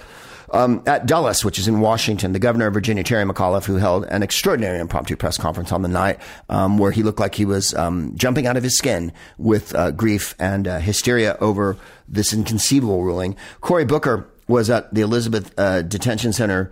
Um, 0.53 0.83
at 0.85 1.07
Dulles, 1.07 1.43
which 1.43 1.57
is 1.57 1.67
in 1.67 1.79
Washington, 1.79 2.31
the 2.31 2.39
governor 2.39 2.67
of 2.67 2.75
Virginia, 2.75 3.03
Terry 3.03 3.25
McAuliffe, 3.25 3.65
who 3.65 3.77
held 3.77 4.05
an 4.05 4.21
extraordinary 4.21 4.79
impromptu 4.79 5.15
press 5.15 5.35
conference 5.35 5.71
on 5.71 5.81
the 5.81 5.87
night 5.87 6.19
um, 6.47 6.77
where 6.77 6.91
he 6.91 7.01
looked 7.01 7.19
like 7.19 7.33
he 7.33 7.43
was 7.43 7.73
um, 7.73 8.13
jumping 8.15 8.45
out 8.45 8.55
of 8.55 8.61
his 8.61 8.77
skin 8.77 9.11
with 9.39 9.73
uh, 9.73 9.89
grief 9.89 10.35
and 10.37 10.67
uh, 10.67 10.77
hysteria 10.77 11.37
over 11.41 11.75
this 12.07 12.33
inconceivable 12.33 13.03
ruling. 13.03 13.35
Cory 13.61 13.83
Booker 13.83 14.29
was 14.47 14.69
at 14.69 14.93
the 14.93 15.01
Elizabeth 15.01 15.51
uh, 15.57 15.81
Detention 15.81 16.33
Center. 16.33 16.71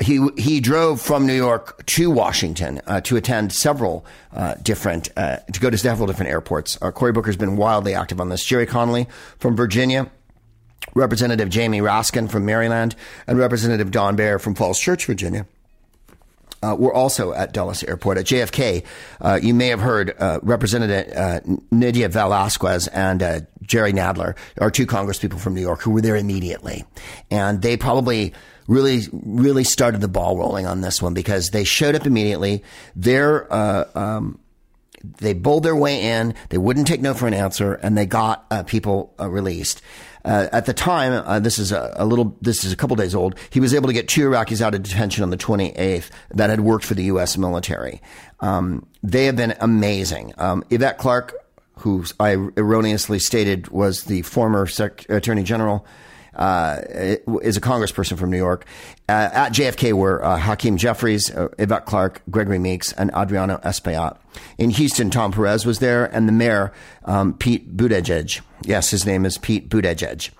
he 0.00 0.26
he 0.38 0.60
drove 0.60 1.02
from 1.02 1.26
New 1.26 1.34
York 1.34 1.84
to 1.86 2.10
Washington 2.10 2.80
uh, 2.86 3.02
to 3.02 3.16
attend 3.16 3.52
several 3.52 4.06
uh, 4.32 4.54
different 4.62 5.10
uh, 5.16 5.36
to 5.52 5.60
go 5.60 5.68
to 5.68 5.76
several 5.76 6.06
different 6.06 6.30
airports. 6.30 6.76
Cory 6.94 7.12
Booker's 7.12 7.36
been 7.36 7.56
wildly 7.56 7.94
active 7.94 8.18
on 8.18 8.30
this. 8.30 8.44
Gerry 8.44 8.66
Connolly 8.66 9.08
from 9.38 9.56
Virginia. 9.56 10.10
Representative 10.94 11.48
Jamie 11.48 11.80
Raskin 11.80 12.30
from 12.30 12.44
Maryland 12.44 12.94
and 13.26 13.38
Representative 13.38 13.90
Don 13.90 14.16
Beyer 14.16 14.38
from 14.38 14.54
Falls 14.54 14.78
Church, 14.78 15.06
Virginia 15.06 15.46
uh, 16.64 16.74
were 16.74 16.92
also 16.92 17.32
at 17.32 17.52
Dulles 17.52 17.82
Airport. 17.84 18.18
At 18.18 18.26
JFK, 18.26 18.84
uh, 19.20 19.38
you 19.42 19.54
may 19.54 19.68
have 19.68 19.80
heard 19.80 20.14
uh, 20.18 20.40
Representative 20.42 21.12
uh, 21.16 21.40
Nydia 21.70 22.08
Velázquez 22.08 22.88
and 22.92 23.22
uh, 23.22 23.40
Jerry 23.62 23.92
Nadler 23.92 24.36
are 24.58 24.70
two 24.70 24.86
congresspeople 24.86 25.38
from 25.38 25.54
New 25.54 25.60
York 25.60 25.80
who 25.82 25.90
were 25.90 26.00
there 26.00 26.16
immediately. 26.16 26.84
And 27.30 27.60
they 27.60 27.76
probably 27.76 28.32
really, 28.66 29.02
really 29.12 29.64
started 29.64 30.00
the 30.00 30.08
ball 30.08 30.38
rolling 30.38 30.66
on 30.66 30.80
this 30.80 31.02
one 31.02 31.12
because 31.12 31.50
they 31.50 31.64
showed 31.64 31.94
up 31.94 32.06
immediately. 32.06 32.62
They're, 32.96 33.52
uh, 33.52 33.84
um, 33.94 34.38
they 35.18 35.34
bowled 35.34 35.64
their 35.64 35.76
way 35.76 36.00
in. 36.00 36.34
They 36.48 36.56
wouldn't 36.56 36.86
take 36.86 37.02
no 37.02 37.12
for 37.12 37.26
an 37.26 37.34
answer, 37.34 37.74
and 37.74 37.96
they 37.96 38.06
got 38.06 38.46
uh, 38.50 38.62
people 38.62 39.12
released. 39.18 39.82
Uh, 40.24 40.48
at 40.52 40.64
the 40.66 40.72
time, 40.72 41.12
uh, 41.12 41.38
this 41.38 41.58
is 41.58 41.70
a, 41.70 41.92
a, 41.96 42.06
little, 42.06 42.36
this 42.40 42.64
is 42.64 42.72
a 42.72 42.76
couple 42.76 42.96
days 42.96 43.14
old. 43.14 43.34
He 43.50 43.60
was 43.60 43.74
able 43.74 43.88
to 43.88 43.92
get 43.92 44.08
two 44.08 44.28
Iraqis 44.28 44.60
out 44.60 44.74
of 44.74 44.82
detention 44.82 45.22
on 45.22 45.30
the 45.30 45.36
28th 45.36 46.10
that 46.30 46.50
had 46.50 46.60
worked 46.60 46.84
for 46.84 46.94
the 46.94 47.04
U.S. 47.04 47.36
military. 47.36 48.00
Um, 48.40 48.86
they 49.02 49.26
have 49.26 49.36
been 49.36 49.54
amazing. 49.60 50.32
Um, 50.38 50.64
Yvette 50.70 50.96
Clarke, 50.98 51.34
who 51.78 52.04
I 52.18 52.32
erroneously 52.56 53.18
stated 53.18 53.68
was 53.68 54.04
the 54.04 54.22
former 54.22 54.66
Sec- 54.66 55.08
Attorney 55.10 55.42
General, 55.42 55.84
uh, 56.36 56.80
is 57.42 57.56
a 57.56 57.60
congressperson 57.60 58.18
from 58.18 58.30
New 58.30 58.36
York. 58.36 58.66
Uh, 59.08 59.28
at 59.32 59.52
JFK 59.52 59.92
were 59.92 60.24
uh, 60.24 60.38
Hakeem 60.38 60.76
Jeffries, 60.76 61.30
uh, 61.30 61.48
Yvette 61.58 61.86
Clarke, 61.86 62.22
Gregory 62.30 62.58
Meeks, 62.58 62.92
and 62.92 63.10
Adriano 63.14 63.58
Espaillat. 63.58 64.18
In 64.58 64.70
Houston, 64.70 65.10
Tom 65.10 65.32
Perez 65.32 65.66
was 65.66 65.78
there, 65.78 66.06
and 66.06 66.28
the 66.28 66.32
mayor, 66.32 66.72
um, 67.04 67.34
Pete 67.34 67.76
Buttigieg. 67.76 68.40
Yes, 68.62 68.90
his 68.90 69.04
name 69.06 69.24
is 69.24 69.38
Pete 69.38 69.68
Buttigieg. 69.68 70.30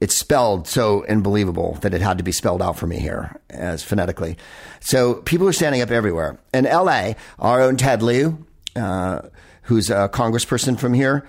It's 0.00 0.16
spelled 0.16 0.66
so 0.66 1.04
unbelievable 1.06 1.76
that 1.82 1.92
it 1.92 2.00
had 2.00 2.16
to 2.18 2.24
be 2.24 2.32
spelled 2.32 2.62
out 2.62 2.78
for 2.78 2.86
me 2.86 2.98
here 2.98 3.38
as 3.50 3.82
phonetically. 3.82 4.38
So 4.80 5.14
people 5.14 5.46
are 5.46 5.52
standing 5.52 5.82
up 5.82 5.90
everywhere. 5.90 6.38
In 6.54 6.64
LA, 6.64 7.12
our 7.38 7.60
own 7.60 7.76
Ted 7.76 8.02
Lieu, 8.02 8.44
uh, 8.76 9.20
who's 9.62 9.90
a 9.90 10.08
congressperson 10.08 10.78
from 10.78 10.94
here, 10.94 11.26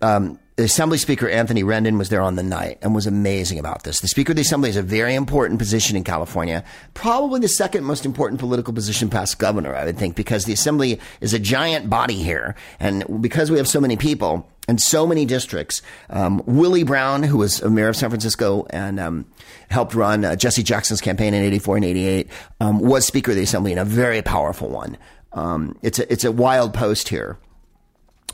um, 0.00 0.38
Assembly 0.64 0.98
Speaker 0.98 1.28
Anthony 1.28 1.62
Rendon 1.62 1.98
was 1.98 2.08
there 2.08 2.20
on 2.20 2.34
the 2.34 2.42
night 2.42 2.78
and 2.82 2.92
was 2.92 3.06
amazing 3.06 3.60
about 3.60 3.84
this. 3.84 4.00
The 4.00 4.08
Speaker 4.08 4.32
of 4.32 4.36
the 4.36 4.42
Assembly 4.42 4.70
is 4.70 4.76
a 4.76 4.82
very 4.82 5.14
important 5.14 5.60
position 5.60 5.96
in 5.96 6.02
California, 6.02 6.64
probably 6.94 7.38
the 7.38 7.48
second 7.48 7.84
most 7.84 8.04
important 8.04 8.40
political 8.40 8.74
position 8.74 9.08
past 9.08 9.38
governor, 9.38 9.74
I 9.74 9.84
would 9.84 9.98
think, 9.98 10.16
because 10.16 10.46
the 10.46 10.52
Assembly 10.52 10.98
is 11.20 11.32
a 11.32 11.38
giant 11.38 11.88
body 11.88 12.16
here. 12.16 12.56
And 12.80 13.22
because 13.22 13.52
we 13.52 13.58
have 13.58 13.68
so 13.68 13.80
many 13.80 13.96
people 13.96 14.48
and 14.66 14.80
so 14.80 15.06
many 15.06 15.24
districts, 15.24 15.80
um, 16.10 16.42
Willie 16.44 16.82
Brown, 16.82 17.22
who 17.22 17.38
was 17.38 17.62
a 17.62 17.70
mayor 17.70 17.88
of 17.88 17.96
San 17.96 18.10
Francisco 18.10 18.66
and 18.70 18.98
um, 18.98 19.26
helped 19.70 19.94
run 19.94 20.24
uh, 20.24 20.34
Jesse 20.34 20.64
Jackson's 20.64 21.00
campaign 21.00 21.34
in 21.34 21.42
84 21.44 21.76
and 21.76 21.84
88, 21.84 22.28
um, 22.60 22.80
was 22.80 23.06
Speaker 23.06 23.30
of 23.30 23.36
the 23.36 23.44
Assembly 23.44 23.70
and 23.70 23.80
a 23.80 23.84
very 23.84 24.22
powerful 24.22 24.68
one. 24.68 24.98
Um, 25.32 25.78
it's, 25.82 26.00
a, 26.00 26.12
it's 26.12 26.24
a 26.24 26.32
wild 26.32 26.74
post 26.74 27.10
here. 27.10 27.38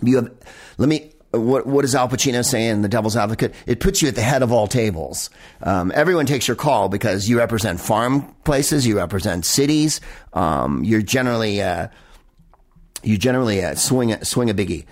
You 0.03 0.17
have, 0.17 0.33
let 0.79 0.89
me, 0.89 1.13
what 1.39 1.67
what 1.67 1.83
does 1.83 1.95
Al 1.95 2.09
Pacino 2.09 2.45
say 2.45 2.69
in 2.69 2.83
The 2.83 2.89
Devil's 2.89 3.17
Advocate? 3.17 3.55
It 3.67 3.81
puts 3.81 4.03
you 4.03 4.09
at 4.09 4.15
the 4.15 4.23
head 4.23 4.43
of 4.43 4.53
all 4.53 4.67
tables. 4.67 5.31
Um, 5.63 5.93
everyone 5.95 6.27
takes 6.27 6.49
your 6.49 6.57
call 6.57 6.89
because 6.89 7.29
you 7.29 7.39
represent 7.39 7.81
farm 7.81 8.35
places, 8.45 8.87
you 8.87 8.97
represent 8.97 9.45
cities. 9.45 10.01
Um, 10.33 10.85
you're 10.85 11.03
generally 11.03 11.63
uh, 11.63 11.89
you 13.03 13.19
generally 13.19 13.65
uh, 13.65 13.75
swing 13.75 14.23
swing 14.25 14.51
a 14.51 14.55
biggie. 14.55 14.87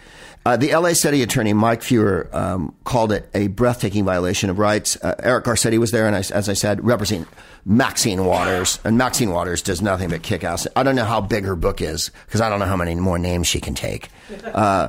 Uh, 0.45 0.57
the 0.57 0.75
LA 0.75 0.93
City 0.93 1.23
attorney, 1.23 1.53
Mike 1.53 1.83
Feuer, 1.83 2.33
um, 2.35 2.75
called 2.83 3.13
it 3.13 3.31
a 3.33 3.47
breathtaking 3.47 4.05
violation 4.05 4.51
of 4.51 4.59
rights. 4.59 4.97
Uh, 5.03 5.15
Eric 5.21 5.45
Garcetti 5.45 5.79
was 5.79 5.93
there, 5.93 6.07
and 6.09 6.17
I, 6.17 6.19
as 6.19 6.49
I 6.49 6.55
said, 6.55 6.85
representing 6.85 7.29
Maxine 7.65 8.25
Waters. 8.25 8.81
And 8.83 8.99
Maxine 8.99 9.31
Waters 9.31 9.63
does 9.63 9.81
nothing 9.81 10.11
but 10.11 10.23
kick 10.23 10.43
ass. 10.43 10.67
I 10.75 10.83
don't 10.83 10.97
know 10.97 11.05
how 11.05 11.21
big 11.21 11.45
her 11.45 11.55
book 11.55 11.81
is, 11.81 12.11
because 12.27 12.41
I 12.41 12.49
don't 12.49 12.59
know 12.59 12.67
how 12.67 12.77
many 12.77 12.97
more 12.97 13.19
names 13.19 13.47
she 13.47 13.61
can 13.61 13.75
take. 13.75 14.09
Uh, 14.43 14.89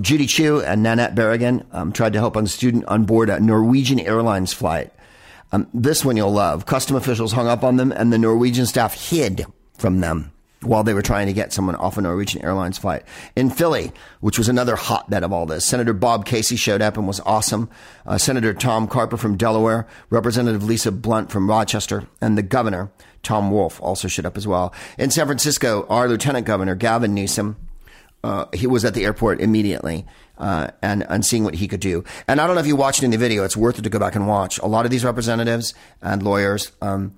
Judy 0.00 0.26
Chu 0.26 0.60
and 0.60 0.82
Nanette 0.82 1.14
Barragán 1.14 1.64
um, 1.72 1.92
tried 1.92 2.12
to 2.14 2.18
help 2.18 2.36
a 2.36 2.46
student 2.46 2.84
on 2.86 3.04
board 3.04 3.28
a 3.28 3.40
Norwegian 3.40 4.00
Airlines 4.00 4.52
flight. 4.52 4.92
Um, 5.52 5.68
this 5.74 6.04
one 6.04 6.16
you'll 6.16 6.32
love. 6.32 6.66
Custom 6.66 6.96
officials 6.96 7.32
hung 7.32 7.46
up 7.46 7.62
on 7.62 7.76
them, 7.76 7.92
and 7.92 8.12
the 8.12 8.18
Norwegian 8.18 8.66
staff 8.66 8.94
hid 9.10 9.46
from 9.76 10.00
them 10.00 10.32
while 10.66 10.84
they 10.84 10.94
were 10.94 11.02
trying 11.02 11.26
to 11.26 11.32
get 11.32 11.52
someone 11.52 11.76
off 11.76 11.96
a 11.96 12.00
Norwegian 12.00 12.42
Airlines 12.44 12.78
flight. 12.78 13.02
In 13.34 13.50
Philly, 13.50 13.92
which 14.20 14.38
was 14.38 14.48
another 14.48 14.76
hotbed 14.76 15.22
of 15.22 15.32
all 15.32 15.46
this, 15.46 15.64
Senator 15.64 15.92
Bob 15.92 16.26
Casey 16.26 16.56
showed 16.56 16.82
up 16.82 16.96
and 16.96 17.06
was 17.06 17.20
awesome. 17.20 17.70
Uh, 18.04 18.18
Senator 18.18 18.52
Tom 18.52 18.88
Carper 18.88 19.16
from 19.16 19.36
Delaware, 19.36 19.86
Representative 20.10 20.64
Lisa 20.64 20.92
Blunt 20.92 21.30
from 21.30 21.48
Rochester, 21.48 22.06
and 22.20 22.36
the 22.36 22.42
governor, 22.42 22.90
Tom 23.22 23.50
Wolf, 23.50 23.80
also 23.82 24.08
showed 24.08 24.26
up 24.26 24.36
as 24.36 24.46
well. 24.46 24.74
In 24.98 25.10
San 25.10 25.26
Francisco, 25.26 25.86
our 25.88 26.08
Lieutenant 26.08 26.46
Governor, 26.46 26.74
Gavin 26.74 27.14
Newsom, 27.14 27.56
uh, 28.24 28.46
he 28.52 28.66
was 28.66 28.84
at 28.84 28.94
the 28.94 29.04
airport 29.04 29.40
immediately. 29.40 30.04
Uh, 30.38 30.68
and 30.82 31.02
and 31.08 31.24
seeing 31.24 31.44
what 31.44 31.54
he 31.54 31.66
could 31.66 31.80
do, 31.80 32.04
and 32.28 32.42
I 32.42 32.46
don't 32.46 32.56
know 32.56 32.60
if 32.60 32.66
you 32.66 32.76
watched 32.76 33.02
in 33.02 33.10
the 33.10 33.16
video. 33.16 33.42
It's 33.42 33.56
worth 33.56 33.78
it 33.78 33.82
to 33.82 33.88
go 33.88 33.98
back 33.98 34.14
and 34.16 34.28
watch. 34.28 34.58
A 34.58 34.66
lot 34.66 34.84
of 34.84 34.90
these 34.90 35.02
representatives 35.02 35.72
and 36.02 36.22
lawyers, 36.22 36.72
um, 36.82 37.16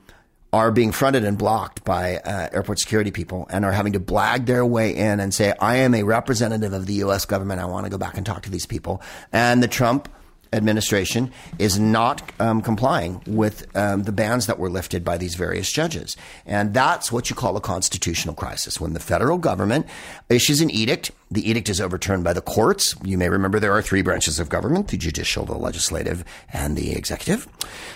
are 0.53 0.71
being 0.71 0.93
fronted 0.93 1.25
and 1.25 1.37
blocked 1.37 1.85
by 1.85 2.17
uh, 2.17 2.49
airport 2.53 2.79
security 2.79 3.11
people 3.11 3.47
and 3.51 3.65
are 3.65 3.73
having 3.73 3.93
to 3.93 4.01
blag 4.01 4.47
their 4.47 4.65
way 4.65 4.95
in 4.95 5.21
and 5.21 5.35
say, 5.35 5.53
I 5.61 5.77
am 5.77 5.95
a 5.95 6.03
representative 6.05 6.73
of 6.73 6.87
the 6.87 6.95
U.S. 6.95 7.27
government. 7.27 7.61
I 7.61 7.67
want 7.67 7.85
to 7.85 7.91
go 7.91 7.99
back 7.99 8.17
and 8.17 8.25
talk 8.25 8.43
to 8.43 8.51
these 8.51 8.67
people. 8.67 9.03
And 9.33 9.63
the 9.63 9.69
Trump 9.69 10.09
administration 10.53 11.31
is 11.59 11.79
not 11.79 12.23
um, 12.41 12.63
complying 12.63 13.23
with 13.27 13.67
um, 13.77 14.05
the 14.05 14.13
bans 14.13 14.47
that 14.47 14.59
were 14.59 14.71
lifted 14.71 15.05
by 15.05 15.19
these 15.19 15.35
various 15.35 15.71
judges. 15.71 16.17
And 16.47 16.73
that's 16.73 17.13
what 17.13 17.29
you 17.29 17.37
call 17.37 17.57
a 17.57 17.61
constitutional 17.61 18.35
crisis. 18.35 18.81
When 18.81 18.95
the 18.95 19.01
federal 19.01 19.39
government 19.39 19.87
issues 20.31 20.61
an 20.61 20.71
edict, 20.71 21.11
the 21.31 21.49
edict 21.49 21.69
is 21.69 21.81
overturned 21.81 22.25
by 22.25 22.33
the 22.33 22.41
courts. 22.41 22.95
You 23.05 23.19
may 23.19 23.29
remember 23.29 23.61
there 23.61 23.73
are 23.73 23.83
three 23.83 24.03
branches 24.03 24.39
of 24.39 24.49
government 24.49 24.89
the 24.89 24.97
judicial, 24.97 25.45
the 25.45 25.57
legislative, 25.57 26.25
and 26.53 26.77
the 26.77 26.93
executive. 26.93 27.49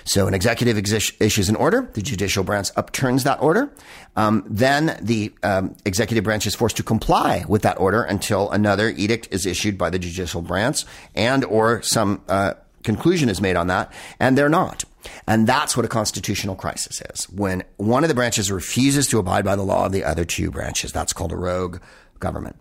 So 0.04 0.26
an 0.26 0.34
executive 0.34 0.76
issues 0.76 1.48
an 1.48 1.56
order, 1.56 1.90
the 1.94 2.02
judicial 2.02 2.44
branch 2.44 2.68
upturns 2.76 3.24
that 3.24 3.40
order. 3.40 3.72
Um, 4.16 4.44
then 4.46 4.98
the 5.00 5.32
um, 5.42 5.76
executive 5.84 6.24
branch 6.24 6.46
is 6.46 6.54
forced 6.54 6.76
to 6.76 6.82
comply 6.82 7.44
with 7.48 7.62
that 7.62 7.80
order 7.80 8.02
until 8.02 8.50
another 8.50 8.90
edict 8.90 9.28
is 9.30 9.46
issued 9.46 9.78
by 9.78 9.90
the 9.90 9.98
judicial 9.98 10.42
branch 10.42 10.84
and 11.14 11.44
or 11.44 11.82
some 11.82 12.22
uh, 12.28 12.54
conclusion 12.82 13.28
is 13.28 13.40
made 13.40 13.56
on 13.56 13.68
that, 13.68 13.92
and 14.20 14.36
they're 14.36 14.48
not. 14.48 14.84
And 15.26 15.46
that's 15.46 15.76
what 15.76 15.84
a 15.84 15.88
constitutional 15.88 16.54
crisis 16.54 17.02
is. 17.12 17.24
When 17.30 17.64
one 17.76 18.04
of 18.04 18.08
the 18.08 18.14
branches 18.14 18.52
refuses 18.52 19.08
to 19.08 19.18
abide 19.18 19.44
by 19.44 19.56
the 19.56 19.62
law 19.62 19.86
of 19.86 19.92
the 19.92 20.04
other 20.04 20.24
two 20.24 20.50
branches, 20.50 20.92
that's 20.92 21.12
called 21.12 21.32
a 21.32 21.36
rogue 21.36 21.80
government. 22.20 22.56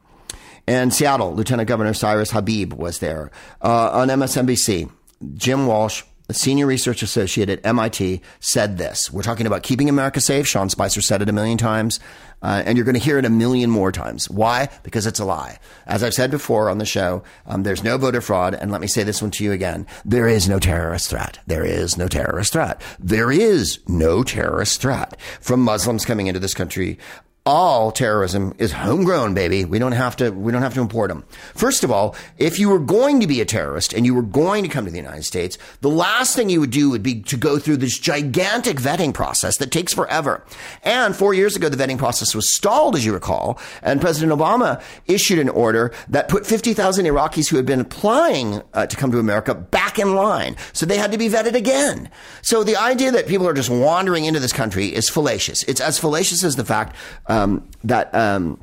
In 0.71 0.89
Seattle, 0.89 1.35
Lieutenant 1.35 1.67
Governor 1.67 1.93
Cyrus 1.93 2.31
Habib 2.31 2.71
was 2.71 2.99
there. 2.99 3.29
Uh, 3.61 3.89
on 3.91 4.07
MSNBC, 4.07 4.89
Jim 5.33 5.67
Walsh, 5.67 6.03
a 6.29 6.33
senior 6.33 6.65
research 6.65 7.03
associate 7.03 7.49
at 7.49 7.65
MIT, 7.65 8.21
said 8.39 8.77
this. 8.77 9.11
We're 9.11 9.21
talking 9.21 9.45
about 9.45 9.63
keeping 9.63 9.89
America 9.89 10.21
safe. 10.21 10.47
Sean 10.47 10.69
Spicer 10.69 11.01
said 11.01 11.21
it 11.21 11.27
a 11.27 11.33
million 11.33 11.57
times. 11.57 11.99
Uh, 12.41 12.63
and 12.65 12.77
you're 12.77 12.85
going 12.85 12.95
to 12.95 13.01
hear 13.01 13.17
it 13.17 13.25
a 13.25 13.29
million 13.29 13.69
more 13.69 13.91
times. 13.91 14.29
Why? 14.29 14.69
Because 14.83 15.05
it's 15.05 15.19
a 15.19 15.25
lie. 15.25 15.59
As 15.87 16.03
I've 16.03 16.13
said 16.13 16.31
before 16.31 16.69
on 16.69 16.77
the 16.77 16.85
show, 16.85 17.21
um, 17.45 17.63
there's 17.63 17.83
no 17.83 17.97
voter 17.97 18.21
fraud. 18.21 18.55
And 18.55 18.71
let 18.71 18.79
me 18.79 18.87
say 18.87 19.03
this 19.03 19.21
one 19.21 19.31
to 19.31 19.43
you 19.43 19.51
again. 19.51 19.85
There 20.05 20.29
is 20.29 20.47
no 20.47 20.57
terrorist 20.57 21.09
threat. 21.09 21.39
There 21.47 21.65
is 21.65 21.97
no 21.97 22.07
terrorist 22.07 22.53
threat. 22.53 22.81
There 22.97 23.29
is 23.29 23.79
no 23.89 24.23
terrorist 24.23 24.79
threat 24.79 25.19
from 25.41 25.59
Muslims 25.59 26.05
coming 26.05 26.27
into 26.27 26.39
this 26.39 26.53
country 26.53 26.97
all 27.43 27.91
terrorism 27.91 28.53
is 28.59 28.71
homegrown, 28.71 29.33
baby. 29.33 29.65
We 29.65 29.79
don't 29.79 29.93
have 29.93 30.15
to, 30.17 30.29
we 30.29 30.51
don't 30.51 30.61
have 30.61 30.75
to 30.75 30.81
import 30.81 31.09
them. 31.09 31.23
First 31.55 31.83
of 31.83 31.89
all, 31.89 32.15
if 32.37 32.59
you 32.59 32.69
were 32.69 32.79
going 32.79 33.19
to 33.19 33.25
be 33.25 33.41
a 33.41 33.45
terrorist 33.45 33.93
and 33.93 34.05
you 34.05 34.13
were 34.13 34.21
going 34.21 34.61
to 34.63 34.69
come 34.69 34.85
to 34.85 34.91
the 34.91 34.97
United 34.97 35.23
States, 35.23 35.57
the 35.81 35.89
last 35.89 36.35
thing 36.35 36.51
you 36.51 36.59
would 36.59 36.69
do 36.69 36.91
would 36.91 37.01
be 37.01 37.21
to 37.23 37.37
go 37.37 37.57
through 37.57 37.77
this 37.77 37.97
gigantic 37.97 38.77
vetting 38.77 39.11
process 39.11 39.57
that 39.57 39.71
takes 39.71 39.91
forever. 39.91 40.45
And 40.83 41.15
four 41.15 41.33
years 41.33 41.55
ago, 41.55 41.67
the 41.67 41.83
vetting 41.83 41.97
process 41.97 42.35
was 42.35 42.53
stalled, 42.53 42.95
as 42.95 43.03
you 43.03 43.13
recall, 43.13 43.59
and 43.81 43.99
President 43.99 44.39
Obama 44.39 44.79
issued 45.07 45.39
an 45.39 45.49
order 45.49 45.91
that 46.09 46.29
put 46.29 46.45
50,000 46.45 47.05
Iraqis 47.05 47.49
who 47.49 47.55
had 47.55 47.65
been 47.65 47.79
applying 47.79 48.61
uh, 48.75 48.85
to 48.85 48.95
come 48.95 49.11
to 49.11 49.19
America 49.19 49.55
back 49.55 49.97
in 49.97 50.13
line. 50.13 50.55
So 50.73 50.85
they 50.85 50.97
had 50.97 51.11
to 51.11 51.17
be 51.17 51.27
vetted 51.27 51.55
again. 51.55 52.11
So 52.43 52.63
the 52.63 52.75
idea 52.75 53.11
that 53.11 53.27
people 53.27 53.47
are 53.47 53.53
just 53.53 53.69
wandering 53.71 54.25
into 54.25 54.39
this 54.39 54.53
country 54.53 54.93
is 54.93 55.09
fallacious. 55.09 55.63
It's 55.63 55.81
as 55.81 55.97
fallacious 55.97 56.43
as 56.43 56.55
the 56.55 56.65
fact 56.65 56.95
um, 57.31 57.67
that 57.83 58.13
um, 58.13 58.59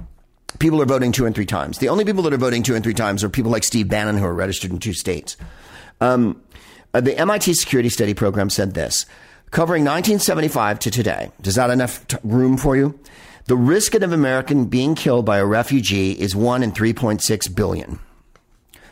people 0.59 0.81
are 0.83 0.87
voting 0.87 1.11
two 1.11 1.27
and 1.27 1.35
three 1.35 1.47
times. 1.47 1.79
The 1.79 1.89
only 1.89 2.05
people 2.05 2.23
that 2.25 2.33
are 2.33 2.39
voting 2.39 2.63
two 2.63 2.75
and 2.75 2.85
three 2.85 2.95
times 2.95 3.25
are 3.25 3.29
people 3.29 3.51
like 3.51 3.65
Steve 3.65 3.89
Bannon 3.89 4.19
who 4.19 4.25
are 4.25 4.35
registered 4.35 4.71
in 4.71 4.79
two 4.79 4.93
states. 4.93 5.37
Um, 6.01 6.41
uh, 6.93 7.01
the 7.01 7.19
MIT 7.19 7.55
Security 7.55 7.89
Study 7.89 8.15
Program 8.15 8.51
said 8.51 8.75
this. 8.75 9.07
covering 9.51 9.83
1975 9.83 10.79
to 10.81 10.91
today. 10.91 11.31
Does 11.41 11.55
that 11.55 11.71
enough 11.71 12.07
t- 12.07 12.19
room 12.23 12.59
for 12.59 12.77
you? 12.77 12.99
The 13.47 13.57
risk 13.57 13.95
of 13.95 14.03
an 14.03 14.13
American 14.13 14.67
being 14.67 14.95
killed 14.95 15.25
by 15.25 15.39
a 15.39 15.47
refugee 15.47 16.13
is 16.13 16.37
1 16.37 16.63
in 16.63 16.73
3.6 16.73 17.55
billion. 17.57 17.99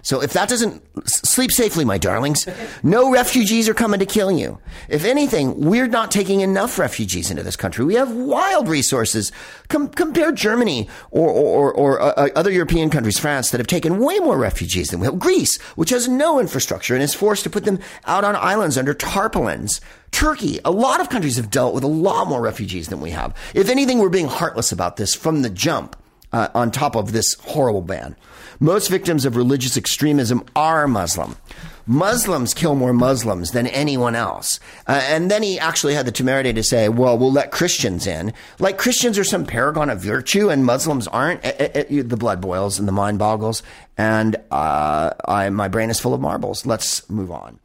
So 0.06 0.22
if 0.22 0.34
that 0.34 0.48
doesn't 0.48 0.84
sleep 1.08 1.50
safely, 1.50 1.84
my 1.84 1.98
darlings, 1.98 2.46
no 2.84 3.10
refugees 3.10 3.68
are 3.68 3.74
coming 3.74 3.98
to 3.98 4.06
kill 4.06 4.30
you. 4.30 4.60
If 4.88 5.04
anything, 5.04 5.62
we're 5.62 5.88
not 5.88 6.12
taking 6.12 6.42
enough 6.42 6.78
refugees 6.78 7.28
into 7.28 7.42
this 7.42 7.56
country. 7.56 7.84
We 7.84 7.96
have 7.96 8.12
wild 8.12 8.68
resources. 8.68 9.32
Com- 9.68 9.88
compare 9.88 10.30
Germany 10.30 10.88
or, 11.10 11.28
or, 11.28 11.74
or 11.74 12.00
uh, 12.00 12.12
uh, 12.16 12.28
other 12.36 12.52
European 12.52 12.88
countries, 12.88 13.18
France, 13.18 13.50
that 13.50 13.58
have 13.58 13.66
taken 13.66 13.98
way 13.98 14.20
more 14.20 14.38
refugees 14.38 14.90
than 14.90 15.00
we 15.00 15.06
have. 15.06 15.18
Greece, 15.18 15.60
which 15.74 15.90
has 15.90 16.06
no 16.06 16.38
infrastructure 16.38 16.94
and 16.94 17.02
is 17.02 17.12
forced 17.12 17.42
to 17.42 17.50
put 17.50 17.64
them 17.64 17.80
out 18.04 18.22
on 18.22 18.36
islands 18.36 18.78
under 18.78 18.94
tarpaulins. 18.94 19.80
Turkey, 20.12 20.60
a 20.64 20.70
lot 20.70 21.00
of 21.00 21.10
countries 21.10 21.34
have 21.34 21.50
dealt 21.50 21.74
with 21.74 21.82
a 21.82 21.88
lot 21.88 22.28
more 22.28 22.40
refugees 22.40 22.90
than 22.90 23.00
we 23.00 23.10
have. 23.10 23.34
If 23.54 23.68
anything, 23.68 23.98
we're 23.98 24.08
being 24.08 24.28
heartless 24.28 24.70
about 24.70 24.98
this 24.98 25.16
from 25.16 25.42
the 25.42 25.50
jump. 25.50 25.96
Uh, 26.32 26.48
on 26.54 26.72
top 26.72 26.96
of 26.96 27.12
this 27.12 27.34
horrible 27.34 27.80
ban. 27.80 28.16
Most 28.60 28.88
victims 28.88 29.24
of 29.24 29.36
religious 29.36 29.76
extremism 29.76 30.44
are 30.54 30.88
Muslim. 30.88 31.36
Muslims 31.86 32.52
kill 32.52 32.74
more 32.74 32.92
Muslims 32.92 33.52
than 33.52 33.66
anyone 33.68 34.16
else. 34.16 34.58
Uh, 34.88 35.00
and 35.04 35.30
then 35.30 35.42
he 35.42 35.58
actually 35.58 35.94
had 35.94 36.06
the 36.06 36.12
temerity 36.12 36.52
to 36.52 36.62
say, 36.62 36.88
well, 36.88 37.16
we'll 37.16 37.30
let 37.30 37.52
Christians 37.52 38.06
in. 38.06 38.32
Like 38.58 38.76
Christians 38.76 39.18
are 39.18 39.24
some 39.24 39.46
paragon 39.46 39.88
of 39.88 40.00
virtue 40.00 40.48
and 40.48 40.64
Muslims 40.64 41.06
aren't. 41.06 41.44
It, 41.44 41.76
it, 41.76 41.90
it, 41.90 42.08
the 42.08 42.16
blood 42.16 42.40
boils 42.40 42.78
and 42.78 42.88
the 42.88 42.92
mind 42.92 43.18
boggles. 43.18 43.62
And 43.96 44.36
uh, 44.50 45.12
I, 45.24 45.48
my 45.50 45.68
brain 45.68 45.90
is 45.90 46.00
full 46.00 46.14
of 46.14 46.20
marbles. 46.20 46.66
Let's 46.66 47.08
move 47.08 47.30
on. 47.30 47.60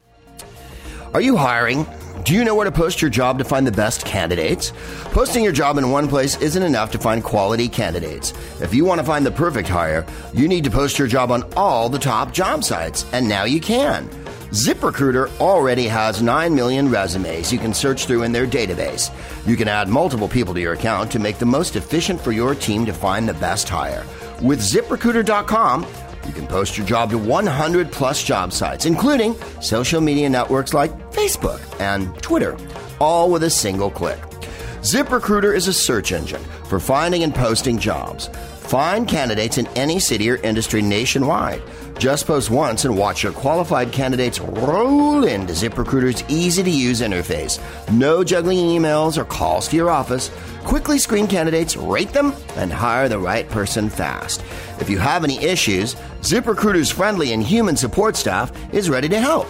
Are 1.14 1.20
you 1.20 1.36
hiring? 1.36 1.84
Do 2.24 2.32
you 2.32 2.42
know 2.42 2.54
where 2.54 2.64
to 2.64 2.72
post 2.72 3.02
your 3.02 3.10
job 3.10 3.36
to 3.36 3.44
find 3.44 3.66
the 3.66 3.72
best 3.72 4.06
candidates? 4.06 4.72
Posting 5.12 5.44
your 5.44 5.52
job 5.52 5.76
in 5.76 5.90
one 5.90 6.08
place 6.08 6.40
isn't 6.40 6.62
enough 6.62 6.90
to 6.92 6.98
find 6.98 7.22
quality 7.22 7.68
candidates. 7.68 8.32
If 8.62 8.72
you 8.72 8.86
want 8.86 8.98
to 8.98 9.04
find 9.04 9.26
the 9.26 9.30
perfect 9.30 9.68
hire, 9.68 10.06
you 10.32 10.48
need 10.48 10.64
to 10.64 10.70
post 10.70 10.98
your 10.98 11.08
job 11.08 11.30
on 11.30 11.44
all 11.54 11.90
the 11.90 11.98
top 11.98 12.32
job 12.32 12.64
sites, 12.64 13.04
and 13.12 13.28
now 13.28 13.44
you 13.44 13.60
can. 13.60 14.08
ZipRecruiter 14.52 15.28
already 15.38 15.86
has 15.86 16.22
9 16.22 16.54
million 16.54 16.90
resumes 16.90 17.52
you 17.52 17.58
can 17.58 17.74
search 17.74 18.06
through 18.06 18.22
in 18.22 18.32
their 18.32 18.46
database. 18.46 19.10
You 19.46 19.56
can 19.56 19.68
add 19.68 19.90
multiple 19.90 20.28
people 20.28 20.54
to 20.54 20.60
your 20.62 20.72
account 20.72 21.10
to 21.12 21.18
make 21.18 21.38
the 21.38 21.44
most 21.44 21.76
efficient 21.76 22.22
for 22.22 22.32
your 22.32 22.54
team 22.54 22.86
to 22.86 22.94
find 22.94 23.28
the 23.28 23.34
best 23.34 23.68
hire. 23.68 24.06
With 24.40 24.60
ziprecruiter.com, 24.60 25.84
you 26.26 26.32
can 26.32 26.46
post 26.46 26.76
your 26.76 26.86
job 26.86 27.10
to 27.10 27.18
100 27.18 27.90
plus 27.90 28.22
job 28.22 28.52
sites, 28.52 28.86
including 28.86 29.34
social 29.60 30.00
media 30.00 30.28
networks 30.28 30.74
like 30.74 30.92
Facebook 31.12 31.60
and 31.80 32.14
Twitter, 32.22 32.56
all 33.00 33.30
with 33.30 33.42
a 33.42 33.50
single 33.50 33.90
click. 33.90 34.18
ZipRecruiter 34.82 35.54
is 35.54 35.68
a 35.68 35.72
search 35.72 36.12
engine 36.12 36.42
for 36.68 36.80
finding 36.80 37.22
and 37.22 37.34
posting 37.34 37.78
jobs. 37.78 38.28
Find 38.62 39.06
candidates 39.06 39.58
in 39.58 39.66
any 39.76 39.98
city 39.98 40.30
or 40.30 40.36
industry 40.36 40.82
nationwide. 40.82 41.62
Just 41.98 42.26
post 42.26 42.50
once 42.50 42.84
and 42.84 42.96
watch 42.96 43.22
your 43.22 43.32
qualified 43.32 43.92
candidates 43.92 44.40
roll 44.40 45.24
into 45.24 45.52
ZipRecruiter's 45.52 46.28
easy 46.28 46.62
to 46.62 46.70
use 46.70 47.00
interface. 47.00 47.60
No 47.92 48.24
juggling 48.24 48.58
emails 48.58 49.16
or 49.16 49.24
calls 49.24 49.68
to 49.68 49.76
your 49.76 49.90
office. 49.90 50.30
Quickly 50.64 50.98
screen 50.98 51.26
candidates, 51.26 51.76
rate 51.76 52.12
them, 52.12 52.34
and 52.56 52.72
hire 52.72 53.08
the 53.08 53.18
right 53.18 53.48
person 53.48 53.88
fast. 53.88 54.42
If 54.80 54.88
you 54.88 54.98
have 54.98 55.22
any 55.24 55.42
issues, 55.44 55.94
ZipRecruiter's 56.20 56.90
friendly 56.90 57.32
and 57.32 57.42
human 57.42 57.76
support 57.76 58.16
staff 58.16 58.50
is 58.72 58.90
ready 58.90 59.08
to 59.08 59.18
help. 59.18 59.46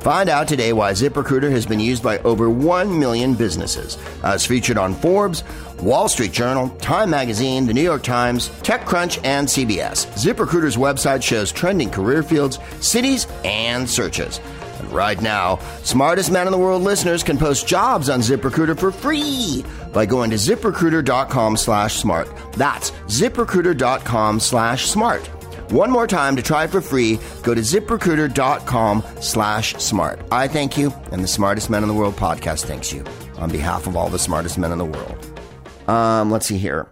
Find 0.00 0.28
out 0.28 0.46
today 0.46 0.74
why 0.74 0.92
ZipRecruiter 0.92 1.50
has 1.50 1.64
been 1.64 1.80
used 1.80 2.02
by 2.02 2.18
over 2.18 2.50
1 2.50 2.98
million 2.98 3.32
businesses. 3.32 3.96
As 4.22 4.44
featured 4.44 4.76
on 4.76 4.94
Forbes, 4.94 5.42
Wall 5.84 6.08
Street 6.08 6.32
Journal, 6.32 6.70
Time 6.80 7.10
Magazine, 7.10 7.66
The 7.66 7.74
New 7.74 7.82
York 7.82 8.02
Times, 8.02 8.48
TechCrunch, 8.62 9.20
and 9.22 9.46
CBS. 9.46 10.06
ZipRecruiter's 10.14 10.76
website 10.76 11.22
shows 11.22 11.52
trending 11.52 11.90
career 11.90 12.22
fields, 12.22 12.58
cities, 12.80 13.26
and 13.44 13.88
searches. 13.88 14.40
And 14.80 14.90
right 14.90 15.20
now, 15.20 15.58
smartest 15.82 16.30
man 16.30 16.46
in 16.46 16.52
the 16.52 16.58
world 16.58 16.82
listeners 16.82 17.22
can 17.22 17.36
post 17.36 17.68
jobs 17.68 18.08
on 18.08 18.20
ZipRecruiter 18.20 18.78
for 18.78 18.90
free 18.90 19.62
by 19.92 20.06
going 20.06 20.30
to 20.30 20.36
ziprecruiter.com 20.36 21.58
slash 21.58 21.96
smart. 21.96 22.28
That's 22.54 22.90
ziprecruiter.com 23.08 24.40
slash 24.40 24.86
smart. 24.86 25.26
One 25.70 25.90
more 25.90 26.06
time 26.06 26.34
to 26.36 26.42
try 26.42 26.66
for 26.66 26.80
free, 26.80 27.18
go 27.42 27.54
to 27.54 27.60
ziprecruiter.com 27.60 29.04
slash 29.20 29.74
smart. 29.74 30.20
I 30.30 30.48
thank 30.48 30.78
you, 30.78 30.92
and 31.12 31.22
the 31.22 31.28
Smartest 31.28 31.68
Men 31.68 31.82
in 31.82 31.88
the 31.88 31.94
World 31.94 32.16
podcast 32.16 32.64
thanks 32.64 32.92
you 32.92 33.04
on 33.38 33.50
behalf 33.50 33.86
of 33.86 33.96
all 33.96 34.08
the 34.08 34.18
smartest 34.18 34.58
men 34.58 34.72
in 34.72 34.78
the 34.78 34.84
world. 34.84 35.33
Um, 35.88 36.30
let's 36.30 36.46
see 36.46 36.58
here. 36.58 36.88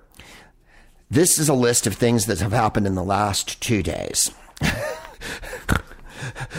This 1.11 1.39
is 1.39 1.49
a 1.49 1.55
list 1.55 1.87
of 1.87 1.95
things 1.95 2.27
that 2.27 2.41
have 2.41 2.53
happened 2.53 2.87
in 2.87 2.95
the 2.95 3.05
last 3.05 3.61
two 3.61 3.83
days. 3.83 4.31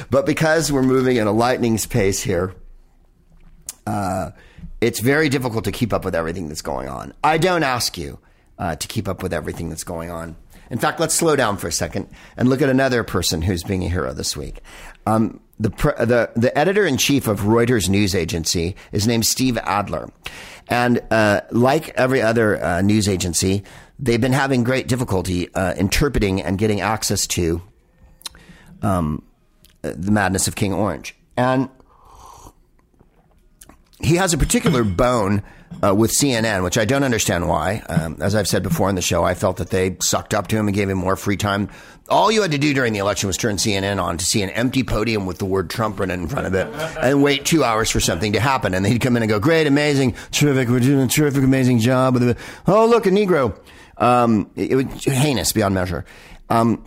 but 0.09 0.25
because 0.25 0.71
we're 0.71 0.83
moving 0.83 1.17
at 1.17 1.27
a 1.27 1.31
lightning's 1.31 1.85
pace 1.85 2.21
here, 2.21 2.53
uh, 3.87 4.31
it's 4.81 4.99
very 4.99 5.29
difficult 5.29 5.63
to 5.65 5.71
keep 5.71 5.93
up 5.93 6.05
with 6.05 6.15
everything 6.15 6.49
that's 6.49 6.61
going 6.61 6.87
on. 6.87 7.13
I 7.23 7.37
don't 7.37 7.63
ask 7.63 7.97
you 7.97 8.19
uh, 8.59 8.75
to 8.75 8.87
keep 8.87 9.07
up 9.07 9.23
with 9.23 9.33
everything 9.33 9.69
that's 9.69 9.83
going 9.83 10.09
on. 10.09 10.35
In 10.69 10.77
fact, 10.77 10.99
let's 10.99 11.13
slow 11.13 11.35
down 11.35 11.57
for 11.57 11.67
a 11.67 11.71
second 11.71 12.09
and 12.37 12.49
look 12.49 12.61
at 12.61 12.69
another 12.69 13.03
person 13.03 13.41
who's 13.41 13.63
being 13.63 13.83
a 13.83 13.89
hero 13.89 14.13
this 14.13 14.35
week. 14.35 14.61
Um, 15.05 15.39
the, 15.59 15.69
the, 15.69 16.31
the 16.35 16.57
editor 16.57 16.85
in 16.85 16.97
chief 16.97 17.27
of 17.27 17.41
Reuters 17.41 17.89
news 17.89 18.15
agency 18.15 18.75
is 18.91 19.07
named 19.07 19.25
Steve 19.25 19.57
Adler. 19.59 20.09
And 20.73 21.01
uh, 21.11 21.41
like 21.51 21.89
every 21.89 22.23
other 22.23 22.59
uh, 22.59 22.81
news 22.81 23.07
agency, 23.07 23.61
they've 23.99 24.19
been 24.19 24.33
having 24.33 24.63
great 24.63 24.87
difficulty 24.87 25.53
uh, 25.53 25.75
interpreting 25.75 26.41
and 26.41 26.57
getting 26.57 26.81
access 26.81 27.27
to 27.27 27.61
um, 28.81 29.21
the 29.83 30.09
madness 30.09 30.47
of 30.47 30.55
King 30.55 30.73
Orange. 30.73 31.15
And 31.37 31.69
he 33.99 34.15
has 34.15 34.33
a 34.33 34.37
particular 34.39 34.83
bone 34.83 35.43
uh, 35.83 35.93
with 35.93 36.11
CNN, 36.11 36.63
which 36.63 36.79
I 36.79 36.85
don't 36.85 37.03
understand 37.03 37.47
why. 37.47 37.83
Um, 37.87 38.17
as 38.19 38.33
I've 38.33 38.47
said 38.47 38.63
before 38.63 38.89
in 38.89 38.95
the 38.95 39.01
show, 39.03 39.23
I 39.23 39.35
felt 39.35 39.57
that 39.57 39.69
they 39.69 39.97
sucked 40.01 40.33
up 40.33 40.47
to 40.47 40.57
him 40.57 40.67
and 40.67 40.75
gave 40.75 40.89
him 40.89 40.97
more 40.97 41.15
free 41.15 41.37
time. 41.37 41.69
All 42.09 42.31
you 42.31 42.41
had 42.41 42.51
to 42.51 42.57
do 42.57 42.73
during 42.73 42.91
the 42.91 42.99
election 42.99 43.27
was 43.27 43.37
turn 43.37 43.55
CNN 43.55 44.01
on 44.01 44.17
to 44.17 44.25
see 44.25 44.41
an 44.41 44.49
empty 44.49 44.83
podium 44.83 45.25
with 45.25 45.37
the 45.37 45.45
word 45.45 45.69
Trump 45.69 45.99
written 45.99 46.21
in 46.21 46.27
front 46.27 46.47
of 46.47 46.53
it 46.53 46.67
and 47.01 47.23
wait 47.23 47.45
two 47.45 47.63
hours 47.63 47.89
for 47.89 48.01
something 48.01 48.33
to 48.33 48.41
happen. 48.41 48.73
And 48.73 48.83
they'd 48.83 48.99
come 48.99 49.15
in 49.15 49.23
and 49.23 49.29
go, 49.29 49.39
great, 49.39 49.67
amazing, 49.67 50.15
terrific, 50.31 50.67
we're 50.67 50.81
doing 50.81 50.99
a 50.99 51.07
terrific, 51.07 51.43
amazing 51.43 51.79
job. 51.79 52.17
Oh, 52.67 52.85
look, 52.87 53.05
a 53.05 53.09
Negro. 53.09 53.57
Um, 53.97 54.49
it, 54.55 54.71
it 54.71 54.75
was 54.75 55.05
heinous 55.05 55.53
beyond 55.53 55.75
measure. 55.75 56.03
Um, 56.49 56.83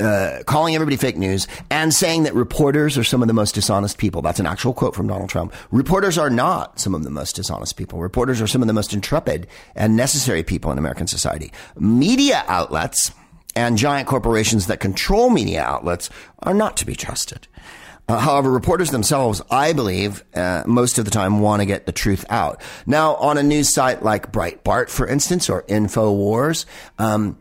uh, 0.00 0.42
calling 0.46 0.74
everybody 0.74 0.96
fake 0.96 1.16
news 1.16 1.48
and 1.70 1.92
saying 1.92 2.22
that 2.22 2.34
reporters 2.34 2.96
are 2.96 3.02
some 3.02 3.22
of 3.22 3.28
the 3.28 3.34
most 3.34 3.54
dishonest 3.54 3.98
people. 3.98 4.22
That's 4.22 4.38
an 4.38 4.46
actual 4.46 4.72
quote 4.72 4.94
from 4.94 5.08
Donald 5.08 5.28
Trump. 5.28 5.52
Reporters 5.72 6.18
are 6.18 6.30
not 6.30 6.78
some 6.78 6.94
of 6.94 7.02
the 7.02 7.10
most 7.10 7.34
dishonest 7.34 7.76
people. 7.76 7.98
Reporters 7.98 8.40
are 8.40 8.46
some 8.46 8.62
of 8.62 8.68
the 8.68 8.74
most 8.74 8.92
intrepid 8.92 9.48
and 9.74 9.96
necessary 9.96 10.44
people 10.44 10.70
in 10.70 10.78
American 10.78 11.08
society. 11.08 11.52
Media 11.76 12.44
outlets 12.46 13.10
and 13.58 13.76
giant 13.76 14.06
corporations 14.06 14.68
that 14.68 14.78
control 14.78 15.30
media 15.30 15.60
outlets 15.62 16.10
are 16.38 16.54
not 16.54 16.76
to 16.76 16.86
be 16.86 16.94
trusted. 16.94 17.48
Uh, 18.08 18.18
however, 18.18 18.50
reporters 18.50 18.90
themselves, 18.90 19.42
I 19.50 19.72
believe, 19.72 20.24
uh, 20.32 20.62
most 20.64 20.98
of 20.98 21.04
the 21.04 21.10
time 21.10 21.40
want 21.40 21.60
to 21.60 21.66
get 21.66 21.84
the 21.84 21.92
truth 21.92 22.24
out. 22.30 22.62
Now, 22.86 23.16
on 23.16 23.36
a 23.36 23.42
news 23.42 23.74
site 23.74 24.02
like 24.02 24.32
Breitbart, 24.32 24.88
for 24.90 25.08
instance, 25.08 25.50
or 25.50 25.64
InfoWars, 25.64 26.66
um, 26.98 27.36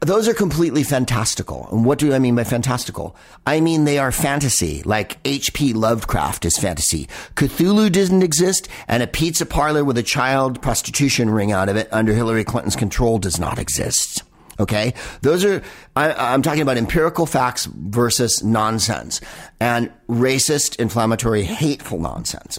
those 0.00 0.28
are 0.28 0.34
completely 0.34 0.82
fantastical. 0.82 1.68
And 1.72 1.86
what 1.86 1.98
do 1.98 2.12
I 2.12 2.18
mean 2.18 2.34
by 2.34 2.44
fantastical? 2.44 3.16
I 3.46 3.60
mean 3.60 3.84
they 3.84 3.98
are 3.98 4.12
fantasy, 4.12 4.82
like 4.84 5.16
H.P. 5.24 5.72
Lovecraft 5.72 6.44
is 6.44 6.58
fantasy. 6.58 7.08
Cthulhu 7.34 7.90
doesn't 7.90 8.22
exist, 8.22 8.68
and 8.88 9.02
a 9.02 9.06
pizza 9.06 9.46
parlor 9.46 9.84
with 9.84 9.96
a 9.96 10.02
child 10.02 10.60
prostitution 10.60 11.30
ring 11.30 11.50
out 11.50 11.70
of 11.70 11.76
it 11.76 11.88
under 11.92 12.12
Hillary 12.12 12.44
Clinton's 12.44 12.76
control 12.76 13.18
does 13.18 13.40
not 13.40 13.58
exist. 13.58 14.22
Okay? 14.60 14.94
Those 15.22 15.44
are, 15.44 15.62
I, 15.96 16.34
am 16.34 16.42
talking 16.42 16.62
about 16.62 16.76
empirical 16.76 17.26
facts 17.26 17.66
versus 17.66 18.42
nonsense 18.42 19.20
and 19.60 19.92
racist, 20.08 20.76
inflammatory, 20.76 21.42
hateful 21.44 21.98
nonsense. 21.98 22.58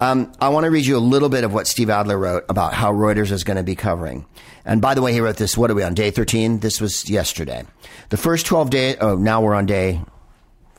Um, 0.00 0.32
I 0.40 0.48
want 0.48 0.64
to 0.64 0.70
read 0.70 0.86
you 0.86 0.96
a 0.96 0.98
little 0.98 1.28
bit 1.28 1.44
of 1.44 1.54
what 1.54 1.66
Steve 1.66 1.88
Adler 1.88 2.18
wrote 2.18 2.44
about 2.48 2.74
how 2.74 2.92
Reuters 2.92 3.30
is 3.30 3.44
going 3.44 3.56
to 3.56 3.62
be 3.62 3.76
covering. 3.76 4.26
And 4.64 4.80
by 4.80 4.94
the 4.94 5.02
way, 5.02 5.12
he 5.12 5.20
wrote 5.20 5.36
this, 5.36 5.56
what 5.56 5.70
are 5.70 5.74
we 5.74 5.82
on, 5.82 5.94
day 5.94 6.10
13? 6.10 6.60
This 6.60 6.80
was 6.80 7.08
yesterday. 7.08 7.64
The 8.08 8.16
first 8.16 8.46
12 8.46 8.70
days, 8.70 8.96
oh, 9.00 9.16
now 9.16 9.40
we're 9.40 9.54
on 9.54 9.66
day 9.66 10.00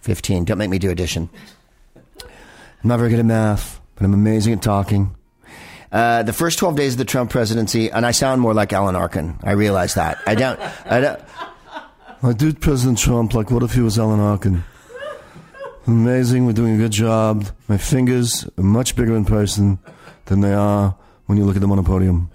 15. 0.02 0.46
Don't 0.46 0.58
make 0.58 0.70
me 0.70 0.80
do 0.80 0.90
addition. 0.90 1.30
I'm 2.16 2.90
not 2.90 2.98
very 2.98 3.10
good 3.10 3.20
at 3.20 3.26
math, 3.26 3.80
but 3.96 4.06
I'm 4.06 4.14
amazing 4.14 4.54
at 4.54 4.62
talking. 4.62 5.15
Uh, 5.96 6.24
the 6.24 6.34
first 6.34 6.60
12 6.60 6.76
days 6.76 6.92
of 6.96 6.98
the 6.98 7.06
Trump 7.06 7.32
presidency, 7.32 7.90
and 7.90 8.06
I 8.06 8.12
sound 8.12 8.42
more 8.42 8.54
like 8.54 8.74
Alan 8.74 8.98
Arkin. 8.98 9.40
I 9.42 9.52
realize 9.52 9.94
that. 9.94 10.18
I 10.28 10.36
don't, 10.36 10.60
I 10.86 11.00
don't. 11.00 11.22
I 12.22 12.34
did 12.34 12.60
President 12.60 12.98
Trump 12.98 13.34
like, 13.34 13.50
what 13.50 13.64
if 13.64 13.76
he 13.76 13.80
was 13.80 13.98
Alan 13.98 14.20
Arkin? 14.20 14.66
Amazing. 15.88 16.46
We're 16.46 16.52
doing 16.52 16.76
a 16.76 16.78
good 16.78 16.92
job. 16.92 17.46
My 17.70 17.78
fingers 17.78 18.46
are 18.58 18.64
much 18.64 18.98
bigger 18.98 19.16
in 19.16 19.24
person 19.24 19.80
than 20.26 20.42
they 20.42 20.54
are 20.54 20.98
when 21.28 21.38
you 21.38 21.46
look 21.46 21.56
at 21.56 21.62
them 21.62 21.72
on 21.72 21.80
a 21.80 21.84
podium. 21.84 22.30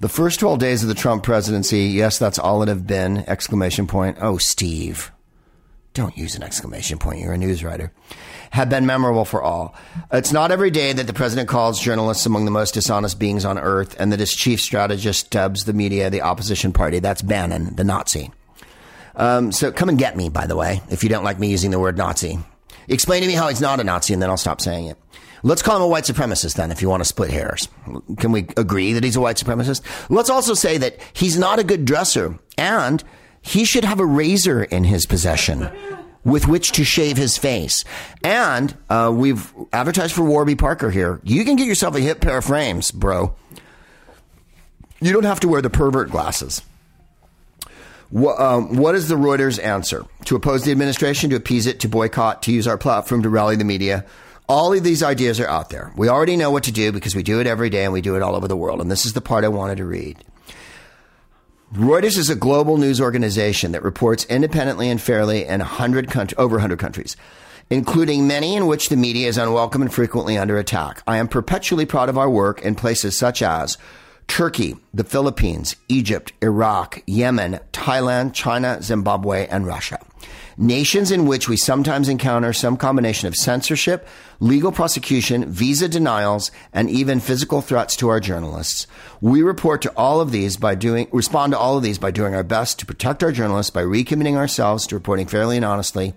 The 0.00 0.08
first 0.08 0.40
12 0.40 0.58
days 0.58 0.82
of 0.82 0.88
the 0.88 0.94
Trump 0.94 1.22
presidency, 1.22 1.88
yes, 1.88 2.18
that's 2.18 2.38
all 2.38 2.62
it 2.62 2.68
have 2.68 2.86
been. 2.86 3.18
Exclamation 3.26 3.86
point. 3.86 4.16
Oh, 4.22 4.38
Steve. 4.38 5.12
Don't 5.92 6.16
use 6.16 6.34
an 6.34 6.42
exclamation 6.42 6.96
point. 6.96 7.20
You're 7.20 7.34
a 7.34 7.38
news 7.38 7.62
writer. 7.62 7.92
Have 8.56 8.70
been 8.70 8.86
memorable 8.86 9.26
for 9.26 9.42
all. 9.42 9.74
It's 10.10 10.32
not 10.32 10.50
every 10.50 10.70
day 10.70 10.94
that 10.94 11.06
the 11.06 11.12
president 11.12 11.46
calls 11.46 11.78
journalists 11.78 12.24
among 12.24 12.46
the 12.46 12.50
most 12.50 12.72
dishonest 12.72 13.18
beings 13.18 13.44
on 13.44 13.58
earth 13.58 13.94
and 14.00 14.10
that 14.12 14.20
his 14.20 14.32
chief 14.32 14.62
strategist 14.62 15.30
dubs 15.30 15.64
the 15.64 15.74
media 15.74 16.08
the 16.08 16.22
opposition 16.22 16.72
party. 16.72 16.98
That's 16.98 17.20
Bannon, 17.20 17.76
the 17.76 17.84
Nazi. 17.84 18.30
Um, 19.14 19.52
so 19.52 19.70
come 19.72 19.90
and 19.90 19.98
get 19.98 20.16
me, 20.16 20.30
by 20.30 20.46
the 20.46 20.56
way, 20.56 20.80
if 20.88 21.02
you 21.02 21.10
don't 21.10 21.22
like 21.22 21.38
me 21.38 21.50
using 21.50 21.70
the 21.70 21.78
word 21.78 21.98
Nazi. 21.98 22.38
Explain 22.88 23.20
to 23.20 23.28
me 23.28 23.34
how 23.34 23.48
he's 23.48 23.60
not 23.60 23.78
a 23.78 23.84
Nazi 23.84 24.14
and 24.14 24.22
then 24.22 24.30
I'll 24.30 24.38
stop 24.38 24.62
saying 24.62 24.86
it. 24.86 24.96
Let's 25.42 25.60
call 25.60 25.76
him 25.76 25.82
a 25.82 25.88
white 25.88 26.04
supremacist 26.04 26.54
then, 26.54 26.72
if 26.72 26.80
you 26.80 26.88
want 26.88 27.02
to 27.02 27.04
split 27.04 27.28
hairs. 27.28 27.68
Can 28.16 28.32
we 28.32 28.46
agree 28.56 28.94
that 28.94 29.04
he's 29.04 29.16
a 29.16 29.20
white 29.20 29.36
supremacist? 29.36 29.82
Let's 30.08 30.30
also 30.30 30.54
say 30.54 30.78
that 30.78 30.96
he's 31.12 31.38
not 31.38 31.58
a 31.58 31.62
good 31.62 31.84
dresser 31.84 32.38
and 32.56 33.04
he 33.42 33.66
should 33.66 33.84
have 33.84 34.00
a 34.00 34.06
razor 34.06 34.64
in 34.64 34.84
his 34.84 35.04
possession 35.04 35.70
with 36.26 36.48
which 36.48 36.72
to 36.72 36.84
shave 36.84 37.16
his 37.16 37.38
face. 37.38 37.84
And 38.24 38.76
uh, 38.90 39.12
we've 39.14 39.54
advertised 39.72 40.12
for 40.12 40.24
Warby 40.24 40.56
Parker 40.56 40.90
here. 40.90 41.20
You 41.22 41.44
can 41.44 41.54
get 41.54 41.68
yourself 41.68 41.94
a 41.94 42.00
hip 42.00 42.20
pair 42.20 42.38
of 42.38 42.44
frames, 42.44 42.90
bro. 42.90 43.34
You 45.00 45.12
don't 45.12 45.24
have 45.24 45.40
to 45.40 45.48
wear 45.48 45.62
the 45.62 45.70
pervert 45.70 46.10
glasses. 46.10 46.62
What, 48.10 48.40
um, 48.40 48.76
what 48.76 48.96
is 48.96 49.08
the 49.08 49.14
Reuters 49.14 49.62
answer? 49.62 50.04
To 50.24 50.34
oppose 50.34 50.64
the 50.64 50.72
administration, 50.72 51.30
to 51.30 51.36
appease 51.36 51.66
it, 51.66 51.80
to 51.80 51.88
boycott, 51.88 52.42
to 52.42 52.52
use 52.52 52.66
our 52.66 52.78
platform 52.78 53.22
to 53.22 53.28
rally 53.28 53.54
the 53.54 53.64
media. 53.64 54.04
All 54.48 54.72
of 54.72 54.82
these 54.82 55.04
ideas 55.04 55.38
are 55.38 55.48
out 55.48 55.70
there. 55.70 55.92
We 55.96 56.08
already 56.08 56.36
know 56.36 56.50
what 56.50 56.64
to 56.64 56.72
do 56.72 56.90
because 56.90 57.14
we 57.14 57.22
do 57.22 57.40
it 57.40 57.46
every 57.46 57.70
day 57.70 57.84
and 57.84 57.92
we 57.92 58.00
do 58.00 58.16
it 58.16 58.22
all 58.22 58.34
over 58.34 58.48
the 58.48 58.56
world. 58.56 58.80
And 58.80 58.90
this 58.90 59.06
is 59.06 59.12
the 59.12 59.20
part 59.20 59.44
I 59.44 59.48
wanted 59.48 59.78
to 59.78 59.84
read. 59.84 60.24
Reuters 61.74 62.16
is 62.16 62.30
a 62.30 62.36
global 62.36 62.76
news 62.76 63.00
organization 63.00 63.72
that 63.72 63.82
reports 63.82 64.24
independently 64.26 64.88
and 64.88 65.02
fairly 65.02 65.44
in 65.44 65.58
100 65.58 66.08
country, 66.08 66.38
over 66.38 66.54
100 66.54 66.78
countries, 66.78 67.16
including 67.70 68.28
many 68.28 68.54
in 68.54 68.68
which 68.68 68.88
the 68.88 68.96
media 68.96 69.26
is 69.26 69.36
unwelcome 69.36 69.82
and 69.82 69.92
frequently 69.92 70.38
under 70.38 70.58
attack. 70.58 71.02
I 71.08 71.16
am 71.16 71.26
perpetually 71.26 71.84
proud 71.84 72.08
of 72.08 72.16
our 72.16 72.30
work 72.30 72.62
in 72.62 72.76
places 72.76 73.18
such 73.18 73.42
as 73.42 73.78
Turkey, 74.28 74.76
the 74.92 75.04
Philippines, 75.04 75.76
Egypt, 75.88 76.32
Iraq, 76.42 77.02
Yemen, 77.06 77.60
Thailand, 77.72 78.34
China, 78.34 78.82
Zimbabwe, 78.82 79.46
and 79.46 79.66
Russia. 79.66 79.98
Nations 80.58 81.10
in 81.10 81.26
which 81.26 81.48
we 81.48 81.56
sometimes 81.56 82.08
encounter 82.08 82.52
some 82.52 82.76
combination 82.76 83.28
of 83.28 83.36
censorship, 83.36 84.08
legal 84.40 84.72
prosecution, 84.72 85.50
visa 85.50 85.88
denials, 85.88 86.50
and 86.72 86.90
even 86.90 87.20
physical 87.20 87.60
threats 87.60 87.94
to 87.96 88.08
our 88.08 88.20
journalists. 88.20 88.86
We 89.20 89.42
report 89.42 89.82
to 89.82 89.92
all 89.96 90.20
of 90.20 90.32
these 90.32 90.56
by 90.56 90.74
doing, 90.74 91.08
respond 91.12 91.52
to 91.52 91.58
all 91.58 91.76
of 91.76 91.82
these 91.82 91.98
by 91.98 92.10
doing 92.10 92.34
our 92.34 92.42
best 92.42 92.78
to 92.78 92.86
protect 92.86 93.22
our 93.22 93.32
journalists 93.32 93.70
by 93.70 93.82
recommitting 93.82 94.36
ourselves 94.36 94.86
to 94.86 94.96
reporting 94.96 95.26
fairly 95.26 95.56
and 95.56 95.64
honestly, 95.64 96.14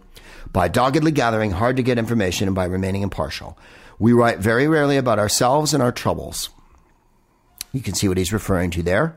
by 0.51 0.68
doggedly 0.68 1.12
gathering 1.12 1.51
hard 1.51 1.76
to 1.78 1.84
get 1.84 1.99
information, 1.99 2.47
and 2.47 2.55
by 2.55 2.66
remaining 2.66 3.01
impartial. 3.01 3.57
We 3.99 4.14
write 4.14 4.39
very 4.39 4.68
rarely 4.68 4.97
about 4.97 5.20
ourselves 5.20 5.74
and 5.74 5.84
our 5.84 5.91
troubles. 5.91 6.49
You 7.72 7.82
can 7.82 7.93
see 7.93 8.07
what 8.07 8.17
he's 8.17 8.34
referring 8.34 8.72
to 8.72 8.84
there. 8.84 9.15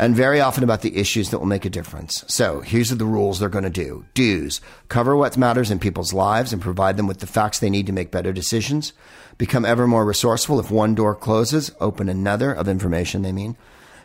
And 0.00 0.14
very 0.14 0.40
often 0.40 0.62
about 0.62 0.82
the 0.82 0.96
issues 0.96 1.30
that 1.30 1.40
will 1.40 1.46
make 1.46 1.64
a 1.64 1.70
difference. 1.70 2.24
So 2.28 2.60
here's 2.60 2.90
the 2.90 3.04
rules 3.04 3.40
they're 3.40 3.48
going 3.48 3.64
to 3.64 3.70
do. 3.70 4.04
Do's. 4.14 4.60
Cover 4.88 5.16
what 5.16 5.36
matters 5.36 5.72
in 5.72 5.80
people's 5.80 6.12
lives 6.12 6.52
and 6.52 6.62
provide 6.62 6.96
them 6.96 7.08
with 7.08 7.18
the 7.18 7.26
facts 7.26 7.58
they 7.58 7.68
need 7.68 7.86
to 7.86 7.92
make 7.92 8.12
better 8.12 8.32
decisions. 8.32 8.92
Become 9.38 9.64
ever 9.64 9.88
more 9.88 10.04
resourceful. 10.04 10.60
If 10.60 10.70
one 10.70 10.94
door 10.94 11.16
closes, 11.16 11.72
open 11.80 12.08
another 12.08 12.52
of 12.52 12.68
information 12.68 13.22
they 13.22 13.32
mean. 13.32 13.56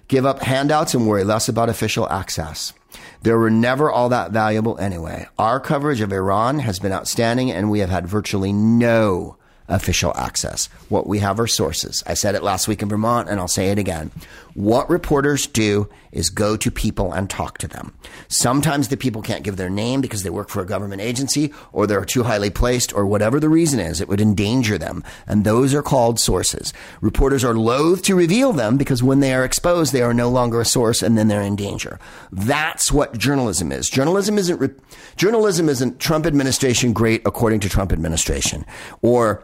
Give 0.08 0.26
up 0.26 0.42
handouts 0.42 0.96
and 0.96 1.08
worry 1.08 1.24
less 1.24 1.48
about 1.48 1.70
official 1.70 2.10
access. 2.10 2.74
They 3.22 3.32
were 3.32 3.52
never 3.52 3.90
all 3.90 4.10
that 4.10 4.32
valuable 4.32 4.78
anyway. 4.80 5.28
Our 5.38 5.60
coverage 5.60 6.02
of 6.02 6.12
Iran 6.12 6.60
has 6.60 6.80
been 6.80 6.92
outstanding 6.92 7.52
and 7.52 7.70
we 7.70 7.80
have 7.80 7.90
had 7.90 8.08
virtually 8.08 8.52
no 8.52 9.38
official 9.68 10.14
access. 10.16 10.68
What 10.89 11.07
we 11.07 11.20
have 11.20 11.39
are 11.39 11.47
sources. 11.47 12.03
I 12.05 12.14
said 12.14 12.36
it 12.36 12.43
last 12.43 12.68
week 12.68 12.82
in 12.82 12.89
Vermont 12.89 13.30
and 13.30 13.39
I'll 13.39 13.47
say 13.47 13.70
it 13.70 13.80
again. 13.80 14.11
What 14.53 14.89
reporters 14.89 15.47
do 15.47 15.89
is 16.11 16.30
go 16.30 16.55
to 16.55 16.70
people 16.70 17.11
and 17.11 17.28
talk 17.28 17.57
to 17.57 17.68
them. 17.68 17.91
Sometimes 18.28 18.88
the 18.88 18.97
people 18.97 19.24
can't 19.24 19.43
give 19.43 19.57
their 19.57 19.70
name 19.70 19.99
because 19.99 20.22
they 20.22 20.30
work 20.30 20.49
for 20.49 20.61
a 20.61 20.66
government 20.66 21.01
agency 21.01 21.51
or 21.72 21.88
they're 21.88 22.05
too 22.05 22.24
highly 22.24 22.51
placed 22.51 22.93
or 22.93 23.07
whatever 23.07 23.39
the 23.39 23.49
reason 23.49 23.80
is. 23.80 23.99
It 23.99 24.07
would 24.07 24.22
endanger 24.22 24.78
them. 24.78 25.03
And 25.26 25.43
those 25.43 25.74
are 25.74 25.82
called 25.82 26.20
sources. 26.20 26.72
Reporters 27.01 27.43
are 27.43 27.55
loath 27.55 28.03
to 28.03 28.16
reveal 28.16 28.53
them 28.53 28.78
because 28.78 29.01
when 29.01 29.22
they 29.22 29.34
are 29.34 29.43
exposed, 29.43 29.91
they 29.91 30.03
are 30.03 30.14
no 30.14 30.30
longer 30.30 30.61
a 30.61 30.66
source 30.66 31.01
and 31.01 31.18
then 31.18 31.30
they're 31.30 31.41
in 31.41 31.55
danger. 31.55 31.99
That's 32.32 32.91
what 32.91 33.18
journalism 33.18 33.72
is. 33.72 33.89
Journalism 33.89 34.38
isn't, 34.38 34.59
re- 34.59 34.70
journalism 35.16 35.68
isn't 35.68 35.99
Trump 35.99 36.28
administration 36.28 36.93
great 36.93 37.24
according 37.26 37.61
to 37.61 37.70
Trump 37.70 37.91
administration 37.91 38.66
or 39.01 39.43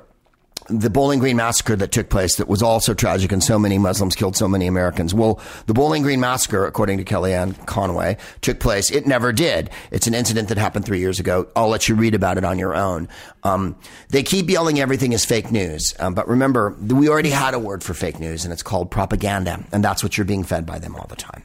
the 0.70 0.90
Bowling 0.90 1.20
Green 1.20 1.38
massacre 1.38 1.76
that 1.76 1.92
took 1.92 2.10
place 2.10 2.36
that 2.36 2.48
was 2.48 2.62
also 2.62 2.94
tragic 2.94 3.32
and 3.32 3.44
so 3.44 3.58
many 3.58 3.78
Muslims 3.78 4.16
killed 4.16 4.36
so 4.36 4.48
many 4.48 4.68
Americans. 4.68 5.14
Well, 5.14 5.40
the 5.66 5.74
Bowling 5.74 6.04
Green 6.04 6.20
massacre, 6.20 6.66
according 6.66 6.98
to 7.00 7.04
Kellyanne 7.04 7.66
Conway, 7.66 8.18
took 8.42 8.60
place. 8.60 8.92
It 8.92 9.08
never 9.08 9.32
did. 9.32 9.70
It's 9.92 10.08
an 10.08 10.14
incident 10.14 10.50
that 10.50 10.58
happened 10.58 10.86
three 10.86 11.00
years 11.00 11.20
ago. 11.20 11.48
I'll 11.56 11.70
let 11.70 11.90
you 11.90 11.96
read 11.96 12.14
about 12.14 12.38
it 12.38 12.44
on 12.44 12.60
your 12.60 12.76
own. 12.76 13.08
Um, 13.44 13.76
they 14.10 14.24
keep 14.24 14.50
yelling 14.50 14.80
everything 14.80 15.14
is 15.14 15.26
fake 15.26 15.52
news. 15.52 15.94
Um, 16.00 16.14
but 16.14 16.28
remember, 16.28 16.76
we 16.80 17.10
already 17.10 17.32
had 17.32 17.54
a 17.54 17.60
word 17.60 17.84
for 17.84 17.94
fake 17.94 18.20
news 18.20 18.44
and 18.44 18.54
it's 18.54 18.64
called 18.64 18.92
propaganda. 18.92 19.64
And 19.72 19.84
that's 19.84 20.04
what 20.04 20.18
you're 20.18 20.26
being 20.26 20.44
fed 20.44 20.66
by 20.66 20.80
them 20.80 20.96
all 20.96 21.08
the 21.08 21.16
time. 21.16 21.44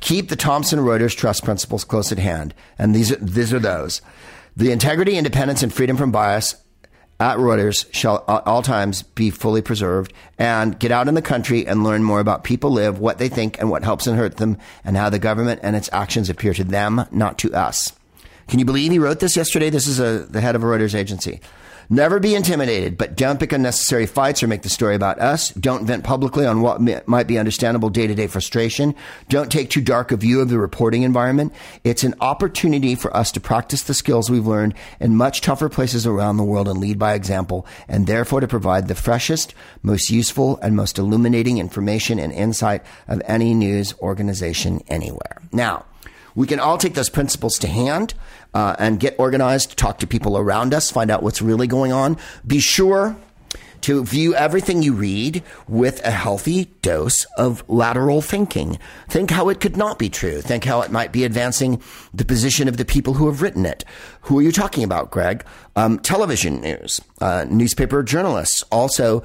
Keep 0.00 0.28
the 0.28 0.36
Thomson 0.36 0.80
Reuters 0.80 1.16
trust 1.16 1.44
principles 1.44 1.84
close 1.84 2.12
at 2.12 2.18
hand. 2.18 2.54
And 2.78 2.94
these 2.94 3.12
are, 3.12 3.16
these 3.16 3.52
are 3.52 3.58
those. 3.58 4.02
The 4.56 4.72
integrity, 4.72 5.18
independence, 5.18 5.62
and 5.62 5.72
freedom 5.72 5.96
from 5.96 6.10
bias 6.10 6.54
at 7.18 7.38
Reuters 7.38 7.92
shall 7.94 8.24
at 8.28 8.46
all 8.46 8.62
times 8.62 9.02
be 9.02 9.30
fully 9.30 9.62
preserved 9.62 10.12
and 10.38 10.78
get 10.78 10.92
out 10.92 11.08
in 11.08 11.14
the 11.14 11.22
country 11.22 11.66
and 11.66 11.82
learn 11.82 12.02
more 12.02 12.20
about 12.20 12.44
people 12.44 12.70
live, 12.70 12.98
what 12.98 13.18
they 13.18 13.28
think 13.28 13.58
and 13.58 13.70
what 13.70 13.84
helps 13.84 14.06
and 14.06 14.18
hurts 14.18 14.36
them 14.36 14.58
and 14.84 14.96
how 14.96 15.08
the 15.08 15.18
government 15.18 15.60
and 15.62 15.76
its 15.76 15.88
actions 15.92 16.28
appear 16.28 16.52
to 16.54 16.64
them, 16.64 17.06
not 17.10 17.38
to 17.38 17.52
us. 17.54 17.92
Can 18.48 18.58
you 18.58 18.64
believe 18.64 18.92
he 18.92 18.98
wrote 18.98 19.20
this 19.20 19.36
yesterday? 19.36 19.70
This 19.70 19.86
is 19.86 19.98
a, 19.98 20.26
the 20.30 20.40
head 20.40 20.54
of 20.54 20.62
a 20.62 20.66
Reuters 20.66 20.94
agency. 20.94 21.40
Never 21.88 22.18
be 22.18 22.34
intimidated, 22.34 22.98
but 22.98 23.16
don't 23.16 23.38
pick 23.38 23.52
unnecessary 23.52 24.06
fights 24.06 24.42
or 24.42 24.48
make 24.48 24.62
the 24.62 24.68
story 24.68 24.96
about 24.96 25.20
us. 25.20 25.50
Don't 25.50 25.86
vent 25.86 26.02
publicly 26.02 26.44
on 26.44 26.60
what 26.60 26.80
might 27.06 27.28
be 27.28 27.38
understandable 27.38 27.90
day 27.90 28.08
to 28.08 28.14
day 28.14 28.26
frustration. 28.26 28.94
Don't 29.28 29.52
take 29.52 29.70
too 29.70 29.80
dark 29.80 30.10
a 30.10 30.16
view 30.16 30.40
of 30.40 30.48
the 30.48 30.58
reporting 30.58 31.04
environment. 31.04 31.52
It's 31.84 32.02
an 32.02 32.16
opportunity 32.20 32.96
for 32.96 33.16
us 33.16 33.30
to 33.32 33.40
practice 33.40 33.84
the 33.84 33.94
skills 33.94 34.28
we've 34.28 34.46
learned 34.46 34.74
in 34.98 35.14
much 35.14 35.42
tougher 35.42 35.68
places 35.68 36.08
around 36.08 36.38
the 36.38 36.44
world 36.44 36.66
and 36.66 36.80
lead 36.80 36.98
by 36.98 37.14
example, 37.14 37.66
and 37.86 38.08
therefore 38.08 38.40
to 38.40 38.48
provide 38.48 38.88
the 38.88 38.96
freshest, 38.96 39.54
most 39.84 40.10
useful, 40.10 40.58
and 40.62 40.74
most 40.74 40.98
illuminating 40.98 41.58
information 41.58 42.18
and 42.18 42.32
insight 42.32 42.82
of 43.06 43.22
any 43.26 43.54
news 43.54 43.94
organization 44.00 44.80
anywhere. 44.88 45.40
Now, 45.52 45.84
we 46.34 46.46
can 46.46 46.60
all 46.60 46.76
take 46.76 46.94
those 46.94 47.08
principles 47.08 47.58
to 47.60 47.68
hand 47.68 48.12
uh, 48.56 48.74
and 48.78 48.98
get 48.98 49.14
organized, 49.18 49.76
talk 49.76 49.98
to 49.98 50.06
people 50.06 50.38
around 50.38 50.72
us, 50.72 50.90
find 50.90 51.10
out 51.10 51.22
what's 51.22 51.42
really 51.42 51.66
going 51.66 51.92
on. 51.92 52.16
Be 52.46 52.58
sure 52.58 53.14
to 53.82 54.02
view 54.02 54.34
everything 54.34 54.82
you 54.82 54.94
read 54.94 55.42
with 55.68 56.02
a 56.06 56.10
healthy 56.10 56.64
dose 56.80 57.26
of 57.36 57.62
lateral 57.68 58.22
thinking. 58.22 58.78
Think 59.10 59.30
how 59.30 59.50
it 59.50 59.60
could 59.60 59.76
not 59.76 59.98
be 59.98 60.08
true. 60.08 60.40
Think 60.40 60.64
how 60.64 60.80
it 60.80 60.90
might 60.90 61.12
be 61.12 61.24
advancing 61.24 61.82
the 62.14 62.24
position 62.24 62.66
of 62.66 62.78
the 62.78 62.86
people 62.86 63.12
who 63.12 63.26
have 63.26 63.42
written 63.42 63.66
it. 63.66 63.84
Who 64.22 64.38
are 64.38 64.42
you 64.42 64.52
talking 64.52 64.84
about, 64.84 65.10
Greg? 65.10 65.44
Um, 65.76 65.98
television 65.98 66.62
news, 66.62 66.98
uh, 67.20 67.44
newspaper 67.50 68.02
journalists, 68.02 68.64
also 68.72 69.22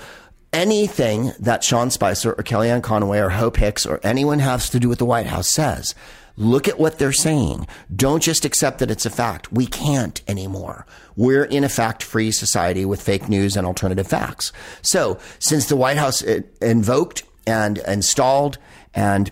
anything 0.52 1.32
that 1.40 1.64
Sean 1.64 1.90
Spicer 1.90 2.34
or 2.34 2.44
Kellyanne 2.44 2.84
Conway 2.84 3.20
or 3.20 3.30
Hope 3.30 3.56
Hicks 3.56 3.86
or 3.86 4.02
anyone 4.04 4.40
has 4.40 4.70
to 4.72 4.80
do 4.82 4.90
with 4.90 5.00
the 5.00 5.06
White 5.06 5.28
House 5.28 5.48
says. 5.48 5.96
Look 6.42 6.68
at 6.68 6.80
what 6.80 6.98
they're 6.98 7.12
saying. 7.12 7.68
Don't 7.96 8.24
just 8.24 8.46
accept 8.46 8.80
that 8.80 8.90
it's 8.90 9.06
a 9.06 9.12
fact. 9.12 9.54
We 9.54 9.68
can't 9.68 10.20
anymore. 10.28 10.88
We're 11.16 11.44
in 11.44 11.64
a 11.64 11.70
fact 11.70 12.02
free 12.02 12.32
society 12.32 12.84
with 12.84 13.00
fake 13.00 13.30
news 13.30 13.56
and 13.56 13.68
alternative 13.68 14.08
facts. 14.08 14.52
So 14.82 15.20
since 15.38 15.68
the 15.68 15.76
White 15.76 15.98
House 15.98 16.24
uh, 16.24 16.42
invoked 16.60 17.22
and 17.46 17.78
installed 17.88 18.58
and 18.96 19.32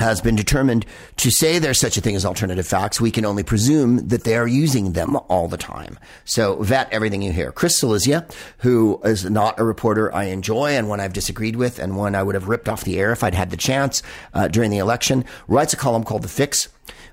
has 0.00 0.20
been 0.20 0.36
determined 0.36 0.86
to 1.16 1.30
say 1.30 1.58
there's 1.58 1.80
such 1.80 1.96
a 1.96 2.00
thing 2.00 2.16
as 2.16 2.24
alternative 2.24 2.66
facts. 2.66 3.00
We 3.00 3.10
can 3.10 3.24
only 3.24 3.42
presume 3.42 4.08
that 4.08 4.24
they 4.24 4.36
are 4.36 4.48
using 4.48 4.92
them 4.92 5.16
all 5.28 5.48
the 5.48 5.56
time. 5.56 5.98
So 6.24 6.62
vet 6.62 6.92
everything 6.92 7.22
you 7.22 7.32
hear. 7.32 7.52
Chris 7.52 7.80
Cillizza, 7.80 8.30
who 8.58 9.00
is 9.04 9.28
not 9.28 9.58
a 9.58 9.64
reporter 9.64 10.14
I 10.14 10.24
enjoy 10.24 10.70
and 10.70 10.88
one 10.88 11.00
I've 11.00 11.12
disagreed 11.12 11.56
with 11.56 11.78
and 11.78 11.96
one 11.96 12.14
I 12.14 12.22
would 12.22 12.34
have 12.34 12.48
ripped 12.48 12.68
off 12.68 12.84
the 12.84 12.98
air 12.98 13.12
if 13.12 13.22
I'd 13.22 13.34
had 13.34 13.50
the 13.50 13.56
chance 13.56 14.02
uh, 14.34 14.48
during 14.48 14.70
the 14.70 14.78
election, 14.78 15.24
writes 15.48 15.72
a 15.72 15.76
column 15.76 16.04
called 16.04 16.22
The 16.22 16.28
Fix. 16.28 16.68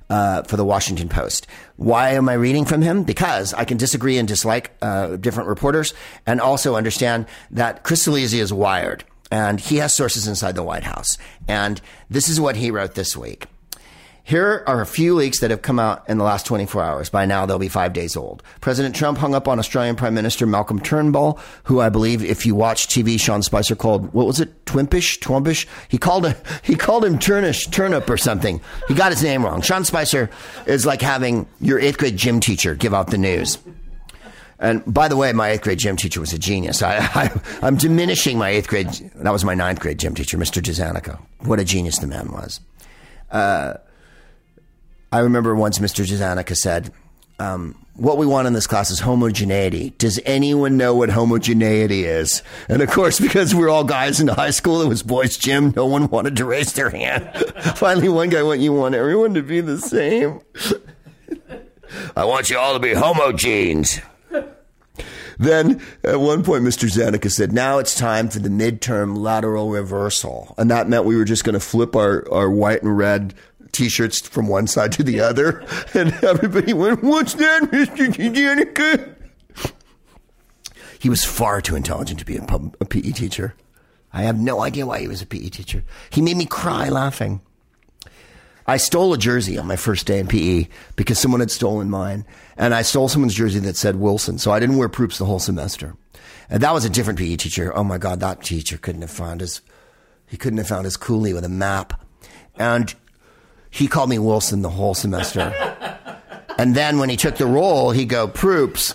Uh, 0.10 0.42
for 0.44 0.56
the 0.56 0.64
Washington 0.64 1.10
Post. 1.10 1.48
Why 1.76 2.12
am 2.12 2.30
I 2.30 2.34
reading 2.36 2.64
from 2.64 2.82
him? 2.82 3.04
Because 3.04 3.54
I 3.54 3.66
can 3.66 3.76
disagree 3.76 4.18
and 4.18 4.26
dislike 4.26 4.72
uh, 4.82 5.18
different 5.18 5.50
reporters, 5.50 5.94
and 6.26 6.40
also 6.40 6.78
understand 6.78 7.26
that 7.52 7.84
Chris 7.84 8.08
is 8.08 8.54
wired 8.54 9.04
and 9.32 9.60
he 9.60 9.78
has 9.78 9.94
sources 9.94 10.28
inside 10.28 10.56
the 10.56 10.64
White 10.64 10.84
House. 10.84 11.18
And 11.48 11.82
this 12.10 12.30
is 12.30 12.40
what 12.40 12.56
he 12.56 12.72
wrote 12.72 12.96
this 12.96 13.16
week. 13.16 13.48
Here 14.28 14.62
are 14.68 14.82
a 14.82 14.86
few 14.86 15.16
leaks 15.16 15.40
that 15.40 15.52
have 15.52 15.62
come 15.62 15.80
out 15.80 16.04
in 16.10 16.18
the 16.18 16.26
last 16.26 16.46
24 16.46 16.84
hours. 16.84 17.10
By 17.10 17.26
now, 17.26 17.46
they'll 17.46 17.60
be 17.60 17.70
five 17.70 17.94
days 17.94 18.18
old. 18.18 18.44
President 18.60 18.94
Trump 18.94 19.18
hung 19.18 19.34
up 19.34 19.48
on 19.48 19.58
Australian 19.58 19.96
Prime 19.96 20.14
Minister 20.14 20.46
Malcolm 20.46 20.82
Turnbull, 20.82 21.40
who 21.64 21.80
I 21.80 21.88
believe, 21.88 22.22
if 22.26 22.46
you 22.46 22.54
watch 22.54 22.90
TV, 22.90 23.18
Sean 23.18 23.42
Spicer 23.42 23.74
called, 23.74 24.14
what 24.14 24.28
was 24.28 24.42
it? 24.42 24.66
Twimpish? 24.66 25.20
Twumpish? 25.20 25.66
He 25.88 25.98
called, 25.98 26.36
he 26.62 26.76
called 26.76 27.06
him 27.06 27.20
Turnish, 27.20 27.68
Turnip 27.68 28.10
or 28.10 28.18
something. 28.18 28.60
He 28.90 28.96
got 28.96 29.14
his 29.14 29.24
name 29.24 29.46
wrong. 29.46 29.62
Sean 29.62 29.86
Spicer 29.86 30.30
is 30.66 30.86
like 30.86 31.02
having 31.02 31.48
your 31.62 31.80
eighth 31.80 31.98
grade 31.98 32.18
gym 32.18 32.42
teacher 32.42 32.76
give 32.76 32.94
out 32.94 33.12
the 33.12 33.18
news. 33.18 33.58
And 34.60 34.82
by 34.92 35.08
the 35.08 35.16
way, 35.16 35.32
my 35.34 35.50
eighth 35.50 35.62
grade 35.62 35.80
gym 35.80 35.98
teacher 35.98 36.20
was 36.20 36.34
a 36.34 36.40
genius. 36.40 36.82
I, 36.82 36.98
I, 37.62 37.68
am 37.68 37.78
diminishing 37.78 38.38
my 38.38 38.50
eighth 38.50 38.68
grade. 38.68 38.88
That 39.16 39.32
was 39.32 39.46
my 39.46 39.54
ninth 39.54 39.80
grade 39.80 40.00
gym 40.00 40.16
teacher, 40.16 40.38
Mr. 40.38 40.62
Jazanica. 40.62 41.20
What 41.46 41.60
a 41.60 41.66
genius 41.66 42.00
the 42.00 42.08
man 42.08 42.32
was. 42.32 42.60
Uh, 43.30 43.76
I 45.12 45.20
remember 45.20 45.56
once 45.56 45.78
Mr. 45.80 46.06
Jazanica 46.06 46.56
said, 46.56 46.92
um, 47.40 47.76
what 47.98 48.18
we 48.18 48.26
want 48.26 48.48
in 48.48 48.54
this 48.54 48.68
class 48.68 48.90
is 48.90 49.00
homogeneity. 49.00 49.92
Does 49.98 50.20
anyone 50.26 50.78
know 50.78 50.96
what 50.96 51.10
homogeneity 51.10 52.06
is? 52.06 52.42
And 52.70 52.82
of 52.82 52.90
course, 52.90 53.20
because 53.20 53.54
we're 53.54 53.70
all 53.70 53.84
guys 53.84 54.20
in 54.20 54.28
high 54.28 54.52
school, 54.52 54.82
it 54.82 54.88
was 54.88 55.04
boys' 55.04 55.38
gym. 55.38 55.74
No 55.76 55.86
one 55.86 56.08
wanted 56.10 56.36
to 56.38 56.46
raise 56.46 56.74
their 56.74 56.90
hand. 56.90 57.30
Finally, 57.76 58.10
one 58.10 58.30
guy 58.30 58.44
went, 58.44 58.62
"You 58.62 58.74
want 58.74 58.96
everyone 58.96 59.34
to 59.34 59.42
be 59.42 59.62
the 59.62 59.80
same? 59.80 60.42
I 62.16 62.26
want 62.26 62.50
you 62.50 62.58
all 62.58 62.74
to 62.74 62.80
be 62.80 62.94
homogenes." 62.94 64.02
Then 65.40 65.82
at 66.04 66.20
one 66.20 66.44
point, 66.44 66.64
Mr. 66.64 66.90
Zanica 66.90 67.32
said, 67.32 67.52
now 67.52 67.78
it's 67.78 67.96
time 67.96 68.30
for 68.30 68.40
the 68.40 68.50
midterm 68.50 69.18
lateral 69.18 69.70
reversal. 69.70 70.56
And 70.58 70.70
that 70.72 70.90
meant 70.90 71.06
we 71.06 71.16
were 71.16 71.26
just 71.26 71.44
going 71.44 71.54
to 71.54 71.60
flip 71.60 71.96
our, 71.96 72.28
our 72.32 72.50
white 72.50 72.82
and 72.82 72.98
red 72.98 73.34
t-shirts 73.72 74.28
from 74.28 74.48
one 74.48 74.68
side 74.68 74.92
to 74.94 75.04
the 75.04 75.20
other. 75.20 75.64
And 75.94 76.14
everybody 76.24 76.74
went, 76.74 77.04
what's 77.04 77.36
that, 77.36 77.64
Mr. 77.64 78.14
Zanica? 78.14 79.14
He 81.00 81.10
was 81.10 81.24
far 81.24 81.62
too 81.62 81.76
intelligent 81.76 82.20
to 82.20 82.26
be 82.26 82.38
a, 82.38 82.42
pub, 82.42 82.76
a 82.82 82.86
PE 82.86 83.12
teacher. 83.12 83.54
I 84.12 84.24
have 84.24 84.40
no 84.40 84.62
idea 84.62 84.86
why 84.86 85.00
he 85.00 85.08
was 85.08 85.22
a 85.22 85.28
PE 85.28 85.50
teacher. 85.50 85.84
He 86.10 86.22
made 86.22 86.38
me 86.38 86.46
cry 86.46 86.90
laughing. 86.90 87.42
I 88.70 88.78
stole 88.78 89.14
a 89.14 89.18
jersey 89.18 89.58
on 89.58 89.66
my 89.66 89.78
first 89.78 90.06
day 90.06 90.20
in 90.20 90.28
PE 90.28 90.68
because 90.98 91.18
someone 91.18 91.40
had 91.40 91.52
stolen 91.52 91.90
mine. 91.90 92.26
And 92.58 92.74
I 92.74 92.82
stole 92.82 93.08
someone's 93.08 93.34
jersey 93.34 93.60
that 93.60 93.78
said 93.78 93.96
Wilson. 93.96 94.38
So 94.40 94.52
I 94.52 94.60
didn't 94.60 94.78
wear 94.78 94.90
Proops 94.90 95.18
the 95.18 95.26
whole 95.26 95.40
semester. 95.40 95.96
And 96.50 96.62
that 96.62 96.74
was 96.74 96.84
a 96.84 96.90
different 96.90 97.20
PE 97.20 97.38
teacher. 97.38 97.76
Oh 97.76 97.84
my 97.84 97.98
God, 97.98 98.20
that 98.20 98.44
teacher 98.44 98.78
couldn't 98.78 99.02
have 99.02 99.12
found 99.12 99.40
his, 99.40 99.62
he 100.26 100.36
couldn't 100.36 100.58
have 100.58 100.68
found 100.68 100.84
his 100.84 100.98
coolie 100.98 101.34
with 101.34 101.46
a 101.46 101.50
map. 101.50 102.06
And 102.58 102.94
he 103.70 103.88
called 103.88 104.10
me 104.10 104.20
Wilson 104.20 104.64
the 104.64 104.70
whole 104.70 104.96
semester. 104.96 105.54
and 106.58 106.76
then 106.76 107.00
when 107.00 107.10
he 107.10 107.16
took 107.16 107.38
the 107.38 107.46
roll, 107.46 107.92
he'd 107.92 108.10
go, 108.10 108.28
Proops 108.28 108.94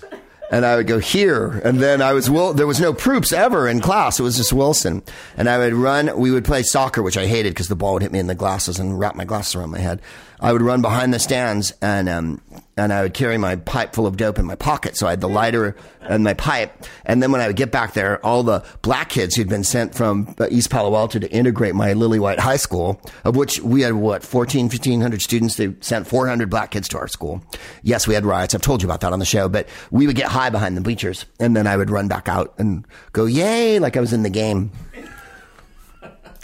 and 0.53 0.67
I 0.67 0.77
would 0.77 0.87
go 0.87 0.99
here. 0.99 1.49
And 1.65 1.81
then 1.81 2.03
I 2.03 2.13
was, 2.13 2.27
there 2.27 2.67
was 2.67 2.79
no 2.79 2.93
Proops 2.93 3.33
ever 3.33 3.67
in 3.67 3.81
class. 3.81 4.21
It 4.21 4.23
was 4.23 4.37
just 4.37 4.53
Wilson. 4.53 5.03
And 5.35 5.49
I 5.49 5.57
would 5.57 5.73
run, 5.73 6.17
we 6.19 6.31
would 6.31 6.45
play 6.45 6.63
soccer, 6.63 7.03
which 7.03 7.17
I 7.17 7.27
hated 7.27 7.55
because 7.55 7.69
the 7.69 7.75
ball 7.75 7.95
would 7.95 8.03
hit 8.03 8.13
me 8.13 8.19
in 8.19 8.27
the 8.27 8.35
glasses 8.35 8.79
and 8.79 8.99
wrap 8.99 9.17
my 9.17 9.25
glasses 9.25 9.55
around 9.57 9.71
my 9.71 9.79
head. 9.79 10.03
I 10.43 10.53
would 10.53 10.61
run 10.61 10.83
behind 10.83 11.15
the 11.15 11.21
stands 11.21 11.73
and, 11.81 12.09
um, 12.09 12.43
and 12.77 12.93
I 12.93 13.03
would 13.03 13.15
carry 13.15 13.39
my 13.39 13.55
pipe 13.55 13.95
full 13.95 14.09
of 14.09 14.17
dope 14.17 14.41
in 14.41 14.45
my 14.45 14.57
pocket. 14.57 14.97
So 14.97 15.07
I 15.07 15.11
had 15.11 15.21
the 15.21 15.29
lighter 15.29 15.77
and 16.01 16.25
my 16.25 16.35
pipe. 16.35 16.85
And 17.07 17.23
then 17.23 17.31
when 17.31 17.41
I 17.41 17.47
would 17.47 17.55
get 17.55 17.71
back 17.71 17.93
there, 17.95 18.19
all 18.27 18.43
the 18.43 18.65
black 18.83 19.09
kids 19.09 19.37
who'd 19.37 19.49
been 19.49 19.63
sent 19.63 19.95
from 19.95 20.35
uh, 20.41 20.49
East 20.51 20.69
Palo 20.69 20.97
Alto 20.97 21.21
to 21.21 21.31
integrate 21.31 21.77
my 21.77 21.93
Lily 21.93 22.19
White 22.19 22.41
High 22.41 22.57
School, 22.57 23.01
of 23.23 23.37
which 23.37 23.61
we 23.61 23.83
had 23.83 23.95
what, 23.95 24.25
14, 24.25 24.65
1500 24.65 25.23
students. 25.23 25.55
They 25.55 25.77
sent 25.81 26.09
400 26.09 26.51
black 26.51 26.73
kids 26.73 26.89
to 26.89 26.99
our 26.99 27.07
school. 27.07 27.41
Yes, 27.85 28.09
we 28.09 28.15
had 28.15 28.25
riots. 28.25 28.53
I've 28.53 28.63
told 28.63 28.83
you 28.83 28.89
about 28.89 29.03
that 29.03 29.13
on 29.13 29.21
the 29.21 29.25
show, 29.25 29.49
but 29.49 29.69
we 29.93 30.09
would 30.09 30.17
get 30.17 30.27
high 30.27 30.51
behind 30.51 30.77
the 30.77 30.81
bleachers 30.81 31.25
and 31.39 31.57
then 31.57 31.69
I 31.69 31.77
would 31.77 31.89
run 31.89 32.09
back 32.09 32.29
out 32.29 32.53
and 32.59 32.85
go, 33.13 33.27
yay, 33.27 33.79
like 33.79 33.97
I 33.97 34.01
was 34.01 34.13
in 34.13 34.25
the 34.25 34.31
game. 34.31 34.73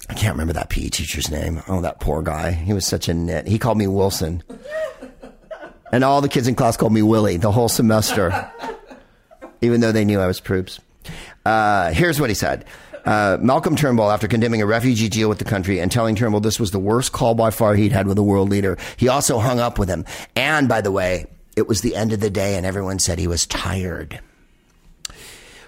I 0.09 0.15
can't 0.15 0.35
remember 0.35 0.55
that 0.55 0.71
PE 0.71 0.89
teacher's 0.89 1.31
name. 1.31 1.63
Oh, 1.69 1.81
that 1.83 2.01
poor 2.01 2.23
guy. 2.23 2.53
He 2.53 2.73
was 2.73 2.87
such 2.87 3.09
a 3.09 3.15
nit. 3.15 3.47
He 3.47 3.59
called 3.59 3.79
me 3.79 3.87
Wilson. 3.87 4.43
And 5.93 6.05
all 6.05 6.21
the 6.21 6.29
kids 6.29 6.49
in 6.49 6.55
class 6.55 6.77
called 6.77 6.93
me 6.93 7.03
Willie 7.03 7.37
the 7.37 7.53
whole 7.53 7.69
semester, 7.69 8.51
even 9.61 9.81
though 9.81 9.93
they 9.93 10.05
knew 10.05 10.21
I 10.21 10.27
was 10.27 10.41
Proops. 10.41 10.81
Uh, 11.45 11.93
here's 11.93 12.21
what 12.21 12.31
he 12.31 12.35
said. 12.35 12.65
Uh, 13.05 13.39
Malcolm 13.41 13.75
Turnbull, 13.75 14.11
after 14.11 14.29
condemning 14.29 14.61
a 14.61 14.67
refugee 14.67 15.09
deal 15.09 15.31
with 15.31 15.39
the 15.39 15.45
country 15.45 15.81
and 15.81 15.91
telling 15.91 16.15
Turnbull 16.15 16.41
this 16.41 16.61
was 16.61 16.73
the 16.73 16.79
worst 16.79 17.13
call 17.13 17.35
by 17.35 17.51
far 17.51 17.75
he'd 17.75 17.93
had 17.93 18.07
with 18.07 18.19
a 18.19 18.23
world 18.23 18.51
leader, 18.51 18.77
he 18.99 19.09
also 19.09 19.39
hung 19.39 19.61
up 19.61 19.79
with 19.79 19.89
him. 19.89 20.05
And 20.37 20.69
by 20.69 20.83
the 20.83 20.93
way, 20.93 21.27
it 21.57 21.67
was 21.67 21.81
the 21.81 21.97
end 21.97 22.13
of 22.13 22.21
the 22.21 22.29
day 22.29 22.57
and 22.57 22.67
everyone 22.67 22.99
said 22.99 23.19
he 23.19 23.27
was 23.27 23.47
tired. 23.47 24.21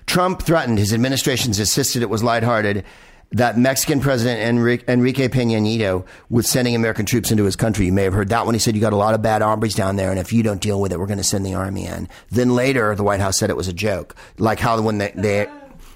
Trump 0.04 0.42
threatened 0.42 0.78
his 0.78 0.92
administration's 0.92 1.58
insisted 1.58 2.02
it 2.02 2.10
was 2.10 2.22
lighthearted 2.22 2.84
that 3.32 3.56
Mexican 3.56 4.00
President 4.00 4.40
Enrique, 4.88 5.28
Peña 5.28 5.60
Nieto 5.60 6.04
was 6.28 6.48
sending 6.48 6.74
American 6.74 7.06
troops 7.06 7.30
into 7.30 7.44
his 7.44 7.56
country. 7.56 7.86
You 7.86 7.92
may 7.92 8.04
have 8.04 8.12
heard 8.12 8.30
that 8.30 8.44
when 8.44 8.54
he 8.54 8.58
said, 8.58 8.74
you 8.74 8.80
got 8.80 8.92
a 8.92 8.96
lot 8.96 9.14
of 9.14 9.22
bad 9.22 9.40
hombres 9.40 9.74
down 9.74 9.96
there, 9.96 10.10
and 10.10 10.18
if 10.18 10.32
you 10.32 10.42
don't 10.42 10.60
deal 10.60 10.80
with 10.80 10.92
it, 10.92 10.98
we're 10.98 11.06
going 11.06 11.18
to 11.18 11.24
send 11.24 11.46
the 11.46 11.54
army 11.54 11.86
in. 11.86 12.08
Then 12.30 12.54
later, 12.54 12.94
the 12.94 13.04
White 13.04 13.20
House 13.20 13.38
said 13.38 13.50
it 13.50 13.56
was 13.56 13.68
a 13.68 13.72
joke. 13.72 14.16
Like 14.38 14.58
how 14.58 14.80
when 14.80 14.98
they, 14.98 15.12
they 15.14 15.46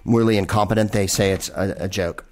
really 0.05 0.39
incompetent, 0.39 0.93
they 0.93 1.07
say 1.09 1.33
it's 1.33 1.49
a, 1.51 1.77
a 1.81 1.89
joke. 1.89 2.25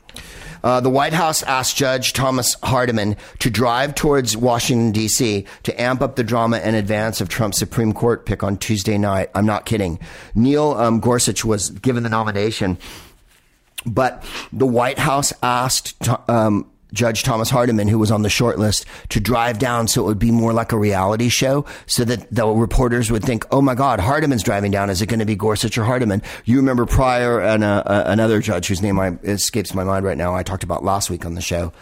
Uh, 0.63 0.81
the 0.81 0.91
White 0.91 1.13
House 1.13 1.43
asked 1.43 1.77
Judge 1.77 2.13
Thomas 2.13 2.55
Hardiman 2.63 3.17
to 3.41 3.51
drive 3.51 3.97
towards 3.97 4.37
Washington, 4.37 4.93
D.C. 4.93 5.45
to 5.65 5.81
amp 5.81 6.01
up 6.03 6.15
the 6.15 6.23
drama 6.23 6.61
in 6.61 6.77
advance 6.77 7.21
of 7.21 7.29
Trump's 7.29 7.59
Supreme 7.59 7.93
Court 7.93 8.27
pick 8.27 8.45
on 8.45 8.57
Tuesday 8.57 8.97
night. 8.97 9.31
I'm 9.35 9.47
not 9.47 9.67
kidding. 9.67 9.99
Neil 10.37 10.73
um, 10.75 11.01
Gorsuch 11.01 11.45
was 11.45 11.71
given 11.71 12.05
the 12.05 12.09
nomination 12.09 12.79
but 13.87 14.25
the 14.53 14.67
White 14.67 14.99
House 14.99 15.33
asked 15.43 16.09
um, 16.29 16.71
Judge 16.93 17.23
Thomas 17.23 17.49
Hardiman, 17.49 17.89
who 17.89 17.99
was 17.99 18.11
on 18.11 18.23
the 18.23 18.29
short 18.29 18.59
list, 18.59 18.85
to 19.09 19.21
drive 19.21 19.59
down 19.59 19.89
so 19.89 20.03
it 20.03 20.05
would 20.05 20.19
be 20.19 20.31
more 20.31 20.53
like 20.53 20.73
a 20.73 20.79
reality 20.79 21.29
show 21.29 21.65
so 21.87 22.05
that 22.05 22.31
the 22.31 22.47
reporters 22.47 23.11
would 23.11 23.25
think, 23.25 23.47
oh 23.51 23.63
my 23.63 23.75
God, 23.75 23.99
Hardiman's 23.99 24.43
driving 24.43 24.71
down. 24.71 24.91
Is 24.91 25.01
it 25.01 25.07
going 25.07 25.21
to 25.21 25.25
be 25.25 25.35
Gorsuch 25.35 25.79
or 25.79 25.85
Hardiman? 25.85 26.23
You 26.45 26.59
remember 26.59 26.85
Pryor 26.85 27.41
and 27.41 27.65
uh, 27.65 27.83
uh, 27.87 28.05
another 28.07 28.41
judge 28.41 28.67
whose 28.67 28.83
name 28.83 29.01
I, 29.01 29.17
escapes 29.23 29.75
my 29.75 29.85
mind 29.85 30.05
right 30.05 30.19
now, 30.19 30.35
I 30.35 30.43
talked 30.43 30.65
about 30.65 30.85
last 30.85 31.09
week 31.09 31.25
on 31.25 31.35
the 31.35 31.41
show. 31.41 31.73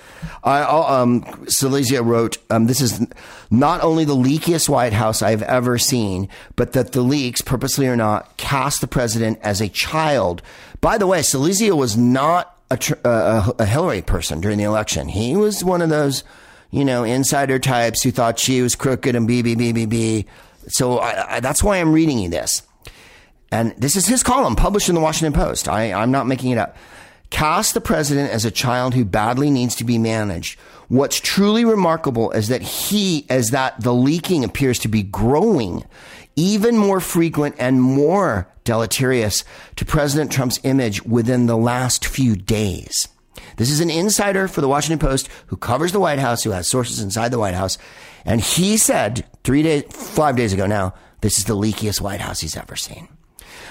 I, 0.45 0.63
um, 0.63 1.23
Cillizza 1.47 2.05
wrote, 2.05 2.39
um, 2.49 2.67
this 2.67 2.81
is 2.81 3.05
not 3.51 3.83
only 3.83 4.05
the 4.05 4.15
leakiest 4.15 4.69
White 4.69 4.93
House 4.93 5.23
I've 5.23 5.43
ever 5.43 5.77
seen, 5.77 6.29
but 6.55 6.73
that 6.73 6.93
the 6.93 7.03
leaks, 7.03 7.41
purposely 7.41 7.89
or 7.89 7.97
not, 7.97 8.37
cast 8.37 8.81
the 8.81 8.87
president 8.87 9.41
as 9.43 9.61
a 9.61 9.69
child. 9.69 10.41
By 10.81 10.99
the 10.99 11.07
way, 11.07 11.21
Cillizza 11.21 11.77
was 11.77 11.97
not 11.97 12.57
a, 12.71 12.79
uh, 13.05 13.53
a, 13.59 13.63
a 13.63 13.67
Hillary 13.67 14.03
person 14.03 14.41
during 14.41 14.59
the 14.59 14.65
election. 14.65 15.09
He 15.09 15.37
was 15.37 15.63
one 15.63 15.83
of 15.83 15.91
those, 15.91 16.25
you 16.71 16.85
know, 16.85 17.05
insider 17.05 17.59
types 17.59 18.03
who 18.03 18.11
thought 18.11 18.39
she 18.39 18.63
was 18.63 18.75
crooked 18.75 19.15
and 19.15 19.29
BBBBB. 19.29 20.27
So 20.69 20.99
I, 20.99 21.37
I, 21.37 21.41
that's 21.41 21.63
why 21.63 21.79
I'm 21.79 21.93
reading 21.93 22.19
you 22.19 22.31
this. 22.31 22.63
And 23.53 23.75
this 23.77 23.97
is 23.97 24.07
his 24.07 24.23
column 24.23 24.55
published 24.55 24.89
in 24.89 24.95
the 24.95 25.01
Washington 25.01 25.39
Post. 25.39 25.69
I, 25.69 25.93
I'm 25.93 26.13
not 26.13 26.27
making 26.27 26.53
it 26.53 26.59
up. 26.59 26.77
Cast 27.31 27.75
the 27.75 27.81
president 27.81 28.31
as 28.31 28.45
a 28.45 28.51
child 28.51 28.95
who 28.95 29.05
badly 29.05 29.51
needs 29.51 29.75
to 29.77 29.85
be 29.85 29.99
managed. 29.99 30.59
What's 30.89 31.21
truly 31.21 31.65
remarkable 31.65 32.33
is 32.33 32.49
that 32.49 32.63
he, 32.63 33.25
as 33.29 33.51
that 33.51 33.81
the 33.81 33.95
leaking 33.95 34.45
appears 34.45 34.79
to 34.81 34.89
be 34.89 35.05
growing, 35.05 35.85
even 36.35 36.77
more 36.77 37.01
frequent 37.01 37.55
and 37.59 37.81
more 37.81 38.49
deleterious 38.65 39.45
to 39.77 39.85
President 39.85 40.33
Trump's 40.33 40.61
image 40.65 41.03
within 41.05 41.47
the 41.47 41.57
last 41.57 42.05
few 42.05 42.35
days. 42.35 43.09
This 43.57 43.71
is 43.71 43.81
an 43.81 43.91
insider 43.91 44.49
for 44.49 44.61
the 44.61 44.69
Washington 44.69 44.99
Post 44.99 45.29
who 45.47 45.57
covers 45.57 45.93
the 45.93 46.01
White 46.01 46.19
House, 46.19 46.43
who 46.43 46.51
has 46.51 46.67
sources 46.67 47.01
inside 47.01 47.31
the 47.31 47.39
White 47.39 47.55
House. 47.55 47.79
And 48.25 48.41
he 48.41 48.77
said 48.77 49.27
three 49.45 49.63
days, 49.63 49.85
five 49.91 50.37
days 50.37 50.53
ago 50.53 50.67
now, 50.67 50.95
this 51.21 51.39
is 51.39 51.45
the 51.45 51.57
leakiest 51.57 52.01
White 52.01 52.21
House 52.21 52.41
he's 52.41 52.57
ever 52.57 52.77
seen. 52.77 53.09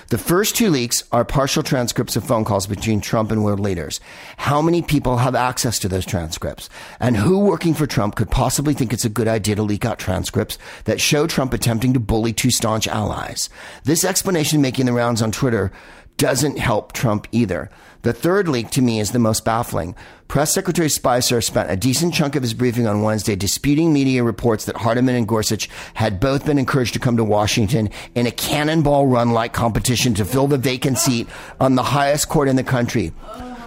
The 0.09 0.17
first 0.17 0.55
two 0.55 0.71
leaks 0.71 1.03
are 1.11 1.23
partial 1.23 1.61
transcripts 1.61 2.15
of 2.15 2.23
phone 2.23 2.43
calls 2.43 2.65
between 2.65 2.99
Trump 2.99 3.31
and 3.31 3.43
world 3.43 3.59
leaders. 3.59 3.99
How 4.37 4.59
many 4.59 4.81
people 4.81 5.17
have 5.17 5.35
access 5.35 5.77
to 5.79 5.87
those 5.87 6.03
transcripts? 6.03 6.67
And 6.99 7.15
who 7.15 7.37
working 7.37 7.75
for 7.75 7.85
Trump 7.85 8.15
could 8.15 8.31
possibly 8.31 8.73
think 8.73 8.91
it's 8.91 9.05
a 9.05 9.09
good 9.09 9.27
idea 9.27 9.53
to 9.53 9.61
leak 9.61 9.85
out 9.85 9.99
transcripts 9.99 10.57
that 10.85 10.99
show 10.99 11.27
Trump 11.27 11.53
attempting 11.53 11.93
to 11.93 11.99
bully 11.99 12.33
two 12.33 12.49
staunch 12.49 12.87
allies? 12.87 13.51
This 13.83 14.03
explanation 14.03 14.63
making 14.63 14.87
the 14.87 14.93
rounds 14.93 15.21
on 15.21 15.31
Twitter 15.31 15.71
doesn't 16.17 16.57
help 16.57 16.93
Trump 16.93 17.27
either. 17.31 17.69
The 18.01 18.13
third 18.13 18.47
leak 18.47 18.69
to 18.71 18.81
me 18.81 18.99
is 18.99 19.11
the 19.11 19.19
most 19.19 19.43
baffling. 19.43 19.93
Press 20.29 20.53
Secretary 20.53 20.89
Spicer 20.89 21.41
spent 21.41 21.69
a 21.69 21.75
decent 21.75 22.13
chunk 22.13 22.35
of 22.35 22.43
his 22.43 22.53
briefing 22.53 22.87
on 22.87 23.01
Wednesday 23.01 23.35
disputing 23.35 23.91
media 23.91 24.23
reports 24.23 24.65
that 24.65 24.77
Hardiman 24.77 25.15
and 25.15 25.27
Gorsuch 25.27 25.67
had 25.95 26.19
both 26.19 26.45
been 26.45 26.57
encouraged 26.57 26.93
to 26.93 26.99
come 26.99 27.17
to 27.17 27.23
Washington 27.23 27.89
in 28.15 28.25
a 28.25 28.31
cannonball 28.31 29.07
run 29.07 29.31
like 29.31 29.51
competition 29.51 30.13
to 30.13 30.23
fill 30.23 30.47
the 30.47 30.57
vacant 30.57 30.97
seat 30.97 31.27
on 31.59 31.75
the 31.75 31.83
highest 31.83 32.29
court 32.29 32.47
in 32.47 32.55
the 32.55 32.63
country, 32.63 33.07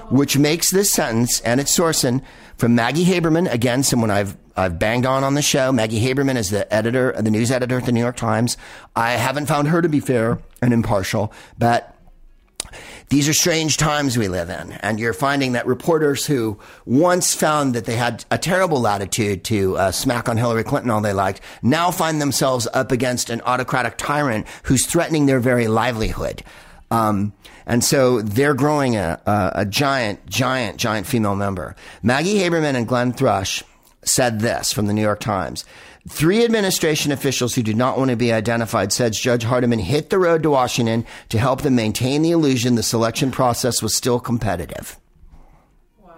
which 0.08 0.38
makes 0.38 0.70
this 0.70 0.90
sentence 0.90 1.40
and 1.40 1.60
its 1.60 1.76
sourcing 1.76 2.22
from 2.56 2.74
Maggie 2.74 3.04
Haberman, 3.04 3.52
again, 3.52 3.82
someone 3.82 4.10
I've 4.10 4.36
I've 4.56 4.78
banged 4.78 5.06
on 5.06 5.24
on 5.24 5.34
the 5.34 5.42
show. 5.42 5.72
Maggie 5.72 6.00
Haberman 6.00 6.36
is 6.36 6.50
the 6.50 6.72
editor, 6.72 7.12
the 7.18 7.30
news 7.30 7.50
editor 7.50 7.78
at 7.78 7.86
the 7.86 7.92
New 7.92 8.00
York 8.00 8.16
Times. 8.16 8.56
I 8.94 9.12
haven't 9.12 9.46
found 9.46 9.68
her 9.68 9.80
to 9.80 9.88
be 9.88 9.98
fair 9.98 10.38
and 10.60 10.74
impartial, 10.74 11.32
but 11.58 11.96
these 13.12 13.28
are 13.28 13.34
strange 13.34 13.76
times 13.76 14.16
we 14.16 14.26
live 14.26 14.48
in. 14.48 14.72
And 14.72 14.98
you're 14.98 15.12
finding 15.12 15.52
that 15.52 15.66
reporters 15.66 16.24
who 16.24 16.58
once 16.86 17.34
found 17.34 17.74
that 17.74 17.84
they 17.84 17.94
had 17.94 18.24
a 18.30 18.38
terrible 18.38 18.80
latitude 18.80 19.44
to 19.44 19.76
uh, 19.76 19.90
smack 19.90 20.30
on 20.30 20.38
Hillary 20.38 20.64
Clinton 20.64 20.90
all 20.90 21.02
they 21.02 21.12
liked 21.12 21.42
now 21.60 21.90
find 21.90 22.22
themselves 22.22 22.66
up 22.72 22.90
against 22.90 23.28
an 23.28 23.42
autocratic 23.42 23.98
tyrant 23.98 24.46
who's 24.62 24.86
threatening 24.86 25.26
their 25.26 25.40
very 25.40 25.68
livelihood. 25.68 26.42
Um, 26.90 27.34
and 27.66 27.84
so 27.84 28.22
they're 28.22 28.54
growing 28.54 28.96
a, 28.96 29.20
a, 29.26 29.52
a 29.56 29.66
giant, 29.66 30.24
giant, 30.24 30.78
giant 30.78 31.06
female 31.06 31.36
member. 31.36 31.76
Maggie 32.02 32.38
Haberman 32.38 32.76
and 32.76 32.88
Glenn 32.88 33.12
Thrush 33.12 33.62
said 34.04 34.40
this 34.40 34.72
from 34.72 34.86
the 34.86 34.94
New 34.94 35.02
York 35.02 35.20
Times. 35.20 35.66
Three 36.08 36.44
administration 36.44 37.12
officials 37.12 37.54
who 37.54 37.62
do 37.62 37.74
not 37.74 37.96
want 37.96 38.10
to 38.10 38.16
be 38.16 38.32
identified 38.32 38.92
said 38.92 39.12
Judge 39.12 39.44
Hardiman 39.44 39.78
hit 39.78 40.10
the 40.10 40.18
road 40.18 40.42
to 40.42 40.50
Washington 40.50 41.06
to 41.28 41.38
help 41.38 41.62
them 41.62 41.76
maintain 41.76 42.22
the 42.22 42.32
illusion 42.32 42.74
the 42.74 42.82
selection 42.82 43.30
process 43.30 43.80
was 43.80 43.96
still 43.96 44.18
competitive. 44.18 44.98
Wow. 46.02 46.14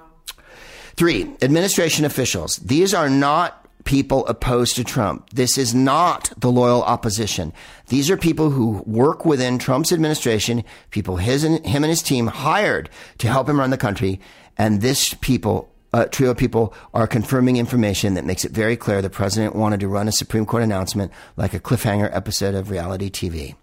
Three, 0.97 1.35
administration 1.43 2.07
officials. 2.07 2.57
These 2.57 2.95
are 2.95 3.11
not 3.11 3.61
people 3.85 4.27
opposed 4.27 4.77
to 4.77 4.85
Trump. 4.85 5.29
This 5.31 5.59
is 5.59 5.75
not 5.75 6.33
the 6.39 6.51
loyal 6.51 6.83
opposition. 6.83 7.53
These 7.89 8.11
are 8.11 8.17
people 8.17 8.49
who 8.51 8.83
work 8.87 9.27
within 9.27 9.59
Trump's 9.59 9.93
administration, 9.93 10.65
people 10.91 11.19
his 11.19 11.45
and, 11.45 11.65
him 11.67 11.85
and 11.85 11.91
his 11.91 12.01
team 12.01 12.29
hired 12.29 12.89
to 13.19 13.29
help 13.29 13.49
him 13.49 13.61
run 13.61 13.69
the 13.69 13.77
country. 13.77 14.19
And 14.57 14.81
this 14.81 15.13
people 15.21 15.71
uh, 15.95 16.07
trio 16.07 16.35
people 16.35 16.75
are 16.93 17.07
confirming 17.07 17.57
information 17.57 18.15
that 18.15 18.25
makes 18.25 18.45
it 18.45 18.51
very 18.51 18.77
clear 18.77 19.01
the 19.01 19.09
president 19.09 19.55
wanted 19.55 19.79
to 19.79 19.87
run 19.87 20.09
a 20.09 20.13
Supreme 20.13 20.45
Court 20.45 20.65
announcement 20.65 21.13
like 21.37 21.55
a 21.55 21.61
cliffhanger 21.61 22.11
episode 22.13 22.57
of 22.57 22.69
reality 22.69 23.09
TV. 23.11 23.55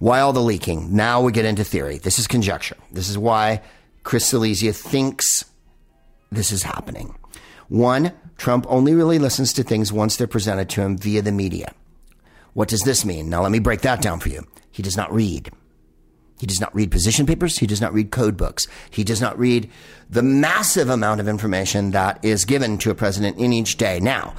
Why 0.00 0.18
all 0.18 0.32
the 0.32 0.40
leaking? 0.40 0.96
Now 0.96 1.20
we 1.20 1.30
get 1.30 1.44
into 1.44 1.62
theory. 1.62 1.98
This 1.98 2.18
is 2.18 2.26
conjecture. 2.26 2.76
This 2.90 3.08
is 3.08 3.16
why 3.16 3.62
Chris 4.02 4.32
Cillizza 4.32 4.74
thinks 4.74 5.44
this 6.32 6.50
is 6.50 6.64
happening. 6.64 7.14
One, 7.68 8.10
Trump 8.38 8.66
only 8.68 8.94
really 8.94 9.20
listens 9.20 9.52
to 9.52 9.62
things 9.62 9.92
once 9.92 10.16
they're 10.16 10.26
presented 10.26 10.68
to 10.70 10.80
him 10.80 10.98
via 10.98 11.22
the 11.22 11.30
media. 11.30 11.72
What 12.54 12.68
does 12.68 12.82
this 12.82 13.04
mean? 13.04 13.30
Now 13.30 13.42
let 13.42 13.52
me 13.52 13.60
break 13.60 13.82
that 13.82 14.02
down 14.02 14.18
for 14.18 14.30
you. 14.30 14.44
He 14.72 14.82
does 14.82 14.96
not 14.96 15.12
read. 15.14 15.52
He 16.38 16.46
does 16.46 16.60
not 16.60 16.74
read 16.74 16.90
position 16.90 17.26
papers. 17.26 17.58
He 17.58 17.66
does 17.66 17.80
not 17.80 17.92
read 17.92 18.10
code 18.10 18.36
books. 18.36 18.66
He 18.90 19.04
does 19.04 19.20
not 19.20 19.38
read 19.38 19.70
the 20.08 20.22
massive 20.22 20.88
amount 20.88 21.20
of 21.20 21.28
information 21.28 21.90
that 21.90 22.24
is 22.24 22.44
given 22.44 22.78
to 22.78 22.90
a 22.90 22.94
president 22.94 23.38
in 23.38 23.52
each 23.52 23.76
day. 23.76 24.00
Now, 24.00 24.34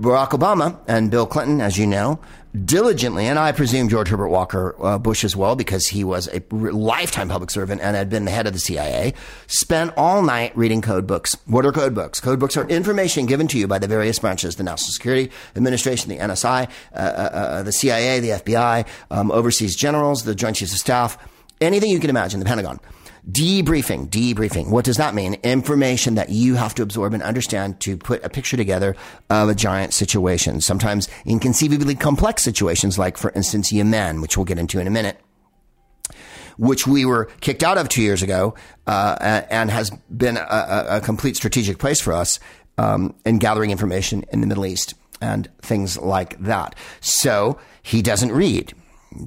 Barack 0.00 0.30
Obama 0.30 0.78
and 0.86 1.10
Bill 1.10 1.26
Clinton, 1.26 1.60
as 1.60 1.78
you 1.78 1.86
know, 1.86 2.20
diligently, 2.64 3.26
and 3.26 3.38
I 3.38 3.52
presume 3.52 3.88
George 3.88 4.08
Herbert 4.08 4.28
Walker 4.28 4.74
uh, 4.82 4.98
Bush 4.98 5.24
as 5.24 5.34
well, 5.34 5.56
because 5.56 5.86
he 5.86 6.04
was 6.04 6.28
a 6.28 6.42
lifetime 6.50 7.28
public 7.28 7.50
servant 7.50 7.80
and 7.80 7.96
had 7.96 8.10
been 8.10 8.24
the 8.24 8.30
head 8.30 8.46
of 8.46 8.52
the 8.52 8.58
CIA, 8.58 9.14
spent 9.46 9.92
all 9.96 10.22
night 10.22 10.56
reading 10.56 10.82
code 10.82 11.06
books. 11.06 11.36
What 11.46 11.64
are 11.64 11.72
code 11.72 11.94
books? 11.94 12.20
Code 12.20 12.38
books 12.38 12.56
are 12.56 12.66
information 12.68 13.26
given 13.26 13.48
to 13.48 13.58
you 13.58 13.66
by 13.66 13.78
the 13.78 13.88
various 13.88 14.18
branches, 14.18 14.56
the 14.56 14.64
National 14.64 14.92
Security 14.92 15.30
Administration, 15.54 16.10
the 16.10 16.18
NSI, 16.18 16.68
uh, 16.94 16.96
uh, 16.96 17.00
uh 17.00 17.62
the 17.62 17.72
CIA, 17.72 18.20
the 18.20 18.30
FBI, 18.30 18.86
um, 19.10 19.30
overseas 19.30 19.76
generals, 19.76 20.24
the 20.24 20.34
Joint 20.34 20.56
Chiefs 20.56 20.72
of 20.72 20.78
Staff 20.78 21.18
anything 21.60 21.90
you 21.90 22.00
can 22.00 22.10
imagine, 22.10 22.40
the 22.40 22.46
Pentagon. 22.46 22.80
Debriefing, 23.30 24.08
debriefing. 24.08 24.70
What 24.70 24.84
does 24.84 24.98
that 24.98 25.14
mean? 25.14 25.34
Information 25.42 26.14
that 26.14 26.28
you 26.28 26.54
have 26.54 26.76
to 26.76 26.82
absorb 26.82 27.12
and 27.12 27.22
understand 27.22 27.80
to 27.80 27.96
put 27.96 28.24
a 28.24 28.28
picture 28.28 28.56
together 28.56 28.94
of 29.30 29.48
a 29.48 29.54
giant 29.54 29.92
situation. 29.92 30.60
Sometimes 30.60 31.08
inconceivably 31.24 31.96
complex 31.96 32.44
situations, 32.44 32.98
like, 32.98 33.16
for 33.16 33.32
instance, 33.32 33.72
Yemen, 33.72 34.20
which 34.20 34.36
we'll 34.36 34.44
get 34.44 34.58
into 34.58 34.78
in 34.78 34.86
a 34.86 34.90
minute 34.90 35.20
which 36.58 36.86
we 36.86 37.04
were 37.04 37.26
kicked 37.40 37.62
out 37.62 37.76
of 37.76 37.86
two 37.86 38.00
years 38.00 38.22
ago, 38.22 38.54
uh, 38.86 39.42
and 39.50 39.70
has 39.70 39.90
been 40.16 40.38
a, 40.38 40.86
a, 40.88 41.00
complete 41.02 41.36
strategic 41.36 41.78
place 41.78 42.00
for 42.00 42.14
us 42.14 42.40
um, 42.78 43.14
in 43.24 43.38
gathering 43.38 43.70
information 43.70 44.24
in 44.32 44.40
the 44.40 44.46
Middle 44.46 44.64
East 44.64 44.94
and 45.20 45.48
things 45.60 45.98
like 45.98 46.38
that. 46.40 46.74
So 47.00 47.58
he 47.82 48.02
doesn't 48.02 48.32
read. 48.32 48.74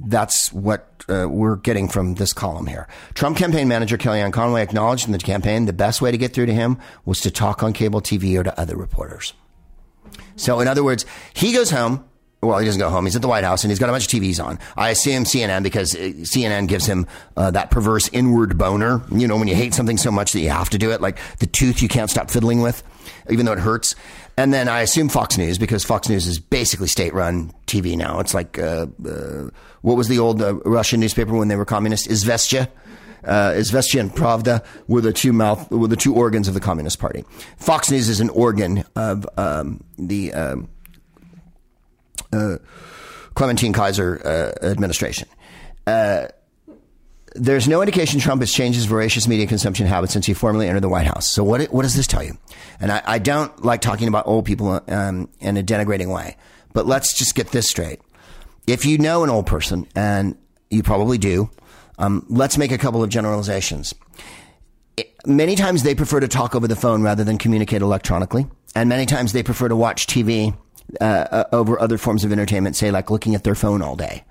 That's 0.06 0.52
what 0.54 1.04
uh, 1.10 1.28
we're 1.30 1.56
getting 1.56 1.88
from 1.88 2.16
this 2.16 2.34
column 2.34 2.68
here. 2.68 2.88
Trump 3.14 3.38
campaign 3.38 3.68
manager 3.68 3.98
Kellyanne 3.98 4.34
Conway 4.34 4.62
acknowledged 4.62 5.06
in 5.06 5.12
the 5.12 5.18
campaign 5.20 5.66
the 5.66 5.74
best 5.74 6.02
way 6.02 6.12
to 6.12 6.18
get 6.18 6.34
through 6.34 6.48
to 6.48 6.54
him 6.54 6.78
was 7.06 7.20
to 7.22 7.32
talk 7.32 7.64
on 7.64 7.74
cable 7.74 8.02
TV 8.02 8.38
or 8.38 8.44
to 8.44 8.60
other 8.60 8.76
reporters. 8.76 9.34
So, 10.36 10.60
in 10.60 10.68
other 10.68 10.84
words, 10.84 11.06
he 11.34 11.54
goes 11.54 11.70
home. 11.70 12.06
Well, 12.42 12.58
he 12.60 12.66
doesn't 12.66 12.80
go 12.80 12.90
home. 12.90 13.04
He's 13.04 13.18
at 13.18 13.22
the 13.22 13.28
White 13.28 13.44
House 13.44 13.66
and 13.66 13.72
he's 13.72 13.80
got 13.80 13.90
a 13.90 13.92
bunch 13.92 14.06
of 14.06 14.22
TVs 14.22 14.42
on. 14.44 14.60
I 14.78 14.92
assume 14.92 15.26
CNN 15.26 15.62
because 15.62 15.94
uh, 15.94 16.00
CNN 16.00 16.70
gives 16.70 16.86
him 16.86 17.06
uh, 17.36 17.52
that 17.52 17.70
perverse 17.70 18.10
inward 18.14 18.58
boner. 18.58 19.02
You 19.12 19.28
know, 19.28 19.36
when 19.36 19.50
you 19.50 19.56
hate 19.56 19.74
something 19.74 19.98
so 19.98 20.10
much 20.10 20.32
that 20.32 20.40
you 20.40 20.50
have 20.50 20.70
to 20.70 20.78
do 20.78 20.92
it, 20.92 21.02
like 21.02 21.18
the 21.40 21.48
tooth 21.48 21.82
you 21.82 21.90
can't 21.90 22.10
stop 22.10 22.32
fiddling 22.32 22.62
with, 22.62 22.82
even 23.30 23.46
though 23.46 23.52
it 23.52 23.60
hurts. 23.60 23.94
And 24.40 24.54
then 24.54 24.70
I 24.70 24.80
assume 24.80 25.10
Fox 25.10 25.38
News 25.38 25.58
because 25.58 25.84
Fox 25.84 26.08
News 26.08 26.26
is 26.26 26.40
basically 26.40 26.88
state 26.88 27.14
run 27.14 27.52
TV 27.68 27.98
now. 27.98 28.22
It's 28.22 28.34
like, 28.34 28.58
uh, 28.58 28.88
uh, 29.06 29.50
what 29.82 29.98
was 29.98 30.08
the 30.08 30.20
old 30.20 30.42
uh, 30.42 30.56
Russian 30.60 31.02
newspaper 31.02 31.36
when 31.36 31.50
they 31.50 31.58
were 31.58 31.66
communist? 31.66 32.08
Izvestia. 32.08 32.70
Uh, 33.26 33.52
Izvestia 33.52 34.00
and 34.00 34.10
Pravda 34.10 34.64
were 34.88 35.02
the 35.02 35.12
two 35.12 35.34
mouth, 35.34 35.70
were 35.72 35.90
the 35.90 35.98
two 35.98 36.16
organs 36.16 36.48
of 36.48 36.54
the 36.54 36.62
Communist 36.62 37.00
Party. 37.00 37.26
Fox 37.58 37.92
News 37.92 38.08
is 38.08 38.22
an 38.22 38.30
organ 38.30 38.86
of 38.96 39.28
um, 39.36 39.84
the 39.98 40.32
um, 40.32 40.70
uh, 42.32 42.60
Clementine 43.34 43.74
Kaiser 43.74 44.22
uh, 44.24 44.66
administration. 44.66 45.28
There's 47.40 47.70
no 47.70 47.82
indication 47.82 48.20
Trump 48.20 48.42
has 48.42 48.52
changed 48.52 48.76
his 48.76 48.86
voracious 48.86 49.26
media 49.26 49.48
consumption 49.48 49.88
habits 49.88 50.12
since 50.12 50.26
he 50.26 50.34
formally 50.34 50.68
entered 50.68 50.82
the 50.82 50.90
White 50.90 51.08
House. 51.08 51.26
So 51.26 51.42
what, 51.42 51.62
what 51.72 51.84
does 51.84 51.96
this 51.96 52.06
tell 52.06 52.22
you? 52.22 52.38
And 52.82 52.92
I, 52.92 53.02
I 53.06 53.18
don't 53.20 53.64
like 53.64 53.80
talking 53.80 54.10
about 54.10 54.28
old 54.28 54.44
people 54.44 54.82
um, 54.90 55.30
in 55.40 55.56
a 55.56 55.64
denigrating 55.64 56.14
way, 56.14 56.36
but 56.74 56.86
let's 56.86 57.18
just 57.18 57.36
get 57.36 57.52
this 57.52 57.70
straight. 57.70 58.02
If 58.68 58.86
you 58.86 58.98
know 58.98 59.24
an 59.24 59.30
old 59.30 59.48
person, 59.48 59.88
and 59.96 60.38
you 60.70 60.84
probably 60.84 61.18
do, 61.18 61.50
um, 61.98 62.26
let's 62.30 62.58
make 62.58 62.72
a 62.72 62.78
couple 62.78 63.02
of 63.02 63.10
generalizations. 63.10 63.96
It, 64.98 65.16
many 65.26 65.56
times 65.56 65.84
they 65.84 65.96
prefer 65.96 66.20
to 66.20 66.28
talk 66.28 66.56
over 66.56 66.68
the 66.68 66.76
phone 66.76 67.02
rather 67.02 67.24
than 67.24 67.38
communicate 67.38 67.82
electronically, 67.82 68.48
and 68.76 68.90
many 68.90 69.06
times 69.06 69.32
they 69.32 69.44
prefer 69.44 69.70
to 69.70 69.76
watch 69.78 70.08
TV 70.08 70.56
uh, 71.00 71.04
uh, 71.04 71.44
over 71.52 71.80
other 71.80 71.98
forms 71.98 72.24
of 72.26 72.32
entertainment, 72.32 72.76
say 72.76 72.92
like 72.92 73.10
looking 73.10 73.34
at 73.34 73.44
their 73.44 73.56
phone 73.56 73.82
all 73.82 73.96
day. 73.96 74.24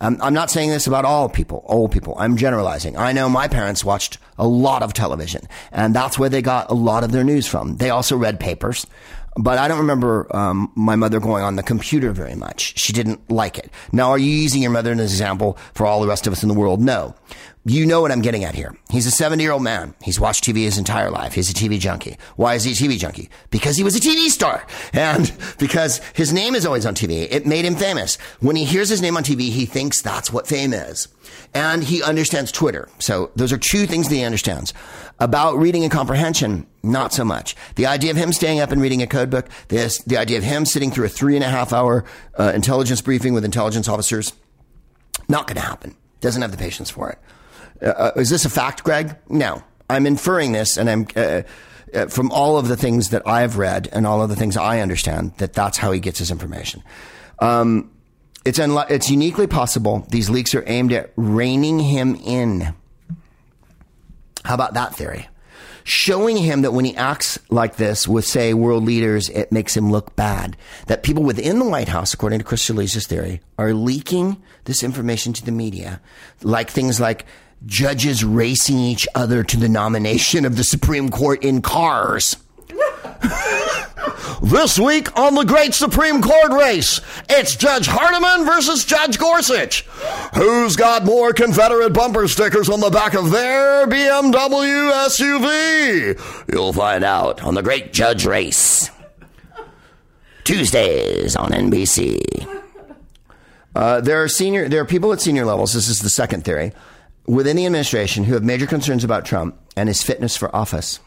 Um, 0.00 0.18
I'm 0.20 0.34
not 0.34 0.50
saying 0.50 0.70
this 0.70 0.86
about 0.86 1.04
all 1.04 1.28
people, 1.28 1.64
old 1.66 1.92
people. 1.92 2.14
I'm 2.18 2.36
generalizing. 2.36 2.96
I 2.96 3.12
know 3.12 3.28
my 3.28 3.48
parents 3.48 3.84
watched 3.84 4.18
a 4.38 4.46
lot 4.46 4.82
of 4.82 4.92
television, 4.92 5.42
and 5.72 5.94
that's 5.94 6.18
where 6.18 6.28
they 6.28 6.42
got 6.42 6.70
a 6.70 6.74
lot 6.74 7.04
of 7.04 7.12
their 7.12 7.24
news 7.24 7.46
from. 7.46 7.76
They 7.76 7.90
also 7.90 8.16
read 8.16 8.38
papers. 8.38 8.86
But 9.40 9.58
I 9.58 9.68
don't 9.68 9.78
remember 9.78 10.34
um, 10.34 10.72
my 10.74 10.96
mother 10.96 11.20
going 11.20 11.44
on 11.44 11.54
the 11.54 11.62
computer 11.62 12.10
very 12.10 12.34
much. 12.34 12.76
She 12.76 12.92
didn't 12.92 13.30
like 13.30 13.56
it. 13.56 13.70
Now, 13.92 14.10
are 14.10 14.18
you 14.18 14.30
using 14.30 14.62
your 14.62 14.72
mother 14.72 14.90
as 14.90 14.98
an 14.98 15.04
example 15.04 15.56
for 15.74 15.86
all 15.86 16.00
the 16.00 16.08
rest 16.08 16.26
of 16.26 16.32
us 16.32 16.42
in 16.42 16.48
the 16.48 16.56
world? 16.56 16.80
No. 16.80 17.14
You 17.64 17.84
know 17.84 18.00
what 18.00 18.12
I'm 18.12 18.22
getting 18.22 18.44
at 18.44 18.54
here. 18.54 18.74
He's 18.88 19.06
a 19.06 19.10
70 19.10 19.42
year 19.42 19.52
old 19.52 19.62
man. 19.62 19.94
He's 20.02 20.18
watched 20.18 20.44
TV 20.44 20.62
his 20.62 20.78
entire 20.78 21.10
life. 21.10 21.34
He's 21.34 21.50
a 21.50 21.54
TV 21.54 21.78
junkie. 21.78 22.16
Why 22.36 22.54
is 22.54 22.64
he 22.64 22.72
a 22.72 22.74
TV 22.74 22.98
junkie? 22.98 23.28
Because 23.50 23.76
he 23.76 23.84
was 23.84 23.94
a 23.96 24.00
TV 24.00 24.28
star 24.28 24.66
and 24.92 25.30
because 25.58 26.00
his 26.14 26.32
name 26.32 26.54
is 26.54 26.64
always 26.64 26.86
on 26.86 26.94
TV. 26.94 27.28
It 27.30 27.46
made 27.46 27.64
him 27.64 27.76
famous. 27.76 28.16
When 28.40 28.56
he 28.56 28.64
hears 28.64 28.88
his 28.88 29.02
name 29.02 29.16
on 29.16 29.22
TV, 29.22 29.50
he 29.50 29.66
thinks 29.66 30.00
that's 30.00 30.32
what 30.32 30.46
fame 30.46 30.72
is. 30.72 31.08
And 31.52 31.84
he 31.84 32.02
understands 32.02 32.52
Twitter. 32.52 32.88
So 33.00 33.32
those 33.36 33.52
are 33.52 33.58
two 33.58 33.86
things 33.86 34.08
that 34.08 34.14
he 34.14 34.24
understands. 34.24 34.72
About 35.18 35.58
reading 35.58 35.82
and 35.82 35.92
comprehension, 35.92 36.66
not 36.82 37.12
so 37.12 37.24
much. 37.24 37.54
The 37.74 37.86
idea 37.86 38.12
of 38.12 38.16
him 38.16 38.32
staying 38.32 38.60
up 38.60 38.70
and 38.70 38.80
reading 38.80 39.02
a 39.02 39.06
code 39.06 39.30
book, 39.30 39.48
this, 39.68 39.98
the 40.04 40.16
idea 40.16 40.38
of 40.38 40.44
him 40.44 40.64
sitting 40.64 40.90
through 40.90 41.06
a 41.06 41.10
three 41.10 41.34
and 41.34 41.44
a 41.44 41.48
half 41.48 41.72
hour 41.72 42.04
uh, 42.38 42.52
intelligence 42.54 43.02
briefing 43.02 43.34
with 43.34 43.44
intelligence 43.44 43.88
officers, 43.88 44.32
not 45.28 45.46
going 45.46 45.56
to 45.56 45.66
happen. 45.66 45.96
Doesn't 46.20 46.40
have 46.40 46.52
the 46.52 46.56
patience 46.56 46.88
for 46.88 47.10
it. 47.10 47.18
Uh, 47.82 48.12
is 48.16 48.30
this 48.30 48.44
a 48.44 48.50
fact, 48.50 48.84
Greg? 48.84 49.16
No. 49.28 49.62
I'm 49.90 50.06
inferring 50.06 50.52
this, 50.52 50.76
and 50.76 50.90
I'm 50.90 51.06
uh, 51.16 51.42
uh, 51.94 52.06
from 52.06 52.30
all 52.30 52.58
of 52.58 52.68
the 52.68 52.76
things 52.76 53.10
that 53.10 53.26
I've 53.26 53.56
read 53.56 53.88
and 53.92 54.06
all 54.06 54.22
of 54.22 54.28
the 54.28 54.36
things 54.36 54.56
I 54.56 54.80
understand 54.80 55.32
that 55.38 55.54
that's 55.54 55.78
how 55.78 55.92
he 55.92 56.00
gets 56.00 56.18
his 56.18 56.30
information. 56.30 56.82
Um, 57.38 57.90
it's 58.44 58.58
unli- 58.58 58.90
it's 58.90 59.10
uniquely 59.10 59.46
possible 59.46 60.06
these 60.10 60.28
leaks 60.28 60.54
are 60.54 60.64
aimed 60.66 60.92
at 60.92 61.12
reining 61.16 61.78
him 61.78 62.14
in. 62.16 62.74
How 64.44 64.54
about 64.54 64.74
that 64.74 64.94
theory? 64.94 65.28
Showing 65.84 66.36
him 66.36 66.62
that 66.62 66.72
when 66.72 66.84
he 66.84 66.94
acts 66.94 67.38
like 67.48 67.76
this 67.76 68.06
with, 68.06 68.26
say, 68.26 68.52
world 68.52 68.84
leaders, 68.84 69.30
it 69.30 69.50
makes 69.50 69.74
him 69.74 69.90
look 69.90 70.14
bad. 70.16 70.56
That 70.86 71.02
people 71.02 71.22
within 71.22 71.58
the 71.58 71.64
White 71.68 71.88
House, 71.88 72.12
according 72.12 72.40
to 72.40 72.44
Chris 72.44 72.62
Cillizza's 72.62 73.06
theory, 73.06 73.40
are 73.56 73.72
leaking 73.72 74.42
this 74.64 74.82
information 74.82 75.32
to 75.32 75.44
the 75.44 75.52
media, 75.52 76.02
like 76.42 76.70
things 76.70 77.00
like 77.00 77.24
judges 77.66 78.24
racing 78.24 78.78
each 78.78 79.06
other 79.14 79.42
to 79.44 79.56
the 79.56 79.68
nomination 79.68 80.44
of 80.44 80.56
the 80.56 80.64
Supreme 80.64 81.10
Court 81.10 81.44
in 81.44 81.62
cars. 81.62 82.36
This 84.42 84.78
week 84.78 85.18
on 85.18 85.34
the 85.34 85.44
Great 85.44 85.74
Supreme 85.74 86.22
Court 86.22 86.52
race, 86.52 87.00
it's 87.28 87.56
Judge 87.56 87.86
Hardiman 87.86 88.46
versus 88.46 88.84
Judge 88.84 89.18
Gorsuch. 89.18 89.82
Who's 90.34 90.76
got 90.76 91.04
more 91.04 91.32
Confederate 91.32 91.92
bumper 91.92 92.28
stickers 92.28 92.68
on 92.68 92.80
the 92.80 92.90
back 92.90 93.14
of 93.14 93.30
their 93.30 93.86
BMW 93.86 94.92
SUV? 95.08 96.52
You'll 96.52 96.72
find 96.72 97.04
out 97.04 97.42
on 97.42 97.54
the 97.54 97.62
Great 97.62 97.92
Judge 97.92 98.24
Race. 98.24 98.90
Tuesdays 100.44 101.34
on 101.34 101.50
NBC. 101.50 102.48
Uh, 103.74 104.00
there 104.00 104.22
are 104.22 104.28
senior, 104.28 104.68
there 104.68 104.80
are 104.80 104.86
people 104.86 105.12
at 105.12 105.20
senior 105.20 105.44
levels. 105.44 105.72
This 105.74 105.88
is 105.88 106.00
the 106.00 106.10
second 106.10 106.44
theory 106.44 106.72
within 107.28 107.56
the 107.56 107.66
administration 107.66 108.24
who 108.24 108.32
have 108.32 108.42
major 108.42 108.66
concerns 108.66 109.04
about 109.04 109.26
Trump 109.26 109.54
and 109.76 109.88
his 109.88 110.02
fitness 110.02 110.36
for 110.36 110.54
office. 110.56 110.98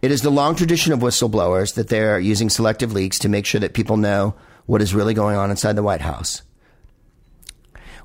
It 0.00 0.12
is 0.12 0.22
the 0.22 0.30
long 0.30 0.54
tradition 0.54 0.92
of 0.92 1.00
whistleblowers 1.00 1.74
that 1.74 1.88
they 1.88 2.00
are 2.00 2.20
using 2.20 2.48
selective 2.48 2.92
leaks 2.92 3.18
to 3.18 3.28
make 3.28 3.44
sure 3.44 3.60
that 3.60 3.74
people 3.74 3.96
know 3.96 4.36
what 4.66 4.80
is 4.80 4.94
really 4.94 5.14
going 5.14 5.36
on 5.36 5.50
inside 5.50 5.74
the 5.74 5.82
White 5.82 6.00
House. 6.00 6.42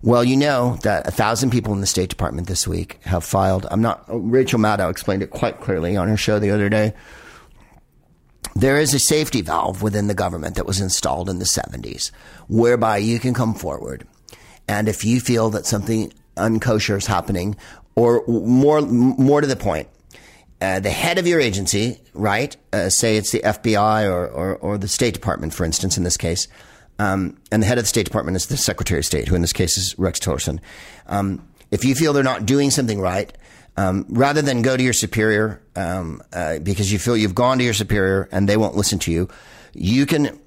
Well, 0.01 0.24
you 0.24 0.36
know 0.36 0.78
that 0.82 1.07
a 1.07 1.11
thousand 1.11 1.51
people 1.51 1.74
in 1.74 1.82
the 1.82 1.88
State 1.88 2.09
Department 2.09 2.47
this 2.47 2.67
week 2.67 2.99
have 3.03 3.24
filed. 3.24 3.67
I'm 3.70 3.82
not. 3.82 4.03
Rachel 4.07 4.59
Maddow 4.59 4.89
explained 4.89 5.22
it 5.22 5.30
quite 5.30 5.59
clearly 5.59 5.95
on 5.95 6.07
her 6.07 6.17
show 6.17 6.39
the 6.39 6.51
other 6.51 6.70
day. 6.70 6.93
There 8.55 8.80
is 8.80 8.93
a 8.93 8.99
safety 8.99 9.41
valve 9.41 9.84
within 9.84 10.07
the 10.07 10.15
government 10.15 10.55
that 10.55 10.65
was 10.65 10.82
installed 10.82 11.30
in 11.30 11.39
the 11.39 11.45
70s, 11.45 12.11
whereby 12.47 12.97
you 12.97 13.20
can 13.20 13.34
come 13.34 13.53
forward, 13.53 14.07
and 14.67 14.88
if 14.88 15.05
you 15.05 15.20
feel 15.20 15.49
that 15.51 15.65
something 15.65 16.11
unkosher 16.36 16.97
is 16.97 17.05
happening, 17.05 17.55
or 17.95 18.23
more 18.27 18.82
more 18.82 19.41
to 19.41 19.47
the 19.47 19.55
point, 19.55 19.88
uh, 20.61 20.80
the 20.80 20.89
head 20.89 21.17
of 21.17 21.27
your 21.27 21.39
agency, 21.39 21.99
right? 22.13 22.55
Uh, 22.73 22.89
say 22.89 23.17
it's 23.17 23.32
the 23.32 23.39
FBI 23.39 24.09
or, 24.09 24.27
or, 24.27 24.55
or, 24.57 24.77
the 24.77 24.88
State 24.88 25.13
Department, 25.13 25.53
for 25.53 25.63
instance, 25.63 25.97
in 25.97 26.03
this 26.03 26.17
case. 26.17 26.47
Um, 26.97 27.38
and 27.49 27.63
the 27.63 27.67
head 27.67 27.77
of 27.77 27.86
the 27.86 27.88
State 27.88 28.05
Department 28.05 28.36
is 28.36 28.47
the 28.47 28.57
Secretary 28.57 28.99
of 28.99 29.05
State, 29.05 29.30
who 29.30 29.36
in 29.36 29.41
this 29.41 29.53
case 29.53 29.77
is 29.77 29.97
Rex 29.97 30.19
Tillerson. 30.19 30.59
Um, 31.07 31.47
if 31.71 31.86
you 31.86 31.95
feel 31.95 32.11
they're 32.11 32.23
not 32.23 32.45
doing 32.45 32.71
something 32.71 32.99
right, 32.99 33.32
um, 33.77 34.05
rather 34.09 34.41
than 34.41 34.61
go 34.61 34.75
to 34.75 34.84
your 34.84 34.91
superior 34.91 35.61
um, 35.77 36.21
uh, 36.34 36.59
because 36.59 36.91
you 36.91 36.99
feel 36.99 37.15
you've 37.15 37.36
gone 37.36 37.57
to 37.59 37.63
your 37.63 37.73
superior 37.73 38.27
and 38.32 38.49
they 38.49 38.57
won't 38.57 38.75
listen 38.75 38.99
to 38.99 39.11
you, 39.11 39.30
you 39.73 40.05
can 40.05 40.38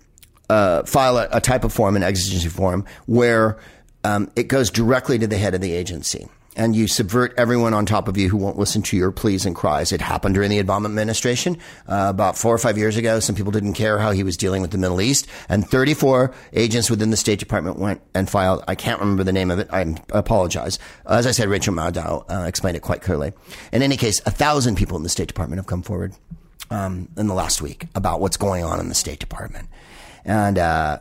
uh, 0.50 0.82
file 0.82 1.16
a, 1.16 1.28
a, 1.32 1.40
type 1.40 1.64
of 1.64 1.72
form, 1.72 1.96
an 1.96 2.02
exigency 2.02 2.48
form, 2.48 2.84
where 3.06 3.58
um, 4.05 4.30
it 4.36 4.44
goes 4.44 4.70
directly 4.70 5.18
to 5.18 5.26
the 5.26 5.38
head 5.38 5.55
of 5.55 5.61
the 5.61 5.72
agency 5.72 6.28
and 6.57 6.76
you 6.76 6.86
subvert 6.86 7.34
everyone 7.36 7.74
on 7.74 7.86
top 7.86 8.09
of 8.09 8.16
you 8.16 8.28
who 8.28 8.36
won't 8.36 8.59
listen 8.59 8.82
to 8.82 8.96
your 8.96 9.11
pleas 9.11 9.46
and 9.46 9.57
cries. 9.57 9.92
It 9.92 10.00
happened 10.00 10.34
during 10.34 10.50
the 10.50 10.62
Obama 10.62 10.86
administration 10.86 11.57
uh, 11.88 12.07
about 12.11 12.36
four 12.36 12.55
or 12.55 12.59
five 12.59 12.76
years 12.76 12.96
ago. 12.96 13.20
Some 13.20 13.34
people 13.34 13.53
didn't 13.53 13.72
care 13.74 13.98
how 13.98 14.11
he 14.11 14.22
was 14.22 14.36
dealing 14.36 14.62
with 14.62 14.70
the 14.70 14.78
Middle 14.78 15.00
East, 15.00 15.26
and 15.48 15.66
34 15.66 16.34
agents 16.53 16.90
within 16.90 17.11
the 17.11 17.16
State 17.16 17.38
Department 17.38 17.78
went 17.78 18.03
and 18.14 18.28
filed. 18.28 18.64
I 18.68 18.74
can't 18.74 19.00
remember 19.00 19.24
the 19.24 19.32
name 19.32 19.50
of 19.50 19.59
it. 19.59 19.68
I 19.72 19.94
apologize. 20.11 20.78
As 21.07 21.26
I 21.26 21.30
said, 21.30 21.48
Rachel 21.48 21.74
Maddow 21.74 22.24
uh, 22.30 22.44
explained 22.46 22.76
it 22.76 22.82
quite 22.82 23.03
clearly. 23.03 23.32
In 23.72 23.82
any 23.82 23.96
case, 23.96 24.20
a 24.26 24.30
thousand 24.30 24.76
people 24.76 24.96
in 24.96 25.03
the 25.03 25.09
State 25.09 25.28
Department 25.28 25.59
have 25.59 25.66
come 25.66 25.82
forward 25.82 26.14
um, 26.70 27.09
in 27.16 27.28
the 27.28 27.34
last 27.34 27.62
week 27.62 27.86
about 27.94 28.20
what's 28.20 28.36
going 28.36 28.64
on 28.64 28.78
in 28.78 28.88
the 28.88 28.94
State 28.94 29.18
Department, 29.18 29.68
and. 30.24 30.59
Uh, 30.59 30.98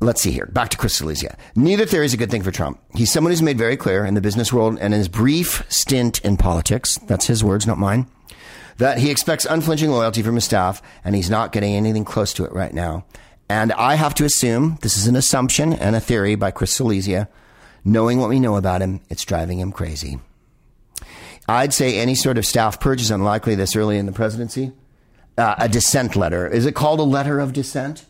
Let's 0.00 0.20
see 0.20 0.32
here. 0.32 0.46
Back 0.46 0.70
to 0.70 0.76
Chris 0.76 1.00
Cillizza. 1.00 1.36
Neither 1.56 1.86
theory 1.86 2.04
is 2.04 2.14
a 2.14 2.18
good 2.18 2.30
thing 2.30 2.42
for 2.42 2.50
Trump. 2.50 2.80
He's 2.94 3.10
someone 3.10 3.30
who's 3.30 3.42
made 3.42 3.56
very 3.56 3.76
clear 3.76 4.04
in 4.04 4.14
the 4.14 4.20
business 4.20 4.52
world 4.52 4.78
and 4.80 4.92
in 4.92 4.98
his 4.98 5.08
brief 5.08 5.64
stint 5.70 6.20
in 6.20 6.36
politics, 6.36 6.98
that's 7.06 7.26
his 7.26 7.42
words, 7.42 7.66
not 7.66 7.78
mine, 7.78 8.06
that 8.78 8.98
he 8.98 9.10
expects 9.10 9.46
unflinching 9.46 9.90
loyalty 9.90 10.22
from 10.22 10.34
his 10.34 10.44
staff, 10.44 10.82
and 11.04 11.14
he's 11.14 11.30
not 11.30 11.52
getting 11.52 11.74
anything 11.74 12.04
close 12.04 12.32
to 12.34 12.44
it 12.44 12.52
right 12.52 12.74
now. 12.74 13.06
And 13.48 13.72
I 13.72 13.94
have 13.94 14.14
to 14.16 14.24
assume 14.24 14.78
this 14.82 14.96
is 14.96 15.06
an 15.06 15.16
assumption 15.16 15.72
and 15.72 15.94
a 15.94 16.00
theory 16.00 16.34
by 16.34 16.50
Chris 16.50 16.78
Cillizza. 16.78 17.28
Knowing 17.84 18.18
what 18.18 18.30
we 18.30 18.40
know 18.40 18.56
about 18.56 18.80
him, 18.80 19.00
it's 19.10 19.24
driving 19.24 19.60
him 19.60 19.70
crazy. 19.70 20.18
I'd 21.46 21.74
say 21.74 21.98
any 21.98 22.14
sort 22.14 22.38
of 22.38 22.46
staff 22.46 22.80
purge 22.80 23.02
is 23.02 23.10
unlikely 23.10 23.54
this 23.54 23.76
early 23.76 23.98
in 23.98 24.06
the 24.06 24.12
presidency. 24.12 24.72
Uh, 25.36 25.54
a 25.58 25.68
dissent 25.68 26.16
letter. 26.16 26.48
Is 26.48 26.64
it 26.64 26.74
called 26.74 27.00
a 27.00 27.04
letter 27.04 27.40
of 27.40 27.52
dissent? 27.52 28.06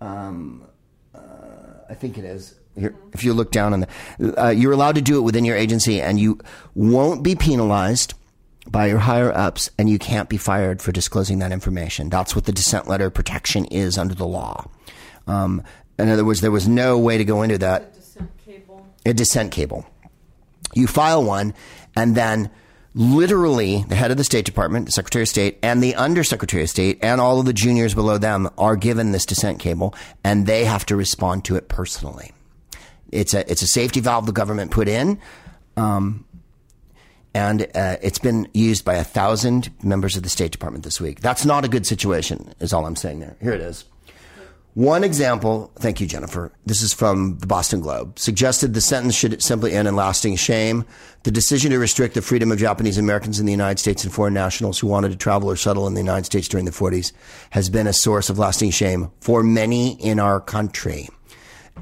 Um, 0.00 0.64
I 1.92 1.94
think 1.94 2.16
it 2.16 2.24
is. 2.24 2.54
Here, 2.74 2.94
if 3.12 3.22
you 3.22 3.34
look 3.34 3.52
down 3.52 3.74
on 3.74 3.80
the, 3.80 4.42
uh, 4.42 4.48
you're 4.48 4.72
allowed 4.72 4.94
to 4.94 5.02
do 5.02 5.18
it 5.18 5.20
within 5.20 5.44
your 5.44 5.56
agency, 5.56 6.00
and 6.00 6.18
you 6.18 6.38
won't 6.74 7.22
be 7.22 7.34
penalized 7.34 8.14
by 8.66 8.86
your 8.86 8.98
higher 8.98 9.30
ups, 9.30 9.68
and 9.76 9.90
you 9.90 9.98
can't 9.98 10.30
be 10.30 10.38
fired 10.38 10.80
for 10.80 10.90
disclosing 10.90 11.38
that 11.40 11.52
information. 11.52 12.08
That's 12.08 12.34
what 12.34 12.46
the 12.46 12.52
dissent 12.52 12.88
letter 12.88 13.10
protection 13.10 13.66
is 13.66 13.98
under 13.98 14.14
the 14.14 14.26
law. 14.26 14.70
Um, 15.26 15.62
in 15.98 16.08
other 16.08 16.24
words, 16.24 16.40
there 16.40 16.50
was 16.50 16.66
no 16.66 16.98
way 16.98 17.18
to 17.18 17.26
go 17.26 17.42
into 17.42 17.58
that. 17.58 17.82
A 17.82 17.94
dissent 17.94 18.30
cable. 18.42 18.86
A 19.04 19.12
dissent 19.12 19.52
cable. 19.52 19.86
You 20.72 20.86
file 20.86 21.22
one, 21.22 21.52
and 21.94 22.14
then 22.14 22.50
literally 22.94 23.84
the 23.88 23.94
head 23.94 24.10
of 24.10 24.16
the 24.16 24.24
State 24.24 24.44
Department, 24.44 24.86
the 24.86 24.92
Secretary 24.92 25.22
of 25.22 25.28
State, 25.28 25.58
and 25.62 25.82
the 25.82 25.94
Undersecretary 25.94 26.62
of 26.62 26.70
State, 26.70 26.98
and 27.02 27.20
all 27.20 27.40
of 27.40 27.46
the 27.46 27.52
juniors 27.52 27.94
below 27.94 28.18
them 28.18 28.50
are 28.58 28.76
given 28.76 29.12
this 29.12 29.26
dissent 29.26 29.58
cable, 29.58 29.94
and 30.22 30.46
they 30.46 30.64
have 30.64 30.84
to 30.86 30.96
respond 30.96 31.44
to 31.46 31.56
it 31.56 31.68
personally. 31.68 32.32
It's 33.10 33.34
a 33.34 33.50
it's 33.50 33.62
a 33.62 33.66
safety 33.66 34.00
valve 34.00 34.26
the 34.26 34.32
government 34.32 34.70
put 34.70 34.88
in, 34.88 35.18
um, 35.76 36.24
and 37.34 37.62
uh, 37.74 37.96
it's 38.02 38.18
been 38.18 38.48
used 38.54 38.84
by 38.84 38.94
a 38.94 39.04
thousand 39.04 39.70
members 39.82 40.16
of 40.16 40.22
the 40.22 40.30
State 40.30 40.52
Department 40.52 40.84
this 40.84 41.00
week. 41.00 41.20
That's 41.20 41.44
not 41.44 41.64
a 41.64 41.68
good 41.68 41.86
situation, 41.86 42.54
is 42.60 42.72
all 42.72 42.86
I'm 42.86 42.96
saying 42.96 43.20
there. 43.20 43.36
Here 43.40 43.52
it 43.52 43.60
is. 43.60 43.84
One 44.74 45.04
example, 45.04 45.70
thank 45.76 46.00
you, 46.00 46.06
Jennifer. 46.06 46.50
This 46.64 46.80
is 46.80 46.94
from 46.94 47.36
the 47.38 47.46
Boston 47.46 47.82
Globe. 47.82 48.18
Suggested 48.18 48.72
the 48.72 48.80
sentence 48.80 49.14
should 49.14 49.42
simply 49.42 49.74
end 49.74 49.86
in 49.86 49.94
lasting 49.96 50.36
shame. 50.36 50.86
The 51.24 51.30
decision 51.30 51.72
to 51.72 51.78
restrict 51.78 52.14
the 52.14 52.22
freedom 52.22 52.50
of 52.50 52.58
Japanese 52.58 52.96
Americans 52.96 53.38
in 53.38 53.44
the 53.44 53.52
United 53.52 53.78
States 53.78 54.02
and 54.02 54.10
foreign 54.10 54.32
nationals 54.32 54.78
who 54.78 54.86
wanted 54.86 55.10
to 55.10 55.18
travel 55.18 55.50
or 55.50 55.56
settle 55.56 55.86
in 55.86 55.92
the 55.92 56.00
United 56.00 56.24
States 56.24 56.48
during 56.48 56.64
the 56.64 56.72
40s 56.72 57.12
has 57.50 57.68
been 57.68 57.86
a 57.86 57.92
source 57.92 58.30
of 58.30 58.38
lasting 58.38 58.70
shame 58.70 59.10
for 59.20 59.42
many 59.42 60.00
in 60.00 60.18
our 60.18 60.40
country. 60.40 61.10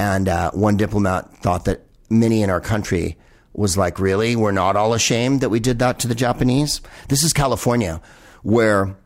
And 0.01 0.29
uh, 0.29 0.51
one 0.51 0.77
diplomat 0.77 1.33
thought 1.43 1.67
that 1.67 1.87
many 2.09 2.43
in 2.43 2.51
our 2.51 2.61
country 2.61 3.17
was 3.53 3.77
like, 3.77 4.01
really? 4.01 4.35
We're 4.35 4.51
not 4.51 4.75
all 4.75 4.95
ashamed 4.95 5.43
that 5.43 5.49
we 5.51 5.61
did 5.61 5.79
that 5.79 6.01
to 6.01 6.09
the 6.09 6.15
Japanese? 6.17 6.81
This 7.09 7.23
is 7.23 7.33
California, 7.33 8.03
where 8.43 8.97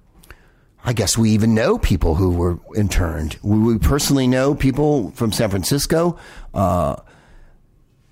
I 0.85 0.93
guess 0.93 1.17
we 1.17 1.31
even 1.31 1.55
know 1.55 1.79
people 1.79 2.15
who 2.15 2.31
were 2.31 2.59
interned. 2.77 3.39
We, 3.43 3.79
personally 3.79 4.27
know 4.27 4.55
people 4.55 5.13
from 5.13 5.33
San 5.33 5.49
Francisco. 5.49 6.19
Uh, 6.53 6.97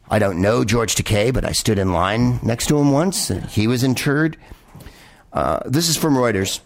I 0.08 0.18
don't 0.18 0.40
know 0.40 0.64
George 0.64 0.94
Takei, 0.94 1.34
but 1.34 1.44
I 1.44 1.52
stood 1.52 1.78
in 1.78 1.92
line 1.92 2.40
next 2.42 2.66
to 2.68 2.78
him 2.78 2.90
once. 2.90 3.28
He 3.28 3.66
was 3.66 3.84
interred. 3.84 4.38
Uh, 5.34 5.60
this 5.66 5.88
is 5.88 5.98
from 5.98 6.14
Reuters, 6.14 6.60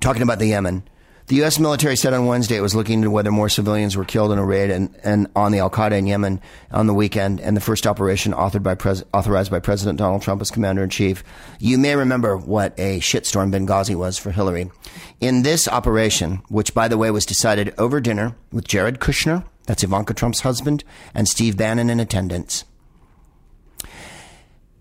talking 0.00 0.22
about 0.22 0.38
the 0.38 0.46
Yemen. 0.46 0.82
The 1.26 1.36
U.S. 1.36 1.58
military 1.58 1.96
said 1.96 2.12
on 2.12 2.26
Wednesday 2.26 2.56
it 2.56 2.60
was 2.60 2.74
looking 2.74 2.98
into 2.98 3.10
whether 3.10 3.32
more 3.32 3.48
civilians 3.48 3.96
were 3.96 4.04
killed 4.04 4.30
in 4.30 4.38
a 4.38 4.44
raid 4.44 4.70
and, 4.70 4.94
and 5.02 5.26
on 5.34 5.52
the 5.52 5.58
Al 5.60 5.70
Qaeda 5.70 5.96
in 5.96 6.06
Yemen 6.06 6.38
on 6.70 6.86
the 6.86 6.92
weekend, 6.92 7.40
and 7.40 7.56
the 7.56 7.62
first 7.62 7.86
operation 7.86 8.34
by 8.62 8.74
pres- 8.74 9.04
authorized 9.14 9.50
by 9.50 9.58
President 9.58 9.98
Donald 9.98 10.20
Trump 10.20 10.42
as 10.42 10.50
commander 10.50 10.82
in 10.82 10.90
chief. 10.90 11.24
You 11.58 11.78
may 11.78 11.96
remember 11.96 12.36
what 12.36 12.78
a 12.78 13.00
shitstorm 13.00 13.50
Benghazi 13.50 13.94
was 13.94 14.18
for 14.18 14.32
Hillary. 14.32 14.70
In 15.18 15.44
this 15.44 15.66
operation, 15.66 16.42
which 16.50 16.74
by 16.74 16.88
the 16.88 16.98
way 16.98 17.10
was 17.10 17.24
decided 17.24 17.72
over 17.78 18.02
dinner 18.02 18.36
with 18.52 18.68
Jared 18.68 19.00
Kushner, 19.00 19.44
that's 19.64 19.82
Ivanka 19.82 20.12
Trump's 20.12 20.40
husband, 20.40 20.84
and 21.14 21.26
Steve 21.26 21.56
Bannon 21.56 21.88
in 21.88 22.00
attendance, 22.00 22.64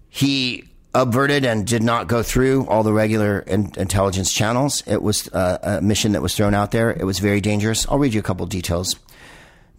he 0.09 0.65
averted 0.95 1.45
and 1.45 1.65
did 1.65 1.81
not 1.81 2.07
go 2.07 2.21
through 2.21 2.67
all 2.67 2.83
the 2.83 2.93
regular 2.93 3.39
in- 3.39 3.71
intelligence 3.77 4.31
channels. 4.31 4.83
It 4.85 5.01
was 5.01 5.27
uh, 5.29 5.57
a 5.61 5.81
mission 5.81 6.11
that 6.11 6.21
was 6.21 6.35
thrown 6.35 6.53
out 6.53 6.71
there. 6.71 6.91
It 6.91 7.03
was 7.05 7.19
very 7.19 7.41
dangerous. 7.41 7.87
I'll 7.89 7.97
read 7.99 8.13
you 8.13 8.19
a 8.19 8.23
couple 8.23 8.45
details. 8.45 8.95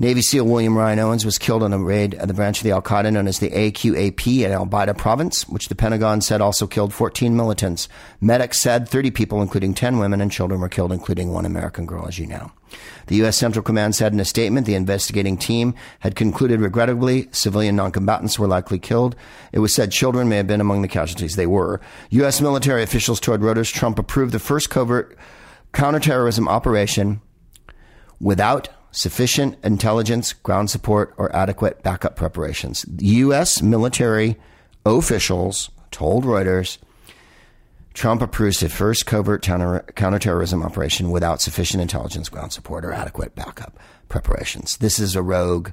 Navy 0.01 0.23
SEAL 0.23 0.45
William 0.47 0.77
Ryan 0.77 0.99
Owens 0.99 1.25
was 1.25 1.39
killed 1.39 1.63
on 1.63 1.73
a 1.73 1.79
raid 1.79 2.15
at 2.15 2.27
the 2.27 2.35
branch 2.35 2.59
of 2.59 2.65
the 2.65 2.73
Al 2.73 2.83
Qaeda 2.83 3.13
known 3.13 3.29
as 3.29 3.39
the 3.39 3.51
AQAP 3.51 4.45
in 4.45 4.51
Al 4.51 4.67
Baida 4.67 4.97
province, 4.97 5.49
which 5.49 5.69
the 5.69 5.77
Pentagon 5.77 6.21
said 6.21 6.41
also 6.41 6.67
killed 6.67 6.93
14 6.93 7.37
militants. 7.37 7.89
Medics 8.21 8.61
said 8.61 8.89
30 8.89 9.13
people, 9.13 9.41
including 9.41 9.73
10 9.73 10.01
women 10.01 10.21
and 10.21 10.33
children, 10.33 10.61
were 10.61 10.69
killed, 10.69 10.91
including 10.91 11.33
one 11.33 11.47
American 11.47 11.87
girl, 11.87 12.09
as 12.09 12.19
you 12.19 12.27
know. 12.27 12.51
The 13.07 13.15
U.S. 13.19 13.37
Central 13.37 13.63
Command 13.63 13.95
said 13.95 14.13
in 14.13 14.19
a 14.19 14.25
statement 14.25 14.67
the 14.67 14.75
investigating 14.75 15.37
team 15.37 15.77
had 16.01 16.17
concluded 16.17 16.61
regrettably 16.61 17.29
civilian 17.31 17.77
noncombatants 17.77 18.37
were 18.37 18.49
likely 18.49 18.81
killed. 18.81 19.15
It 19.53 19.61
was 19.61 19.73
said 19.73 19.93
children 19.93 20.29
may 20.29 20.39
have 20.39 20.49
been 20.49 20.61
among 20.61 20.83
the 20.83 20.89
casualties. 20.89 21.37
They 21.37 21.47
were. 21.47 21.81
U.S. 22.11 22.41
military 22.41 22.83
officials 22.83 23.21
told 23.21 23.43
Reuters 23.43 23.73
Trump 23.73 24.01
approved 24.01 24.33
the 24.33 24.41
first 24.41 24.71
covert 24.71 25.17
counterterrorism 25.73 26.49
operation 26.49 27.21
without 28.19 28.69
sufficient 28.95 29.57
intelligence, 29.65 30.33
ground 30.33 30.71
support, 30.71 31.15
or 31.19 31.35
adequate 31.35 31.83
backup 31.83 32.17
preparations. 32.17 32.87
U.S. 32.99 33.61
military 33.61 34.37
officials 34.87 35.71
told 35.91 36.25
Reuters 36.25 36.79
Trump 37.93 38.23
approves 38.23 38.59
the 38.59 38.69
first 38.69 39.07
covert 39.07 39.43
counter, 39.43 39.85
counterterrorism 39.95 40.63
operation 40.65 41.11
without 41.11 41.41
sufficient 41.41 41.81
intelligence, 41.81 42.29
ground 42.29 42.53
support, 42.53 42.85
or 42.85 42.93
adequate 42.93 43.37
backup 43.37 43.79
preparations. 44.09 44.77
This 44.79 44.99
is 44.99 45.15
a 45.15 45.23
rogue 45.23 45.71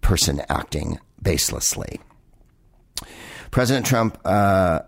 person 0.00 0.40
acting 0.48 1.00
baselessly. 1.22 1.98
President 3.50 3.86
Trump 3.86 4.18
uh, 4.24 4.80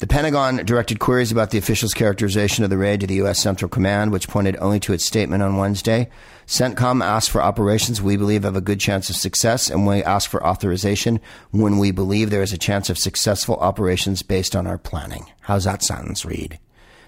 the 0.00 0.06
Pentagon 0.06 0.56
directed 0.64 0.98
queries 0.98 1.30
about 1.30 1.50
the 1.50 1.58
official's 1.58 1.92
characterization 1.92 2.64
of 2.64 2.70
the 2.70 2.78
raid 2.78 3.00
to 3.00 3.06
the 3.06 3.16
U.S. 3.16 3.38
Central 3.38 3.68
Command, 3.68 4.12
which 4.12 4.28
pointed 4.28 4.56
only 4.56 4.80
to 4.80 4.94
its 4.94 5.04
statement 5.04 5.42
on 5.42 5.58
Wednesday. 5.58 6.08
CENTCOM 6.46 7.04
asked 7.04 7.30
for 7.30 7.42
operations 7.42 8.00
we 8.00 8.16
believe 8.16 8.44
have 8.44 8.56
a 8.56 8.62
good 8.62 8.80
chance 8.80 9.10
of 9.10 9.16
success, 9.16 9.68
and 9.68 9.86
we 9.86 10.02
ask 10.02 10.30
for 10.30 10.44
authorization 10.44 11.20
when 11.50 11.76
we 11.76 11.90
believe 11.90 12.30
there 12.30 12.42
is 12.42 12.54
a 12.54 12.58
chance 12.58 12.88
of 12.88 12.96
successful 12.96 13.56
operations 13.56 14.22
based 14.22 14.56
on 14.56 14.66
our 14.66 14.78
planning. 14.78 15.26
How's 15.42 15.64
that 15.64 15.82
sentence 15.82 16.24
read? 16.24 16.58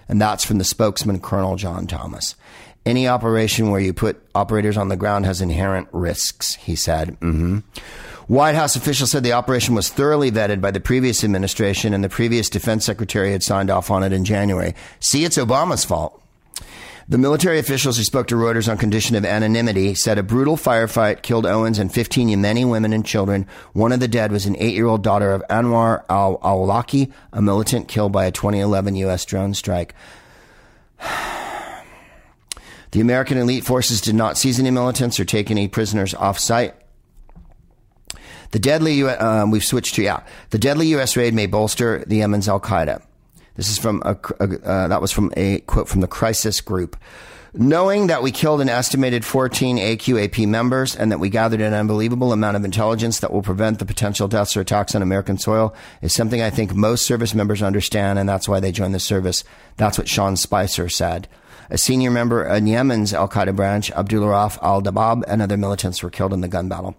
And 0.07 0.21
that's 0.21 0.45
from 0.45 0.59
the 0.59 0.63
spokesman, 0.63 1.19
Colonel 1.19 1.55
John 1.55 1.87
Thomas. 1.87 2.35
Any 2.85 3.07
operation 3.07 3.71
where 3.71 3.81
you 3.81 3.93
put 3.93 4.21
operators 4.35 4.77
on 4.77 4.89
the 4.89 4.97
ground 4.97 5.25
has 5.25 5.41
inherent 5.41 5.87
risks, 5.91 6.55
he 6.55 6.75
said. 6.75 7.19
Mm-hmm. 7.21 7.59
White 8.27 8.55
House 8.55 8.75
officials 8.75 9.11
said 9.11 9.23
the 9.23 9.33
operation 9.33 9.75
was 9.75 9.89
thoroughly 9.89 10.31
vetted 10.31 10.61
by 10.61 10.71
the 10.71 10.79
previous 10.79 11.23
administration 11.23 11.93
and 11.93 12.03
the 12.03 12.09
previous 12.09 12.49
defense 12.49 12.85
secretary 12.85 13.31
had 13.31 13.43
signed 13.43 13.69
off 13.69 13.91
on 13.91 14.03
it 14.03 14.13
in 14.13 14.23
January. 14.23 14.75
See, 14.99 15.25
it's 15.25 15.37
Obama's 15.37 15.83
fault. 15.83 16.21
The 17.09 17.17
military 17.17 17.59
officials 17.59 17.97
who 17.97 18.03
spoke 18.03 18.27
to 18.27 18.35
Reuters 18.35 18.71
on 18.71 18.77
condition 18.77 19.17
of 19.17 19.25
anonymity 19.25 19.93
said 19.93 20.17
a 20.17 20.23
brutal 20.23 20.55
firefight 20.55 21.21
killed 21.21 21.45
Owens 21.45 21.77
and 21.77 21.93
15 21.93 22.29
Yemeni 22.29 22.69
women 22.69 22.93
and 22.93 23.05
children. 23.05 23.45
One 23.73 23.91
of 23.91 23.99
the 23.99 24.07
dead 24.07 24.31
was 24.31 24.45
an 24.45 24.55
eight 24.57 24.73
year 24.73 24.87
old 24.87 25.03
daughter 25.03 25.33
of 25.33 25.43
Anwar 25.49 26.05
al 26.09 26.37
Awlaki, 26.37 27.11
a 27.33 27.41
militant 27.41 27.89
killed 27.89 28.13
by 28.13 28.25
a 28.25 28.31
2011 28.31 28.95
U.S. 28.95 29.25
drone 29.25 29.53
strike. 29.53 29.93
The 32.91 33.01
American 33.01 33.39
elite 33.39 33.65
forces 33.65 34.01
did 34.01 34.13
not 34.13 34.37
seize 34.37 34.59
any 34.59 34.69
militants 34.69 35.19
or 35.19 35.25
take 35.25 35.49
any 35.49 35.67
prisoners 35.67 36.13
off 36.13 36.37
site. 36.37 36.75
The 38.53 38.59
deadly, 38.59 39.01
um, 39.01 39.49
we've 39.49 39.63
switched 39.63 39.95
to, 39.95 40.03
yeah, 40.03 40.21
the 40.51 40.59
deadly 40.59 40.85
U.S. 40.89 41.17
raid 41.17 41.33
may 41.33 41.47
bolster 41.47 42.03
the 42.05 42.17
Yemen's 42.17 42.47
Al 42.47 42.59
Qaeda. 42.59 43.01
This 43.55 43.67
is 43.67 43.79
from 43.79 44.03
a, 44.05 44.15
uh, 44.39 44.87
that 44.89 45.01
was 45.01 45.11
from 45.11 45.33
a 45.35 45.61
quote 45.61 45.89
from 45.89 46.01
the 46.01 46.07
Crisis 46.07 46.61
Group. 46.61 46.95
Knowing 47.55 48.07
that 48.07 48.21
we 48.21 48.31
killed 48.31 48.61
an 48.61 48.69
estimated 48.69 49.25
14 49.25 49.77
AQAP 49.77 50.47
members 50.47 50.95
and 50.95 51.11
that 51.11 51.17
we 51.17 51.31
gathered 51.31 51.61
an 51.61 51.73
unbelievable 51.73 52.31
amount 52.31 52.55
of 52.55 52.63
intelligence 52.63 53.21
that 53.21 53.33
will 53.33 53.41
prevent 53.41 53.79
the 53.79 53.85
potential 53.85 54.27
deaths 54.27 54.55
or 54.55 54.61
attacks 54.61 54.93
on 54.93 55.01
American 55.01 55.39
soil 55.39 55.73
is 56.03 56.13
something 56.13 56.43
I 56.43 56.51
think 56.51 56.75
most 56.75 57.07
service 57.07 57.33
members 57.33 57.63
understand, 57.63 58.19
and 58.19 58.29
that's 58.29 58.47
why 58.47 58.59
they 58.59 58.71
joined 58.71 58.93
the 58.93 58.99
service. 58.99 59.43
That's 59.77 59.97
what 59.97 60.07
Sean 60.07 60.35
Spicer 60.35 60.89
said. 60.89 61.27
A 61.71 61.77
senior 61.79 62.11
member 62.11 62.45
in 62.45 62.67
Yemen's 62.67 63.15
Al 63.15 63.27
Qaeda 63.27 63.55
branch, 63.55 63.89
Abdullah 63.93 64.29
Raf 64.29 64.59
al 64.61 64.83
Dabab, 64.83 65.23
and 65.27 65.41
other 65.41 65.57
militants 65.57 66.03
were 66.03 66.11
killed 66.11 66.33
in 66.33 66.41
the 66.41 66.47
gun 66.47 66.69
battle. 66.69 66.95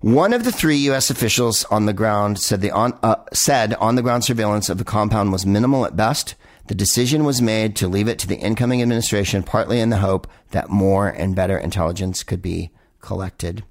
One 0.00 0.32
of 0.32 0.44
the 0.44 0.52
three 0.52 0.76
U.S. 0.76 1.10
officials 1.10 1.64
on 1.64 1.86
the 1.86 1.92
ground 1.92 2.38
said 2.38 2.60
the 2.60 2.70
on, 2.70 2.96
uh, 3.02 3.16
said 3.32 3.74
on 3.74 3.96
the 3.96 4.02
ground 4.02 4.22
surveillance 4.22 4.68
of 4.68 4.78
the 4.78 4.84
compound 4.84 5.32
was 5.32 5.44
minimal 5.44 5.84
at 5.84 5.96
best. 5.96 6.36
The 6.68 6.74
decision 6.74 7.24
was 7.24 7.42
made 7.42 7.74
to 7.76 7.88
leave 7.88 8.06
it 8.06 8.18
to 8.20 8.28
the 8.28 8.36
incoming 8.36 8.80
administration, 8.80 9.42
partly 9.42 9.80
in 9.80 9.90
the 9.90 9.96
hope 9.96 10.28
that 10.52 10.70
more 10.70 11.08
and 11.08 11.34
better 11.34 11.58
intelligence 11.58 12.22
could 12.22 12.40
be 12.40 12.70
collected. 13.00 13.64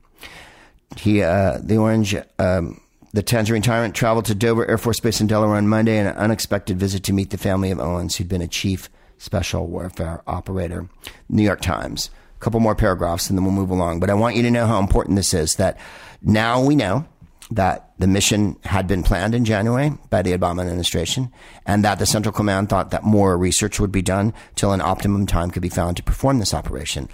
He, 0.98 1.22
uh, 1.22 1.60
the 1.64 1.78
Orange, 1.78 2.16
um, 2.40 2.82
the 3.14 3.22
Tangerine 3.22 3.62
Tyrant 3.62 3.96
traveled 3.96 4.26
to 4.26 4.36
Dover 4.36 4.70
Air 4.70 4.78
Force 4.78 5.00
Base 5.00 5.22
in 5.22 5.28
Delaware 5.28 5.56
on 5.56 5.70
Monday 5.70 5.98
in 5.98 6.08
an 6.08 6.18
unexpected 6.18 6.78
visit 6.78 7.04
to 7.04 7.14
meet 7.14 7.30
the 7.30 7.38
family 7.38 7.72
of 7.72 7.80
Owens, 7.80 8.18
who'd 8.18 8.28
been 8.28 8.42
a 8.42 8.48
chief 8.50 8.90
special 9.18 9.68
warfare 9.68 10.24
operator. 10.28 10.90
New 11.30 11.44
York 11.44 11.62
Times. 11.62 12.10
A 12.36 12.40
couple 12.40 12.60
more 12.60 12.76
paragraphs 12.76 13.30
and 13.30 13.38
then 13.38 13.46
we'll 13.46 13.54
move 13.54 13.70
along. 13.70 14.00
But 14.00 14.10
I 14.10 14.14
want 14.14 14.36
you 14.36 14.44
to 14.44 14.52
know 14.52 14.68
how 14.68 14.80
important 14.80 15.16
this 15.16 15.34
is 15.34 15.56
that 15.56 15.78
now 16.22 16.64
we 16.64 16.76
know 16.76 17.06
that 17.52 17.92
the 17.98 18.08
mission 18.08 18.58
had 18.64 18.88
been 18.88 19.04
planned 19.04 19.34
in 19.34 19.46
January 19.46 19.92
by 20.10 20.22
the 20.22 20.34
Obama 20.34 20.62
administration 20.62 21.32
and 21.66 21.84
that 21.84 22.00
the 22.00 22.06
Central 22.06 22.34
Command 22.34 22.70
thought 22.70 22.92
that 22.92 23.04
more 23.04 23.38
research 23.38 23.80
would 23.80 23.92
be 23.92 24.02
done 24.02 24.34
till 24.56 24.74
an 24.74 24.82
optimum 24.82 25.26
time 25.26 25.50
could 25.50 25.62
be 25.62 25.70
found 25.70 25.98
to 25.98 26.04
perform 26.04 26.40
this 26.40 26.54
operation. 26.54 27.08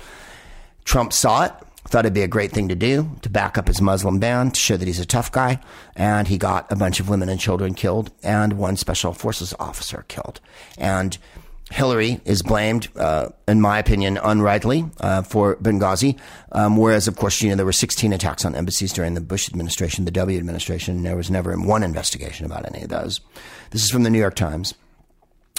Trump 0.86 1.14
saw 1.14 1.46
it, 1.46 1.54
thought 1.86 2.06
it'd 2.06 2.14
be 2.14 2.24
a 2.24 2.28
great 2.28 2.52
thing 2.52 2.70
to 2.70 2.76
do 2.76 3.10
to 3.22 3.30
back 3.30 3.58
up 3.58 3.68
his 3.68 3.82
Muslim 3.82 4.20
ban 4.20 4.52
to 4.52 4.60
show 4.60 4.76
that 4.76 4.88
he's 4.88 5.00
a 5.00 5.06
tough 5.06 5.32
guy. 5.32 5.60
And 5.96 6.28
he 6.28 6.38
got 6.38 6.72
a 6.72 6.76
bunch 6.76 7.00
of 7.00 7.10
women 7.10 7.30
and 7.30 7.40
children 7.40 7.74
killed 7.74 8.12
and 8.24 8.54
one 8.54 8.78
special 8.78 9.14
forces 9.14 9.54
officer 9.60 10.06
killed. 10.08 10.40
And 10.78 11.18
Hillary 11.74 12.22
is 12.24 12.44
blamed, 12.44 12.88
uh, 12.96 13.30
in 13.48 13.60
my 13.60 13.80
opinion, 13.80 14.20
unrightly 14.22 14.86
uh, 15.00 15.24
for 15.24 15.56
Benghazi. 15.56 16.20
Um, 16.52 16.78
whereas, 16.78 17.08
of 17.08 17.16
course, 17.16 17.42
you 17.42 17.50
know 17.50 17.56
there 17.56 17.66
were 17.66 17.74
16 17.74 18.14
attacks 18.14 18.46
on 18.46 18.54
embassies 18.54 18.94
during 18.94 19.16
the 19.16 19.22
Bush 19.22 19.50
administration, 19.50 20.06
the 20.06 20.12
W 20.12 20.38
administration, 20.38 20.98
and 20.98 21.06
there 21.06 21.16
was 21.16 21.32
never 21.32 21.52
one 21.56 21.82
investigation 21.82 22.46
about 22.46 22.68
any 22.68 22.84
of 22.84 22.90
those. 22.90 23.22
This 23.72 23.84
is 23.84 23.90
from 23.90 24.04
the 24.04 24.12
New 24.12 24.20
York 24.20 24.36
Times. 24.36 24.76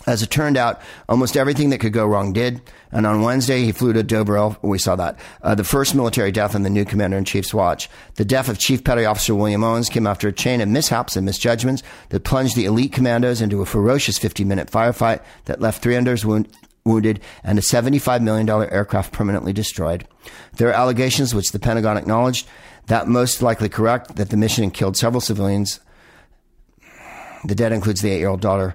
As 0.07 0.23
it 0.23 0.31
turned 0.31 0.59
out, 0.59 0.83
almost 1.09 1.37
everything 1.37 1.71
that 1.71 1.79
could 1.79 1.95
go 1.95 2.05
wrong 2.05 2.35
did. 2.35 2.61
And 2.93 3.07
on 3.07 3.23
Wednesday, 3.23 3.65
he 3.65 3.73
flew 3.73 3.95
to 3.95 4.03
Dover. 4.03 4.57
We 4.61 4.79
saw 4.79 4.97
that. 4.97 5.19
Uh, 5.43 5.55
the 5.55 5.65
first 5.65 5.95
military 5.95 6.31
death 6.31 6.55
on 6.55 6.63
the 6.63 6.71
new 6.71 6.85
commander 6.85 7.17
in 7.17 7.25
chief's 7.25 7.55
watch. 7.55 7.89
The 8.17 8.25
death 8.25 8.49
of 8.49 8.59
Chief 8.59 8.85
Petty 8.85 9.07
Officer 9.07 9.35
William 9.35 9.65
Owens 9.65 9.89
came 9.89 10.07
after 10.07 10.29
a 10.29 10.33
chain 10.33 10.61
of 10.61 10.69
mishaps 10.69 11.17
and 11.17 11.25
misjudgments 11.25 11.83
that 12.11 12.25
plunged 12.25 12.55
the 12.55 12.67
elite 12.67 12.93
commandos 12.93 13.41
into 13.41 13.63
a 13.63 13.67
ferocious 13.67 14.19
50 14.19 14.45
minute 14.45 14.71
firefight 14.71 15.21
that 15.47 15.61
left 15.61 15.83
three 15.83 15.97
others 15.97 16.25
wound- 16.27 16.49
wounded 16.85 17.21
and 17.43 17.59
a 17.59 17.63
$75 17.63 18.21
million 18.21 18.49
aircraft 18.49 19.11
permanently 19.13 19.55
destroyed. 19.55 20.07
There 20.57 20.69
are 20.69 20.73
allegations, 20.73 21.35
which 21.35 21.53
the 21.53 21.59
Pentagon 21.59 21.97
acknowledged, 21.97 22.47
that 22.87 23.09
most 23.09 23.41
likely 23.41 23.71
correct, 23.71 24.17
that 24.17 24.29
the 24.29 24.37
mission 24.37 24.71
killed 24.71 24.99
several 24.99 25.23
civilians. 25.23 25.81
The 27.47 27.55
dead 27.55 27.73
includes 27.73 28.03
the 28.03 28.11
eight 28.11 28.19
year 28.19 28.29
old 28.29 28.43
daughter 28.43 28.75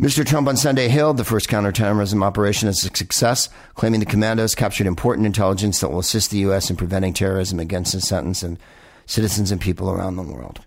Mr. 0.00 0.24
Trump 0.24 0.46
on 0.46 0.56
Sunday 0.56 0.86
hailed 0.86 1.16
the 1.16 1.24
first 1.24 1.48
counterterrorism 1.48 2.22
operation 2.22 2.68
as 2.68 2.84
a 2.84 2.96
success, 2.96 3.48
claiming 3.74 3.98
the 3.98 4.06
commandos 4.06 4.54
captured 4.54 4.86
important 4.86 5.26
intelligence 5.26 5.80
that 5.80 5.88
will 5.88 5.98
assist 5.98 6.30
the 6.30 6.38
U.S. 6.38 6.70
in 6.70 6.76
preventing 6.76 7.12
terrorism 7.12 7.58
against 7.58 7.94
its 7.94 8.12
citizens 9.06 9.50
and 9.50 9.60
people 9.60 9.90
around 9.90 10.14
the 10.14 10.22
world. 10.22 10.60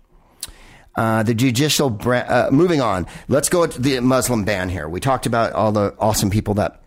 Uh, 0.96 1.22
the 1.22 1.32
judicial 1.32 1.88
bra- 1.88 2.26
uh, 2.28 2.50
moving 2.52 2.82
on. 2.82 3.06
Let's 3.26 3.48
go 3.48 3.66
to 3.66 3.80
the 3.80 4.00
Muslim 4.00 4.44
ban 4.44 4.68
here. 4.68 4.86
We 4.86 5.00
talked 5.00 5.24
about 5.24 5.54
all 5.54 5.72
the 5.72 5.94
awesome 5.98 6.28
people 6.28 6.52
that 6.54 6.82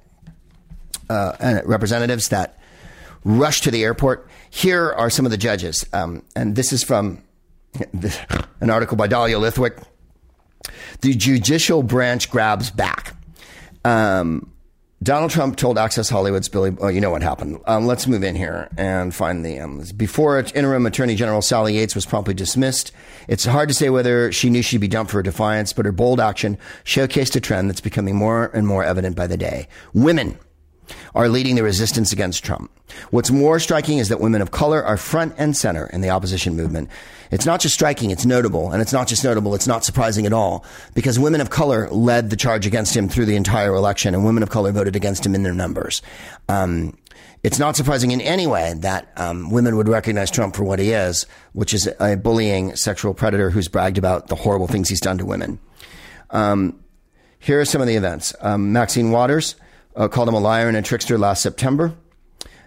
uh, 1.09 1.61
representatives 1.65 2.29
that 2.29 2.59
rushed 3.23 3.63
to 3.63 3.71
the 3.71 3.83
airport. 3.83 4.29
Here 4.51 4.93
are 4.93 5.09
some 5.09 5.25
of 5.25 5.31
the 5.31 5.37
judges, 5.37 5.83
um, 5.93 6.21
and 6.35 6.55
this 6.55 6.71
is 6.71 6.83
from 6.83 7.23
an 8.59 8.69
article 8.69 8.97
by 8.97 9.07
Dahlia 9.07 9.39
Lithwick 9.39 9.83
the 11.01 11.13
judicial 11.13 11.83
branch 11.83 12.29
grabs 12.29 12.69
back. 12.69 13.15
Um, 13.83 14.51
Donald 15.03 15.29
Trump 15.29 15.55
told 15.57 15.77
Access 15.77 16.09
Hollywood's 16.09 16.49
Billy, 16.49 16.75
oh, 16.79 16.87
you 16.87 16.99
know 16.99 17.11
what 17.11 17.21
happened. 17.21 17.59
Um, 17.67 17.85
let's 17.85 18.07
move 18.07 18.23
in 18.23 18.35
here 18.35 18.69
and 18.75 19.13
find 19.13 19.45
the, 19.45 19.59
um, 19.59 19.83
before 19.95 20.39
interim 20.39 20.85
Attorney 20.85 21.15
General 21.15 21.43
Sally 21.43 21.75
Yates 21.75 21.93
was 21.93 22.07
promptly 22.07 22.33
dismissed. 22.33 22.91
It's 23.27 23.45
hard 23.45 23.69
to 23.69 23.75
say 23.75 23.89
whether 23.91 24.31
she 24.31 24.49
knew 24.49 24.63
she'd 24.63 24.79
be 24.79 24.87
dumped 24.87 25.11
for 25.11 25.21
defiance, 25.21 25.73
but 25.73 25.85
her 25.85 25.91
bold 25.91 26.19
action 26.19 26.57
showcased 26.85 27.35
a 27.35 27.39
trend 27.39 27.69
that's 27.69 27.81
becoming 27.81 28.15
more 28.15 28.47
and 28.47 28.65
more 28.65 28.83
evident 28.83 29.15
by 29.15 29.27
the 29.27 29.37
day. 29.37 29.67
Women 29.93 30.39
are 31.13 31.29
leading 31.29 31.55
the 31.55 31.63
resistance 31.63 32.11
against 32.11 32.43
Trump. 32.43 32.71
What's 33.09 33.31
more 33.31 33.59
striking 33.59 33.97
is 33.97 34.09
that 34.09 34.19
women 34.19 34.41
of 34.41 34.51
color 34.51 34.83
are 34.83 34.97
front 34.97 35.35
and 35.37 35.55
center 35.55 35.87
in 35.87 36.01
the 36.01 36.09
opposition 36.09 36.55
movement. 36.55 36.89
It's 37.31 37.45
not 37.45 37.59
just 37.59 37.73
striking, 37.73 38.11
it's 38.11 38.25
notable. 38.25 38.71
And 38.71 38.81
it's 38.81 38.93
not 38.93 39.07
just 39.07 39.23
notable, 39.23 39.55
it's 39.55 39.67
not 39.67 39.83
surprising 39.83 40.25
at 40.25 40.33
all. 40.33 40.63
Because 40.93 41.19
women 41.19 41.41
of 41.41 41.49
color 41.49 41.89
led 41.89 42.29
the 42.29 42.35
charge 42.35 42.65
against 42.65 42.95
him 42.95 43.09
through 43.09 43.25
the 43.25 43.35
entire 43.35 43.73
election, 43.73 44.13
and 44.13 44.25
women 44.25 44.43
of 44.43 44.49
color 44.49 44.71
voted 44.71 44.95
against 44.95 45.25
him 45.25 45.35
in 45.35 45.43
their 45.43 45.53
numbers. 45.53 46.01
Um, 46.47 46.97
it's 47.43 47.59
not 47.59 47.75
surprising 47.75 48.09
in 48.09 48.21
any 48.21 48.47
way 48.47 48.73
that 48.77 49.11
um, 49.17 49.51
women 49.51 49.75
would 49.75 49.87
recognize 49.87 50.31
Trump 50.31 50.55
for 50.55 50.63
what 50.63 50.79
he 50.79 50.91
is, 50.91 51.27
which 51.53 51.75
is 51.75 51.87
a 51.99 52.17
bullying 52.17 52.75
sexual 52.75 53.13
predator 53.13 53.51
who's 53.51 53.67
bragged 53.67 53.99
about 53.99 54.27
the 54.27 54.35
horrible 54.35 54.65
things 54.65 54.89
he's 54.89 54.99
done 54.99 55.19
to 55.19 55.25
women. 55.25 55.59
Um, 56.31 56.83
here 57.37 57.61
are 57.61 57.65
some 57.65 57.81
of 57.81 57.87
the 57.87 57.95
events. 57.95 58.33
Um, 58.41 58.73
Maxine 58.73 59.11
Waters 59.11 59.55
uh, 59.95 60.07
called 60.07 60.27
him 60.27 60.35
a 60.35 60.39
liar 60.39 60.67
and 60.67 60.77
a 60.77 60.81
trickster 60.81 61.17
last 61.17 61.41
September. 61.41 61.95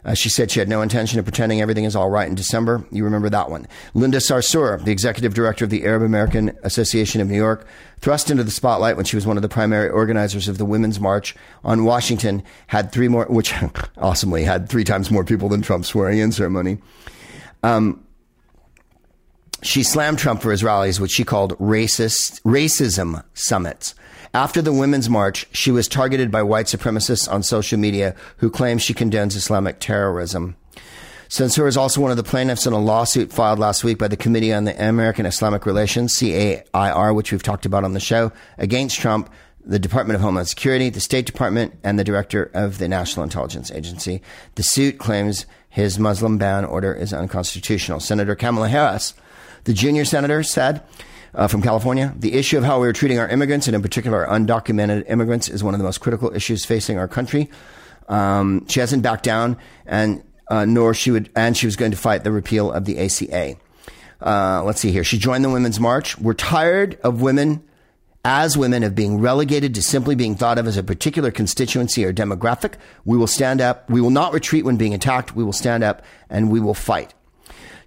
Uh, 0.05 0.14
she 0.14 0.28
said 0.28 0.50
she 0.50 0.60
had 0.60 0.68
no 0.68 0.80
intention 0.80 1.18
of 1.18 1.24
pretending 1.24 1.60
everything 1.60 1.84
is 1.84 1.96
all 1.96 2.09
right 2.09 2.28
in 2.28 2.34
December. 2.34 2.84
You 2.90 3.05
remember 3.05 3.28
that 3.28 3.50
one. 3.50 3.66
Linda 3.94 4.18
Sarsour, 4.18 4.82
the 4.82 4.92
executive 4.92 5.34
director 5.34 5.64
of 5.64 5.70
the 5.70 5.84
Arab 5.84 6.02
American 6.02 6.56
Association 6.62 7.20
of 7.20 7.28
New 7.28 7.36
York, 7.36 7.66
thrust 8.00 8.30
into 8.30 8.44
the 8.44 8.50
spotlight 8.50 8.96
when 8.96 9.05
she 9.05 9.16
was 9.16 9.26
one 9.26 9.36
of 9.36 9.42
the 9.42 9.48
primary 9.48 9.88
organizers 9.88 10.48
of 10.48 10.56
the 10.56 10.64
Women's 10.64 11.00
March 11.00 11.34
on 11.64 11.84
Washington, 11.84 12.42
had 12.68 12.92
three 12.92 13.09
more, 13.09 13.26
which 13.26 13.52
awesomely 13.98 14.44
had 14.44 14.68
three 14.68 14.84
times 14.84 15.10
more 15.10 15.24
people 15.24 15.48
than 15.48 15.62
Trump's 15.62 15.88
swearing 15.88 16.18
in 16.18 16.32
ceremony. 16.32 16.78
Um, 17.62 18.05
she 19.62 19.82
slammed 19.82 20.18
Trump 20.18 20.40
for 20.40 20.52
his 20.52 20.62
rallies, 20.62 21.00
which 21.00 21.10
she 21.10 21.24
called 21.24 21.59
racist 21.59 22.40
racism 22.42 23.24
summits. 23.34 23.94
After 24.34 24.60
the 24.60 24.72
Women's 24.72 25.09
March, 25.09 25.46
she 25.52 25.70
was 25.70 25.88
targeted 25.88 26.30
by 26.30 26.42
white 26.42 26.66
supremacists 26.66 27.30
on 27.30 27.42
social 27.42 27.78
media 27.78 28.14
who 28.38 28.50
claim 28.50 28.78
she 28.78 28.94
condones 28.94 29.36
Islamic 29.36 29.80
terrorism. 29.80 30.56
Sarsour 31.28 31.68
is 31.68 31.76
also 31.76 32.00
one 32.00 32.10
of 32.10 32.16
the 32.16 32.22
plaintiffs 32.22 32.66
in 32.66 32.72
a 32.72 32.78
lawsuit 32.78 33.30
filed 33.30 33.59
last 33.59 33.84
week 33.84 33.98
by 33.98 34.09
the 34.09 34.16
Committee 34.16 34.52
on 34.52 34.64
the 34.64 34.88
American 34.88 35.26
Islamic 35.26 35.66
Relations, 35.66 36.18
CAIR, 36.18 37.12
which 37.12 37.32
we've 37.32 37.42
talked 37.42 37.66
about 37.66 37.84
on 37.84 37.92
the 37.92 38.00
show, 38.00 38.32
against 38.56 38.98
Trump, 38.98 39.30
the 39.62 39.78
Department 39.78 40.14
of 40.14 40.22
Homeland 40.22 40.48
Security, 40.48 40.88
the 40.88 41.00
State 41.00 41.26
Department, 41.26 41.74
and 41.84 41.98
the 41.98 42.05
Director 42.05 42.50
of 42.55 42.78
the 42.78 42.88
National 42.88 43.24
Intelligence 43.24 43.70
Agency. 43.70 44.22
The 44.55 44.62
suit 44.62 44.98
claims 44.98 45.44
his 45.68 45.98
Muslim 45.98 46.38
ban 46.38 46.64
order 46.64 46.94
is 46.94 47.12
unconstitutional. 47.12 48.00
Senator 48.00 48.34
Kamala 48.34 48.68
Harris, 48.68 49.12
the 49.64 49.74
junior 49.74 50.06
senator, 50.06 50.42
said 50.42 50.82
uh, 51.34 51.46
from 51.48 51.62
California. 51.62 52.14
The 52.16 52.34
issue 52.34 52.59
of 52.59 52.64
how 52.64 52.80
we 52.80 52.88
are 52.88 52.92
treating 52.92 53.18
our 53.18 53.28
immigrants, 53.28 53.66
and 53.66 53.74
in 53.74 53.82
particular 53.82 54.26
our 54.26 54.38
undocumented 54.38 55.09
immigrants, 55.09 55.48
is 55.48 55.62
one 55.62 55.74
of 55.74 55.78
the 55.78 55.84
most 55.84 55.98
critical 55.98 56.34
issues 56.34 56.64
facing 56.64 56.98
our 56.98 57.09
country. 57.09 57.50
Um, 58.09 58.66
she 58.68 58.80
hasn't 58.80 59.02
backed 59.02 59.24
down, 59.24 59.59
and 59.86 60.22
uh, 60.48 60.64
nor 60.64 60.94
she 60.94 61.10
would, 61.10 61.30
and 61.36 61.56
she 61.56 61.66
was 61.66 61.76
going 61.76 61.90
to 61.90 61.96
fight 61.96 62.24
the 62.24 62.32
repeal 62.32 62.72
of 62.72 62.84
the 62.84 62.98
ACA. 62.98 63.56
Uh, 64.20 64.62
let's 64.64 64.80
see 64.80 64.90
here. 64.90 65.05
She 65.05 65.18
joined 65.18 65.44
the 65.44 65.50
Women's 65.50 65.78
March. 65.78 66.18
We're 66.18 66.34
tired 66.34 66.98
of 67.05 67.20
women, 67.20 67.62
as 68.24 68.59
women, 68.59 68.82
of 68.82 68.94
being 68.94 69.20
relegated 69.20 69.74
to 69.76 69.82
simply 69.82 70.14
being 70.14 70.34
thought 70.34 70.59
of 70.59 70.66
as 70.66 70.76
a 70.76 70.82
particular 70.82 71.30
constituency 71.30 72.05
or 72.05 72.12
demographic. 72.12 72.74
We 73.05 73.16
will 73.16 73.26
stand 73.26 73.60
up. 73.60 73.88
We 73.88 74.00
will 74.00 74.10
not 74.10 74.32
retreat 74.32 74.64
when 74.64 74.76
being 74.76 74.94
attacked. 74.94 75.36
We 75.36 75.44
will 75.44 75.52
stand 75.52 75.84
up 75.84 76.02
and 76.28 76.50
we 76.50 76.60
will 76.60 76.74
fight. 76.74 77.14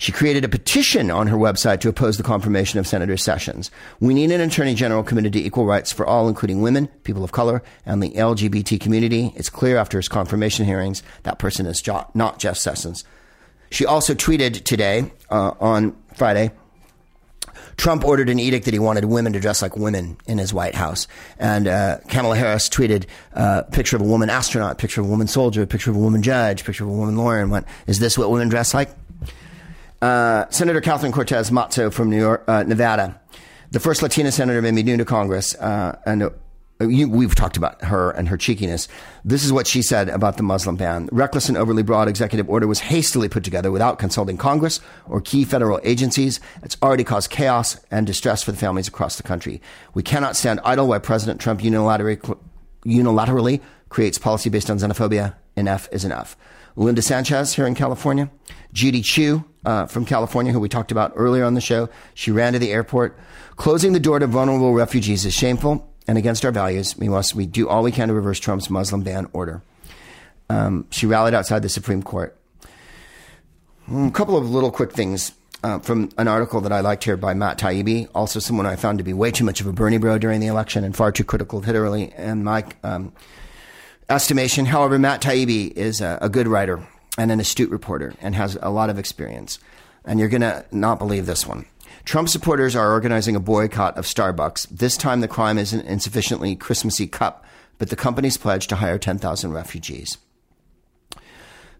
She 0.01 0.11
created 0.11 0.43
a 0.43 0.49
petition 0.49 1.11
on 1.11 1.27
her 1.27 1.37
website 1.37 1.79
to 1.81 1.89
oppose 1.89 2.17
the 2.17 2.23
confirmation 2.23 2.79
of 2.79 2.87
Senator 2.87 3.17
Sessions. 3.17 3.69
We 3.99 4.15
need 4.15 4.31
an 4.31 4.41
attorney 4.41 4.73
general 4.73 5.03
committed 5.03 5.33
to 5.33 5.39
equal 5.39 5.67
rights 5.67 5.91
for 5.91 6.07
all, 6.07 6.27
including 6.27 6.63
women, 6.63 6.87
people 7.03 7.23
of 7.23 7.31
color, 7.31 7.61
and 7.85 8.01
the 8.01 8.09
LGBT 8.09 8.81
community. 8.81 9.31
It's 9.35 9.47
clear 9.47 9.77
after 9.77 9.99
his 9.99 10.07
confirmation 10.07 10.65
hearings 10.65 11.03
that 11.21 11.37
person 11.37 11.67
is 11.67 11.83
not 12.15 12.39
Jeff 12.39 12.57
Sessions. 12.57 13.03
She 13.69 13.85
also 13.85 14.15
tweeted 14.15 14.63
today 14.63 15.11
uh, 15.29 15.51
on 15.59 15.95
Friday. 16.15 16.49
Trump 17.77 18.03
ordered 18.03 18.31
an 18.31 18.39
edict 18.39 18.65
that 18.65 18.73
he 18.73 18.79
wanted 18.79 19.05
women 19.05 19.33
to 19.33 19.39
dress 19.39 19.61
like 19.61 19.77
women 19.77 20.17
in 20.25 20.39
his 20.39 20.51
White 20.51 20.73
House. 20.73 21.07
And 21.37 21.67
uh, 21.67 21.99
Kamala 22.09 22.37
Harris 22.37 22.69
tweeted 22.69 23.05
a 23.33 23.39
uh, 23.39 23.61
picture 23.65 23.97
of 23.97 24.01
a 24.01 24.05
woman 24.05 24.31
astronaut, 24.31 24.79
picture 24.79 25.01
of 25.01 25.05
a 25.05 25.09
woman 25.11 25.27
soldier, 25.27 25.61
a 25.61 25.67
picture 25.67 25.91
of 25.91 25.95
a 25.95 25.99
woman 25.99 26.23
judge, 26.23 26.65
picture 26.65 26.85
of 26.85 26.89
a 26.89 26.93
woman 26.93 27.17
lawyer, 27.17 27.39
and 27.39 27.51
went, 27.51 27.67
Is 27.85 27.99
this 27.99 28.17
what 28.17 28.31
women 28.31 28.49
dress 28.49 28.73
like? 28.73 28.89
Uh, 30.01 30.49
senator 30.49 30.81
Catherine 30.81 31.11
Cortez 31.11 31.51
Masto 31.51 31.93
from 31.93 32.09
New 32.09 32.17
York, 32.17 32.43
uh, 32.47 32.63
Nevada, 32.63 33.21
the 33.69 33.79
first 33.79 34.01
Latina 34.01 34.31
senator 34.31 34.59
maybe 34.59 34.81
new 34.81 34.97
to 34.97 35.05
Congress, 35.05 35.53
uh, 35.55 35.95
and 36.07 36.23
uh, 36.23 36.29
you, 36.87 37.07
we've 37.07 37.35
talked 37.35 37.55
about 37.55 37.83
her 37.83 38.09
and 38.09 38.27
her 38.27 38.35
cheekiness. 38.35 38.87
This 39.23 39.43
is 39.43 39.53
what 39.53 39.67
she 39.67 39.83
said 39.83 40.09
about 40.09 40.37
the 40.37 40.43
Muslim 40.43 40.75
ban. 40.75 41.07
Reckless 41.11 41.49
and 41.49 41.57
overly 41.57 41.83
broad 41.83 42.07
executive 42.07 42.49
order 42.49 42.65
was 42.65 42.79
hastily 42.79 43.29
put 43.29 43.43
together 43.43 43.71
without 43.71 43.99
consulting 43.99 44.37
Congress 44.37 44.79
or 45.07 45.21
key 45.21 45.43
federal 45.43 45.79
agencies. 45.83 46.39
It's 46.63 46.77
already 46.81 47.03
caused 47.03 47.29
chaos 47.29 47.79
and 47.91 48.07
distress 48.07 48.41
for 48.41 48.51
the 48.51 48.57
families 48.57 48.87
across 48.87 49.17
the 49.17 49.23
country. 49.23 49.61
We 49.93 50.01
cannot 50.01 50.35
stand 50.35 50.61
idle 50.65 50.87
while 50.87 50.99
President 50.99 51.39
Trump 51.39 51.61
unilaterally, 51.61 52.39
unilaterally 52.85 53.61
creates 53.89 54.17
policy 54.17 54.49
based 54.49 54.71
on 54.71 54.79
xenophobia. 54.79 55.35
Enough 55.55 55.87
is 55.91 56.03
enough. 56.03 56.35
Linda 56.75 57.03
Sanchez 57.03 57.53
here 57.53 57.67
in 57.67 57.75
California. 57.75 58.31
Judy 58.73 59.01
Chu 59.01 59.43
uh, 59.65 59.85
from 59.85 60.05
California, 60.05 60.51
who 60.51 60.59
we 60.59 60.69
talked 60.69 60.91
about 60.91 61.13
earlier 61.15 61.43
on 61.43 61.53
the 61.53 61.61
show. 61.61 61.89
She 62.13 62.31
ran 62.31 62.53
to 62.53 62.59
the 62.59 62.71
airport. 62.71 63.17
Closing 63.55 63.93
the 63.93 63.99
door 63.99 64.19
to 64.19 64.27
vulnerable 64.27 64.73
refugees 64.73 65.25
is 65.25 65.33
shameful 65.33 65.87
and 66.07 66.17
against 66.17 66.43
our 66.45 66.51
values. 66.51 66.97
We 66.97 67.09
must 67.09 67.35
we 67.35 67.45
do 67.45 67.69
all 67.69 67.83
we 67.83 67.91
can 67.91 68.07
to 68.07 68.13
reverse 68.13 68.39
Trump's 68.39 68.69
Muslim 68.69 69.03
ban 69.03 69.27
order. 69.33 69.61
Um, 70.49 70.87
she 70.89 71.05
rallied 71.05 71.33
outside 71.33 71.61
the 71.61 71.69
Supreme 71.69 72.03
Court. 72.03 72.37
Hmm, 73.85 74.07
a 74.07 74.11
couple 74.11 74.37
of 74.37 74.49
little 74.49 74.71
quick 74.71 74.91
things 74.91 75.31
uh, 75.63 75.79
from 75.79 76.09
an 76.17 76.27
article 76.27 76.61
that 76.61 76.71
I 76.71 76.79
liked 76.79 77.03
here 77.03 77.17
by 77.17 77.33
Matt 77.33 77.59
Taibbi, 77.59 78.09
also 78.15 78.39
someone 78.39 78.65
I 78.65 78.75
found 78.75 78.97
to 78.97 79.03
be 79.03 79.13
way 79.13 79.31
too 79.31 79.43
much 79.43 79.61
of 79.61 79.67
a 79.67 79.73
Bernie 79.73 79.97
bro 79.97 80.17
during 80.17 80.39
the 80.39 80.47
election 80.47 80.83
and 80.83 80.95
far 80.95 81.11
too 81.11 81.23
critical 81.23 81.59
of 81.59 81.65
Hillary 81.65 82.11
and 82.17 82.43
my 82.43 82.65
um, 82.83 83.13
estimation. 84.09 84.65
However, 84.65 84.97
Matt 84.97 85.21
Taibbi 85.21 85.71
is 85.71 86.01
a, 86.01 86.17
a 86.21 86.29
good 86.29 86.47
writer 86.47 86.85
and 87.17 87.31
an 87.31 87.39
astute 87.39 87.69
reporter 87.69 88.13
and 88.21 88.35
has 88.35 88.57
a 88.61 88.69
lot 88.69 88.89
of 88.89 88.97
experience. 88.97 89.59
And 90.05 90.19
you're 90.19 90.29
going 90.29 90.41
to 90.41 90.65
not 90.71 90.99
believe 90.99 91.25
this 91.25 91.45
one. 91.45 91.65
Trump 92.05 92.29
supporters 92.29 92.75
are 92.75 92.91
organizing 92.91 93.35
a 93.35 93.39
boycott 93.39 93.97
of 93.97 94.05
Starbucks. 94.05 94.67
This 94.69 94.97
time 94.97 95.21
the 95.21 95.27
crime 95.27 95.57
isn't 95.57 95.85
insufficiently 95.85 96.55
Christmassy 96.55 97.07
cup, 97.07 97.45
but 97.77 97.89
the 97.89 97.95
company's 97.95 98.37
pledge 98.37 98.67
to 98.67 98.77
hire 98.77 98.97
10,000 98.97 99.51
refugees. 99.51 100.17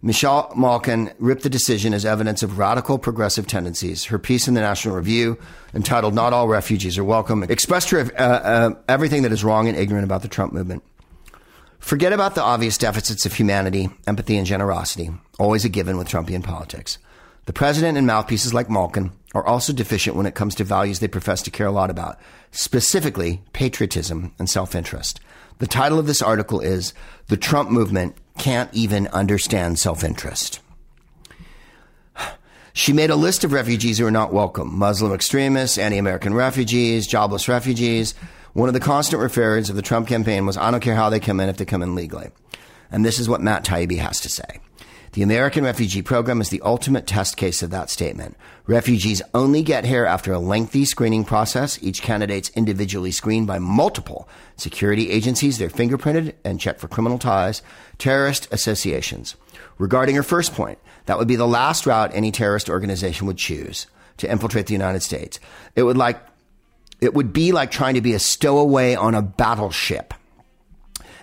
Michelle 0.04 0.52
Malkin 0.56 1.14
ripped 1.20 1.44
the 1.44 1.50
decision 1.50 1.94
as 1.94 2.06
evidence 2.06 2.42
of 2.42 2.58
radical 2.58 2.98
progressive 2.98 3.46
tendencies. 3.46 4.06
Her 4.06 4.18
piece 4.18 4.48
in 4.48 4.56
the 4.56 4.62
National 4.62 4.96
Review, 4.96 5.38
entitled 5.76 6.16
Not 6.16 6.34
All 6.34 6.48
Refugees 6.48 6.98
Are 6.98 7.04
Welcome, 7.04 7.44
expressed 7.44 7.92
her 7.92 8.00
uh, 8.18 8.24
uh, 8.24 8.70
everything 8.90 9.22
that 9.22 9.32
is 9.32 9.44
wrong 9.44 9.68
and 9.68 9.78
ignorant 9.78 10.04
about 10.04 10.24
the 10.24 10.28
Trump 10.28 10.54
movement. 10.54 10.84
Forget 11.82 12.14
about 12.14 12.36
the 12.36 12.44
obvious 12.44 12.78
deficits 12.78 13.26
of 13.26 13.34
humanity, 13.34 13.90
empathy, 14.08 14.38
and 14.38 14.46
generosity, 14.46 15.10
always 15.40 15.66
a 15.66 15.70
given 15.70 15.98
with 15.98 16.08
Trumpian 16.08 16.44
politics. 16.44 17.00
The 17.48 17.54
president 17.54 17.98
and 17.98 18.06
mouthpieces 18.06 18.54
like 18.54 18.70
Malkin 18.70 19.12
are 19.34 19.46
also 19.46 19.74
deficient 19.74 20.16
when 20.16 20.28
it 20.28 20.36
comes 20.36 20.54
to 20.56 20.64
values 20.64 21.00
they 21.00 21.08
profess 21.08 21.42
to 21.42 21.52
care 21.52 21.66
a 21.66 21.72
lot 21.72 21.90
about, 21.90 22.20
specifically 22.52 23.42
patriotism 23.52 24.34
and 24.38 24.50
self 24.50 24.76
interest. 24.76 25.20
The 25.58 25.68
title 25.68 25.98
of 25.98 26.06
this 26.06 26.22
article 26.22 26.60
is 26.62 26.94
The 27.28 27.36
Trump 27.36 27.72
Movement 27.72 28.16
Can't 28.38 28.74
Even 28.74 29.08
Understand 29.08 29.80
Self 29.80 30.04
Interest. 30.04 30.60
She 32.74 32.94
made 32.94 33.10
a 33.10 33.16
list 33.16 33.44
of 33.44 33.52
refugees 33.52 33.98
who 33.98 34.06
are 34.06 34.12
not 34.12 34.32
welcome 34.32 34.78
Muslim 34.78 35.14
extremists, 35.14 35.78
anti 35.80 35.98
American 35.98 36.36
refugees, 36.36 37.08
jobless 37.08 37.50
refugees, 37.50 38.14
one 38.54 38.68
of 38.68 38.74
the 38.74 38.80
constant 38.80 39.22
referrals 39.22 39.70
of 39.70 39.76
the 39.76 39.82
Trump 39.82 40.08
campaign 40.08 40.46
was, 40.46 40.58
I 40.58 40.72
don't 40.72 40.82
care 40.82 40.96
how 40.96 41.10
they 41.10 41.20
come 41.20 41.40
in 41.40 41.50
if 41.50 41.58
they 41.58 41.66
come 41.66 41.82
in 41.82 41.96
legally. 41.96 42.32
And 42.92 43.06
this 43.06 43.20
is 43.20 43.30
what 43.30 43.42
Matt 43.42 43.64
Taibbi 43.64 43.98
has 43.98 44.20
to 44.22 44.30
say. 44.30 44.60
The 45.14 45.24
American 45.24 45.66
Refugee 45.66 46.02
Program 46.02 46.40
is 46.40 46.50
the 46.50 46.62
ultimate 46.62 47.06
test 47.06 47.36
case 47.36 47.62
of 47.62 47.70
that 47.72 47.90
statement. 47.90 48.38
Refugees 48.66 49.22
only 49.34 49.62
get 49.62 49.84
here 49.84 50.06
after 50.06 50.32
a 50.32 50.40
lengthy 50.40 50.86
screening 50.86 51.26
process. 51.26 51.78
Each 51.84 52.02
candidate's 52.02 52.50
individually 52.52 53.12
screened 53.12 53.46
by 53.46 53.60
multiple 53.60 54.30
security 54.56 55.10
agencies. 55.12 55.58
They're 55.58 55.68
fingerprinted 55.68 56.36
and 56.46 56.62
checked 56.62 56.80
for 56.80 56.88
criminal 56.88 57.20
ties, 57.20 57.62
terrorist 57.98 58.48
associations. 58.54 59.36
Regarding 59.78 60.16
her 60.16 60.24
first 60.24 60.54
point, 60.54 60.80
that 61.08 61.18
would 61.18 61.28
be 61.28 61.36
the 61.36 61.46
last 61.48 61.86
route 61.86 62.12
any 62.14 62.32
terrorist 62.32 62.70
organization 62.70 63.28
would 63.28 63.38
choose 63.38 63.88
to 64.16 64.32
infiltrate 64.32 64.68
the 64.68 64.74
United 64.74 65.02
States. 65.02 65.42
It 65.76 65.84
would 65.84 65.98
like 65.98 66.31
it 67.02 67.16
would 67.16 67.34
be 67.34 67.52
like 67.52 67.72
trying 67.72 67.96
to 67.96 68.02
be 68.02 68.14
a 68.14 68.20
stowaway 68.20 68.96
on 68.96 69.16
a 69.16 69.22
battleship. 69.22 70.14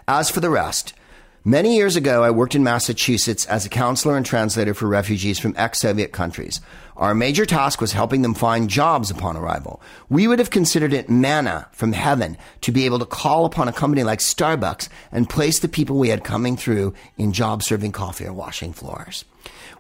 As 0.09 0.29
for 0.29 0.41
the 0.41 0.51
rest, 0.51 0.93
many 1.45 1.77
years 1.77 1.95
ago, 1.95 2.25
I 2.25 2.31
worked 2.31 2.57
in 2.57 2.65
Massachusetts 2.65 3.47
as 3.47 3.65
a 3.65 3.71
counselor 3.71 4.17
and 4.17 4.27
translator 4.27 4.75
for 4.75 4.89
refugees 4.89 5.39
from 5.39 5.55
ex 5.57 5.81
Soviet 5.81 6.13
countries. 6.13 6.61
Our 6.97 7.15
major 7.15 7.47
task 7.47 7.81
was 7.81 7.93
helping 7.93 8.23
them 8.23 8.35
find 8.35 8.69
jobs 8.69 9.09
upon 9.09 9.37
arrival. 9.37 9.81
We 10.09 10.27
would 10.27 10.41
have 10.41 10.51
considered 10.51 10.93
it 10.93 11.09
manna 11.09 11.69
from 11.71 11.93
heaven 11.93 12.37
to 12.63 12.73
be 12.73 12.87
able 12.87 12.99
to 12.99 13.07
call 13.07 13.45
upon 13.45 13.69
a 13.69 13.73
company 13.73 14.03
like 14.03 14.19
Starbucks 14.19 14.89
and 15.13 15.31
place 15.31 15.61
the 15.61 15.69
people 15.69 15.97
we 15.97 16.09
had 16.09 16.25
coming 16.25 16.57
through 16.57 16.95
in 17.17 17.33
jobs 17.33 17.67
serving 17.67 17.93
coffee 17.93 18.27
or 18.27 18.33
washing 18.33 18.73
floors. 18.73 19.25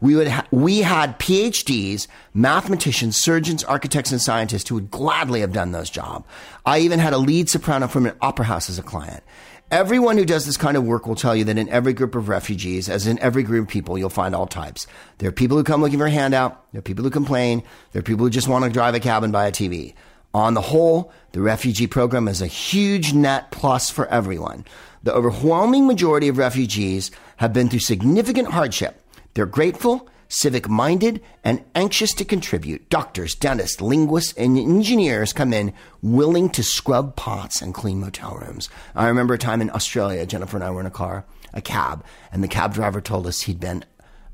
We 0.00 0.14
would 0.14 0.28
ha- 0.28 0.46
we 0.50 0.80
had 0.80 1.18
PhDs, 1.18 2.06
mathematicians, 2.34 3.16
surgeons, 3.16 3.64
architects, 3.64 4.12
and 4.12 4.20
scientists 4.20 4.68
who 4.68 4.76
would 4.76 4.90
gladly 4.90 5.40
have 5.40 5.52
done 5.52 5.72
those 5.72 5.90
jobs. 5.90 6.26
I 6.64 6.80
even 6.80 6.98
had 6.98 7.12
a 7.12 7.18
lead 7.18 7.48
soprano 7.48 7.88
from 7.88 8.06
an 8.06 8.16
opera 8.20 8.46
house 8.46 8.70
as 8.70 8.78
a 8.78 8.82
client. 8.82 9.22
Everyone 9.70 10.16
who 10.16 10.24
does 10.24 10.46
this 10.46 10.56
kind 10.56 10.78
of 10.78 10.84
work 10.84 11.06
will 11.06 11.14
tell 11.14 11.36
you 11.36 11.44
that 11.44 11.58
in 11.58 11.68
every 11.68 11.92
group 11.92 12.14
of 12.14 12.30
refugees, 12.30 12.88
as 12.88 13.06
in 13.06 13.18
every 13.18 13.42
group 13.42 13.66
of 13.66 13.70
people, 13.70 13.98
you'll 13.98 14.08
find 14.08 14.34
all 14.34 14.46
types. 14.46 14.86
There 15.18 15.28
are 15.28 15.32
people 15.32 15.58
who 15.58 15.64
come 15.64 15.82
looking 15.82 15.98
for 15.98 16.06
a 16.06 16.10
handout. 16.10 16.64
There 16.72 16.78
are 16.78 16.82
people 16.82 17.04
who 17.04 17.10
complain. 17.10 17.62
There 17.92 18.00
are 18.00 18.02
people 18.02 18.24
who 18.24 18.30
just 18.30 18.48
want 18.48 18.64
to 18.64 18.70
drive 18.70 18.94
a 18.94 19.00
cab 19.00 19.24
and 19.24 19.32
buy 19.32 19.46
a 19.46 19.52
TV. 19.52 19.92
On 20.32 20.54
the 20.54 20.62
whole, 20.62 21.12
the 21.32 21.42
refugee 21.42 21.86
program 21.86 22.28
is 22.28 22.40
a 22.40 22.46
huge 22.46 23.12
net 23.12 23.50
plus 23.50 23.90
for 23.90 24.06
everyone. 24.06 24.64
The 25.02 25.12
overwhelming 25.12 25.86
majority 25.86 26.28
of 26.28 26.38
refugees 26.38 27.10
have 27.36 27.52
been 27.52 27.68
through 27.68 27.80
significant 27.80 28.48
hardship. 28.48 29.02
They're 29.34 29.46
grateful 29.46 30.08
civic 30.28 30.68
minded, 30.68 31.22
and 31.42 31.64
anxious 31.74 32.12
to 32.14 32.24
contribute. 32.24 32.88
Doctors, 32.90 33.34
dentists, 33.34 33.80
linguists, 33.80 34.34
and 34.34 34.58
engineers 34.58 35.32
come 35.32 35.52
in 35.52 35.72
willing 36.02 36.50
to 36.50 36.62
scrub 36.62 37.16
pots 37.16 37.60
and 37.60 37.74
clean 37.74 38.00
motel 38.00 38.36
rooms. 38.36 38.68
I 38.94 39.08
remember 39.08 39.34
a 39.34 39.38
time 39.38 39.60
in 39.60 39.70
Australia, 39.70 40.26
Jennifer 40.26 40.56
and 40.56 40.64
I 40.64 40.70
were 40.70 40.80
in 40.80 40.86
a 40.86 40.90
car, 40.90 41.24
a 41.52 41.62
cab, 41.62 42.04
and 42.30 42.44
the 42.44 42.48
cab 42.48 42.74
driver 42.74 43.00
told 43.00 43.26
us 43.26 43.42
he'd 43.42 43.60
been 43.60 43.84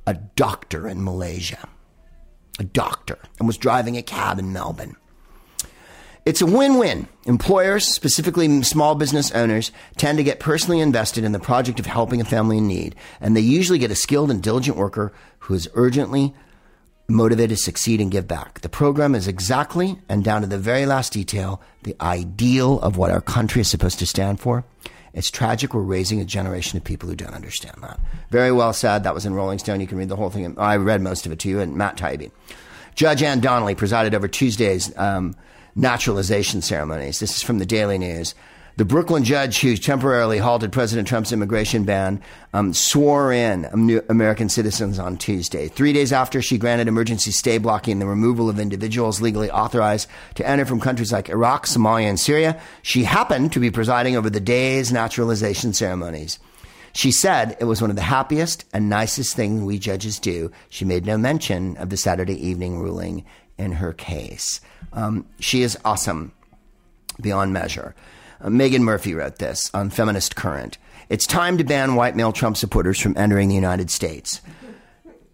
a 0.07 0.15
doctor 0.15 0.89
in 0.89 1.03
Malaysia. 1.03 1.69
A 2.59 2.65
doctor, 2.65 3.19
and 3.39 3.49
was 3.49 3.59
driving 3.59 3.97
a 3.97 4.03
cab 4.03 4.39
in 4.39 4.53
Melbourne. 4.53 4.97
It's 6.27 6.41
a 6.41 6.47
win 6.47 6.79
win. 6.79 7.07
Employers, 7.27 7.87
specifically 7.87 8.63
small 8.63 8.95
business 8.95 9.31
owners, 9.33 9.71
tend 9.99 10.17
to 10.17 10.25
get 10.25 10.41
personally 10.41 10.81
invested 10.81 11.23
in 11.23 11.33
the 11.33 11.39
project 11.39 11.79
of 11.79 11.85
helping 11.85 12.23
a 12.23 12.25
family 12.25 12.57
in 12.57 12.67
need, 12.67 12.95
and 13.21 13.37
they 13.37 13.43
usually 13.43 13.79
get 13.79 13.91
a 13.91 13.95
skilled 13.95 14.31
and 14.31 14.43
diligent 14.43 14.79
worker 14.79 15.13
who 15.41 15.53
is 15.53 15.69
urgently 15.75 16.35
motivated 17.09 17.59
to 17.59 17.63
succeed 17.63 18.01
and 18.01 18.11
give 18.11 18.27
back. 18.27 18.63
The 18.63 18.71
program 18.71 19.15
is 19.15 19.29
exactly 19.29 19.99
and 20.09 20.25
down 20.25 20.41
to 20.41 20.47
the 20.47 20.57
very 20.57 20.87
last 20.87 21.13
detail 21.13 21.61
the 21.83 21.95
ideal 22.01 22.81
of 22.81 22.97
what 22.97 23.11
our 23.11 23.21
country 23.21 23.61
is 23.61 23.69
supposed 23.69 23.99
to 23.99 24.07
stand 24.07 24.41
for. 24.41 24.65
It's 25.13 25.31
tragic 25.31 25.75
we're 25.75 25.83
raising 25.83 26.21
a 26.21 26.25
generation 26.25 26.79
of 26.79 26.85
people 26.85 27.07
who 27.07 27.17
don't 27.17 27.35
understand 27.35 27.77
that. 27.83 28.01
Very 28.31 28.51
well 28.51 28.73
said. 28.73 29.05
That 29.05 29.15
was 29.15 29.27
in 29.27 29.35
Rolling 29.35 29.59
Stone. 29.59 29.83
You 29.83 29.87
can 29.87 29.99
read 29.99 30.09
the 30.09 30.17
whole 30.17 30.31
thing. 30.31 30.59
I 30.59 30.77
read 30.77 31.03
most 31.03 31.27
of 31.27 31.33
it 31.33 31.39
to 31.41 31.51
you, 31.51 31.61
and 31.61 31.77
Matt 31.77 31.99
Taibbi. 31.99 32.31
Judge 32.95 33.23
Ann 33.23 33.41
Donnelly 33.41 33.75
presided 33.75 34.15
over 34.15 34.27
Tuesday's 34.27 34.97
um, 34.97 35.37
naturalization 35.77 36.63
ceremonies. 36.63 37.21
This 37.21 37.37
is 37.37 37.43
from 37.43 37.59
the 37.59 37.67
Daily 37.67 37.99
News. 37.99 38.35
The 38.77 38.85
Brooklyn 38.85 39.23
judge 39.23 39.61
who 39.61 39.77
temporarily 39.77 40.39
halted 40.39 40.73
President 40.73 41.07
Trump's 41.07 41.31
immigration 41.31 41.85
ban 41.85 42.21
um, 42.53 42.75
swore 42.75 43.33
in 43.33 44.03
American 44.09 44.49
citizens 44.49 44.99
on 44.99 45.17
Tuesday. 45.17 45.69
Three 45.69 45.93
days 45.93 46.13
after 46.13 46.43
she 46.43 46.59
granted 46.59 46.89
emergency 46.89 47.31
stay 47.31 47.59
blocking 47.59 48.01
the 48.01 48.07
removal 48.07 48.49
of 48.49 48.59
individuals 48.59 49.21
legally 49.21 49.49
authorized 49.49 50.09
to 50.35 50.49
enter 50.49 50.67
from 50.67 50.81
countries 50.81 51.13
like 51.13 51.29
Iraq, 51.29 51.67
Somalia, 51.67 52.09
and 52.09 52.19
Syria, 52.19 52.61
she 52.83 53.05
happened 53.05 53.53
to 53.53 53.61
be 53.61 53.71
presiding 53.71 54.17
over 54.17 54.29
the 54.29 54.41
day's 54.41 54.93
naturalization 54.93 55.73
ceremonies. 55.73 56.41
She 56.95 57.13
said 57.13 57.57
it 57.61 57.65
was 57.67 57.81
one 57.81 57.91
of 57.91 57.97
the 57.97 58.03
happiest 58.03 58.65
and 58.73 58.89
nicest 58.89 59.37
things 59.37 59.63
we 59.63 59.79
judges 59.79 60.19
do. 60.19 60.51
She 60.69 60.85
made 60.85 61.07
no 61.07 61.17
mention 61.17 61.77
of 61.77 61.91
the 61.91 61.97
Saturday 61.97 62.45
evening 62.45 62.81
ruling 62.81 63.25
in 63.57 63.71
her 63.71 63.93
case. 63.93 64.61
Um, 64.95 65.27
she 65.41 65.63
is 65.63 65.77
awesome 65.85 66.33
beyond 67.21 67.53
measure. 67.53 67.95
Uh, 68.41 68.49
Meghan 68.49 68.81
Murphy 68.81 69.15
wrote 69.15 69.37
this 69.37 69.71
on 69.75 69.91
Feminist 69.91 70.37
Current. 70.37 70.79
It's 71.09 71.27
time 71.27 71.59
to 71.59 71.65
ban 71.65 71.97
white 71.97 72.17
male 72.17 72.33
Trump 72.33 72.57
supporters 72.57 72.99
from 72.99 73.17
entering 73.17 73.49
the 73.49 73.55
United 73.55 73.91
States. 73.91 74.41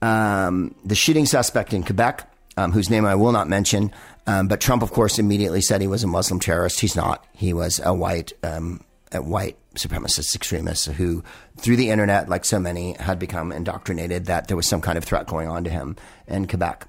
Um, 0.03 0.75
the 0.85 0.95
shooting 0.95 1.27
suspect 1.27 1.73
in 1.73 1.85
Quebec, 1.85 2.29
um, 2.57 2.73
whose 2.73 2.91
name 2.91 3.05
I 3.05 3.15
will 3.15 3.33
not 3.33 3.49
mention, 3.49 3.93
um, 4.27 4.49
but 4.49 4.61
Trump, 4.61 4.83
of 4.83 4.91
course, 4.93 5.19
immediately 5.19 5.61
said 5.61 5.81
he 5.81 5.87
was 5.87 6.05
a 6.05 6.07
Muslim 6.07 6.41
terrorist. 6.41 6.81
He's 6.81 6.97
not. 6.97 7.25
He 7.33 7.53
was 7.53 7.81
a 7.85 7.95
white, 7.95 8.33
um, 8.43 8.83
a 9.13 9.23
white 9.23 9.57
supremacist 9.75 10.35
extremist 10.35 10.87
who, 10.87 11.23
through 11.57 11.77
the 11.77 11.91
internet, 11.91 12.29
like 12.29 12.45
so 12.45 12.59
many, 12.59 12.95
had 12.95 13.19
become 13.19 13.53
indoctrinated 13.53 14.27
that 14.27 14.49
there 14.49 14.57
was 14.57 14.69
some 14.69 14.81
kind 14.81 14.99
of 14.99 15.05
threat 15.05 15.27
going 15.27 15.49
on 15.49 15.65
to 15.65 15.71
him 15.71 15.97
in 16.27 16.47
Quebec. 16.47 16.87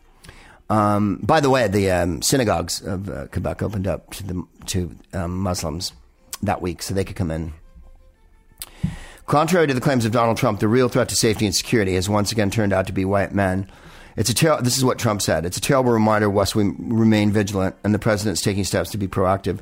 Um, 0.71 1.17
by 1.21 1.41
the 1.41 1.49
way, 1.49 1.67
the 1.67 1.91
um, 1.91 2.21
synagogues 2.21 2.81
of 2.81 3.09
uh, 3.09 3.27
Quebec 3.27 3.61
opened 3.61 3.87
up 3.87 4.09
to 4.11 4.23
the 4.23 4.47
to 4.67 4.95
um, 5.11 5.37
Muslims 5.37 5.91
that 6.41 6.61
week, 6.61 6.81
so 6.81 6.93
they 6.93 7.03
could 7.03 7.17
come 7.17 7.29
in. 7.29 7.51
Contrary 9.25 9.67
to 9.67 9.73
the 9.73 9.81
claims 9.81 10.05
of 10.05 10.13
Donald 10.13 10.37
Trump, 10.37 10.61
the 10.61 10.69
real 10.69 10.87
threat 10.87 11.09
to 11.09 11.15
safety 11.15 11.45
and 11.45 11.53
security 11.53 11.95
has 11.95 12.07
once 12.07 12.31
again 12.31 12.49
turned 12.49 12.71
out 12.71 12.87
to 12.87 12.93
be 12.93 13.03
white 13.03 13.33
men. 13.33 13.69
It's 14.15 14.29
a 14.29 14.33
ter- 14.33 14.61
this 14.61 14.77
is 14.77 14.85
what 14.85 14.97
Trump 14.97 15.21
said. 15.21 15.45
It's 15.45 15.57
a 15.57 15.61
terrible 15.61 15.91
reminder 15.91 16.29
of 16.29 16.55
we 16.55 16.63
remain 16.77 17.33
vigilant, 17.33 17.75
and 17.83 17.93
the 17.93 17.99
president's 17.99 18.41
taking 18.41 18.63
steps 18.63 18.91
to 18.91 18.97
be 18.97 19.09
proactive. 19.09 19.59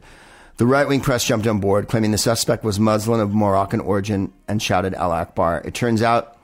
The 0.58 0.68
right 0.68 0.88
wing 0.88 1.02
press 1.02 1.26
jumped 1.26 1.48
on 1.48 1.60
board, 1.60 1.88
claiming 1.88 2.12
the 2.12 2.20
suspect 2.20 2.64
was 2.64 2.80
Muslim 2.80 3.20
of 3.20 3.34
Moroccan 3.34 3.80
origin 3.80 4.32
and 4.48 4.62
shouted 4.62 4.94
Al 4.94 5.12
Akbar. 5.12 5.64
It 5.66 5.74
turns 5.74 6.04
out 6.04 6.38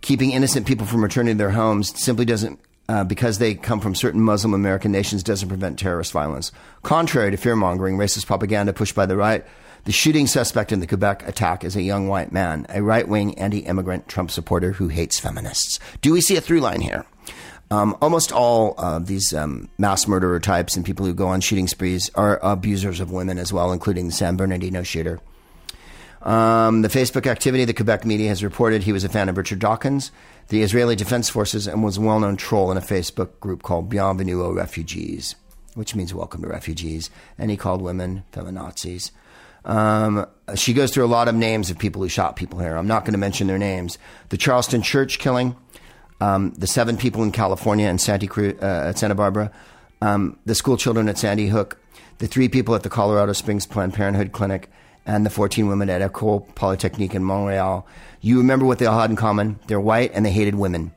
keeping 0.00 0.30
innocent 0.30 0.66
people 0.66 0.86
from 0.86 1.02
returning 1.02 1.34
to 1.34 1.38
their 1.38 1.50
homes 1.50 2.02
simply 2.02 2.24
doesn't 2.24 2.60
uh, 2.90 3.04
because 3.04 3.38
they 3.38 3.54
come 3.54 3.78
from 3.78 3.94
certain 3.94 4.20
Muslim 4.20 4.52
American 4.52 4.90
nations 4.90 5.22
doesn't 5.22 5.48
prevent 5.48 5.78
terrorist 5.78 6.10
violence. 6.10 6.50
Contrary 6.82 7.30
to 7.30 7.36
fear 7.36 7.54
mongering, 7.54 7.96
racist 7.96 8.26
propaganda 8.26 8.72
pushed 8.72 8.96
by 8.96 9.06
the 9.06 9.16
right, 9.16 9.46
the 9.84 9.92
shooting 9.92 10.26
suspect 10.26 10.72
in 10.72 10.80
the 10.80 10.88
Quebec 10.88 11.26
attack 11.28 11.62
is 11.62 11.76
a 11.76 11.82
young 11.82 12.08
white 12.08 12.32
man, 12.32 12.66
a 12.68 12.82
right 12.82 13.06
wing 13.06 13.38
anti 13.38 13.60
immigrant 13.60 14.08
Trump 14.08 14.32
supporter 14.32 14.72
who 14.72 14.88
hates 14.88 15.20
feminists. 15.20 15.78
Do 16.00 16.12
we 16.12 16.20
see 16.20 16.36
a 16.36 16.40
through 16.40 16.62
line 16.62 16.80
here? 16.80 17.06
Um, 17.70 17.96
almost 18.02 18.32
all 18.32 18.74
of 18.76 19.06
these 19.06 19.32
um, 19.32 19.68
mass 19.78 20.08
murderer 20.08 20.40
types 20.40 20.74
and 20.74 20.84
people 20.84 21.06
who 21.06 21.14
go 21.14 21.28
on 21.28 21.40
shooting 21.40 21.68
sprees 21.68 22.10
are 22.16 22.40
abusers 22.42 22.98
of 22.98 23.12
women 23.12 23.38
as 23.38 23.52
well, 23.52 23.70
including 23.70 24.06
the 24.06 24.12
San 24.12 24.34
Bernardino 24.34 24.82
shooter. 24.82 25.20
Um, 26.22 26.82
the 26.82 26.88
Facebook 26.88 27.26
activity, 27.26 27.64
the 27.64 27.72
Quebec 27.72 28.04
media 28.04 28.28
has 28.28 28.44
reported 28.44 28.82
he 28.82 28.92
was 28.92 29.04
a 29.04 29.08
fan 29.08 29.28
of 29.28 29.38
Richard 29.38 29.58
Dawkins, 29.58 30.12
the 30.48 30.62
Israeli 30.62 30.94
Defense 30.94 31.30
Forces, 31.30 31.66
and 31.66 31.82
was 31.82 31.96
a 31.96 32.00
well 32.00 32.20
known 32.20 32.36
troll 32.36 32.70
in 32.70 32.76
a 32.76 32.82
Facebook 32.82 33.40
group 33.40 33.62
called 33.62 33.88
Bienvenue 33.88 34.42
aux 34.42 34.52
Refugees, 34.52 35.34
which 35.74 35.94
means 35.94 36.12
welcome 36.12 36.42
to 36.42 36.48
refugees. 36.48 37.08
And 37.38 37.50
he 37.50 37.56
called 37.56 37.80
women 37.80 38.24
feminazis. 38.32 39.12
Um, 39.64 40.26
she 40.54 40.72
goes 40.72 40.90
through 40.90 41.04
a 41.04 41.06
lot 41.06 41.28
of 41.28 41.34
names 41.34 41.70
of 41.70 41.78
people 41.78 42.02
who 42.02 42.08
shot 42.08 42.36
people 42.36 42.58
here. 42.58 42.76
I'm 42.76 42.86
not 42.86 43.04
going 43.04 43.12
to 43.12 43.18
mention 43.18 43.46
their 43.46 43.58
names. 43.58 43.98
The 44.30 44.36
Charleston 44.36 44.82
church 44.82 45.18
killing, 45.18 45.56
um, 46.20 46.52
the 46.52 46.66
seven 46.66 46.96
people 46.96 47.22
in 47.22 47.32
California 47.32 47.86
and 47.86 48.00
Santa, 48.00 48.26
Cruz, 48.26 48.54
uh, 48.60 48.88
at 48.88 48.98
Santa 48.98 49.14
Barbara, 49.14 49.50
um, 50.02 50.38
the 50.46 50.54
school 50.54 50.76
children 50.76 51.08
at 51.08 51.18
Sandy 51.18 51.48
Hook, 51.48 51.78
the 52.18 52.26
three 52.26 52.48
people 52.48 52.74
at 52.74 52.82
the 52.82 52.90
Colorado 52.90 53.32
Springs 53.32 53.66
Planned 53.66 53.94
Parenthood 53.94 54.32
Clinic, 54.32 54.70
and 55.06 55.24
the 55.24 55.30
14 55.30 55.66
women 55.66 55.90
at 55.90 56.02
Ecole 56.02 56.40
Polytechnique 56.54 57.14
in 57.14 57.24
Montreal. 57.24 57.86
You 58.20 58.38
remember 58.38 58.66
what 58.66 58.78
they 58.78 58.86
all 58.86 59.00
had 59.00 59.10
in 59.10 59.16
common? 59.16 59.58
They're 59.66 59.80
white 59.80 60.12
and 60.14 60.24
they 60.24 60.32
hated 60.32 60.54
women. 60.54 60.92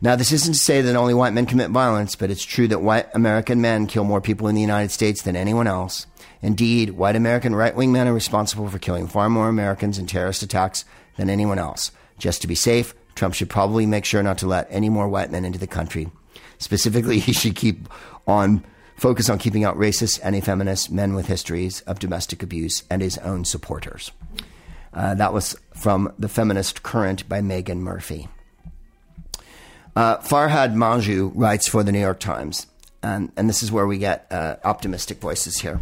Now, 0.00 0.16
this 0.16 0.32
isn't 0.32 0.52
to 0.52 0.58
say 0.58 0.82
that 0.82 0.96
only 0.96 1.14
white 1.14 1.32
men 1.32 1.46
commit 1.46 1.70
violence, 1.70 2.14
but 2.14 2.30
it's 2.30 2.44
true 2.44 2.68
that 2.68 2.82
white 2.82 3.06
American 3.14 3.60
men 3.60 3.86
kill 3.86 4.04
more 4.04 4.20
people 4.20 4.48
in 4.48 4.54
the 4.54 4.60
United 4.60 4.90
States 4.90 5.22
than 5.22 5.36
anyone 5.36 5.66
else. 5.66 6.06
Indeed, 6.42 6.90
white 6.90 7.16
American 7.16 7.54
right 7.54 7.74
wing 7.74 7.90
men 7.90 8.06
are 8.06 8.12
responsible 8.12 8.68
for 8.68 8.78
killing 8.78 9.06
far 9.06 9.30
more 9.30 9.48
Americans 9.48 9.98
in 9.98 10.06
terrorist 10.06 10.42
attacks 10.42 10.84
than 11.16 11.30
anyone 11.30 11.58
else. 11.58 11.90
Just 12.18 12.42
to 12.42 12.48
be 12.48 12.54
safe, 12.54 12.94
Trump 13.14 13.34
should 13.34 13.48
probably 13.48 13.86
make 13.86 14.04
sure 14.04 14.22
not 14.22 14.38
to 14.38 14.46
let 14.46 14.66
any 14.68 14.90
more 14.90 15.08
white 15.08 15.30
men 15.30 15.44
into 15.44 15.58
the 15.58 15.66
country. 15.66 16.10
Specifically, 16.58 17.18
he 17.20 17.32
should 17.32 17.56
keep 17.56 17.88
on 18.26 18.64
focus 18.96 19.28
on 19.28 19.38
keeping 19.38 19.64
out 19.64 19.76
racist, 19.76 20.20
anti-feminist 20.22 20.90
men 20.90 21.14
with 21.14 21.26
histories 21.26 21.80
of 21.82 21.98
domestic 21.98 22.42
abuse 22.42 22.84
and 22.88 23.02
his 23.02 23.18
own 23.18 23.44
supporters. 23.44 24.12
Uh, 24.92 25.14
that 25.14 25.32
was 25.32 25.56
from 25.74 26.12
The 26.18 26.28
Feminist 26.28 26.82
Current 26.82 27.28
by 27.28 27.40
Meghan 27.40 27.78
Murphy. 27.78 28.28
Uh, 29.96 30.18
Farhad 30.18 30.74
Manjoo 30.74 31.32
writes 31.34 31.68
for 31.68 31.82
the 31.82 31.92
New 31.92 32.00
York 32.00 32.20
Times, 32.20 32.66
and, 33.02 33.30
and 33.36 33.48
this 33.48 33.62
is 33.62 33.70
where 33.70 33.86
we 33.86 33.98
get 33.98 34.26
uh, 34.30 34.56
optimistic 34.64 35.18
voices 35.18 35.58
here. 35.58 35.80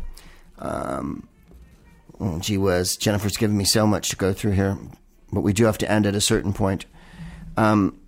Um, 0.59 1.29
oh, 2.21 2.39
gee 2.41 2.59
whiz, 2.59 2.97
Jennifer's 2.97 3.37
given 3.37 3.57
me 3.57 3.65
so 3.65 3.87
much 3.87 4.09
to 4.11 4.17
go 4.17 4.33
through 4.33 4.53
here, 4.53 4.79
but 5.33 5.41
we 5.41 5.53
do 5.53 5.65
have 5.65 5.79
to 5.79 5.91
end 5.91 6.07
at 6.07 6.15
a 6.15 6.21
certain 6.21 6.53
point. 6.53 6.87
Um, 7.57 7.99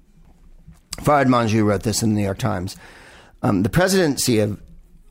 Farhad 0.99 1.27
Manjoo 1.27 1.65
wrote 1.65 1.83
this 1.83 2.03
in 2.03 2.11
the 2.11 2.17
New 2.17 2.25
York 2.25 2.39
Times. 2.39 2.77
Um, 3.43 3.63
the 3.63 3.69
presidency 3.69 4.39
of 4.41 4.59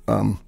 um, 0.08 0.40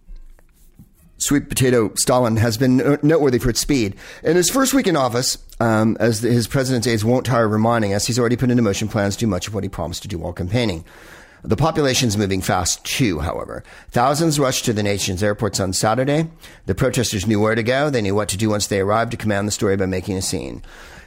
sweet 1.18 1.50
potato 1.50 1.94
Stalin 1.96 2.38
has 2.38 2.58
been 2.58 3.00
noteworthy 3.02 3.40
for 3.40 3.50
its 3.50 3.60
speed. 3.60 3.96
In 4.24 4.36
his 4.36 4.50
first 4.50 4.74
week 4.74 4.88
in 4.88 4.96
office, 4.96 5.38
um, 5.60 5.98
as 6.00 6.22
the, 6.22 6.30
his 6.30 6.48
president's 6.48 6.88
aides 6.88 7.06
won't 7.06 7.26
tire 7.26 7.46
of 7.46 7.52
reminding 7.52 7.94
us, 7.94 8.06
he's 8.06 8.20
already 8.20 8.36
put 8.36 8.52
into 8.52 8.64
motion 8.64 8.88
plans 8.88 9.16
to 9.16 9.22
do 9.22 9.28
much 9.28 9.48
of 9.48 9.54
what 9.54 9.64
he 9.64 9.70
promised 9.70 10.02
to 10.04 10.08
do 10.08 10.18
while 10.18 10.34
campaigning. 10.34 10.86
The 11.44 11.56
population's 11.56 12.18
moving 12.18 12.42
fast 12.42 12.84
too, 12.84 13.20
however. 13.20 13.64
Thousands 13.92 14.40
rushed 14.40 14.66
to 14.66 14.74
the 14.74 14.82
nation's 14.82 15.22
airports 15.22 15.60
on 15.60 15.74
Saturday. 15.74 16.28
The 16.66 16.74
protesters 16.74 17.28
knew 17.28 17.40
where 17.40 17.54
to 17.54 17.62
go. 17.62 17.92
They 17.92 18.02
knew 18.02 18.16
what 18.16 18.30
to 18.30 18.38
do 18.38 18.50
once 18.50 18.66
they 18.66 18.80
arrived 18.80 19.12
to 19.12 19.18
command 19.18 19.48
the 19.48 19.52
story 19.52 19.78
by 19.78 19.86
making 19.86 20.18
a 20.18 20.24
scene. 20.24 20.64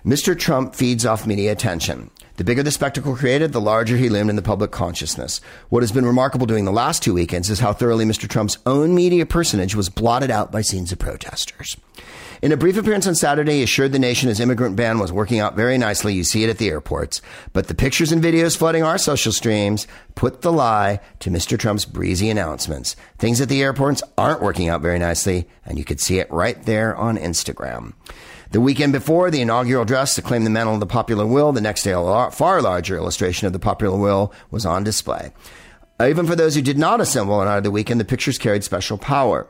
Mr. 0.07 0.39
Trump 0.39 0.77
feeds 0.77 1.05
off 1.05 1.27
media 1.27 1.51
attention. 1.51 2.11
The 2.39 2.45
bigger 2.45 2.63
the 2.63 2.71
spectacle 2.71 3.17
created, 3.17 3.53
the 3.53 3.61
larger 3.61 3.97
he 3.97 4.09
loomed 4.09 4.31
in 4.31 4.37
the 4.37 4.43
public 4.43 4.71
consciousness. 4.71 5.41
What 5.71 5.83
has 5.83 5.91
been 5.91 6.07
remarkable 6.07 6.47
during 6.47 6.67
the 6.67 6.71
last 6.71 7.03
two 7.03 7.13
weekends 7.13 7.51
is 7.51 7.59
how 7.59 7.73
thoroughly 7.73 8.05
Mr. 8.05 8.29
Trump's 8.29 8.59
own 8.65 8.95
media 8.95 9.27
personage 9.27 9.75
was 9.75 9.89
blotted 9.89 10.31
out 10.31 10.53
by 10.53 10.61
scenes 10.61 10.93
of 10.93 11.01
protesters. 11.01 11.77
In 12.41 12.53
a 12.53 12.57
brief 12.57 12.77
appearance 12.77 13.09
on 13.09 13.17
Saturday, 13.17 13.55
he 13.55 13.63
assured 13.65 13.91
the 13.91 13.99
nation 13.99 14.29
his 14.29 14.39
immigrant 14.39 14.77
ban 14.77 15.01
was 15.01 15.11
working 15.11 15.41
out 15.41 15.57
very 15.57 15.77
nicely. 15.79 16.15
You 16.15 16.23
see 16.23 16.45
it 16.45 16.49
at 16.49 16.59
the 16.59 16.69
airports. 16.69 17.21
But 17.53 17.67
the 17.67 17.75
pictures 17.75 18.13
and 18.13 18.23
videos 18.23 18.57
flooding 18.57 18.85
our 18.85 18.99
social 18.99 19.33
streams 19.33 19.89
put 20.15 20.43
the 20.43 20.53
lie 20.53 21.01
to 21.19 21.31
Mr. 21.31 21.59
Trump's 21.59 21.87
breezy 21.87 22.31
announcements. 22.31 22.95
Things 23.19 23.41
at 23.41 23.49
the 23.49 23.63
airports 23.63 24.05
aren't 24.17 24.43
working 24.43 24.69
out 24.69 24.81
very 24.81 25.01
nicely, 25.01 25.49
and 25.67 25.77
you 25.77 25.85
could 25.85 26.01
see 26.01 26.21
it 26.21 26.31
right 26.31 26.63
there 26.67 26.95
on 26.95 27.19
Instagram. 27.19 27.95
The 28.51 28.63
weekend 28.63 28.95
before, 28.95 29.31
the 29.31 29.43
inaugural 29.43 29.83
address 29.83 30.15
to 30.15 30.23
claim 30.23 30.45
the 30.45 30.51
mantle 30.51 30.73
of 30.73 30.81
the 30.81 30.87
popular 30.87 31.27
will, 31.27 31.53
the 31.53 31.61
next 31.61 31.83
day, 31.83 31.93
a 31.95 32.31
far 32.31 32.63
larger 32.63 32.97
illustration 32.97 33.47
of 33.47 33.53
the 33.53 33.59
popular 33.59 33.99
will 33.99 34.33
was 34.51 34.65
on 34.65 34.85
display. 34.85 35.33
Even 36.03 36.27
for 36.27 36.35
those 36.35 36.55
who 36.55 36.63
did 36.63 36.79
not 36.79 37.01
assemble 37.01 37.35
on 37.35 37.47
either 37.47 37.61
the 37.61 37.71
weekend, 37.71 38.01
the 38.01 38.07
pictures 38.07 38.39
carried 38.39 38.65
special 38.65 38.97
power. 38.97 39.49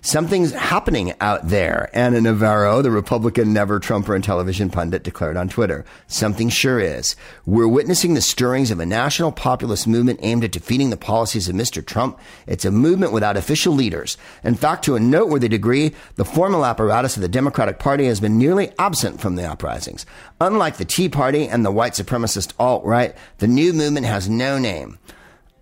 Something's 0.00 0.52
happening 0.52 1.12
out 1.20 1.48
there. 1.48 1.90
Ana 1.92 2.20
Navarro, 2.20 2.82
the 2.82 2.90
Republican 2.90 3.52
never 3.52 3.78
Trumper 3.78 4.14
and 4.14 4.22
television 4.22 4.70
pundit, 4.70 5.02
declared 5.02 5.36
on 5.36 5.48
Twitter. 5.48 5.84
Something 6.06 6.48
sure 6.48 6.78
is. 6.78 7.16
We're 7.46 7.68
witnessing 7.68 8.14
the 8.14 8.20
stirrings 8.20 8.70
of 8.70 8.80
a 8.80 8.86
national 8.86 9.32
populist 9.32 9.86
movement 9.86 10.20
aimed 10.22 10.44
at 10.44 10.52
defeating 10.52 10.90
the 10.90 10.96
policies 10.96 11.48
of 11.48 11.56
Mr. 11.56 11.84
Trump. 11.84 12.18
It's 12.46 12.64
a 12.64 12.70
movement 12.70 13.12
without 13.12 13.36
official 13.36 13.74
leaders. 13.74 14.16
In 14.44 14.54
fact, 14.54 14.84
to 14.84 14.96
a 14.96 15.00
noteworthy 15.00 15.48
degree, 15.48 15.94
the 16.16 16.24
formal 16.24 16.64
apparatus 16.64 17.16
of 17.16 17.22
the 17.22 17.28
Democratic 17.28 17.78
Party 17.78 18.06
has 18.06 18.20
been 18.20 18.38
nearly 18.38 18.72
absent 18.78 19.20
from 19.20 19.36
the 19.36 19.44
uprisings. 19.44 20.06
Unlike 20.40 20.76
the 20.76 20.84
Tea 20.84 21.08
Party 21.08 21.48
and 21.48 21.64
the 21.64 21.72
white 21.72 21.92
supremacist 21.94 22.52
alt 22.58 22.84
right, 22.84 23.14
the 23.38 23.48
new 23.48 23.72
movement 23.72 24.06
has 24.06 24.28
no 24.28 24.58
name. 24.58 24.98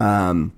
Um, 0.00 0.52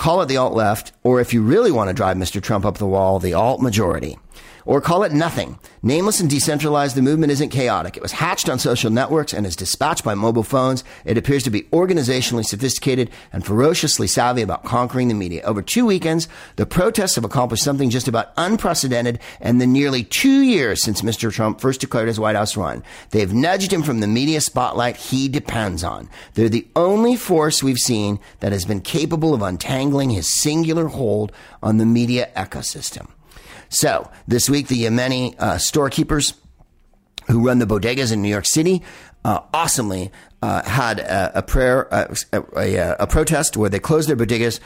Call 0.00 0.22
it 0.22 0.28
the 0.28 0.38
alt 0.38 0.54
left, 0.54 0.92
or 1.02 1.20
if 1.20 1.34
you 1.34 1.42
really 1.42 1.70
want 1.70 1.88
to 1.90 1.92
drive 1.92 2.16
Mr. 2.16 2.42
Trump 2.42 2.64
up 2.64 2.78
the 2.78 2.86
wall, 2.86 3.18
the 3.18 3.34
alt 3.34 3.60
majority. 3.60 4.18
Or 4.64 4.80
call 4.80 5.02
it 5.02 5.12
nothing. 5.12 5.58
Nameless 5.82 6.20
and 6.20 6.28
decentralized, 6.28 6.96
the 6.96 7.02
movement 7.02 7.32
isn't 7.32 7.50
chaotic. 7.50 7.96
It 7.96 8.02
was 8.02 8.12
hatched 8.12 8.48
on 8.48 8.58
social 8.58 8.90
networks 8.90 9.32
and 9.32 9.46
is 9.46 9.56
dispatched 9.56 10.04
by 10.04 10.14
mobile 10.14 10.42
phones. 10.42 10.84
It 11.04 11.16
appears 11.18 11.42
to 11.44 11.50
be 11.50 11.62
organizationally 11.62 12.44
sophisticated 12.44 13.10
and 13.32 13.44
ferociously 13.44 14.06
savvy 14.06 14.42
about 14.42 14.64
conquering 14.64 15.08
the 15.08 15.14
media. 15.14 15.42
Over 15.42 15.62
two 15.62 15.86
weekends, 15.86 16.28
the 16.56 16.66
protests 16.66 17.14
have 17.14 17.24
accomplished 17.24 17.64
something 17.64 17.90
just 17.90 18.08
about 18.08 18.32
unprecedented 18.36 19.20
in 19.40 19.58
the 19.58 19.66
nearly 19.66 20.04
two 20.04 20.42
years 20.42 20.82
since 20.82 21.02
Mr. 21.02 21.32
Trump 21.32 21.60
first 21.60 21.80
declared 21.80 22.08
his 22.08 22.20
White 22.20 22.36
House 22.36 22.56
run. 22.56 22.82
They've 23.10 23.32
nudged 23.32 23.72
him 23.72 23.82
from 23.82 24.00
the 24.00 24.06
media 24.06 24.40
spotlight 24.40 24.96
he 24.96 25.28
depends 25.28 25.82
on. 25.82 26.08
They're 26.34 26.48
the 26.48 26.68
only 26.76 27.16
force 27.16 27.62
we've 27.62 27.78
seen 27.78 28.20
that 28.40 28.52
has 28.52 28.64
been 28.64 28.80
capable 28.80 29.34
of 29.34 29.42
untangling 29.42 30.10
his 30.10 30.28
singular 30.28 30.88
hold 30.88 31.32
on 31.62 31.78
the 31.78 31.86
media 31.86 32.30
ecosystem. 32.36 33.08
So 33.70 34.10
this 34.28 34.50
week, 34.50 34.68
the 34.68 34.84
Yemeni 34.84 35.34
uh, 35.38 35.56
storekeepers 35.56 36.34
who 37.28 37.46
run 37.46 37.60
the 37.60 37.66
bodegas 37.66 38.12
in 38.12 38.20
New 38.20 38.28
York 38.28 38.46
City 38.46 38.82
uh, 39.24 39.40
awesomely 39.54 40.10
uh, 40.42 40.62
had 40.62 41.00
a, 41.00 41.38
a 41.38 41.42
prayer, 41.42 41.92
uh, 41.92 42.14
a, 42.32 42.42
a, 42.56 42.96
a, 43.00 43.06
protest 43.06 43.56
where 43.56 43.70
they 43.70 43.78
closed 43.78 44.08
their 44.08 44.16
bodegas 44.16 44.58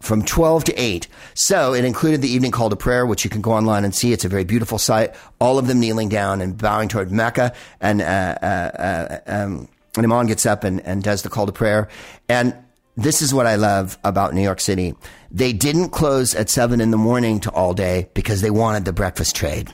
from 0.00 0.24
12 0.24 0.64
to 0.64 0.74
8. 0.74 1.08
So 1.34 1.72
it 1.72 1.84
included 1.84 2.20
the 2.20 2.28
evening 2.28 2.50
call 2.50 2.68
to 2.70 2.76
prayer, 2.76 3.06
which 3.06 3.24
you 3.24 3.30
can 3.30 3.40
go 3.40 3.52
online 3.52 3.84
and 3.84 3.94
see. 3.94 4.12
It's 4.12 4.24
a 4.24 4.28
very 4.28 4.44
beautiful 4.44 4.78
sight. 4.78 5.14
All 5.40 5.58
of 5.58 5.66
them 5.66 5.80
kneeling 5.80 6.08
down 6.08 6.40
and 6.40 6.56
bowing 6.56 6.88
toward 6.88 7.10
Mecca. 7.10 7.54
And, 7.80 8.02
uh, 8.02 8.04
uh, 8.04 9.20
um, 9.26 9.68
an 9.96 10.04
imam 10.04 10.26
gets 10.26 10.46
up 10.46 10.64
and, 10.64 10.80
and 10.82 11.02
does 11.02 11.22
the 11.22 11.28
call 11.28 11.46
to 11.46 11.52
prayer. 11.52 11.88
And 12.28 12.54
this 12.96 13.22
is 13.22 13.32
what 13.32 13.46
I 13.46 13.54
love 13.54 13.98
about 14.04 14.34
New 14.34 14.42
York 14.42 14.60
City. 14.60 14.94
They 15.30 15.52
didn't 15.52 15.90
close 15.90 16.34
at 16.34 16.50
seven 16.50 16.80
in 16.80 16.90
the 16.90 16.96
morning 16.96 17.40
to 17.40 17.50
all 17.50 17.72
day 17.72 18.10
because 18.14 18.40
they 18.40 18.50
wanted 18.50 18.84
the 18.84 18.92
breakfast 18.92 19.36
trade. 19.36 19.72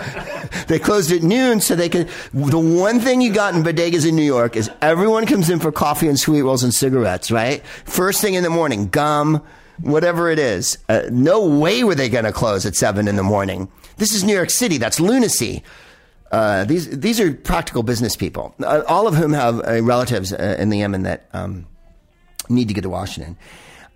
they 0.66 0.78
closed 0.78 1.12
at 1.12 1.22
noon 1.22 1.60
so 1.60 1.76
they 1.76 1.88
could. 1.88 2.08
The 2.32 2.58
one 2.58 3.00
thing 3.00 3.20
you 3.20 3.32
got 3.32 3.54
in 3.54 3.62
bodegas 3.62 4.06
in 4.06 4.16
New 4.16 4.24
York 4.24 4.56
is 4.56 4.70
everyone 4.82 5.24
comes 5.24 5.50
in 5.50 5.60
for 5.60 5.70
coffee 5.70 6.08
and 6.08 6.18
sweet 6.18 6.42
rolls 6.42 6.64
and 6.64 6.74
cigarettes, 6.74 7.30
right? 7.30 7.64
First 7.84 8.20
thing 8.20 8.34
in 8.34 8.42
the 8.42 8.50
morning, 8.50 8.88
gum, 8.88 9.42
whatever 9.80 10.30
it 10.30 10.38
is. 10.38 10.78
Uh, 10.88 11.02
no 11.10 11.46
way 11.46 11.84
were 11.84 11.94
they 11.94 12.08
going 12.08 12.24
to 12.24 12.32
close 12.32 12.66
at 12.66 12.74
seven 12.74 13.06
in 13.08 13.16
the 13.16 13.22
morning. 13.22 13.70
This 13.98 14.12
is 14.12 14.24
New 14.24 14.34
York 14.34 14.50
City. 14.50 14.78
That's 14.78 15.00
lunacy. 15.00 15.62
Uh, 16.30 16.64
these 16.64 16.90
these 16.98 17.20
are 17.20 17.32
practical 17.32 17.82
business 17.82 18.14
people, 18.14 18.54
uh, 18.62 18.82
all 18.86 19.06
of 19.06 19.14
whom 19.14 19.32
have 19.32 19.66
uh, 19.66 19.82
relatives 19.82 20.32
uh, 20.32 20.56
in 20.58 20.68
the 20.68 20.78
Yemen 20.78 21.04
that 21.04 21.26
um, 21.32 21.66
need 22.48 22.68
to 22.68 22.74
get 22.74 22.82
to 22.82 22.90
Washington. 22.90 23.36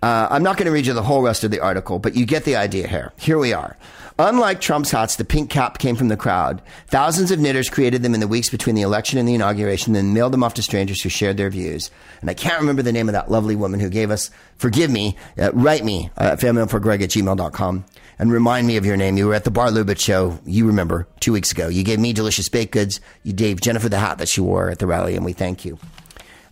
Uh, 0.01 0.27
I'm 0.29 0.43
not 0.43 0.57
going 0.57 0.65
to 0.65 0.71
read 0.71 0.85
you 0.85 0.93
the 0.93 1.01
whole 1.01 1.21
rest 1.21 1.45
of 1.45 1.51
the 1.51 1.61
article, 1.61 1.97
but 1.97 2.13
you 2.13 2.25
get 2.25 2.43
the 2.43 2.57
idea 2.57 2.87
here. 2.87 3.13
Here 3.17 3.37
we 3.37 3.53
are. 3.53 3.77
Unlike 4.19 4.59
Trump's 4.59 4.91
hats, 4.91 5.15
the 5.15 5.23
pink 5.23 5.49
cap 5.49 5.79
came 5.79 5.95
from 5.95 6.09
the 6.09 6.17
crowd. 6.17 6.61
Thousands 6.87 7.31
of 7.31 7.39
knitters 7.39 7.69
created 7.69 8.03
them 8.03 8.13
in 8.13 8.19
the 8.19 8.27
weeks 8.27 8.49
between 8.49 8.75
the 8.75 8.81
election 8.81 9.17
and 9.17 9.27
the 9.27 9.33
inauguration, 9.33 9.93
then 9.93 10.13
mailed 10.13 10.33
them 10.33 10.43
off 10.43 10.53
to 10.55 10.61
strangers 10.61 11.01
who 11.01 11.07
shared 11.09 11.37
their 11.37 11.49
views. 11.49 11.89
And 12.21 12.29
I 12.29 12.33
can't 12.33 12.59
remember 12.59 12.81
the 12.81 12.91
name 12.91 13.07
of 13.07 13.13
that 13.13 13.31
lovely 13.31 13.55
woman 13.55 13.79
who 13.79 13.89
gave 13.89 14.11
us, 14.11 14.29
forgive 14.57 14.91
me, 14.91 15.17
uh, 15.41 15.51
write 15.53 15.85
me 15.85 16.11
uh, 16.17 16.33
at 16.33 16.39
familyforgreg 16.39 17.01
at 17.01 17.09
gmail.com 17.09 17.85
and 18.19 18.31
remind 18.31 18.67
me 18.67 18.77
of 18.77 18.85
your 18.85 18.97
name. 18.97 19.17
You 19.17 19.27
were 19.27 19.33
at 19.33 19.45
the 19.45 19.51
Bar 19.51 19.69
Lubitsch 19.69 20.01
show, 20.01 20.37
you 20.45 20.67
remember, 20.67 21.07
two 21.21 21.31
weeks 21.31 21.51
ago. 21.51 21.69
You 21.69 21.83
gave 21.83 21.99
me 21.99 22.13
delicious 22.13 22.49
baked 22.49 22.73
goods. 22.73 22.99
You 23.23 23.33
gave 23.33 23.61
Jennifer 23.61 23.89
the 23.89 23.99
hat 23.99 24.19
that 24.19 24.27
she 24.27 24.41
wore 24.41 24.69
at 24.69 24.79
the 24.79 24.85
rally, 24.85 25.15
and 25.15 25.25
we 25.25 25.33
thank 25.33 25.65
you. 25.65 25.79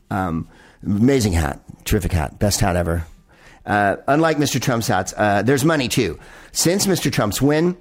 Um, 0.10 0.48
amazing 0.84 1.34
hat, 1.34 1.62
terrific 1.86 2.12
hat, 2.12 2.40
best 2.40 2.60
hat 2.60 2.76
ever. 2.76 3.06
Uh, 3.66 3.98
unlike 4.08 4.38
Mr. 4.38 4.60
Trump's 4.62 4.88
hats, 4.88 5.14
uh, 5.18 5.42
there's 5.44 5.64
money 5.64 5.88
too. 5.88 6.20
Since 6.52 6.88
Mr. 6.88 7.12
Trump's 7.12 7.42
win, 7.42 7.78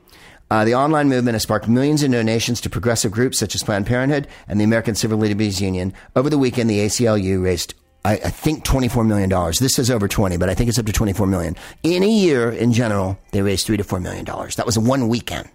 uh, 0.50 0.64
the 0.64 0.74
online 0.74 1.08
movement 1.08 1.34
has 1.34 1.42
sparked 1.42 1.68
millions 1.68 2.02
in 2.02 2.10
donations 2.10 2.60
to 2.60 2.70
progressive 2.70 3.12
groups 3.12 3.38
such 3.38 3.54
as 3.54 3.62
Planned 3.62 3.86
Parenthood 3.86 4.26
and 4.48 4.60
the 4.60 4.64
American 4.64 4.94
Civil 4.94 5.18
Liberties 5.18 5.60
Union. 5.60 5.94
Over 6.16 6.28
the 6.28 6.38
weekend, 6.38 6.68
the 6.68 6.80
ACLU 6.80 7.42
raised, 7.42 7.74
I, 8.04 8.14
I 8.14 8.30
think, 8.30 8.64
$24 8.64 9.06
million. 9.06 9.30
This 9.60 9.74
says 9.74 9.90
over 9.90 10.08
20, 10.08 10.36
but 10.36 10.50
I 10.50 10.54
think 10.54 10.68
it's 10.68 10.78
up 10.78 10.86
to 10.86 10.92
24 10.92 11.26
million. 11.28 11.56
In 11.82 12.02
a 12.02 12.08
year, 12.08 12.50
in 12.50 12.72
general, 12.72 13.16
they 13.30 13.42
raised 13.42 13.66
3 13.66 13.76
to 13.76 13.84
$4 13.84 14.02
million. 14.02 14.24
That 14.24 14.66
was 14.66 14.78
one 14.78 15.08
weekend. 15.08 15.48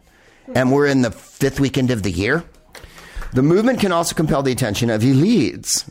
And 0.53 0.71
we're 0.71 0.87
in 0.87 1.01
the 1.01 1.11
fifth 1.11 1.59
weekend 1.59 1.91
of 1.91 2.03
the 2.03 2.11
year. 2.11 2.43
The 3.33 3.41
movement 3.41 3.81
can 3.81 3.91
also 3.91 4.15
compel 4.15 4.43
the 4.43 4.51
attention 4.51 4.89
of 4.89 5.01
elites 5.01 5.89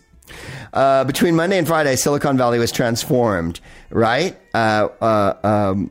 uh, 0.73 1.05
between 1.05 1.37
Monday 1.37 1.59
and 1.59 1.67
Friday, 1.67 1.97
Silicon 1.97 2.37
Valley 2.37 2.59
was 2.59 2.73
transformed, 2.73 3.61
right? 3.91 4.39
Uh, 4.53 4.89
uh, 5.01 5.35
um, 5.43 5.91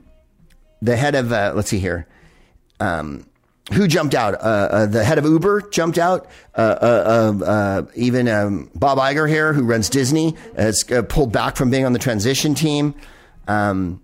the 0.81 0.95
head 0.95 1.15
of, 1.15 1.31
uh, 1.31 1.53
let's 1.55 1.69
see 1.69 1.79
here. 1.79 2.07
Um, 2.79 3.25
who 3.71 3.87
jumped 3.87 4.13
out? 4.13 4.35
Uh, 4.35 4.37
uh, 4.37 4.85
the 4.87 5.03
head 5.03 5.17
of 5.17 5.25
Uber 5.25 5.69
jumped 5.69 5.97
out. 5.97 6.27
even 7.95 8.27
um, 8.27 8.69
Bob 8.75 8.97
Iger 8.97 9.29
here, 9.29 9.53
who 9.53 9.63
runs 9.63 9.89
Disney, 9.89 10.35
has 10.57 10.83
pulled 11.07 11.31
back 11.31 11.55
from 11.55 11.69
being 11.69 11.85
on 11.85 11.93
the 11.93 11.99
transition 11.99 12.55
team. 12.55 12.93
Um, 13.47 14.01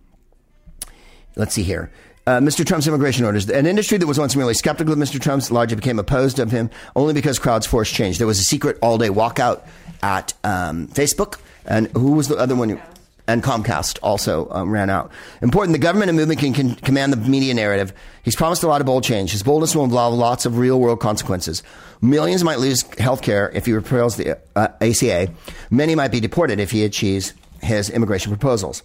let's 1.35 1.53
see 1.53 1.63
here. 1.63 1.91
Uh, 2.29 2.39
Mr. 2.39 2.63
Trump's 2.63 2.87
immigration 2.87 3.25
orders. 3.25 3.49
An 3.49 3.65
industry 3.65 3.97
that 3.97 4.05
was 4.05 4.19
once 4.19 4.35
merely 4.35 4.53
skeptical 4.53 4.93
of 4.93 4.99
Mr. 4.99 5.19
Trump's 5.19 5.49
largely 5.49 5.75
became 5.75 5.97
opposed 5.97 6.37
of 6.37 6.51
him 6.51 6.69
only 6.95 7.11
because 7.11 7.39
crowds 7.39 7.65
forced 7.65 7.91
change. 7.91 8.19
There 8.19 8.27
was 8.27 8.37
a 8.37 8.43
secret 8.43 8.77
all 8.83 8.99
day 8.99 9.07
walkout 9.07 9.63
at 10.03 10.35
um, 10.43 10.89
Facebook. 10.89 11.39
And 11.65 11.87
who 11.87 12.11
was 12.11 12.27
the 12.27 12.37
other 12.37 12.55
one? 12.55 12.79
and 13.27 13.43
Comcast 13.43 13.97
also 14.03 14.47
um, 14.51 14.69
ran 14.69 14.91
out. 14.91 15.11
Important, 15.41 15.73
the 15.73 15.79
government 15.79 16.09
and 16.09 16.17
movement 16.17 16.39
can, 16.39 16.53
can, 16.53 16.75
command 16.75 17.13
the 17.13 17.17
media 17.17 17.55
narrative. 17.55 17.93
He's 18.21 18.35
promised 18.35 18.61
a 18.61 18.67
lot 18.67 18.79
of 18.79 18.85
bold 18.85 19.03
change. 19.03 19.31
His 19.31 19.41
boldness 19.41 19.75
will 19.75 19.83
involve 19.83 20.13
lots 20.13 20.45
of 20.45 20.59
real 20.59 20.79
world 20.79 20.99
consequences. 20.99 21.63
Millions 21.99 22.43
might 22.43 22.59
lose 22.59 22.83
health 22.99 23.23
care 23.23 23.49
if 23.55 23.65
he 23.65 23.73
repeals 23.73 24.17
the 24.17 24.37
uh, 24.55 24.67
ACA. 24.81 25.33
Many 25.71 25.95
might 25.95 26.11
be 26.11 26.19
deported 26.19 26.59
if 26.59 26.69
he 26.69 26.83
achieves 26.85 27.33
his 27.63 27.89
immigration 27.89 28.31
proposals. 28.31 28.83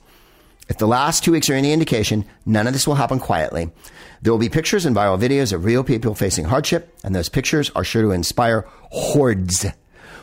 If 0.69 0.79
the 0.79 0.87
last 0.87 1.23
two 1.23 1.33
weeks 1.33 1.51
are 1.51 1.55
any 1.55 1.73
indication, 1.73 2.25
none 2.47 2.67
of 2.67 2.73
this 2.73 2.87
will 2.87 2.95
happen 2.95 3.19
quietly. 3.19 3.71
There 4.23 4.33
will 4.33 4.41
be 4.41 4.49
pictures 4.49 4.87
and 4.87 4.97
viral 4.97 5.21
videos 5.21 5.53
of 5.53 5.65
real 5.65 5.85
people 5.85 6.15
facing 6.15 6.47
hardship, 6.47 6.97
and 7.05 7.15
those 7.15 7.29
pictures 7.29 7.71
are 7.77 7.85
sure 7.85 8.03
to 8.03 8.13
inspire 8.13 8.67
hordes. 8.91 9.67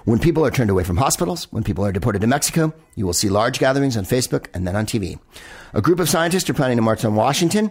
When 0.06 0.18
people 0.18 0.44
are 0.44 0.50
turned 0.50 0.72
away 0.72 0.84
from 0.84 0.98
hospitals, 0.98 1.52
when 1.52 1.64
people 1.64 1.86
are 1.86 1.92
deported 1.92 2.22
to 2.22 2.28
Mexico, 2.28 2.74
you 2.96 3.06
will 3.06 3.14
see 3.14 3.30
large 3.30 3.60
gatherings 3.60 3.96
on 3.96 4.04
Facebook 4.04 4.48
and 4.54 4.66
then 4.66 4.76
on 4.76 4.88
TV. 4.88 5.20
A 5.74 5.82
group 5.82 6.00
of 6.00 6.10
scientists 6.10 6.50
are 6.50 6.56
planning 6.56 6.78
to 6.78 6.82
march 6.82 7.06
on 7.06 7.14
Washington. 7.14 7.70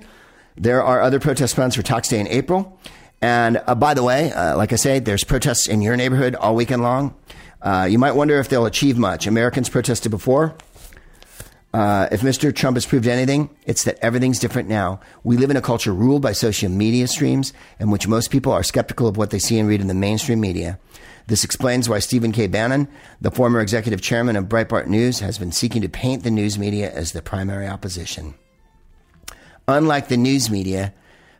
There 0.57 0.83
are 0.83 1.03
other 1.03 1.19
protest 1.19 1.57
plans 1.57 1.75
for 1.75 1.83
Tax 1.83 2.09
Day 2.09 2.21
in 2.21 2.29
April. 2.29 2.79
And 3.21 3.61
uh, 3.67 3.75
by 3.75 3.95
the 3.95 4.05
way, 4.05 4.33
uh, 4.33 4.57
like 4.57 4.73
I 4.73 4.77
say, 4.77 5.01
there's 5.01 5.25
protests 5.25 5.67
in 5.67 5.83
your 5.83 5.97
neighborhood 5.97 6.37
all 6.37 6.55
weekend 6.55 6.83
long. 6.83 7.15
Uh, 7.61 7.89
you 7.91 7.99
might 7.99 8.13
wonder 8.13 8.39
if 8.39 8.49
they'll 8.49 8.67
achieve 8.67 8.97
much. 8.97 9.27
Americans 9.27 9.69
protested 9.69 10.11
before. 10.11 10.55
Uh, 11.73 12.09
if 12.11 12.23
Mr. 12.23 12.55
Trump 12.55 12.77
has 12.77 12.85
proved 12.85 13.07
anything, 13.07 13.49
it's 13.65 13.85
that 13.85 13.99
everything's 14.03 14.41
different 14.41 14.69
now. 14.69 14.99
We 15.23 15.37
live 15.37 15.51
in 15.51 15.57
a 15.57 15.63
culture 15.63 15.93
ruled 15.93 16.23
by 16.23 16.33
social 16.33 16.69
media 16.69 17.07
streams 17.07 17.53
in 17.79 17.91
which 17.91 18.09
most 18.09 18.31
people 18.31 18.53
are 18.53 18.65
skeptical 18.65 19.07
of 19.07 19.17
what 19.17 19.31
they 19.31 19.39
see 19.39 19.59
and 19.59 19.69
read 19.69 19.81
in 19.81 19.87
the 19.87 19.95
mainstream 19.95 20.41
media. 20.41 20.81
This 21.29 21.45
explains 21.45 21.89
why 21.89 22.01
Stephen 22.01 22.33
K. 22.33 22.49
Bannon, 22.49 22.89
the 23.21 23.31
former 23.31 23.61
executive 23.61 24.03
chairman 24.03 24.35
of 24.35 24.47
Breitbart 24.47 24.89
News, 24.89 25.21
has 25.21 25.39
been 25.39 25.53
seeking 25.53 25.81
to 25.83 25.89
paint 25.89 26.25
the 26.25 26.31
news 26.31 26.59
media 26.59 26.91
as 26.93 27.13
the 27.13 27.23
primary 27.23 27.69
opposition. 27.69 28.35
Unlike 29.69 30.09
the 30.09 30.17
news 30.17 30.51
media, 30.51 30.93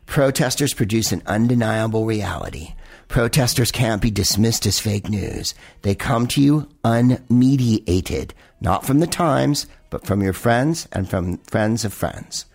Protesters 0.05 0.73
produce 0.73 1.11
an 1.11 1.23
undeniable 1.25 2.05
reality. 2.05 2.73
Protesters 3.11 3.73
can't 3.73 4.01
be 4.01 4.09
dismissed 4.09 4.65
as 4.65 4.79
fake 4.79 5.09
news. 5.09 5.53
They 5.81 5.95
come 5.95 6.27
to 6.27 6.41
you 6.41 6.69
unmediated, 6.85 8.31
not 8.61 8.85
from 8.85 8.99
the 9.01 9.05
Times, 9.05 9.67
but 9.89 10.05
from 10.05 10.21
your 10.21 10.31
friends 10.31 10.87
and 10.93 11.09
from 11.09 11.39
friends 11.39 11.83
of 11.83 11.93
friends. 11.93 12.45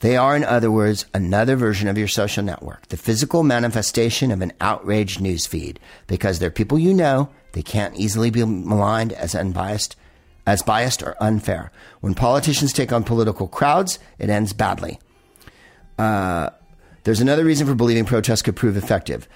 They 0.00 0.16
are, 0.16 0.34
in 0.34 0.44
other 0.44 0.70
words, 0.70 1.04
another 1.12 1.56
version 1.56 1.88
of 1.88 1.98
your 1.98 2.08
social 2.08 2.42
network, 2.42 2.88
the 2.88 2.96
physical 2.96 3.42
manifestation 3.42 4.30
of 4.30 4.40
an 4.40 4.54
outraged 4.62 5.20
newsfeed. 5.20 5.76
Because 6.06 6.38
they're 6.38 6.50
people 6.50 6.78
you 6.78 6.94
know, 6.94 7.28
they 7.52 7.62
can't 7.62 7.96
easily 7.96 8.30
be 8.30 8.46
maligned 8.46 9.12
as 9.12 9.34
unbiased, 9.34 9.94
as 10.46 10.62
biased 10.62 11.02
or 11.02 11.22
unfair. 11.22 11.70
When 12.00 12.14
politicians 12.14 12.72
take 12.72 12.94
on 12.94 13.04
political 13.04 13.46
crowds, 13.46 13.98
it 14.18 14.30
ends 14.30 14.54
badly. 14.54 14.98
Uh, 15.98 16.48
there's 17.04 17.20
another 17.20 17.44
reason 17.44 17.66
for 17.66 17.74
believing 17.74 18.06
protests 18.06 18.40
could 18.40 18.56
prove 18.56 18.78
effective 18.78 19.28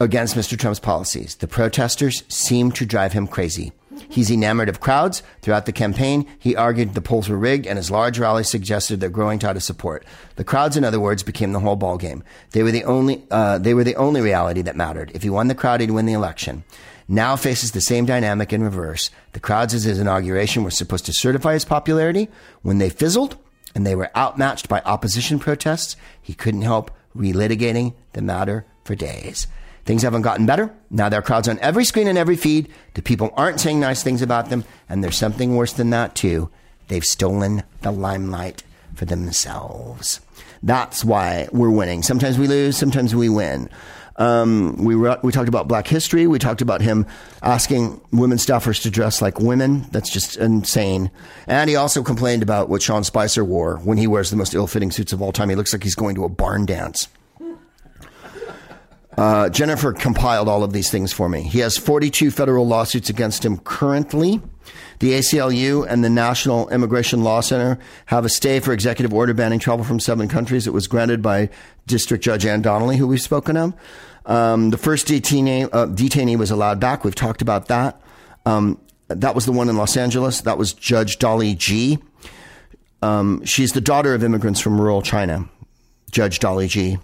against 0.00 0.36
Mr. 0.36 0.58
Trump's 0.58 0.80
policies. 0.80 1.36
The 1.36 1.46
protesters 1.46 2.24
seem 2.28 2.72
to 2.72 2.86
drive 2.86 3.12
him 3.12 3.26
crazy. 3.26 3.72
He's 4.08 4.30
enamored 4.30 4.68
of 4.68 4.80
crowds. 4.80 5.22
Throughout 5.42 5.66
the 5.66 5.72
campaign, 5.72 6.26
he 6.38 6.56
argued 6.56 6.94
the 6.94 7.00
polls 7.00 7.28
were 7.28 7.36
rigged, 7.36 7.66
and 7.66 7.76
his 7.76 7.90
large 7.90 8.18
rally 8.18 8.44
suggested 8.44 9.00
their 9.00 9.08
growing 9.08 9.38
tide 9.38 9.56
of 9.56 9.62
support. 9.62 10.04
The 10.36 10.44
crowds, 10.44 10.76
in 10.76 10.84
other 10.84 11.00
words, 11.00 11.22
became 11.22 11.52
the 11.52 11.60
whole 11.60 11.76
ballgame. 11.76 12.22
They 12.50 12.62
were 12.62 12.70
the 12.70 12.84
only 12.84 13.22
uh, 13.30 13.58
they 13.58 13.74
were 13.74 13.84
the 13.84 13.96
only 13.96 14.20
reality 14.20 14.62
that 14.62 14.76
mattered. 14.76 15.12
If 15.14 15.22
he 15.22 15.30
won 15.30 15.48
the 15.48 15.54
crowd, 15.54 15.80
he'd 15.80 15.90
win 15.90 16.06
the 16.06 16.12
election. 16.12 16.64
Now 17.08 17.36
faces 17.36 17.72
the 17.72 17.80
same 17.80 18.06
dynamic 18.06 18.52
in 18.52 18.62
reverse. 18.62 19.10
The 19.32 19.40
crowds 19.40 19.74
at 19.74 19.82
his 19.82 19.98
inauguration 19.98 20.64
were 20.64 20.70
supposed 20.70 21.06
to 21.06 21.12
certify 21.12 21.54
his 21.54 21.64
popularity. 21.64 22.28
When 22.62 22.78
they 22.78 22.90
fizzled 22.90 23.36
and 23.74 23.86
they 23.86 23.94
were 23.94 24.16
outmatched 24.16 24.68
by 24.68 24.80
opposition 24.84 25.38
protests, 25.38 25.96
he 26.20 26.34
couldn't 26.34 26.62
help 26.62 26.90
relitigating 27.16 27.94
the 28.12 28.22
matter 28.22 28.64
for 28.84 28.94
days. 28.94 29.46
Things 29.84 30.02
haven't 30.02 30.22
gotten 30.22 30.46
better. 30.46 30.72
Now 30.90 31.08
there 31.08 31.18
are 31.18 31.22
crowds 31.22 31.48
on 31.48 31.58
every 31.58 31.84
screen 31.84 32.06
and 32.06 32.16
every 32.16 32.36
feed. 32.36 32.68
The 32.94 33.02
people 33.02 33.32
aren't 33.36 33.60
saying 33.60 33.80
nice 33.80 34.02
things 34.02 34.22
about 34.22 34.48
them. 34.48 34.64
And 34.88 35.02
there's 35.02 35.18
something 35.18 35.56
worse 35.56 35.72
than 35.72 35.90
that, 35.90 36.14
too. 36.14 36.50
They've 36.88 37.04
stolen 37.04 37.62
the 37.80 37.90
limelight 37.90 38.62
for 38.94 39.04
themselves. 39.04 40.20
That's 40.62 41.04
why 41.04 41.48
we're 41.52 41.70
winning. 41.70 42.02
Sometimes 42.02 42.38
we 42.38 42.46
lose, 42.46 42.76
sometimes 42.76 43.14
we 43.14 43.28
win. 43.28 43.68
Um, 44.16 44.76
we, 44.84 44.94
re- 44.94 45.16
we 45.22 45.32
talked 45.32 45.48
about 45.48 45.66
black 45.66 45.88
history. 45.88 46.26
We 46.26 46.38
talked 46.38 46.60
about 46.60 46.80
him 46.80 47.06
asking 47.42 48.00
women 48.12 48.38
staffers 48.38 48.82
to 48.82 48.90
dress 48.90 49.22
like 49.22 49.40
women. 49.40 49.86
That's 49.90 50.10
just 50.10 50.36
insane. 50.36 51.10
And 51.46 51.68
he 51.68 51.76
also 51.76 52.02
complained 52.02 52.42
about 52.42 52.68
what 52.68 52.82
Sean 52.82 53.04
Spicer 53.04 53.44
wore 53.44 53.78
when 53.78 53.98
he 53.98 54.06
wears 54.06 54.30
the 54.30 54.36
most 54.36 54.54
ill 54.54 54.66
fitting 54.66 54.90
suits 54.90 55.12
of 55.12 55.22
all 55.22 55.32
time. 55.32 55.48
He 55.48 55.56
looks 55.56 55.72
like 55.72 55.82
he's 55.82 55.94
going 55.94 56.14
to 56.16 56.24
a 56.24 56.28
barn 56.28 56.66
dance. 56.66 57.08
Uh, 59.16 59.48
Jennifer 59.50 59.92
compiled 59.92 60.48
all 60.48 60.64
of 60.64 60.72
these 60.72 60.90
things 60.90 61.12
for 61.12 61.28
me. 61.28 61.42
He 61.42 61.58
has 61.58 61.76
42 61.76 62.30
federal 62.30 62.66
lawsuits 62.66 63.10
against 63.10 63.44
him 63.44 63.58
currently. 63.58 64.40
The 65.00 65.12
ACLU 65.12 65.86
and 65.86 66.04
the 66.04 66.08
National 66.08 66.68
Immigration 66.68 67.22
Law 67.22 67.40
Center 67.40 67.78
have 68.06 68.24
a 68.24 68.28
stay 68.28 68.60
for 68.60 68.72
executive 68.72 69.12
order 69.12 69.34
banning 69.34 69.58
travel 69.58 69.84
from 69.84 70.00
seven 70.00 70.28
countries. 70.28 70.66
It 70.66 70.72
was 70.72 70.86
granted 70.86 71.20
by 71.20 71.50
District 71.86 72.22
Judge 72.22 72.46
Ann 72.46 72.62
Donnelly, 72.62 72.96
who 72.96 73.06
we've 73.06 73.20
spoken 73.20 73.56
of. 73.56 73.74
Um, 74.24 74.70
the 74.70 74.78
first 74.78 75.08
detainee, 75.08 75.68
uh, 75.72 75.86
detainee 75.86 76.38
was 76.38 76.50
allowed 76.50 76.78
back. 76.80 77.04
We've 77.04 77.14
talked 77.14 77.42
about 77.42 77.66
that. 77.68 78.00
Um, 78.46 78.80
that 79.08 79.34
was 79.34 79.44
the 79.44 79.52
one 79.52 79.68
in 79.68 79.76
Los 79.76 79.96
Angeles. 79.96 80.42
That 80.42 80.56
was 80.56 80.72
Judge 80.72 81.18
Dolly 81.18 81.54
Gee. 81.54 81.98
Um, 83.02 83.44
she's 83.44 83.72
the 83.72 83.80
daughter 83.80 84.14
of 84.14 84.22
immigrants 84.22 84.60
from 84.60 84.80
rural 84.80 85.02
China. 85.02 85.48
Judge 86.12 86.38
Dolly 86.38 86.68
Gee. 86.68 86.98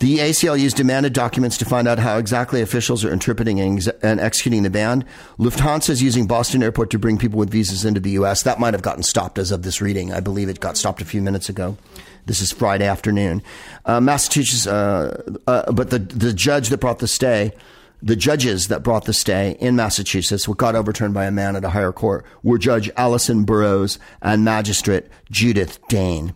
The 0.00 0.16
ACLU's 0.16 0.72
demanded 0.72 1.12
documents 1.12 1.58
to 1.58 1.66
find 1.66 1.86
out 1.86 1.98
how 1.98 2.16
exactly 2.16 2.62
officials 2.62 3.04
are 3.04 3.12
interpreting 3.12 3.60
and, 3.60 3.76
ex- 3.76 3.88
and 4.02 4.18
executing 4.18 4.62
the 4.62 4.70
ban. 4.70 5.04
Lufthansa 5.38 5.90
is 5.90 6.02
using 6.02 6.26
Boston 6.26 6.62
Airport 6.62 6.88
to 6.90 6.98
bring 6.98 7.18
people 7.18 7.38
with 7.38 7.50
visas 7.50 7.84
into 7.84 8.00
the 8.00 8.12
U.S. 8.12 8.42
That 8.42 8.58
might 8.58 8.72
have 8.72 8.80
gotten 8.80 9.02
stopped 9.02 9.38
as 9.38 9.50
of 9.50 9.62
this 9.62 9.82
reading. 9.82 10.10
I 10.10 10.20
believe 10.20 10.48
it 10.48 10.58
got 10.58 10.78
stopped 10.78 11.02
a 11.02 11.04
few 11.04 11.20
minutes 11.20 11.50
ago. 11.50 11.76
This 12.24 12.40
is 12.40 12.50
Friday 12.50 12.86
afternoon. 12.86 13.42
Uh, 13.84 14.00
Massachusetts, 14.00 14.66
uh, 14.66 15.22
uh, 15.46 15.70
but 15.70 15.90
the, 15.90 15.98
the 15.98 16.32
judge 16.32 16.70
that 16.70 16.78
brought 16.78 17.00
the 17.00 17.08
stay, 17.08 17.52
the 18.02 18.16
judges 18.16 18.68
that 18.68 18.82
brought 18.82 19.04
the 19.04 19.12
stay 19.12 19.58
in 19.60 19.76
Massachusetts, 19.76 20.48
what 20.48 20.56
got 20.56 20.74
overturned 20.74 21.12
by 21.12 21.26
a 21.26 21.30
man 21.30 21.56
at 21.56 21.64
a 21.64 21.70
higher 21.70 21.92
court, 21.92 22.24
were 22.42 22.56
Judge 22.56 22.90
Allison 22.96 23.44
Burroughs 23.44 23.98
and 24.22 24.46
Magistrate 24.46 25.04
Judith 25.30 25.78
Dane. 25.88 26.32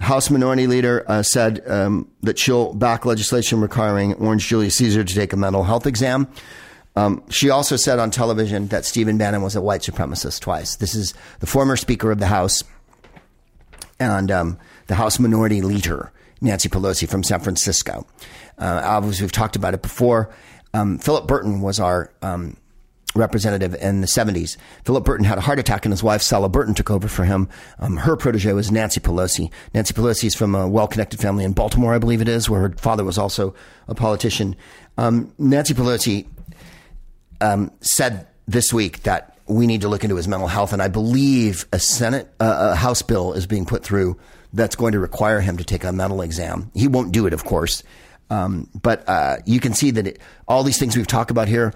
House 0.00 0.30
Minority 0.30 0.66
Leader 0.66 1.04
uh, 1.06 1.22
said 1.22 1.62
um, 1.66 2.10
that 2.22 2.38
she'll 2.38 2.72
back 2.72 3.04
legislation 3.04 3.60
requiring 3.60 4.14
Orange 4.14 4.46
Julius 4.48 4.76
Caesar 4.76 5.04
to 5.04 5.14
take 5.14 5.32
a 5.32 5.36
mental 5.36 5.62
health 5.62 5.86
exam. 5.86 6.26
Um, 6.96 7.22
she 7.28 7.50
also 7.50 7.76
said 7.76 7.98
on 7.98 8.10
television 8.10 8.68
that 8.68 8.84
Stephen 8.84 9.18
Bannon 9.18 9.42
was 9.42 9.54
a 9.54 9.60
white 9.60 9.82
supremacist 9.82 10.40
twice. 10.40 10.76
This 10.76 10.94
is 10.94 11.14
the 11.38 11.46
former 11.46 11.76
Speaker 11.76 12.10
of 12.10 12.18
the 12.18 12.26
House 12.26 12.64
and 14.00 14.30
um, 14.30 14.58
the 14.86 14.94
House 14.94 15.18
Minority 15.18 15.60
Leader, 15.60 16.10
Nancy 16.40 16.68
Pelosi 16.68 17.08
from 17.08 17.22
San 17.22 17.40
Francisco. 17.40 18.06
Uh, 18.58 18.80
obviously, 18.82 19.24
we've 19.24 19.32
talked 19.32 19.54
about 19.54 19.74
it 19.74 19.82
before. 19.82 20.30
Um, 20.72 20.98
Philip 20.98 21.26
Burton 21.26 21.60
was 21.60 21.78
our 21.78 22.10
um, 22.22 22.56
representative 23.14 23.74
in 23.74 24.00
the 24.00 24.06
70s. 24.06 24.56
Philip 24.84 25.04
Burton 25.04 25.24
had 25.24 25.38
a 25.38 25.40
heart 25.40 25.58
attack 25.58 25.84
and 25.84 25.92
his 25.92 26.02
wife, 26.02 26.22
Sala 26.22 26.48
Burton, 26.48 26.74
took 26.74 26.90
over 26.90 27.08
for 27.08 27.24
him. 27.24 27.48
Um, 27.78 27.96
her 27.96 28.16
protege 28.16 28.52
was 28.52 28.70
Nancy 28.70 29.00
Pelosi. 29.00 29.50
Nancy 29.74 29.94
Pelosi 29.94 30.24
is 30.24 30.34
from 30.34 30.54
a 30.54 30.68
well 30.68 30.86
connected 30.86 31.20
family 31.20 31.44
in 31.44 31.52
Baltimore, 31.52 31.94
I 31.94 31.98
believe 31.98 32.20
it 32.20 32.28
is, 32.28 32.48
where 32.48 32.60
her 32.60 32.70
father 32.76 33.04
was 33.04 33.18
also 33.18 33.54
a 33.88 33.94
politician. 33.94 34.54
Um, 34.96 35.32
Nancy 35.38 35.74
Pelosi 35.74 36.26
um, 37.40 37.72
said 37.80 38.26
this 38.46 38.72
week 38.72 39.02
that 39.02 39.38
we 39.46 39.66
need 39.66 39.80
to 39.80 39.88
look 39.88 40.04
into 40.04 40.16
his 40.16 40.28
mental 40.28 40.48
health, 40.48 40.72
and 40.72 40.80
I 40.80 40.88
believe 40.88 41.66
a 41.72 41.78
Senate, 41.78 42.32
uh, 42.38 42.70
a 42.72 42.76
House 42.76 43.02
bill 43.02 43.32
is 43.32 43.46
being 43.46 43.66
put 43.66 43.82
through 43.82 44.16
that's 44.52 44.76
going 44.76 44.92
to 44.92 45.00
require 45.00 45.40
him 45.40 45.56
to 45.56 45.64
take 45.64 45.84
a 45.84 45.92
mental 45.92 46.22
exam. 46.22 46.70
He 46.74 46.88
won't 46.88 47.12
do 47.12 47.26
it, 47.26 47.32
of 47.32 47.44
course. 47.44 47.82
Um, 48.30 48.68
but 48.80 49.08
uh, 49.08 49.38
you 49.44 49.58
can 49.58 49.74
see 49.74 49.90
that 49.90 50.06
it, 50.06 50.20
all 50.46 50.62
these 50.62 50.78
things 50.78 50.96
we've 50.96 51.06
talked 51.06 51.32
about 51.32 51.48
here 51.48 51.74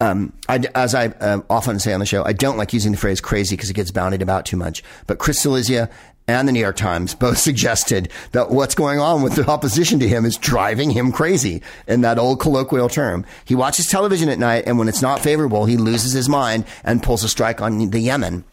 um, 0.00 0.32
I, 0.48 0.62
as 0.74 0.94
I 0.94 1.08
uh, 1.08 1.40
often 1.50 1.78
say 1.78 1.92
on 1.92 2.00
the 2.00 2.06
show, 2.06 2.24
I 2.24 2.32
don't 2.32 2.56
like 2.56 2.72
using 2.72 2.92
the 2.92 2.98
phrase 2.98 3.20
crazy 3.20 3.56
because 3.56 3.70
it 3.70 3.74
gets 3.74 3.90
bounded 3.90 4.22
about 4.22 4.46
too 4.46 4.56
much. 4.56 4.82
But 5.06 5.18
Chris 5.18 5.44
Cillizza 5.44 5.90
and 6.28 6.48
the 6.48 6.52
New 6.52 6.60
York 6.60 6.76
Times 6.76 7.14
both 7.26 7.38
suggested 7.38 8.10
that 8.32 8.50
what's 8.50 8.74
going 8.74 8.98
on 8.98 9.22
with 9.22 9.34
the 9.34 9.46
opposition 9.48 9.98
to 10.00 10.08
him 10.08 10.24
is 10.24 10.36
driving 10.36 10.90
him 10.90 11.12
crazy 11.12 11.62
in 11.86 12.00
that 12.02 12.18
old 12.18 12.40
colloquial 12.40 12.88
term. 12.88 13.24
He 13.44 13.54
watches 13.54 13.86
television 13.86 14.28
at 14.28 14.38
night, 14.38 14.64
and 14.66 14.78
when 14.78 14.88
it's 14.88 15.02
not 15.02 15.20
favorable, 15.20 15.66
he 15.66 15.76
loses 15.76 16.12
his 16.12 16.28
mind 16.28 16.64
and 16.84 17.02
pulls 17.02 17.24
a 17.24 17.28
strike 17.28 17.60
on 17.60 17.90
the 17.90 18.00
Yemen. 18.00 18.44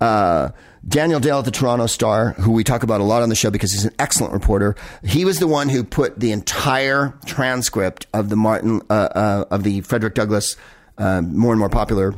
Uh, 0.00 0.50
Daniel 0.88 1.20
Dale 1.20 1.40
at 1.40 1.44
the 1.44 1.50
Toronto 1.50 1.86
Star, 1.86 2.32
who 2.32 2.50
we 2.50 2.64
talk 2.64 2.82
about 2.82 3.00
a 3.00 3.04
lot 3.04 3.22
on 3.22 3.28
the 3.28 3.34
show 3.34 3.50
because 3.50 3.72
he's 3.72 3.84
an 3.84 3.94
excellent 3.98 4.32
reporter. 4.32 4.74
He 5.04 5.24
was 5.24 5.38
the 5.38 5.46
one 5.46 5.68
who 5.68 5.84
put 5.84 6.18
the 6.18 6.32
entire 6.32 7.14
transcript 7.26 8.06
of 8.14 8.30
the 8.30 8.36
Martin 8.36 8.80
uh, 8.88 8.94
uh, 9.14 9.44
of 9.50 9.64
the 9.64 9.82
Frederick 9.82 10.14
Douglass 10.14 10.56
uh, 10.96 11.20
more 11.20 11.52
and 11.52 11.58
more 11.58 11.68
popular 11.68 12.14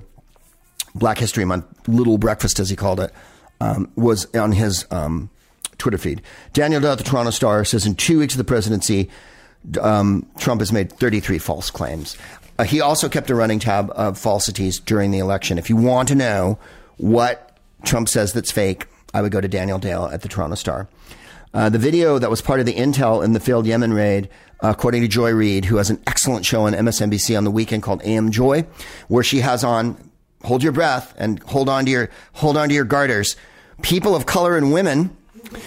Black 0.94 1.18
History 1.18 1.44
Month 1.44 1.66
Little 1.88 2.18
Breakfast, 2.18 2.60
as 2.60 2.70
he 2.70 2.76
called 2.76 3.00
it, 3.00 3.12
um, 3.60 3.90
was 3.96 4.32
on 4.34 4.52
his 4.52 4.86
um, 4.90 5.30
Twitter 5.78 5.98
feed. 5.98 6.22
Daniel 6.52 6.80
Dale 6.80 6.92
at 6.92 6.98
the 6.98 7.04
Toronto 7.04 7.30
Star 7.30 7.64
says 7.64 7.86
in 7.86 7.94
two 7.94 8.20
weeks 8.20 8.34
of 8.34 8.38
the 8.38 8.44
presidency, 8.44 9.10
um, 9.80 10.26
Trump 10.38 10.60
has 10.60 10.72
made 10.72 10.92
33 10.92 11.38
false 11.38 11.70
claims. 11.70 12.16
Uh, 12.58 12.64
he 12.64 12.80
also 12.80 13.08
kept 13.08 13.30
a 13.30 13.34
running 13.34 13.58
tab 13.58 13.90
of 13.94 14.18
falsities 14.18 14.78
during 14.78 15.10
the 15.10 15.18
election. 15.18 15.58
If 15.58 15.70
you 15.70 15.76
want 15.76 16.08
to 16.08 16.14
know 16.14 16.58
what 16.98 17.49
Trump 17.84 18.08
says 18.08 18.32
that's 18.32 18.50
fake, 18.50 18.86
I 19.12 19.22
would 19.22 19.32
go 19.32 19.40
to 19.40 19.48
Daniel 19.48 19.78
Dale 19.78 20.06
at 20.06 20.22
the 20.22 20.28
Toronto 20.28 20.54
Star. 20.54 20.88
Uh, 21.52 21.68
the 21.68 21.78
video 21.78 22.18
that 22.18 22.30
was 22.30 22.40
part 22.40 22.60
of 22.60 22.66
the 22.66 22.74
intel 22.74 23.24
in 23.24 23.32
the 23.32 23.40
failed 23.40 23.66
Yemen 23.66 23.92
raid, 23.92 24.28
uh, 24.62 24.68
according 24.68 25.02
to 25.02 25.08
Joy 25.08 25.32
Reid, 25.32 25.64
who 25.64 25.76
has 25.76 25.90
an 25.90 26.00
excellent 26.06 26.46
show 26.46 26.66
on 26.66 26.74
MSNBC 26.74 27.36
on 27.36 27.44
the 27.44 27.50
weekend 27.50 27.82
called 27.82 28.02
AM 28.04 28.30
Joy, 28.30 28.64
where 29.08 29.24
she 29.24 29.40
has 29.40 29.64
on 29.64 29.96
hold 30.44 30.62
your 30.62 30.72
breath 30.72 31.12
and 31.18 31.42
hold 31.42 31.68
on 31.68 31.84
to 31.86 31.90
your 31.90 32.10
hold 32.34 32.56
on 32.56 32.68
to 32.68 32.74
your 32.74 32.84
garters. 32.84 33.36
People 33.82 34.14
of 34.14 34.26
color 34.26 34.56
and 34.56 34.72
women. 34.72 35.16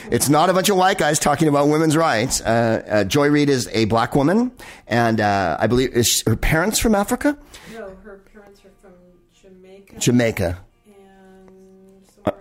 It's 0.10 0.30
not 0.30 0.50
a 0.50 0.54
bunch 0.54 0.70
of 0.70 0.78
white 0.78 0.98
guys 0.98 1.20
talking 1.20 1.50
about 1.50 1.68
women's 1.68 1.98
rights. 1.98 2.40
Uh, 2.40 2.84
uh 2.88 3.04
Joy 3.04 3.28
Reid 3.28 3.50
is 3.50 3.68
a 3.74 3.86
black 3.86 4.16
woman, 4.16 4.52
and 4.88 5.20
uh, 5.20 5.58
I 5.60 5.68
believe 5.68 5.92
is 5.94 6.24
her 6.26 6.38
parents 6.38 6.80
from 6.80 6.96
Africa. 6.96 7.38
No, 7.74 7.94
her 8.04 8.22
parents 8.32 8.62
are 8.64 8.72
from 8.80 8.94
Jamaica. 9.42 10.00
Jamaica. 10.00 10.60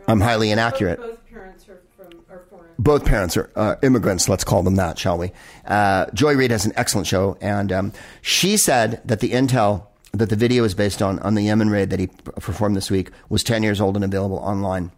I'm 0.06 0.20
highly 0.20 0.50
inaccurate. 0.50 0.98
Both, 0.98 1.26
parents 1.30 1.68
are 1.68 1.80
from 1.96 2.20
are 2.30 2.44
foreign. 2.50 2.70
Both 2.78 3.04
parents 3.04 3.36
are 3.36 3.50
uh, 3.56 3.76
immigrants. 3.82 4.28
Let's 4.28 4.44
call 4.44 4.62
them 4.62 4.76
that, 4.76 4.98
shall 4.98 5.18
we? 5.18 5.32
Uh, 5.64 6.06
Joy 6.12 6.34
Reid 6.34 6.50
has 6.50 6.66
an 6.66 6.72
excellent 6.76 7.06
show, 7.06 7.36
and 7.40 7.72
um, 7.72 7.92
she 8.20 8.56
said 8.56 9.00
that 9.04 9.20
the 9.20 9.30
intel 9.30 9.86
that 10.12 10.28
the 10.28 10.36
video 10.36 10.64
is 10.64 10.74
based 10.74 11.02
on 11.02 11.18
on 11.20 11.34
the 11.34 11.42
Yemen 11.42 11.70
raid 11.70 11.90
that 11.90 11.98
he 11.98 12.06
performed 12.06 12.76
this 12.76 12.90
week 12.90 13.10
was 13.28 13.42
10 13.42 13.62
years 13.62 13.80
old 13.80 13.96
and 13.96 14.04
available 14.04 14.38
online. 14.38 14.90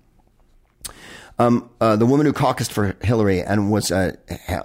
Um, 1.39 1.71
uh, 1.81 1.97
the 1.97 2.07
woman 2.07 2.27
who 2.27 2.33
caucused 2.33 2.73
for 2.73 2.97
Hillary 3.03 3.43
and 3.43 3.71
was 3.71 3.91
uh, 3.91 4.17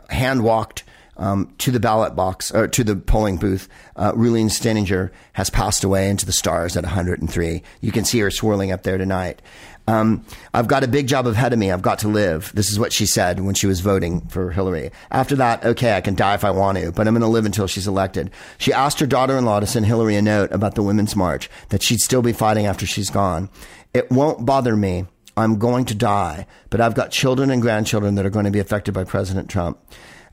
hand 0.10 0.44
walked 0.44 0.84
um, 1.18 1.54
to 1.58 1.72
the 1.72 1.80
ballot 1.80 2.16
box 2.16 2.52
or 2.52 2.68
to 2.68 2.84
the 2.84 2.96
polling 2.96 3.38
booth, 3.38 3.68
uh, 3.96 4.14
Rulene 4.14 4.50
Steininger 4.50 5.12
has 5.34 5.50
passed 5.50 5.84
away 5.84 6.10
into 6.10 6.26
the 6.26 6.32
stars 6.32 6.78
at 6.78 6.84
103. 6.84 7.64
You 7.82 7.91
can 7.91 8.06
see 8.06 8.20
her 8.20 8.32
swirling 8.32 8.72
up 8.72 8.84
there 8.84 8.98
tonight. 8.98 9.41
Um, 9.90 10.24
I've 10.53 10.68
got 10.68 10.84
a 10.84 10.88
big 10.88 11.07
job 11.07 11.26
ahead 11.26 11.52
of 11.52 11.57
me. 11.57 11.72
I've 11.72 11.82
got 11.82 11.98
to 11.99 12.07
live. 12.07 12.52
This 12.53 12.70
is 12.70 12.80
what 12.80 12.94
she 12.94 13.07
said 13.07 13.40
when 13.40 13.56
she 13.56 13.66
was 13.66 13.80
voting 13.80 14.22
for 14.28 14.52
Hillary. 14.52 14.91
After 15.10 15.36
that, 15.38 15.66
okay, 15.66 15.98
I 15.98 16.02
can 16.02 16.14
die 16.14 16.36
if 16.36 16.44
I 16.44 16.52
want 16.52 16.78
to, 16.78 16.91
but 16.91 17.07
I'm 17.07 17.16
going 17.16 17.22
to 17.22 17.28
live 17.28 17.48
until 17.48 17.66
she's 17.66 17.88
elected. 17.88 18.30
She 18.60 18.72
asked 18.72 18.99
her 18.99 19.07
daughter-in-law 19.07 19.61
to 19.61 19.66
send 19.66 19.88
Hillary 19.88 20.16
a 20.16 20.22
note 20.22 20.52
about 20.52 20.76
the 20.76 20.84
Women's 20.84 21.16
March, 21.16 21.49
that 21.70 21.82
she'd 21.82 22.02
still 22.02 22.22
be 22.22 22.34
fighting 22.34 22.68
after 22.68 22.86
she's 22.86 23.10
gone. 23.10 23.49
It 23.91 24.11
won't 24.11 24.45
bother 24.45 24.76
me. 24.76 25.07
I'm 25.36 25.57
going 25.57 25.86
to 25.86 25.95
die, 25.95 26.45
but 26.70 26.82
I've 26.82 26.94
got 26.94 27.10
children 27.10 27.49
and 27.49 27.60
grandchildren 27.60 28.14
that 28.14 28.28
are 28.28 28.30
going 28.30 28.45
to 28.45 28.52
be 28.52 28.60
affected 28.60 28.94
by 28.94 29.06
President 29.06 29.49
Trump. 29.49 29.80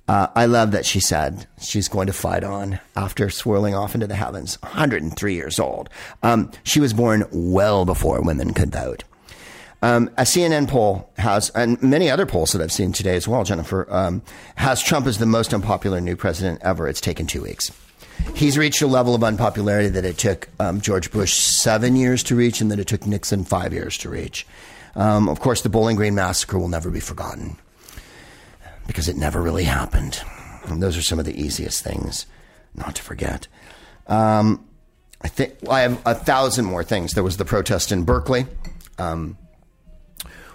Uh, 0.07 0.27
I 0.35 0.45
love 0.45 0.73
that 0.73 0.85
she 0.85 1.01
said 1.01 1.47
she's 1.59 1.89
going 1.89 2.09
to 2.09 2.13
fight 2.13 2.45
on 2.45 2.79
after 2.95 3.31
swirling 3.31 3.75
off 3.75 3.95
into 3.95 4.07
the 4.07 4.17
heavens. 4.17 4.61
103 4.63 5.35
years 5.35 5.59
old. 5.59 5.89
Um, 6.23 6.51
she 6.63 6.79
was 6.79 6.93
born 6.93 7.25
well 7.33 7.87
before 7.87 8.21
women 8.21 8.53
could 8.53 8.71
vote. 8.73 9.05
Um, 9.83 10.09
a 10.17 10.23
CNN 10.23 10.69
poll 10.69 11.11
has, 11.19 11.51
and 11.51 11.81
many 11.83 12.11
other 12.11 12.27
polls 12.27 12.53
that 12.53 12.63
I've 12.63 12.73
seen 12.73 12.93
today 12.93 13.15
as 13.15 13.29
well, 13.29 13.45
Jennifer, 13.45 13.87
um, 13.93 14.23
has 14.57 14.83
Trump 14.83 15.07
as 15.07 15.19
the 15.19 15.27
most 15.27 15.53
unpopular 15.53 16.01
new 16.01 16.17
president 16.17 16.63
ever. 16.63 16.89
It's 16.89 17.01
taken 17.01 17.27
two 17.27 17.43
weeks. 17.43 17.71
He's 18.35 18.57
reached 18.57 18.81
a 18.83 18.87
level 18.87 19.15
of 19.15 19.23
unpopularity 19.23 19.89
that 19.91 20.05
it 20.05 20.17
took 20.17 20.49
um, 20.59 20.81
George 20.81 21.11
Bush 21.11 21.35
seven 21.35 21.97
years 21.97 22.23
to 22.25 22.37
reach 22.37 22.61
and 22.61 22.71
that 22.71 22.79
it 22.79 22.87
took 22.87 23.07
Nixon 23.07 23.45
five 23.45 23.73
years 23.73 23.99
to 23.99 24.09
reach. 24.09 24.47
Um, 24.95 25.29
of 25.29 25.41
course, 25.41 25.61
the 25.61 25.69
Bowling 25.69 25.97
Green 25.97 26.15
Massacre 26.15 26.59
will 26.59 26.69
never 26.69 26.91
be 26.91 27.01
forgotten 27.01 27.57
because 28.87 29.09
it 29.09 29.17
never 29.17 29.43
really 29.43 29.65
happened. 29.65 30.21
And 30.65 30.83
those 30.83 30.97
are 30.97 31.03
some 31.03 31.19
of 31.19 31.27
the 31.27 31.39
easiest 31.39 31.85
things 31.85 32.27
not 32.75 32.95
to 32.97 33.03
forget. 33.03 33.47
Um, 34.07 34.67
I 35.21 35.29
think 35.29 35.57
well, 35.63 35.73
I 35.73 35.81
have 35.81 36.01
a 36.07 36.15
thousand 36.15 36.65
more 36.65 36.85
things. 36.85 37.13
There 37.13 37.25
was 37.25 37.37
the 37.37 37.45
protest 37.45 37.93
in 37.93 38.05
Berkeley. 38.05 38.47
Um, 38.99 39.37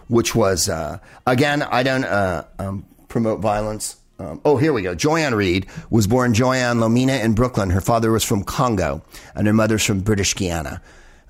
which 0.08 0.36
was 0.36 0.70
uh, 0.70 1.00
again 1.26 1.62
I 1.64 1.84
don't 1.84 2.04
uh, 2.04 2.46
um, 2.60 2.86
promote 3.08 3.40
violence. 3.40 3.98
Um, 4.20 4.40
oh, 4.46 4.58
here 4.58 4.72
we 4.72 4.84
go. 4.84 4.94
Joy-Ann 4.94 5.34
Reid 5.34 5.66
was 5.90 6.06
born 6.06 6.36
Joy-Ann 6.36 6.78
Lomena 6.78 7.24
in 7.24 7.34
Brooklyn. 7.34 7.72
Her 7.72 7.82
father 7.82 8.12
was 8.12 8.24
from 8.24 8.44
Congo, 8.44 9.02
and 9.34 9.48
her 9.48 9.54
mother's 9.54 9.84
from 9.84 10.02
British 10.02 10.36
Guiana, 10.36 10.80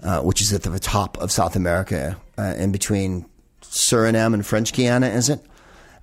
uh, 0.03 0.22
which 0.22 0.41
is 0.41 0.52
at 0.52 0.64
the 0.64 0.77
top 0.77 1.18
of 1.19 1.31
South 1.31 1.56
America, 1.56 2.18
uh, 2.38 2.53
in 2.57 2.73
between 2.73 3.26
Suriname 3.61 4.34
and 4.34 4.45
French 4.45 4.73
Guiana, 4.73 5.07
is 5.07 5.30
it? 5.30 5.39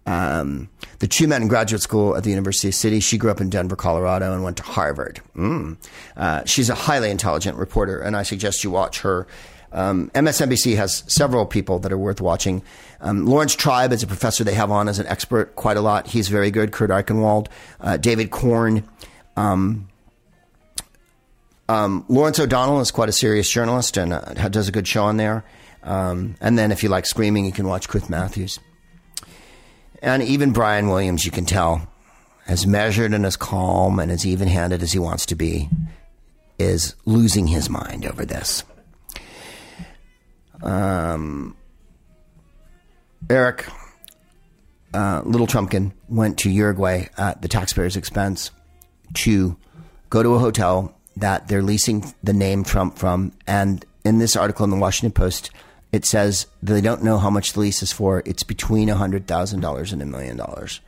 Um, 0.07 0.71
the 1.01 1.07
two 1.07 1.29
met 1.29 1.43
in 1.43 1.49
graduate 1.49 1.83
school 1.83 2.17
at 2.17 2.25
the 2.25 2.31
University 2.31 2.69
of 2.69 2.75
City. 2.75 3.01
She 3.01 3.19
grew 3.19 3.31
up 3.31 3.43
in 3.43 3.51
Denver, 3.51 3.77
Colorado, 3.77 4.33
and 4.33 4.43
went 4.43 4.57
to 4.57 4.63
Harvard. 4.63 5.21
Mm. 5.37 5.77
Uh, 6.17 6.45
she's 6.47 6.71
a 6.71 6.75
highly 6.75 7.11
intelligent 7.11 7.59
reporter, 7.59 8.01
and 8.01 8.17
I 8.17 8.23
suggest 8.23 8.65
you 8.65 8.71
watch 8.71 9.01
her 9.01 9.27
um, 9.73 10.11
MSNBC 10.15 10.77
has 10.77 11.05
several 11.07 11.47
people 11.47 11.79
that 11.81 11.93
are 11.93 11.99
worth 11.99 12.21
watching. 12.21 12.63
Um, 13.01 13.27
Laurence 13.27 13.55
Tribe 13.55 13.93
is 13.93 14.03
a 14.03 14.07
professor 14.07 14.45
they 14.45 14.55
have 14.55 14.71
on 14.71 14.89
as 14.89 14.99
an 14.99 15.07
expert 15.07 15.55
quite 15.57 15.77
a 15.77 15.81
lot. 15.81 16.07
He's 16.07 16.29
very 16.29 16.51
good. 16.51 16.73
Kurt 16.73 16.91
Eichenwald, 16.91 17.49
uh, 17.81 17.97
David 17.97 18.31
Corn. 18.31 18.89
Um, 19.37 19.89
um 21.69 22.05
Lawrence 22.09 22.41
O'Donnell 22.41 22.81
is 22.81 22.91
quite 22.91 23.09
a 23.09 23.13
serious 23.13 23.49
journalist 23.49 23.97
and 23.97 24.13
uh, 24.13 24.49
does 24.49 24.69
a 24.69 24.73
good 24.73 24.89
show 24.89 25.05
on 25.05 25.17
there. 25.17 25.45
Um, 25.83 26.37
and 26.41 26.59
then 26.59 26.73
if 26.73 26.83
you 26.83 26.89
like 26.89 27.07
screaming, 27.07 27.45
you 27.45 27.53
can 27.53 27.67
watch 27.67 27.89
Chris 27.89 28.09
Matthews. 28.09 28.59
And 30.03 30.23
even 30.23 30.53
Brian 30.53 30.89
Williams, 30.89 31.25
you 31.25 31.31
can 31.31 31.45
tell, 31.45 31.89
as 32.47 32.67
measured 32.67 33.13
and 33.13 33.27
as 33.27 33.37
calm 33.37 33.99
and 33.99 34.11
as 34.11 34.27
even 34.27 34.49
handed 34.49 34.83
as 34.83 34.93
he 34.93 34.99
wants 34.99 35.27
to 35.27 35.35
be, 35.35 35.69
is 36.59 36.95
losing 37.05 37.47
his 37.47 37.69
mind 37.69 38.07
over 38.07 38.25
this. 38.25 38.65
Um, 40.63 41.57
Eric 43.31 43.67
uh, 44.95 45.23
Little 45.25 45.47
Trumpkin 45.47 45.93
went 46.09 46.39
to 46.39 46.51
Uruguay 46.51 47.07
at 47.17 47.43
the 47.43 47.49
taxpayer's 47.49 47.97
expense 47.97 48.51
to 49.15 49.57
go 50.11 50.23
to 50.23 50.35
a 50.35 50.39
hotel 50.39 50.95
that 51.17 51.49
they're 51.49 51.63
leasing 51.63 52.15
the 52.23 52.33
name 52.33 52.65
Trump 52.65 52.99
from. 52.99 53.33
And 53.47 53.85
in 54.05 54.19
this 54.19 54.37
article 54.37 54.65
in 54.65 54.71
the 54.71 54.77
Washington 54.77 55.13
Post, 55.13 55.51
it 55.93 56.05
says 56.05 56.47
they 56.63 56.81
don't 56.81 57.03
know 57.03 57.19
how 57.19 57.31
much 57.31 57.53
the 57.53 57.61
lease 57.61 57.83
is 57.83 57.93
for. 57.93 58.23
It's 58.25 58.43
between 58.43 58.89
$100,000 58.89 59.93
and 59.93 60.03
a 60.03 60.07
million 60.07 60.37
dollars. 60.37 60.81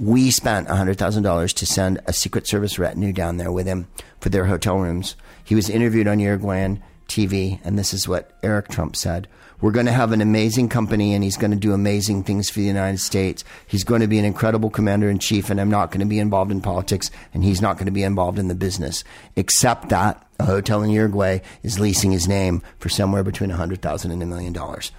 We 0.00 0.30
spent 0.30 0.68
$100,000 0.68 1.54
to 1.54 1.66
send 1.66 2.00
a 2.06 2.12
Secret 2.12 2.46
Service 2.46 2.78
retinue 2.78 3.12
down 3.12 3.36
there 3.36 3.50
with 3.50 3.66
him 3.66 3.88
for 4.20 4.28
their 4.28 4.44
hotel 4.44 4.78
rooms. 4.78 5.16
He 5.42 5.56
was 5.56 5.68
interviewed 5.68 6.06
on 6.06 6.20
Uruguayan 6.20 6.82
TV, 7.08 7.58
and 7.64 7.78
this 7.78 7.92
is 7.92 8.06
what 8.06 8.30
Eric 8.42 8.68
Trump 8.68 8.94
said. 8.94 9.28
We're 9.60 9.72
going 9.72 9.86
to 9.86 9.92
have 9.92 10.12
an 10.12 10.20
amazing 10.20 10.68
company, 10.68 11.14
and 11.14 11.24
he's 11.24 11.36
going 11.36 11.50
to 11.50 11.56
do 11.56 11.72
amazing 11.72 12.22
things 12.22 12.48
for 12.48 12.60
the 12.60 12.66
United 12.66 12.98
States. 12.98 13.42
He's 13.66 13.82
going 13.82 14.02
to 14.02 14.06
be 14.06 14.18
an 14.18 14.24
incredible 14.24 14.70
commander 14.70 15.10
in 15.10 15.18
chief, 15.18 15.50
and 15.50 15.60
I'm 15.60 15.70
not 15.70 15.90
going 15.90 16.00
to 16.00 16.06
be 16.06 16.20
involved 16.20 16.52
in 16.52 16.60
politics, 16.60 17.10
and 17.34 17.42
he's 17.42 17.60
not 17.60 17.76
going 17.76 17.86
to 17.86 17.92
be 17.92 18.04
involved 18.04 18.38
in 18.38 18.46
the 18.46 18.54
business. 18.54 19.02
Except 19.34 19.88
that 19.88 20.24
a 20.38 20.44
hotel 20.44 20.82
in 20.82 20.90
Uruguay 20.90 21.40
is 21.64 21.80
leasing 21.80 22.12
his 22.12 22.28
name 22.28 22.62
for 22.78 22.88
somewhere 22.88 23.24
between 23.24 23.50
a 23.50 23.56
hundred 23.56 23.82
thousand 23.82 24.12
and 24.12 24.22
a 24.22 24.26
million 24.26 24.52
dollars. 24.52 24.92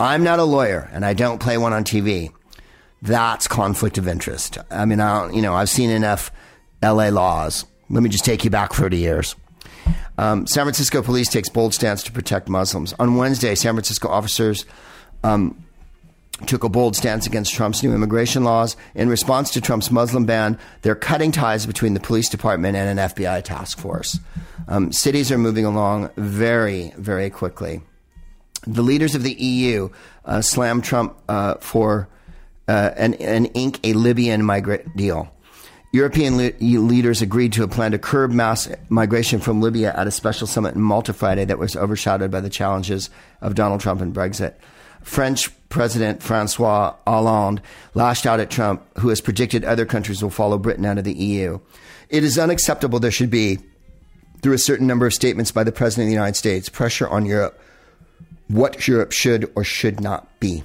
I'm 0.00 0.24
not 0.24 0.38
a 0.38 0.44
lawyer, 0.44 0.88
and 0.92 1.04
I 1.04 1.12
don't 1.12 1.40
play 1.40 1.58
one 1.58 1.74
on 1.74 1.84
TV. 1.84 2.32
That's 3.02 3.46
conflict 3.46 3.98
of 3.98 4.08
interest. 4.08 4.56
I 4.70 4.86
mean, 4.86 5.00
I 5.00 5.20
don't, 5.20 5.34
you 5.34 5.42
know, 5.42 5.54
I've 5.54 5.68
seen 5.68 5.90
enough 5.90 6.32
LA 6.82 7.08
laws. 7.08 7.66
Let 7.90 8.02
me 8.02 8.08
just 8.08 8.24
take 8.24 8.44
you 8.44 8.50
back 8.50 8.72
30 8.72 8.96
years. 8.96 9.34
Um, 10.16 10.46
San 10.46 10.64
Francisco 10.64 11.02
police 11.02 11.28
takes 11.28 11.48
bold 11.48 11.74
stance 11.74 12.02
to 12.04 12.12
protect 12.12 12.48
Muslims. 12.48 12.92
On 12.98 13.16
Wednesday, 13.16 13.54
San 13.54 13.74
Francisco 13.74 14.08
officers 14.08 14.64
um, 15.22 15.64
took 16.46 16.64
a 16.64 16.68
bold 16.68 16.96
stance 16.96 17.26
against 17.26 17.54
Trump's 17.54 17.82
new 17.82 17.92
immigration 17.92 18.44
laws. 18.44 18.76
In 18.94 19.08
response 19.08 19.50
to 19.52 19.60
Trump's 19.60 19.90
Muslim 19.90 20.24
ban, 20.24 20.58
they're 20.82 20.94
cutting 20.94 21.32
ties 21.32 21.66
between 21.66 21.94
the 21.94 22.00
police 22.00 22.28
department 22.28 22.76
and 22.76 22.98
an 22.98 23.08
FBI 23.08 23.42
task 23.42 23.78
force. 23.78 24.18
Um, 24.68 24.92
cities 24.92 25.32
are 25.32 25.38
moving 25.38 25.64
along 25.64 26.10
very, 26.16 26.92
very 26.96 27.30
quickly. 27.30 27.80
The 28.66 28.82
leaders 28.82 29.14
of 29.14 29.22
the 29.22 29.32
EU 29.32 29.88
uh, 30.24 30.42
slammed 30.42 30.84
Trump 30.84 31.16
uh, 31.28 31.54
for 31.54 32.08
uh, 32.68 32.90
an, 32.96 33.14
an 33.14 33.46
ink 33.46 33.80
a 33.82 33.94
Libyan 33.94 34.44
migrant 34.44 34.96
deal. 34.96 35.32
European 35.92 36.36
le- 36.36 36.52
leaders 36.60 37.22
agreed 37.22 37.52
to 37.54 37.62
a 37.62 37.68
plan 37.68 37.92
to 37.92 37.98
curb 37.98 38.30
mass 38.30 38.68
migration 38.88 39.40
from 39.40 39.62
Libya 39.62 39.92
at 39.96 40.06
a 40.06 40.10
special 40.10 40.46
summit 40.46 40.74
in 40.74 40.82
Malta 40.82 41.12
Friday 41.12 41.44
that 41.46 41.58
was 41.58 41.76
overshadowed 41.76 42.30
by 42.30 42.40
the 42.40 42.50
challenges 42.50 43.08
of 43.40 43.54
Donald 43.54 43.80
Trump 43.80 44.00
and 44.00 44.14
Brexit. 44.14 44.54
French 45.02 45.48
President 45.70 46.22
Francois 46.22 46.94
Hollande 47.06 47.62
lashed 47.94 48.26
out 48.26 48.40
at 48.40 48.50
Trump, 48.50 48.82
who 48.98 49.08
has 49.08 49.20
predicted 49.20 49.64
other 49.64 49.86
countries 49.86 50.22
will 50.22 50.30
follow 50.30 50.58
Britain 50.58 50.84
out 50.84 50.98
of 50.98 51.04
the 51.04 51.14
EU. 51.14 51.58
It 52.10 52.24
is 52.24 52.38
unacceptable 52.38 53.00
there 53.00 53.10
should 53.10 53.30
be, 53.30 53.58
through 54.42 54.54
a 54.54 54.58
certain 54.58 54.86
number 54.86 55.06
of 55.06 55.14
statements 55.14 55.50
by 55.50 55.64
the 55.64 55.72
President 55.72 56.04
of 56.04 56.08
the 56.08 56.14
United 56.14 56.36
States, 56.36 56.68
pressure 56.68 57.08
on 57.08 57.24
Europe 57.26 57.60
what 58.48 58.88
Europe 58.88 59.12
should 59.12 59.50
or 59.54 59.64
should 59.64 60.00
not 60.00 60.40
be. 60.40 60.64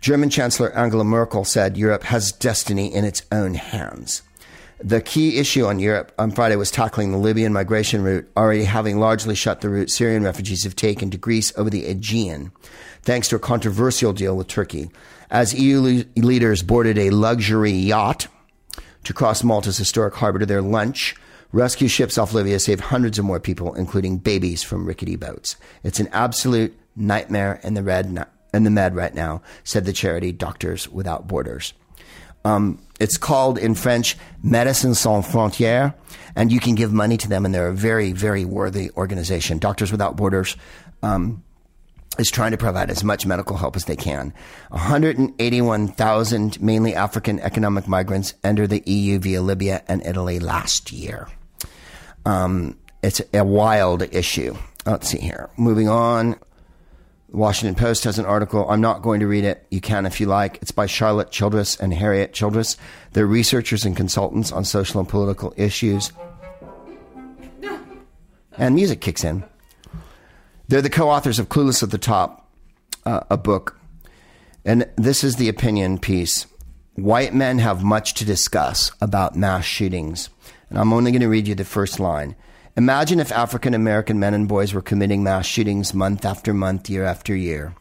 German 0.00 0.30
Chancellor 0.30 0.72
Angela 0.72 1.04
Merkel 1.04 1.44
said 1.44 1.76
Europe 1.76 2.04
has 2.04 2.32
destiny 2.32 2.92
in 2.92 3.04
its 3.04 3.22
own 3.30 3.54
hands. 3.54 4.22
The 4.82 5.02
key 5.02 5.38
issue 5.38 5.66
on 5.66 5.78
Europe 5.78 6.12
on 6.18 6.30
Friday 6.30 6.56
was 6.56 6.70
tackling 6.70 7.12
the 7.12 7.18
Libyan 7.18 7.52
migration 7.52 8.02
route, 8.02 8.30
already 8.34 8.64
having 8.64 8.98
largely 8.98 9.34
shut 9.34 9.60
the 9.60 9.68
route 9.68 9.90
Syrian 9.90 10.24
refugees 10.24 10.64
have 10.64 10.74
taken 10.74 11.10
to 11.10 11.18
Greece 11.18 11.52
over 11.58 11.68
the 11.68 11.84
Aegean, 11.84 12.50
thanks 13.02 13.28
to 13.28 13.36
a 13.36 13.40
controversial 13.40 14.14
deal 14.14 14.36
with 14.36 14.48
Turkey. 14.48 14.90
As 15.30 15.52
EU 15.52 15.80
le- 15.80 16.22
leaders 16.22 16.62
boarded 16.62 16.96
a 16.96 17.10
luxury 17.10 17.72
yacht 17.72 18.26
to 19.04 19.12
cross 19.12 19.44
Malta's 19.44 19.76
historic 19.76 20.14
harbor 20.14 20.38
to 20.38 20.46
their 20.46 20.62
lunch, 20.62 21.14
rescue 21.52 21.88
ships 21.88 22.16
off 22.16 22.32
Libya 22.32 22.58
saved 22.58 22.80
hundreds 22.80 23.18
of 23.18 23.26
more 23.26 23.40
people, 23.40 23.74
including 23.74 24.16
babies 24.16 24.62
from 24.62 24.86
rickety 24.86 25.16
boats. 25.16 25.56
It's 25.84 26.00
an 26.00 26.08
absolute 26.12 26.74
nightmare 26.96 27.60
in 27.62 27.74
the 27.74 27.82
red 27.82 28.26
in 28.54 28.64
the 28.64 28.70
med 28.70 28.96
right 28.96 29.14
now, 29.14 29.42
said 29.62 29.84
the 29.84 29.92
charity 29.92 30.32
Doctors 30.32 30.88
Without 30.88 31.28
Borders. 31.28 31.74
Um, 32.44 32.78
it's 32.98 33.16
called 33.16 33.58
in 33.58 33.74
French 33.74 34.16
Médecins 34.44 34.96
Sans 34.96 35.26
Frontières, 35.26 35.94
and 36.36 36.52
you 36.52 36.60
can 36.60 36.74
give 36.74 36.92
money 36.92 37.16
to 37.16 37.28
them, 37.28 37.44
and 37.44 37.54
they're 37.54 37.68
a 37.68 37.74
very, 37.74 38.12
very 38.12 38.44
worthy 38.44 38.90
organization. 38.96 39.58
Doctors 39.58 39.90
Without 39.90 40.16
Borders 40.16 40.56
um, 41.02 41.42
is 42.18 42.30
trying 42.30 42.50
to 42.50 42.58
provide 42.58 42.90
as 42.90 43.02
much 43.02 43.24
medical 43.26 43.56
help 43.56 43.76
as 43.76 43.86
they 43.86 43.96
can. 43.96 44.32
181,000 44.68 46.60
mainly 46.60 46.94
African 46.94 47.40
economic 47.40 47.88
migrants 47.88 48.34
entered 48.44 48.70
the 48.70 48.82
EU 48.86 49.18
via 49.18 49.42
Libya 49.42 49.82
and 49.88 50.04
Italy 50.04 50.38
last 50.38 50.92
year. 50.92 51.28
Um, 52.26 52.76
it's 53.02 53.22
a 53.32 53.44
wild 53.44 54.02
issue. 54.14 54.56
Let's 54.84 55.08
see 55.08 55.18
here. 55.18 55.48
Moving 55.56 55.88
on. 55.88 56.36
Washington 57.32 57.76
Post 57.76 58.04
has 58.04 58.18
an 58.18 58.26
article. 58.26 58.68
I'm 58.68 58.80
not 58.80 59.02
going 59.02 59.20
to 59.20 59.26
read 59.26 59.44
it. 59.44 59.66
You 59.70 59.80
can 59.80 60.04
if 60.04 60.20
you 60.20 60.26
like. 60.26 60.58
It's 60.62 60.72
by 60.72 60.86
Charlotte 60.86 61.30
Childress 61.30 61.76
and 61.78 61.94
Harriet 61.94 62.32
Childress. 62.32 62.76
They're 63.12 63.26
researchers 63.26 63.84
and 63.84 63.96
consultants 63.96 64.50
on 64.50 64.64
social 64.64 65.00
and 65.00 65.08
political 65.08 65.54
issues. 65.56 66.12
And 68.58 68.74
music 68.74 69.00
kicks 69.00 69.24
in. 69.24 69.44
They're 70.68 70.82
the 70.82 70.90
co 70.90 71.08
authors 71.08 71.38
of 71.38 71.48
Clueless 71.48 71.82
at 71.82 71.90
the 71.90 71.98
Top, 71.98 72.48
uh, 73.06 73.20
a 73.30 73.36
book. 73.36 73.78
And 74.64 74.88
this 74.96 75.24
is 75.24 75.36
the 75.36 75.48
opinion 75.48 75.98
piece. 75.98 76.46
White 76.94 77.32
men 77.32 77.58
have 77.60 77.82
much 77.82 78.14
to 78.14 78.24
discuss 78.24 78.90
about 79.00 79.36
mass 79.36 79.64
shootings. 79.64 80.28
And 80.68 80.78
I'm 80.78 80.92
only 80.92 81.12
going 81.12 81.22
to 81.22 81.28
read 81.28 81.48
you 81.48 81.54
the 81.54 81.64
first 81.64 82.00
line. 82.00 82.34
Imagine 82.80 83.20
if 83.20 83.30
African 83.30 83.74
American 83.74 84.18
men 84.18 84.32
and 84.32 84.48
boys 84.48 84.72
were 84.72 84.80
committing 84.80 85.22
mass 85.22 85.44
shootings 85.44 85.92
month 85.92 86.24
after 86.24 86.54
month, 86.54 86.88
year 86.88 87.04
after 87.04 87.36
year. 87.36 87.74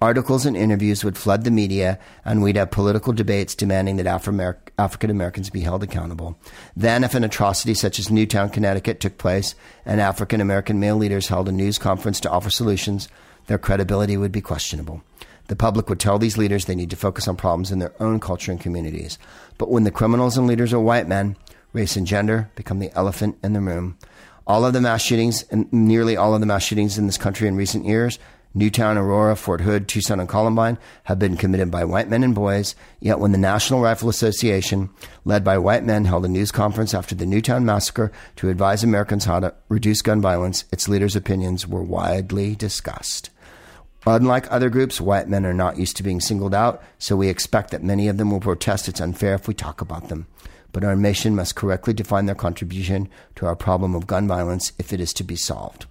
Articles 0.00 0.46
and 0.46 0.56
interviews 0.56 1.04
would 1.04 1.18
flood 1.18 1.44
the 1.44 1.50
media, 1.50 1.98
and 2.24 2.42
we'd 2.42 2.56
have 2.56 2.70
political 2.70 3.12
debates 3.12 3.54
demanding 3.54 3.96
that 3.96 4.06
African 4.06 5.10
Americans 5.10 5.50
be 5.50 5.60
held 5.60 5.82
accountable. 5.82 6.38
Then, 6.74 7.04
if 7.04 7.14
an 7.14 7.22
atrocity 7.22 7.74
such 7.74 7.98
as 7.98 8.10
Newtown, 8.10 8.48
Connecticut 8.48 8.98
took 8.98 9.18
place, 9.18 9.54
and 9.84 10.00
African 10.00 10.40
American 10.40 10.80
male 10.80 10.96
leaders 10.96 11.28
held 11.28 11.50
a 11.50 11.52
news 11.52 11.76
conference 11.76 12.18
to 12.20 12.30
offer 12.30 12.48
solutions, 12.48 13.10
their 13.48 13.58
credibility 13.58 14.16
would 14.16 14.32
be 14.32 14.40
questionable. 14.40 15.02
The 15.48 15.56
public 15.56 15.90
would 15.90 16.00
tell 16.00 16.18
these 16.18 16.38
leaders 16.38 16.64
they 16.64 16.74
need 16.74 16.88
to 16.88 16.96
focus 16.96 17.28
on 17.28 17.36
problems 17.36 17.70
in 17.70 17.78
their 17.78 17.92
own 18.00 18.20
culture 18.20 18.52
and 18.52 18.60
communities. 18.60 19.18
But 19.58 19.70
when 19.70 19.84
the 19.84 19.90
criminals 19.90 20.38
and 20.38 20.46
leaders 20.46 20.72
are 20.72 20.80
white 20.80 21.06
men, 21.06 21.36
race 21.74 21.94
and 21.94 22.06
gender 22.06 22.50
become 22.54 22.78
the 22.78 22.90
elephant 22.96 23.36
in 23.44 23.52
the 23.52 23.60
room. 23.60 23.98
All 24.46 24.64
of 24.64 24.72
the 24.72 24.80
mass 24.80 25.02
shootings, 25.02 25.42
and 25.50 25.72
nearly 25.72 26.16
all 26.16 26.34
of 26.34 26.40
the 26.40 26.46
mass 26.46 26.62
shootings 26.62 26.98
in 26.98 27.06
this 27.06 27.18
country 27.18 27.48
in 27.48 27.56
recent 27.56 27.84
years, 27.84 28.18
Newtown, 28.54 28.96
Aurora, 28.96 29.36
Fort 29.36 29.60
Hood, 29.60 29.86
Tucson, 29.86 30.18
and 30.18 30.28
Columbine, 30.28 30.78
have 31.04 31.18
been 31.18 31.36
committed 31.36 31.70
by 31.70 31.84
white 31.84 32.08
men 32.08 32.22
and 32.22 32.34
boys. 32.34 32.74
Yet 33.00 33.18
when 33.18 33.32
the 33.32 33.38
National 33.38 33.82
Rifle 33.82 34.08
Association, 34.08 34.88
led 35.26 35.44
by 35.44 35.58
white 35.58 35.84
men, 35.84 36.06
held 36.06 36.24
a 36.24 36.28
news 36.28 36.52
conference 36.52 36.94
after 36.94 37.14
the 37.14 37.26
Newtown 37.26 37.66
massacre 37.66 38.12
to 38.36 38.48
advise 38.48 38.82
Americans 38.82 39.26
how 39.26 39.40
to 39.40 39.54
reduce 39.68 40.00
gun 40.00 40.22
violence, 40.22 40.64
its 40.72 40.88
leaders' 40.88 41.16
opinions 41.16 41.66
were 41.66 41.82
widely 41.82 42.54
discussed. 42.54 43.30
Unlike 44.06 44.50
other 44.50 44.70
groups, 44.70 45.00
white 45.00 45.28
men 45.28 45.44
are 45.44 45.52
not 45.52 45.76
used 45.76 45.96
to 45.96 46.02
being 46.02 46.20
singled 46.20 46.54
out, 46.54 46.82
so 46.98 47.16
we 47.16 47.28
expect 47.28 47.72
that 47.72 47.82
many 47.82 48.06
of 48.08 48.16
them 48.16 48.30
will 48.30 48.40
protest 48.40 48.88
it's 48.88 49.00
unfair 49.00 49.34
if 49.34 49.48
we 49.48 49.54
talk 49.54 49.80
about 49.80 50.08
them. 50.08 50.28
But 50.76 50.84
our 50.84 50.94
mission 50.94 51.34
must 51.34 51.54
correctly 51.54 51.94
define 51.94 52.26
their 52.26 52.34
contribution 52.34 53.08
to 53.36 53.46
our 53.46 53.56
problem 53.56 53.94
of 53.94 54.06
gun 54.06 54.28
violence 54.28 54.72
if 54.78 54.92
it 54.92 55.00
is 55.00 55.14
to 55.14 55.24
be 55.24 55.34
solved. 55.34 55.86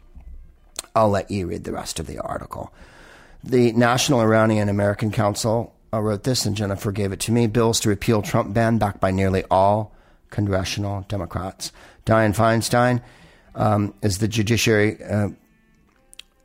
I'll 0.95 1.09
let 1.09 1.31
you 1.31 1.47
read 1.47 1.63
the 1.63 1.71
rest 1.71 1.99
of 1.99 2.05
the 2.05 2.19
article. 2.19 2.71
The 3.43 3.71
National 3.71 4.21
Iranian 4.21 4.69
American 4.69 5.09
Council 5.09 5.73
uh, 5.91 5.99
wrote 6.01 6.23
this, 6.23 6.45
and 6.45 6.55
Jennifer 6.55 6.91
gave 6.91 7.11
it 7.11 7.19
to 7.21 7.31
me 7.31 7.47
bills 7.47 7.79
to 7.79 7.89
repeal 7.89 8.21
Trump 8.21 8.53
ban 8.53 8.77
backed 8.77 8.99
by 8.99 9.09
nearly 9.09 9.43
all 9.49 9.95
congressional 10.29 11.03
Democrats. 11.07 11.71
Dianne 12.05 12.35
Feinstein 12.35 13.01
um, 13.55 13.91
is 14.03 14.19
the 14.19 14.27
judiciary. 14.27 15.03
Uh, 15.03 15.29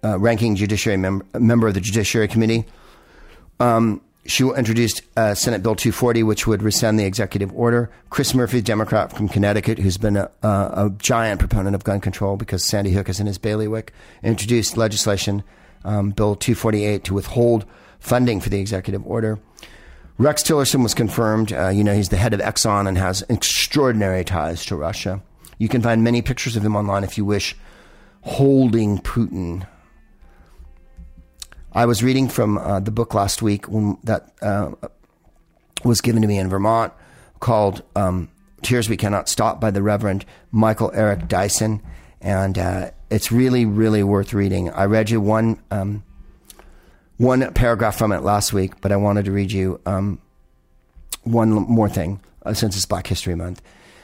uh, 0.02 0.18
ranking 0.18 0.56
judiciary 0.56 0.96
mem- 0.96 1.28
member 1.38 1.68
of 1.68 1.74
the 1.74 1.80
Judiciary 1.82 2.26
Committee. 2.26 2.64
Um, 3.58 4.00
she 4.26 4.44
introduced 4.44 5.02
uh, 5.16 5.34
Senate 5.34 5.62
Bill 5.62 5.74
240, 5.74 6.22
which 6.22 6.46
would 6.46 6.62
rescind 6.62 6.98
the 6.98 7.04
executive 7.04 7.52
order. 7.54 7.90
Chris 8.10 8.34
Murphy, 8.34 8.60
Democrat 8.60 9.16
from 9.16 9.28
Connecticut, 9.28 9.78
who's 9.78 9.96
been 9.96 10.16
a, 10.16 10.30
a, 10.42 10.48
a 10.48 10.94
giant 10.98 11.40
proponent 11.40 11.74
of 11.74 11.84
gun 11.84 12.00
control 12.00 12.36
because 12.36 12.68
Sandy 12.68 12.92
Hook 12.92 13.08
is 13.08 13.18
in 13.18 13.26
his 13.26 13.38
bailiwick, 13.38 13.92
introduced 14.22 14.76
legislation, 14.76 15.42
um, 15.84 16.10
Bill 16.10 16.36
248, 16.36 17.04
to 17.04 17.14
withhold 17.14 17.64
funding 17.98 18.40
for 18.40 18.50
the 18.50 18.60
executive 18.60 19.06
order. 19.06 19.38
Rex 20.18 20.42
Tillerson 20.42 20.82
was 20.82 20.92
confirmed. 20.92 21.52
Uh, 21.52 21.68
you 21.68 21.82
know, 21.82 21.94
he's 21.94 22.10
the 22.10 22.18
head 22.18 22.34
of 22.34 22.40
Exxon 22.40 22.86
and 22.86 22.98
has 22.98 23.24
extraordinary 23.30 24.22
ties 24.22 24.66
to 24.66 24.76
Russia. 24.76 25.22
You 25.56 25.68
can 25.68 25.80
find 25.80 26.04
many 26.04 26.20
pictures 26.20 26.56
of 26.56 26.64
him 26.64 26.76
online 26.76 27.04
if 27.04 27.16
you 27.16 27.24
wish, 27.24 27.56
holding 28.20 28.98
Putin 28.98 29.66
I 31.72 31.86
was 31.86 32.02
reading 32.02 32.28
from 32.28 32.58
uh, 32.58 32.80
the 32.80 32.90
book 32.90 33.14
last 33.14 33.42
week 33.42 33.68
when, 33.68 33.96
that 34.04 34.32
uh, 34.42 34.72
was 35.84 36.00
given 36.00 36.22
to 36.22 36.28
me 36.28 36.38
in 36.38 36.48
Vermont 36.48 36.92
called 37.38 37.82
um, 37.94 38.28
Tears 38.62 38.88
We 38.88 38.96
Cannot 38.96 39.28
Stop 39.28 39.60
by 39.60 39.70
the 39.70 39.82
Reverend 39.82 40.24
Michael 40.50 40.90
Eric 40.94 41.28
Dyson. 41.28 41.80
And 42.20 42.58
uh, 42.58 42.90
it's 43.10 43.30
really, 43.30 43.66
really 43.66 44.02
worth 44.02 44.34
reading. 44.34 44.70
I 44.70 44.84
read 44.84 45.10
you 45.10 45.20
one, 45.20 45.62
um, 45.70 46.02
one 47.18 47.52
paragraph 47.54 47.96
from 47.96 48.12
it 48.12 48.22
last 48.22 48.52
week, 48.52 48.80
but 48.80 48.90
I 48.90 48.96
wanted 48.96 49.26
to 49.26 49.32
read 49.32 49.52
you 49.52 49.80
um, 49.86 50.20
one 51.22 51.50
more 51.50 51.88
thing 51.88 52.20
uh, 52.44 52.52
since 52.52 52.76
it's 52.76 52.86
Black 52.86 53.06
History 53.06 53.36
Month. 53.36 53.62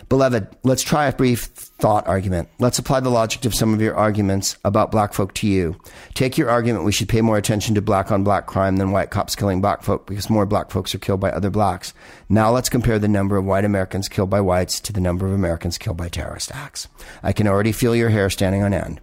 Beloved, 0.09 0.47
let's 0.63 0.85
try 0.85 1.07
a 1.07 1.13
brief 1.13 1.47
thought 1.47 2.07
argument. 2.07 2.49
Let's 2.61 2.79
apply 2.79 3.01
the 3.01 3.11
logic 3.11 3.45
of 3.45 3.55
some 3.55 3.75
of 3.75 3.81
your 3.81 3.97
arguments 3.97 4.57
about 4.65 4.93
black 4.93 5.13
folk 5.13 5.35
to 5.35 5.49
you. 5.49 5.77
Take 6.15 6.39
your 6.39 6.49
argument 6.49 6.85
we 6.85 6.93
should 6.93 7.09
pay 7.09 7.23
more 7.23 7.37
attention 7.37 7.75
to 7.75 7.83
black 7.83 8.13
on 8.13 8.23
black 8.23 8.47
crime 8.47 8.77
than 8.77 8.93
white 8.93 9.11
cops 9.11 9.35
killing 9.35 9.61
black 9.61 9.83
folk 9.83 10.07
because 10.07 10.31
more 10.31 10.47
black 10.47 10.71
folks 10.71 10.95
are 10.95 10.99
killed 10.99 11.19
by 11.19 11.31
other 11.31 11.51
blacks. 11.51 11.93
Now 12.29 12.53
let's 12.53 12.69
compare 12.69 13.01
the 13.01 13.09
number 13.09 13.37
of 13.37 13.45
white 13.45 13.65
Americans 13.65 14.09
killed 14.09 14.31
by 14.31 14.41
whites 14.41 14.79
to 14.81 14.93
the 14.93 15.01
number 15.01 15.27
of 15.27 15.33
Americans 15.33 15.77
killed 15.77 15.97
by 15.97 16.09
terrorist 16.09 16.55
acts. 16.55 16.87
I 17.25 17.33
can 17.33 17.49
already 17.49 17.73
feel 17.73 17.97
your 17.97 18.11
hair 18.11 18.31
standing 18.31 18.63
on 18.63 18.73
end. 18.73 19.01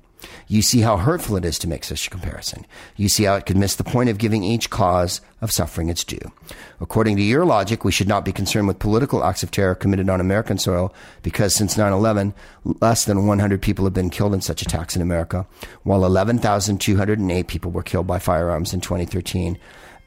You 0.48 0.62
see 0.62 0.82
how 0.82 0.98
hurtful 0.98 1.38
it 1.38 1.46
is 1.46 1.58
to 1.60 1.68
make 1.68 1.84
such 1.84 2.08
a 2.08 2.10
comparison. 2.10 2.66
You 2.96 3.10
see 3.10 3.24
how 3.24 3.36
it 3.36 3.46
could 3.46 3.58
miss 3.58 3.76
the 3.76 3.84
point 3.84 4.10
of 4.10 4.18
giving 4.18 4.44
each 4.44 4.70
cause 4.70 5.22
of 5.42 5.52
suffering 5.52 5.90
its 5.90 6.04
due. 6.04 6.32
According 6.80 7.18
to 7.18 7.24
your 7.24 7.46
logic, 7.46 7.84
we 7.84 7.92
should 7.92 8.08
not 8.08 8.26
be 8.26 8.32
concerned 8.32 8.68
with 8.68 8.80
political 8.80 9.24
acts 9.24 9.44
of 9.44 9.52
terror 9.52 9.76
committed 9.76 10.10
on 10.10 10.22
American 10.22 10.58
soil 10.58 10.94
because 11.22 11.56
since 11.56 11.78
9 11.78 11.92
11, 11.92 12.34
less 12.82 13.06
than 13.06 13.28
100 13.28 13.62
people 13.62 13.86
have 13.86 13.94
been 13.94 14.10
killed 14.10 14.34
in 14.34 14.42
such 14.42 14.62
attacks 14.62 14.96
in 14.96 15.02
America, 15.02 15.46
while 15.84 16.06
11,208 16.06 17.48
people 17.48 17.72
were 17.72 17.84
killed 17.84 18.08
by 18.08 18.20
firearms 18.20 18.74
in 18.74 18.82
2013 18.82 19.58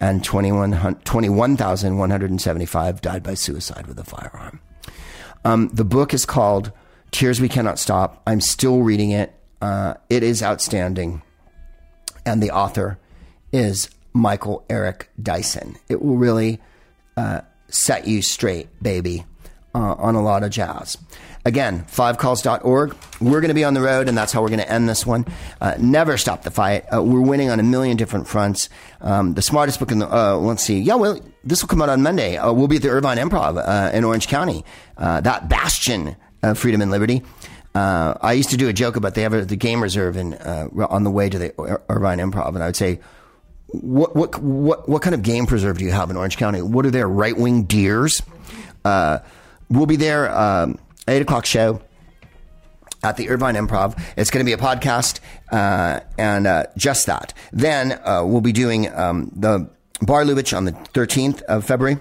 and 0.01 0.25
21,175 0.25 3.01
died 3.01 3.23
by 3.23 3.35
suicide 3.35 3.87
with 3.87 3.99
a 3.99 4.05
firearm. 4.05 4.61
Um, 5.45 5.69
the 5.73 5.85
book 5.85 6.13
is 6.13 6.27
called 6.27 6.73
Tears 7.13 7.41
We 7.41 7.49
Cannot 7.49 7.79
Stop. 7.79 8.21
I'm 8.27 8.41
still 8.41 8.83
reading 8.83 9.13
it. 9.13 9.33
Uh, 9.61 9.95
it 10.11 10.23
is 10.23 10.43
outstanding. 10.43 11.23
And 12.25 12.43
the 12.43 12.51
author 12.51 12.99
is 13.53 13.89
Michael 14.13 14.65
Eric 14.69 15.11
Dyson. 15.23 15.77
It 15.89 16.03
will 16.03 16.17
really 16.17 16.61
uh, 17.17 17.43
set 17.69 18.07
you 18.07 18.23
straight, 18.23 18.69
baby, 18.83 19.25
uh, 19.75 19.95
on 19.95 20.15
a 20.15 20.23
lot 20.23 20.43
of 20.43 20.51
jazz. 20.51 20.97
Again, 21.45 21.85
fivecalls.org. 21.85 22.97
We're 23.21 23.41
going 23.41 23.49
to 23.49 23.55
be 23.55 23.63
on 23.63 23.75
the 23.75 23.81
road, 23.81 24.09
and 24.09 24.19
that's 24.19 24.33
how 24.33 24.43
we're 24.43 24.49
going 24.49 24.59
to 24.59 24.71
end 24.71 24.89
this 24.89 25.07
one. 25.07 25.27
Uh, 25.61 25.75
never 25.79 26.17
stop 26.17 26.43
the 26.43 26.51
fight. 26.51 26.85
Uh, 26.93 27.03
we're 27.03 27.21
winning 27.21 27.51
on 27.51 27.61
a 27.61 27.63
million 27.63 27.97
different 27.97 28.27
fronts. 28.27 28.69
Um, 29.01 29.35
the 29.35 29.43
smartest 29.43 29.79
book 29.79 29.93
in 29.93 30.01
the, 30.01 30.13
uh, 30.13 30.35
let's 30.37 30.65
see. 30.65 30.81
Yeah, 30.81 30.97
well, 30.97 31.21
this 31.45 31.63
will 31.63 31.69
come 31.69 31.81
out 31.83 31.89
on 31.89 32.03
Monday. 32.03 32.37
Uh, 32.37 32.53
we'll 32.53 32.67
be 32.67 32.77
at 32.77 32.83
the 32.83 32.89
Irvine 32.89 33.19
Improv 33.19 33.95
in 33.95 34.03
Orange 34.03 34.27
County, 34.27 34.65
that 34.99 35.49
bastion 35.49 36.17
of 36.43 36.59
freedom 36.59 36.81
and 36.81 36.91
liberty. 36.91 37.23
I 37.79 38.33
used 38.33 38.51
to 38.51 38.57
do 38.57 38.69
a 38.69 38.73
joke 38.73 38.97
about 38.97 39.15
they 39.15 39.23
have 39.23 39.35
a, 39.35 39.45
the 39.45 39.57
game 39.57 39.83
reserve 39.83 40.17
in, 40.17 40.35
on 40.35 41.05
the 41.05 41.11
way 41.11 41.29
to 41.29 41.39
the 41.39 41.81
Irvine 41.89 42.19
Improv, 42.19 42.49
and 42.49 42.63
I 42.63 42.67
would 42.67 42.77
say, 42.77 43.01
what, 43.69 44.15
what, 44.15 44.41
what, 44.41 44.89
what 44.89 45.03
kind 45.03 45.15
of 45.15 45.23
game 45.23 45.47
preserve 45.47 45.79
do 45.79 45.85
you 45.85 45.93
have 45.93 46.11
in 46.11 46.17
Orange 46.17 46.37
County? 46.37 46.63
What 46.63 46.87
are 46.87 46.91
their 46.91 47.09
right 47.09 47.37
wing 47.37 47.65
deers? 47.65 48.23
we'll 48.85 49.87
be 49.87 49.97
there. 49.97 50.31
Um, 50.37 50.79
eight 51.09 51.23
o'clock 51.23 51.47
show 51.47 51.81
at 53.03 53.17
the 53.17 53.29
Irvine 53.29 53.55
Improv. 53.55 54.01
It's 54.17 54.31
going 54.31 54.45
to 54.45 54.49
be 54.49 54.53
a 54.53 54.63
podcast 54.63 55.21
uh, 55.53 56.01
and 56.19 56.47
uh, 56.47 56.65
just 56.77 57.07
that. 57.07 57.33
Then 57.53 57.93
uh, 57.93 58.25
we'll 58.25 58.41
be 58.41 58.53
doing 58.53 58.93
um, 58.95 59.31
the 59.35 59.71
Bar 60.03 60.25
Lubitsch 60.25 60.57
on 60.57 60.65
the 60.65 60.73
13th 60.73 61.43
of 61.43 61.65
February. 61.65 61.99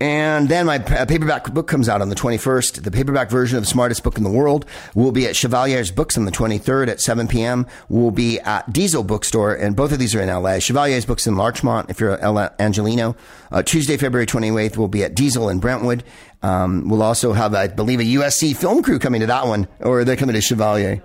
And 0.00 0.48
then 0.48 0.64
my 0.64 0.78
paperback 0.78 1.52
book 1.52 1.68
comes 1.68 1.86
out 1.86 2.00
on 2.00 2.08
the 2.08 2.14
21st. 2.14 2.84
The 2.84 2.90
paperback 2.90 3.28
version 3.28 3.58
of 3.58 3.68
smartest 3.68 4.02
book 4.02 4.16
in 4.16 4.24
the 4.24 4.30
world 4.30 4.64
will 4.94 5.12
be 5.12 5.26
at 5.26 5.36
Chevalier's 5.36 5.90
Books 5.90 6.16
on 6.16 6.24
the 6.24 6.30
23rd 6.30 6.88
at 6.88 7.02
7 7.02 7.28
p.m. 7.28 7.66
We'll 7.90 8.10
be 8.10 8.40
at 8.40 8.72
Diesel 8.72 9.04
Bookstore, 9.04 9.54
and 9.54 9.76
both 9.76 9.92
of 9.92 9.98
these 9.98 10.14
are 10.14 10.22
in 10.22 10.28
LA. 10.28 10.58
Chevalier's 10.58 11.04
Books 11.04 11.26
in 11.26 11.36
Larchmont, 11.36 11.90
if 11.90 12.00
you're 12.00 12.16
LA, 12.16 12.48
Angelino. 12.58 13.14
Uh, 13.52 13.62
Tuesday, 13.62 13.98
February 13.98 14.24
28th, 14.24 14.78
we'll 14.78 14.88
be 14.88 15.04
at 15.04 15.14
Diesel 15.14 15.50
in 15.50 15.60
Brentwood. 15.60 16.02
Um, 16.42 16.88
we'll 16.88 17.02
also 17.02 17.34
have, 17.34 17.54
I 17.54 17.68
believe, 17.68 18.00
a 18.00 18.04
USC 18.04 18.56
film 18.56 18.82
crew 18.82 18.98
coming 18.98 19.20
to 19.20 19.26
that 19.26 19.46
one, 19.46 19.68
or 19.80 20.04
they're 20.04 20.16
coming 20.16 20.34
to 20.34 20.40
Chevalier. 20.40 21.02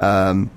Um, 0.00 0.50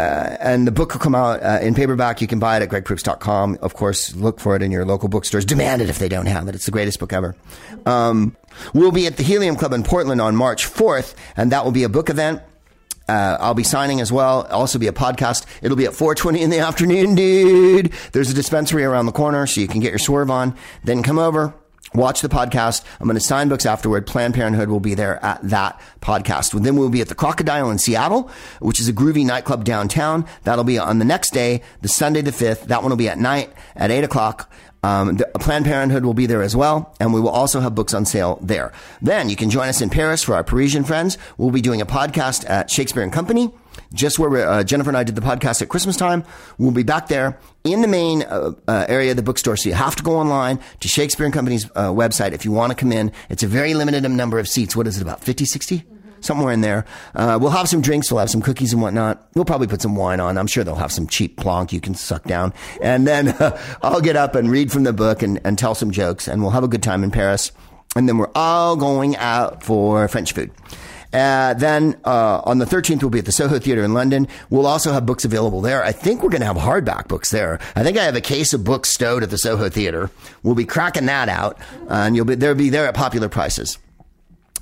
uh, 0.00 0.36
and 0.40 0.66
the 0.66 0.72
book 0.72 0.92
will 0.92 1.00
come 1.00 1.14
out 1.14 1.42
uh, 1.42 1.58
in 1.60 1.74
paperback. 1.74 2.20
You 2.20 2.26
can 2.26 2.38
buy 2.38 2.56
it 2.56 2.62
at 2.62 2.70
gregproops.com. 2.70 3.58
Of 3.60 3.74
course, 3.74 4.14
look 4.16 4.40
for 4.40 4.56
it 4.56 4.62
in 4.62 4.70
your 4.70 4.86
local 4.86 5.08
bookstores. 5.08 5.44
Demand 5.44 5.82
it 5.82 5.90
if 5.90 5.98
they 5.98 6.08
don't 6.08 6.26
have 6.26 6.48
it. 6.48 6.54
It's 6.54 6.64
the 6.64 6.70
greatest 6.70 6.98
book 6.98 7.12
ever. 7.12 7.36
Um, 7.84 8.36
we'll 8.72 8.92
be 8.92 9.06
at 9.06 9.18
the 9.18 9.22
Helium 9.22 9.56
Club 9.56 9.72
in 9.74 9.82
Portland 9.82 10.20
on 10.20 10.36
March 10.36 10.66
4th, 10.66 11.14
and 11.36 11.52
that 11.52 11.64
will 11.64 11.72
be 11.72 11.84
a 11.84 11.88
book 11.88 12.08
event. 12.08 12.40
Uh, 13.08 13.36
I'll 13.40 13.54
be 13.54 13.64
signing 13.64 14.00
as 14.00 14.10
well. 14.10 14.46
Also 14.50 14.78
be 14.78 14.86
a 14.86 14.92
podcast. 14.92 15.44
It'll 15.62 15.76
be 15.76 15.84
at 15.84 15.92
4:20 15.92 16.40
in 16.40 16.50
the 16.50 16.60
afternoon, 16.60 17.14
dude. 17.16 17.92
There's 18.12 18.30
a 18.30 18.34
dispensary 18.34 18.84
around 18.84 19.06
the 19.06 19.12
corner, 19.12 19.46
so 19.46 19.60
you 19.60 19.68
can 19.68 19.80
get 19.80 19.90
your 19.90 19.98
swerve 19.98 20.30
on. 20.30 20.54
Then 20.84 21.02
come 21.02 21.18
over. 21.18 21.52
Watch 21.94 22.20
the 22.20 22.28
podcast. 22.28 22.84
I'm 23.00 23.06
going 23.06 23.16
to 23.16 23.20
sign 23.20 23.48
books 23.48 23.66
afterward. 23.66 24.06
Planned 24.06 24.34
Parenthood 24.34 24.68
will 24.68 24.80
be 24.80 24.94
there 24.94 25.22
at 25.24 25.42
that 25.42 25.80
podcast. 26.00 26.60
Then 26.62 26.76
we'll 26.76 26.88
be 26.88 27.00
at 27.00 27.08
the 27.08 27.14
Crocodile 27.14 27.70
in 27.70 27.78
Seattle, 27.78 28.30
which 28.60 28.80
is 28.80 28.88
a 28.88 28.92
groovy 28.92 29.24
nightclub 29.26 29.64
downtown. 29.64 30.24
That'll 30.44 30.64
be 30.64 30.78
on 30.78 30.98
the 31.00 31.04
next 31.04 31.32
day, 31.32 31.62
the 31.82 31.88
Sunday 31.88 32.22
the 32.22 32.30
5th. 32.30 32.64
That 32.64 32.82
one 32.82 32.90
will 32.90 32.96
be 32.96 33.08
at 33.08 33.18
night 33.18 33.52
at 33.74 33.90
8 33.90 34.04
o'clock. 34.04 34.52
Um, 34.82 35.16
the 35.16 35.26
Planned 35.34 35.66
Parenthood 35.66 36.04
will 36.04 36.14
be 36.14 36.26
there 36.26 36.42
as 36.42 36.56
well, 36.56 36.94
and 37.00 37.12
we 37.12 37.20
will 37.20 37.28
also 37.28 37.60
have 37.60 37.74
books 37.74 37.92
on 37.92 38.06
sale 38.06 38.38
there. 38.40 38.72
Then 39.02 39.28
you 39.28 39.36
can 39.36 39.50
join 39.50 39.68
us 39.68 39.82
in 39.82 39.90
Paris 39.90 40.22
for 40.22 40.34
our 40.34 40.44
Parisian 40.44 40.84
friends. 40.84 41.18
We'll 41.36 41.50
be 41.50 41.60
doing 41.60 41.82
a 41.82 41.86
podcast 41.86 42.48
at 42.48 42.70
Shakespeare 42.70 43.02
and 43.02 43.12
Company, 43.12 43.50
just 43.92 44.18
where 44.18 44.48
uh, 44.48 44.62
Jennifer 44.64 44.90
and 44.90 44.96
I 44.96 45.04
did 45.04 45.14
the 45.14 45.20
podcast 45.20 45.62
at 45.62 45.68
Christmas 45.68 45.96
time. 45.96 46.24
We'll 46.58 46.70
be 46.70 46.82
back 46.82 47.08
there 47.08 47.38
in 47.64 47.82
the 47.82 47.88
main 47.88 48.22
uh, 48.22 48.52
uh, 48.66 48.86
area 48.88 49.10
of 49.10 49.16
the 49.16 49.22
bookstore, 49.22 49.56
so 49.56 49.68
you 49.68 49.74
have 49.74 49.96
to 49.96 50.02
go 50.02 50.16
online 50.16 50.60
to 50.80 50.88
Shakespeare 50.88 51.26
and 51.26 51.34
Company's 51.34 51.66
uh, 51.74 51.90
website 51.90 52.32
if 52.32 52.44
you 52.44 52.52
want 52.52 52.70
to 52.70 52.76
come 52.76 52.92
in. 52.92 53.12
It's 53.28 53.42
a 53.42 53.48
very 53.48 53.74
limited 53.74 54.08
number 54.08 54.38
of 54.38 54.48
seats. 54.48 54.76
What 54.76 54.86
is 54.86 54.96
it, 54.96 55.02
about 55.02 55.22
50, 55.22 55.44
60? 55.44 55.84
somewhere 56.20 56.52
in 56.52 56.60
there. 56.60 56.84
Uh, 57.14 57.38
we'll 57.40 57.50
have 57.50 57.68
some 57.68 57.80
drinks. 57.80 58.10
We'll 58.10 58.20
have 58.20 58.30
some 58.30 58.42
cookies 58.42 58.72
and 58.72 58.82
whatnot. 58.82 59.26
We'll 59.34 59.44
probably 59.44 59.66
put 59.66 59.82
some 59.82 59.96
wine 59.96 60.20
on. 60.20 60.38
I'm 60.38 60.46
sure 60.46 60.64
they'll 60.64 60.74
have 60.74 60.92
some 60.92 61.06
cheap 61.06 61.36
plonk 61.36 61.72
you 61.72 61.80
can 61.80 61.94
suck 61.94 62.24
down. 62.24 62.52
And 62.82 63.06
then 63.06 63.28
uh, 63.28 63.58
I'll 63.82 64.00
get 64.00 64.16
up 64.16 64.34
and 64.34 64.50
read 64.50 64.70
from 64.70 64.84
the 64.84 64.92
book 64.92 65.22
and, 65.22 65.40
and 65.44 65.58
tell 65.58 65.74
some 65.74 65.90
jokes, 65.90 66.28
and 66.28 66.42
we'll 66.42 66.50
have 66.52 66.64
a 66.64 66.68
good 66.68 66.82
time 66.82 67.02
in 67.04 67.10
Paris. 67.10 67.52
And 67.96 68.08
then 68.08 68.18
we're 68.18 68.30
all 68.34 68.76
going 68.76 69.16
out 69.16 69.64
for 69.64 70.06
French 70.06 70.32
food. 70.32 70.52
Uh, 71.12 71.54
then 71.54 72.00
uh, 72.04 72.40
on 72.44 72.58
the 72.58 72.64
13th, 72.64 73.02
we'll 73.02 73.10
be 73.10 73.18
at 73.18 73.24
the 73.24 73.32
Soho 73.32 73.58
Theatre 73.58 73.82
in 73.82 73.94
London. 73.94 74.28
We'll 74.48 74.66
also 74.66 74.92
have 74.92 75.06
books 75.06 75.24
available 75.24 75.60
there. 75.60 75.82
I 75.82 75.92
think 75.92 76.22
we're 76.22 76.30
going 76.30 76.42
to 76.42 76.46
have 76.46 76.56
hardback 76.56 77.08
books 77.08 77.30
there. 77.30 77.58
I 77.74 77.82
think 77.82 77.98
I 77.98 78.04
have 78.04 78.16
a 78.16 78.20
case 78.20 78.52
of 78.52 78.64
books 78.64 78.90
stowed 78.90 79.22
at 79.22 79.30
the 79.30 79.38
Soho 79.38 79.68
Theatre. 79.68 80.10
We'll 80.42 80.54
be 80.54 80.64
cracking 80.64 81.06
that 81.06 81.28
out, 81.28 81.58
and 81.88 82.14
you'll 82.14 82.26
be 82.26 82.36
they'll 82.36 82.54
be 82.54 82.70
there 82.70 82.86
at 82.86 82.94
popular 82.94 83.28
prices. 83.28 83.78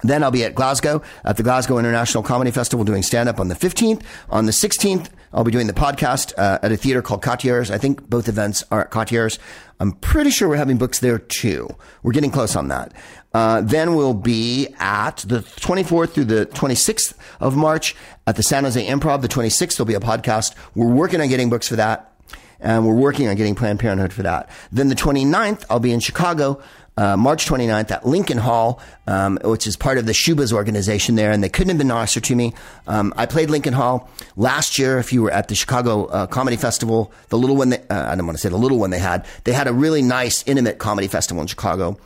Then 0.03 0.23
I'll 0.23 0.31
be 0.31 0.45
at 0.45 0.55
Glasgow 0.55 1.03
at 1.25 1.37
the 1.37 1.43
Glasgow 1.43 1.79
International 1.79 2.23
Comedy 2.23 2.51
Festival 2.53 2.85
doing 2.85 3.03
stand 3.03 3.29
up 3.29 3.41
on 3.41 3.49
the 3.49 3.57
15th. 3.57 4.03
On 4.31 4.47
the 4.47 4.53
16th, 4.53 5.11
I'll 5.33 5.45
be 5.45 5.51
doing 5.51 5.67
the 5.67 5.73
podcast 5.73 6.33
uh, 6.39 6.59
at 6.63 6.71
a 6.71 6.77
theater 6.77 7.03
called 7.03 7.23
Cottiers. 7.23 7.71
I 7.71 7.79
think 7.79 8.09
both 8.09 8.29
events 8.29 8.63
are 8.71 8.83
at 8.83 8.91
Cottiers. 8.91 9.39
I'm 9.81 9.93
pretty 9.93 10.31
sure 10.31 10.49
we're 10.49 10.57
having 10.57 10.79
books 10.79 11.01
there 11.01 11.19
too. 11.19 11.69
We're 12.03 12.13
getting 12.13 12.31
close 12.31 12.57
on 12.57 12.69
that. 12.69 12.93
Uh, 13.35 13.61
then 13.61 13.95
we'll 13.95 14.15
be 14.15 14.69
at 14.79 15.19
the 15.19 15.41
24th 15.41 16.11
through 16.11 16.25
the 16.25 16.47
26th 16.47 17.15
of 17.41 17.57
March 17.57 17.95
at 18.27 18.37
the 18.37 18.43
San 18.43 18.65
Jose 18.65 18.85
Improv. 18.87 19.23
The 19.23 19.29
26th 19.29 19.79
will 19.79 19.87
be 19.87 19.95
a 19.95 20.01
podcast. 20.01 20.55
We're 20.75 20.93
working 20.93 21.21
on 21.21 21.29
getting 21.29 21.51
books 21.51 21.69
for 21.69 21.77
that. 21.77 22.13
And 22.61 22.85
we're 22.85 22.95
working 22.95 23.29
on 23.29 23.37
getting 23.37 23.55
Planned 23.55 23.79
Parenthood 23.79 24.13
for 24.13 24.25
that. 24.25 24.51
Then 24.73 24.89
the 24.89 24.97
29th, 24.97 25.65
I'll 25.71 25.79
be 25.79 25.93
in 25.93 26.01
Chicago 26.01 26.61
uh, 26.99 27.17
March 27.17 27.47
29th 27.47 27.93
at 27.93 28.05
Lincoln 28.05 28.39
Hall, 28.39 28.81
um, 29.07 29.39
which 29.45 29.69
is 29.69 29.77
part 29.77 29.99
of 29.99 30.07
the 30.07 30.13
Schubas 30.13 30.53
organization 30.53 31.15
there, 31.15 31.31
and 31.31 31.45
they 31.45 31.49
couldn't 31.49 31.69
have 31.69 31.79
been 31.79 31.87
nicer 31.87 32.19
to 32.19 32.35
me. 32.35 32.55
Um, 32.89 33.15
I 33.17 33.27
played 33.27 33.51
Lincoln 33.51 33.73
Hall 33.73 34.11
last 34.35 34.81
year. 34.81 34.99
If 34.99 35.13
you 35.13 35.23
were 35.23 35.31
at 35.31 35.47
the 35.47 35.55
Chicago 35.55 36.07
uh, 36.07 36.27
Comedy 36.27 36.57
Festival, 36.57 37.13
the 37.29 37.39
little 37.39 37.55
one, 37.55 37.69
that, 37.69 37.89
uh, 37.89 38.09
I 38.11 38.17
don't 38.17 38.27
want 38.27 38.37
to 38.37 38.43
say 38.43 38.49
the 38.49 38.57
little 38.57 38.81
one 38.81 38.91
they 38.91 38.99
had, 38.99 39.25
they 39.45 39.53
had 39.53 39.69
a 39.69 39.73
really 39.73 40.03
nice, 40.03 40.43
intimate 40.45 40.79
comedy 40.79 41.07
festival 41.07 41.41
in 41.41 41.47
Chicago. 41.47 41.99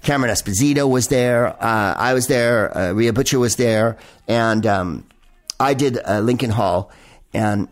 Uh, 0.00 0.06
Cameron 0.06 0.32
Esposito 0.32 0.88
was 0.88 1.08
there. 1.08 1.48
Uh, 1.62 1.94
I 1.96 2.14
was 2.14 2.26
there. 2.26 2.76
Uh, 2.76 2.92
Rhea 2.92 3.12
Butcher 3.12 3.38
was 3.38 3.56
there, 3.56 3.98
and 4.28 4.66
um, 4.66 5.06
I 5.58 5.74
did 5.74 5.98
Lincoln 6.06 6.50
Hall, 6.50 6.90
and 7.32 7.68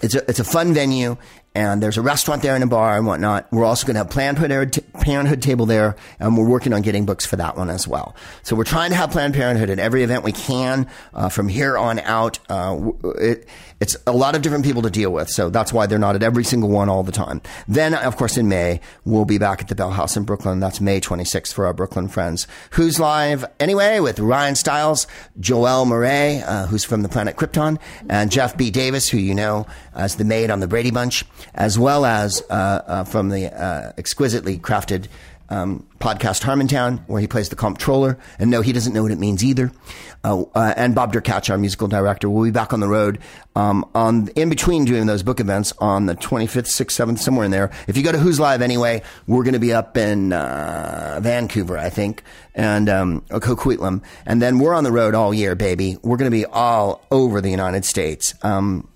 it's 0.00 0.14
a, 0.14 0.28
it's 0.28 0.38
a 0.38 0.44
fun 0.44 0.74
venue 0.74 1.16
and 1.54 1.82
there's 1.82 1.96
a 1.96 2.02
restaurant 2.02 2.42
there 2.42 2.54
and 2.54 2.64
a 2.64 2.66
bar 2.66 2.96
and 2.96 3.06
whatnot. 3.06 3.50
We're 3.52 3.64
also 3.64 3.86
going 3.86 3.94
to 3.94 3.98
have 3.98 4.10
Planned 4.10 4.38
Parenthood 4.38 5.42
table 5.42 5.66
there, 5.66 5.96
and 6.18 6.36
we're 6.36 6.48
working 6.48 6.72
on 6.72 6.82
getting 6.82 7.06
books 7.06 7.24
for 7.24 7.36
that 7.36 7.56
one 7.56 7.70
as 7.70 7.86
well. 7.86 8.16
So 8.42 8.56
we're 8.56 8.64
trying 8.64 8.90
to 8.90 8.96
have 8.96 9.10
Planned 9.10 9.34
Parenthood 9.34 9.70
at 9.70 9.78
every 9.78 10.02
event 10.02 10.24
we 10.24 10.32
can 10.32 10.88
uh, 11.12 11.28
from 11.28 11.48
here 11.48 11.78
on 11.78 12.00
out. 12.00 12.40
Uh, 12.48 12.90
it, 13.20 13.48
it's 13.80 13.96
a 14.06 14.12
lot 14.12 14.34
of 14.34 14.42
different 14.42 14.64
people 14.64 14.82
to 14.82 14.90
deal 14.90 15.12
with, 15.12 15.28
so 15.28 15.50
that's 15.50 15.72
why 15.72 15.86
they're 15.86 15.98
not 15.98 16.16
at 16.16 16.22
every 16.22 16.42
single 16.42 16.70
one 16.70 16.88
all 16.88 17.02
the 17.02 17.12
time. 17.12 17.40
Then, 17.68 17.94
of 17.94 18.16
course, 18.16 18.36
in 18.36 18.48
May, 18.48 18.80
we'll 19.04 19.24
be 19.24 19.38
back 19.38 19.60
at 19.60 19.68
the 19.68 19.74
Bell 19.74 19.90
House 19.90 20.16
in 20.16 20.24
Brooklyn. 20.24 20.58
That's 20.58 20.80
May 20.80 21.00
26th 21.00 21.52
for 21.52 21.66
our 21.66 21.74
Brooklyn 21.74 22.08
friends. 22.08 22.46
Who's 22.70 22.98
live 22.98 23.44
anyway 23.60 24.00
with 24.00 24.18
Ryan 24.18 24.54
Stiles, 24.54 25.06
Joel 25.38 25.84
Murray, 25.86 26.40
uh, 26.40 26.66
who's 26.66 26.84
from 26.84 27.02
the 27.02 27.08
planet 27.08 27.36
Krypton, 27.36 27.78
and 28.08 28.30
Jeff 28.30 28.56
B. 28.56 28.70
Davis, 28.70 29.08
who 29.08 29.18
you 29.18 29.34
know 29.34 29.66
as 29.94 30.16
the 30.16 30.24
maid 30.24 30.50
on 30.50 30.60
the 30.60 30.68
Brady 30.68 30.90
Bunch, 30.90 31.24
as 31.54 31.78
well 31.78 32.04
as 32.04 32.42
uh, 32.50 32.52
uh, 32.52 33.04
from 33.04 33.28
the 33.28 33.52
uh, 33.52 33.92
exquisitely 33.96 34.58
crafted 34.58 35.06
um, 35.50 35.86
podcast 35.98 36.42
Harmontown, 36.42 37.00
where 37.06 37.20
he 37.20 37.26
plays 37.26 37.48
the 37.48 37.56
comptroller. 37.56 38.18
And 38.38 38.50
no, 38.50 38.60
he 38.60 38.72
doesn't 38.72 38.92
know 38.92 39.02
what 39.02 39.12
it 39.12 39.18
means 39.18 39.44
either. 39.44 39.70
Uh, 40.22 40.42
uh, 40.54 40.74
and 40.76 40.94
Bob 40.94 41.12
Derkach, 41.12 41.50
our 41.50 41.58
musical 41.58 41.86
director, 41.86 42.30
will 42.30 42.44
be 42.44 42.50
back 42.50 42.72
on 42.72 42.80
the 42.80 42.88
road 42.88 43.18
um, 43.54 43.84
on 43.94 44.28
in 44.28 44.48
between 44.48 44.84
doing 44.84 45.06
those 45.06 45.22
book 45.22 45.40
events 45.40 45.72
on 45.78 46.06
the 46.06 46.14
25th, 46.14 46.66
6th, 46.66 47.06
7th, 47.06 47.18
somewhere 47.18 47.44
in 47.44 47.50
there. 47.50 47.70
If 47.86 47.96
you 47.96 48.02
go 48.02 48.12
to 48.12 48.18
Who's 48.18 48.40
Live 48.40 48.62
anyway, 48.62 49.02
we're 49.26 49.44
going 49.44 49.54
to 49.54 49.60
be 49.60 49.72
up 49.72 49.96
in 49.96 50.32
uh, 50.32 51.20
Vancouver, 51.22 51.76
I 51.76 51.90
think, 51.90 52.22
and 52.54 52.88
um, 52.88 53.20
Coquitlam. 53.28 54.02
And 54.24 54.40
then 54.40 54.58
we're 54.58 54.74
on 54.74 54.84
the 54.84 54.92
road 54.92 55.14
all 55.14 55.34
year, 55.34 55.54
baby. 55.54 55.98
We're 56.02 56.16
going 56.16 56.30
to 56.30 56.36
be 56.36 56.46
all 56.46 57.02
over 57.10 57.40
the 57.40 57.50
United 57.50 57.84
States. 57.84 58.34
Um, 58.42 58.88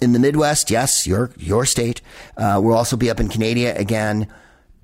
in 0.00 0.12
the 0.12 0.18
Midwest, 0.18 0.70
yes, 0.70 1.06
your 1.06 1.30
your 1.36 1.64
state. 1.64 2.00
Uh, 2.36 2.60
we'll 2.62 2.76
also 2.76 2.96
be 2.96 3.10
up 3.10 3.20
in 3.20 3.28
Canada 3.28 3.76
again 3.78 4.26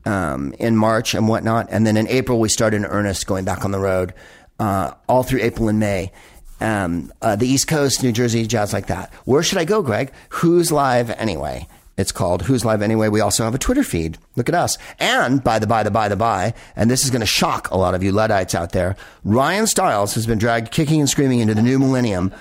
um, 0.04 0.54
in 0.58 0.76
March 0.76 1.14
and 1.14 1.28
whatnot. 1.28 1.68
And 1.70 1.86
then 1.86 1.96
in 1.96 2.08
April, 2.08 2.40
we 2.40 2.48
start 2.48 2.74
in 2.74 2.84
earnest 2.84 3.26
going 3.26 3.44
back 3.44 3.64
on 3.64 3.70
the 3.70 3.78
road 3.78 4.14
uh, 4.58 4.92
all 5.08 5.22
through 5.22 5.40
April 5.40 5.68
and 5.68 5.78
May. 5.78 6.12
Um, 6.60 7.12
uh, 7.20 7.36
the 7.36 7.46
East 7.46 7.66
Coast, 7.68 8.02
New 8.02 8.12
Jersey, 8.12 8.46
jazz 8.46 8.72
like 8.72 8.86
that. 8.86 9.12
Where 9.24 9.42
should 9.42 9.58
I 9.58 9.64
go, 9.64 9.82
Greg? 9.82 10.12
Who's 10.30 10.70
live 10.70 11.10
anyway? 11.10 11.68
It's 11.96 12.10
called 12.10 12.42
Who's 12.42 12.64
Live 12.64 12.82
Anyway. 12.82 13.08
We 13.08 13.20
also 13.20 13.44
have 13.44 13.54
a 13.54 13.58
Twitter 13.58 13.84
feed. 13.84 14.18
Look 14.34 14.48
at 14.48 14.54
us. 14.54 14.78
And 14.98 15.44
by 15.44 15.60
the 15.60 15.66
by, 15.68 15.84
the 15.84 15.92
by, 15.92 16.08
the 16.08 16.16
by, 16.16 16.54
and 16.74 16.90
this 16.90 17.04
is 17.04 17.10
going 17.10 17.20
to 17.20 17.26
shock 17.26 17.70
a 17.70 17.76
lot 17.76 17.94
of 17.94 18.02
you 18.02 18.10
Luddites 18.10 18.54
out 18.54 18.72
there. 18.72 18.96
Ryan 19.22 19.68
Stiles 19.68 20.14
has 20.14 20.26
been 20.26 20.38
dragged 20.38 20.72
kicking 20.72 20.98
and 20.98 21.08
screaming 21.08 21.38
into 21.38 21.54
the 21.54 21.62
new 21.62 21.78
millennium. 21.78 22.32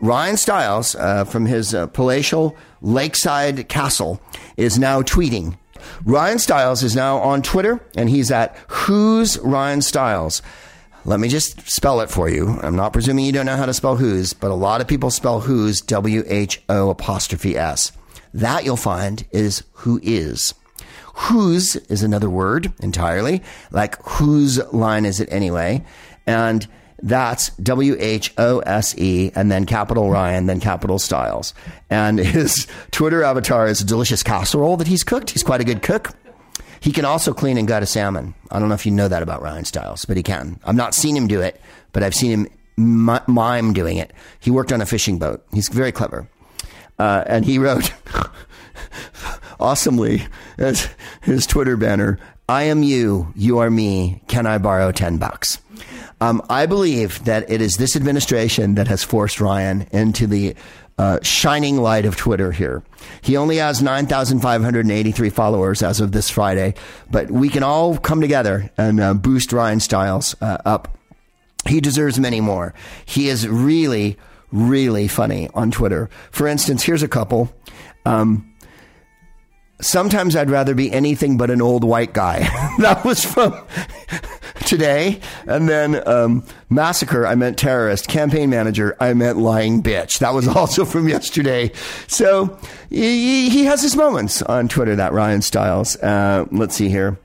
Ryan 0.00 0.36
Stiles, 0.36 0.94
uh, 0.94 1.24
from 1.24 1.46
his 1.46 1.74
uh, 1.74 1.86
palatial 1.88 2.56
lakeside 2.80 3.68
castle, 3.68 4.20
is 4.56 4.78
now 4.78 5.02
tweeting 5.02 5.56
Ryan 6.04 6.38
Stiles 6.38 6.82
is 6.82 6.96
now 6.96 7.18
on 7.18 7.42
Twitter, 7.42 7.80
and 7.96 8.08
he's 8.08 8.30
at 8.30 8.56
Who's 8.68 9.38
Ryan 9.38 9.82
Stiles. 9.82 10.42
Let 11.04 11.20
me 11.20 11.28
just 11.28 11.70
spell 11.70 12.00
it 12.00 12.10
for 12.10 12.28
you. 12.28 12.58
I'm 12.62 12.76
not 12.76 12.92
presuming 12.92 13.24
you 13.24 13.32
don't 13.32 13.46
know 13.46 13.56
how 13.56 13.66
to 13.66 13.74
spell 13.74 13.96
who's, 13.96 14.32
but 14.32 14.50
a 14.50 14.54
lot 14.54 14.80
of 14.80 14.88
people 14.88 15.10
spell 15.10 15.40
who's 15.40 15.80
W 15.80 16.22
H 16.26 16.62
O 16.68 16.90
apostrophe 16.90 17.56
S. 17.56 17.92
That 18.34 18.64
you'll 18.64 18.76
find 18.76 19.24
is 19.32 19.62
who 19.72 19.98
is. 20.02 20.54
Whose 21.14 21.76
is 21.76 22.02
another 22.02 22.30
word 22.30 22.72
entirely, 22.80 23.42
like 23.70 24.00
whose 24.02 24.58
line 24.72 25.04
is 25.04 25.20
it 25.20 25.28
anyway? 25.32 25.84
And 26.26 26.66
that's 27.02 27.50
W 27.56 27.96
H 27.98 28.32
O 28.38 28.60
S 28.60 28.96
E 28.98 29.30
and 29.34 29.50
then 29.50 29.66
capital 29.66 30.10
Ryan, 30.10 30.46
then 30.46 30.60
capital 30.60 30.98
Stiles. 30.98 31.54
And 31.88 32.18
his 32.18 32.66
Twitter 32.90 33.22
avatar 33.22 33.66
is 33.66 33.80
a 33.80 33.86
delicious 33.86 34.22
casserole 34.22 34.76
that 34.78 34.86
he's 34.86 35.04
cooked. 35.04 35.30
He's 35.30 35.42
quite 35.42 35.60
a 35.60 35.64
good 35.64 35.82
cook. 35.82 36.10
He 36.80 36.92
can 36.92 37.04
also 37.04 37.34
clean 37.34 37.58
and 37.58 37.68
gut 37.68 37.82
a 37.82 37.86
salmon. 37.86 38.34
I 38.50 38.58
don't 38.58 38.68
know 38.68 38.74
if 38.74 38.86
you 38.86 38.92
know 38.92 39.08
that 39.08 39.22
about 39.22 39.42
Ryan 39.42 39.64
Stiles, 39.64 40.04
but 40.06 40.16
he 40.16 40.22
can. 40.22 40.58
I've 40.64 40.74
not 40.74 40.94
seen 40.94 41.16
him 41.16 41.28
do 41.28 41.40
it, 41.40 41.60
but 41.92 42.02
I've 42.02 42.14
seen 42.14 42.46
him 42.76 43.22
mime 43.26 43.72
doing 43.74 43.98
it. 43.98 44.12
He 44.40 44.50
worked 44.50 44.72
on 44.72 44.80
a 44.80 44.86
fishing 44.86 45.18
boat. 45.18 45.44
He's 45.52 45.68
very 45.68 45.92
clever. 45.92 46.26
Uh, 46.98 47.24
and 47.26 47.44
he 47.44 47.58
wrote 47.58 47.92
awesomely 49.60 50.26
as 50.58 50.88
his 51.22 51.46
Twitter 51.46 51.76
banner 51.76 52.18
I 52.50 52.64
am 52.64 52.82
you, 52.82 53.32
you 53.36 53.58
are 53.58 53.70
me. 53.70 54.22
Can 54.26 54.44
I 54.44 54.58
borrow 54.58 54.90
10 54.90 55.18
bucks? 55.18 55.59
Um, 56.20 56.42
I 56.50 56.66
believe 56.66 57.24
that 57.24 57.50
it 57.50 57.62
is 57.62 57.76
this 57.76 57.96
administration 57.96 58.74
that 58.74 58.88
has 58.88 59.02
forced 59.02 59.40
Ryan 59.40 59.86
into 59.90 60.26
the 60.26 60.54
uh, 60.98 61.18
shining 61.22 61.78
light 61.78 62.04
of 62.04 62.16
Twitter 62.16 62.52
here. 62.52 62.82
He 63.22 63.36
only 63.36 63.56
has 63.56 63.80
9,583 63.80 65.30
followers 65.30 65.82
as 65.82 65.98
of 65.98 66.12
this 66.12 66.28
Friday, 66.28 66.74
but 67.10 67.30
we 67.30 67.48
can 67.48 67.62
all 67.62 67.96
come 67.96 68.20
together 68.20 68.70
and 68.76 69.00
uh, 69.00 69.14
boost 69.14 69.52
Ryan 69.52 69.80
Stiles 69.80 70.36
uh, 70.42 70.58
up. 70.66 70.98
He 71.66 71.80
deserves 71.80 72.20
many 72.20 72.42
more. 72.42 72.74
He 73.06 73.28
is 73.28 73.48
really, 73.48 74.18
really 74.52 75.08
funny 75.08 75.48
on 75.54 75.70
Twitter. 75.70 76.10
For 76.32 76.46
instance, 76.46 76.82
here's 76.82 77.02
a 77.02 77.08
couple. 77.08 77.50
Um, 78.04 78.46
Sometimes 79.80 80.36
I'd 80.36 80.50
rather 80.50 80.74
be 80.74 80.92
anything 80.92 81.38
but 81.38 81.50
an 81.50 81.62
old 81.62 81.84
white 81.84 82.12
guy. 82.12 82.40
that 82.78 83.02
was 83.02 83.24
from 83.24 83.54
today. 84.60 85.20
And 85.46 85.68
then 85.68 86.06
um, 86.08 86.44
massacre, 86.68 87.26
I 87.26 87.34
meant 87.34 87.58
terrorist. 87.58 88.08
Campaign 88.08 88.50
manager, 88.50 88.96
I 89.00 89.14
meant 89.14 89.38
lying 89.38 89.82
bitch. 89.82 90.18
That 90.18 90.34
was 90.34 90.48
also 90.56 90.84
from 90.84 91.08
yesterday. 91.08 91.72
So 92.06 92.58
he, 92.88 93.50
he 93.50 93.64
has 93.64 93.82
his 93.82 93.96
moments 93.96 94.42
on 94.42 94.68
Twitter, 94.68 94.96
that 94.96 95.12
Ryan 95.12 95.42
Stiles. 95.42 95.96
Uh, 95.96 96.46
let's 96.50 96.74
see 96.74 96.88
here. 96.88 97.18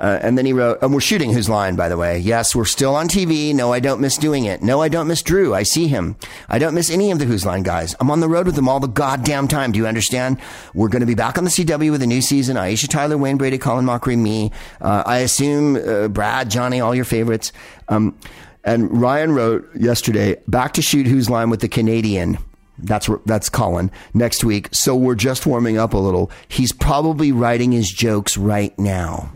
Uh, 0.00 0.18
and 0.22 0.38
then 0.38 0.46
he 0.46 0.52
wrote, 0.52 0.78
and 0.80 0.94
we're 0.94 1.00
shooting 1.00 1.32
Whose 1.32 1.48
Line, 1.48 1.76
by 1.76 1.88
the 1.90 1.96
way. 1.98 2.18
Yes, 2.18 2.56
we're 2.56 2.64
still 2.64 2.94
on 2.94 3.06
TV. 3.06 3.54
No, 3.54 3.72
I 3.72 3.80
don't 3.80 4.00
miss 4.00 4.16
doing 4.16 4.46
it. 4.46 4.62
No, 4.62 4.80
I 4.80 4.88
don't 4.88 5.06
miss 5.06 5.22
Drew. 5.22 5.54
I 5.54 5.62
see 5.62 5.88
him. 5.88 6.16
I 6.48 6.58
don't 6.58 6.74
miss 6.74 6.90
any 6.90 7.10
of 7.10 7.18
the 7.18 7.26
Whose 7.26 7.44
Line 7.44 7.62
guys. 7.62 7.94
I'm 8.00 8.10
on 8.10 8.20
the 8.20 8.28
road 8.28 8.46
with 8.46 8.54
them 8.54 8.68
all 8.68 8.80
the 8.80 8.86
goddamn 8.86 9.46
time. 9.46 9.72
Do 9.72 9.78
you 9.78 9.86
understand? 9.86 10.38
We're 10.72 10.88
going 10.88 11.00
to 11.00 11.06
be 11.06 11.14
back 11.14 11.36
on 11.36 11.44
the 11.44 11.50
CW 11.50 11.90
with 11.90 12.02
a 12.02 12.06
new 12.06 12.22
season. 12.22 12.56
Aisha 12.56 12.88
Tyler, 12.88 13.18
Wayne 13.18 13.36
Brady, 13.36 13.58
Colin 13.58 13.84
Mochrie, 13.84 14.16
me. 14.16 14.52
Uh, 14.80 15.02
I 15.04 15.18
assume 15.18 15.76
uh, 15.76 16.08
Brad, 16.08 16.50
Johnny, 16.50 16.80
all 16.80 16.94
your 16.94 17.04
favorites. 17.04 17.52
Um, 17.88 18.18
and 18.64 19.00
Ryan 19.00 19.32
wrote 19.32 19.68
yesterday, 19.74 20.36
back 20.48 20.72
to 20.74 20.82
shoot 20.82 21.06
Whose 21.06 21.28
Line 21.28 21.50
with 21.50 21.60
the 21.60 21.68
Canadian. 21.68 22.38
That's 22.78 23.10
that's 23.26 23.50
Colin 23.50 23.90
next 24.14 24.44
week. 24.44 24.68
So 24.72 24.96
we're 24.96 25.14
just 25.14 25.44
warming 25.44 25.76
up 25.76 25.92
a 25.92 25.98
little. 25.98 26.30
He's 26.48 26.72
probably 26.72 27.30
writing 27.32 27.72
his 27.72 27.90
jokes 27.90 28.38
right 28.38 28.78
now. 28.78 29.30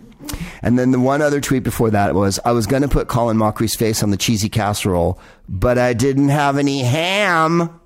And 0.63 0.79
then 0.79 0.91
the 0.91 1.01
one 1.01 1.23
other 1.23 1.41
tweet 1.41 1.63
before 1.63 1.91
that 1.91 2.15
was 2.15 2.41
I 2.45 2.53
was 2.53 2.67
going 2.67 2.83
to 2.83 2.89
put 2.89 3.09
Colin 3.09 3.37
Mochrie's 3.37 3.75
face 3.75 4.03
on 4.03 4.11
the 4.11 4.17
cheesy 4.17 4.49
casserole, 4.49 5.19
but 5.49 5.79
I 5.79 5.93
didn't 5.93 6.31
have 6.31 6.59
any 6.59 6.83
ham. 6.83 7.81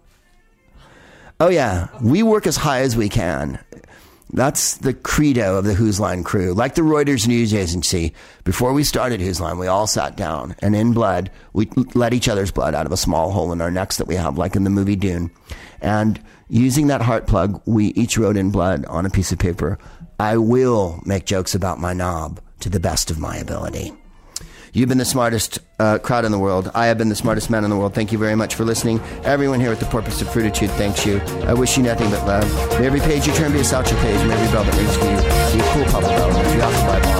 Oh, 1.40 1.50
yeah. 1.50 1.88
We 2.00 2.22
work 2.22 2.46
as 2.46 2.56
high 2.56 2.80
as 2.80 2.96
we 2.96 3.08
can. 3.08 3.58
That's 4.32 4.76
the 4.76 4.92
credo 4.92 5.56
of 5.56 5.64
the 5.64 5.72
Whose 5.72 5.98
Line 5.98 6.22
crew. 6.22 6.52
Like 6.52 6.74
the 6.74 6.82
Reuters 6.82 7.26
news 7.26 7.54
agency, 7.54 8.12
before 8.44 8.74
we 8.74 8.84
started 8.84 9.20
Whose 9.20 9.40
Line, 9.40 9.58
we 9.58 9.68
all 9.68 9.86
sat 9.86 10.16
down 10.16 10.54
and 10.60 10.76
in 10.76 10.92
blood, 10.92 11.30
we 11.54 11.70
let 11.94 12.12
each 12.12 12.28
other's 12.28 12.50
blood 12.50 12.74
out 12.74 12.84
of 12.84 12.92
a 12.92 12.96
small 12.96 13.30
hole 13.30 13.52
in 13.52 13.60
our 13.60 13.70
necks 13.70 13.96
that 13.96 14.06
we 14.06 14.16
have, 14.16 14.36
like 14.36 14.54
in 14.54 14.64
the 14.64 14.70
movie 14.70 14.96
Dune. 14.96 15.30
And 15.80 16.20
using 16.48 16.88
that 16.88 17.00
heart 17.00 17.26
plug, 17.26 17.62
we 17.64 17.86
each 17.88 18.18
wrote 18.18 18.36
in 18.36 18.50
blood 18.50 18.84
on 18.86 19.06
a 19.06 19.10
piece 19.10 19.32
of 19.32 19.38
paper, 19.38 19.78
I 20.18 20.36
will 20.36 21.00
make 21.04 21.26
jokes 21.26 21.54
about 21.54 21.78
my 21.78 21.92
knob 21.92 22.40
to 22.60 22.68
the 22.68 22.80
best 22.80 23.10
of 23.10 23.18
my 23.18 23.36
ability. 23.36 23.92
You've 24.72 24.88
been 24.88 24.98
the 24.98 25.04
smartest 25.04 25.60
uh, 25.78 25.98
crowd 25.98 26.24
in 26.24 26.32
the 26.32 26.38
world. 26.38 26.70
I 26.74 26.86
have 26.86 26.98
been 26.98 27.08
the 27.08 27.14
smartest 27.14 27.50
man 27.50 27.64
in 27.64 27.70
the 27.70 27.76
world. 27.76 27.94
Thank 27.94 28.12
you 28.12 28.18
very 28.18 28.34
much 28.34 28.54
for 28.54 28.64
listening. 28.64 29.00
Everyone 29.24 29.60
here 29.60 29.72
at 29.72 29.80
the 29.80 29.86
Porpoise 29.86 30.20
of 30.20 30.28
Fruititude 30.28 30.70
thanks 30.70 31.06
you. 31.06 31.20
I 31.46 31.54
wish 31.54 31.76
you 31.76 31.82
nothing 31.82 32.10
but 32.10 32.26
love. 32.26 32.80
May 32.80 32.86
every 32.86 33.00
page 33.00 33.26
you 33.26 33.32
turn 33.34 33.52
be 33.52 33.60
a 33.60 33.64
Satchel 33.64 33.98
Paige. 33.98 34.26
May 34.26 34.34
every 34.34 34.52
bell 34.52 34.64
that 34.64 34.74
rings 34.76 34.96
for 34.96 35.04
you 35.04 35.58
be 35.58 35.64
a 35.64 35.72
cool 35.72 35.84
papa 35.84 36.06
bell. 36.06 37.17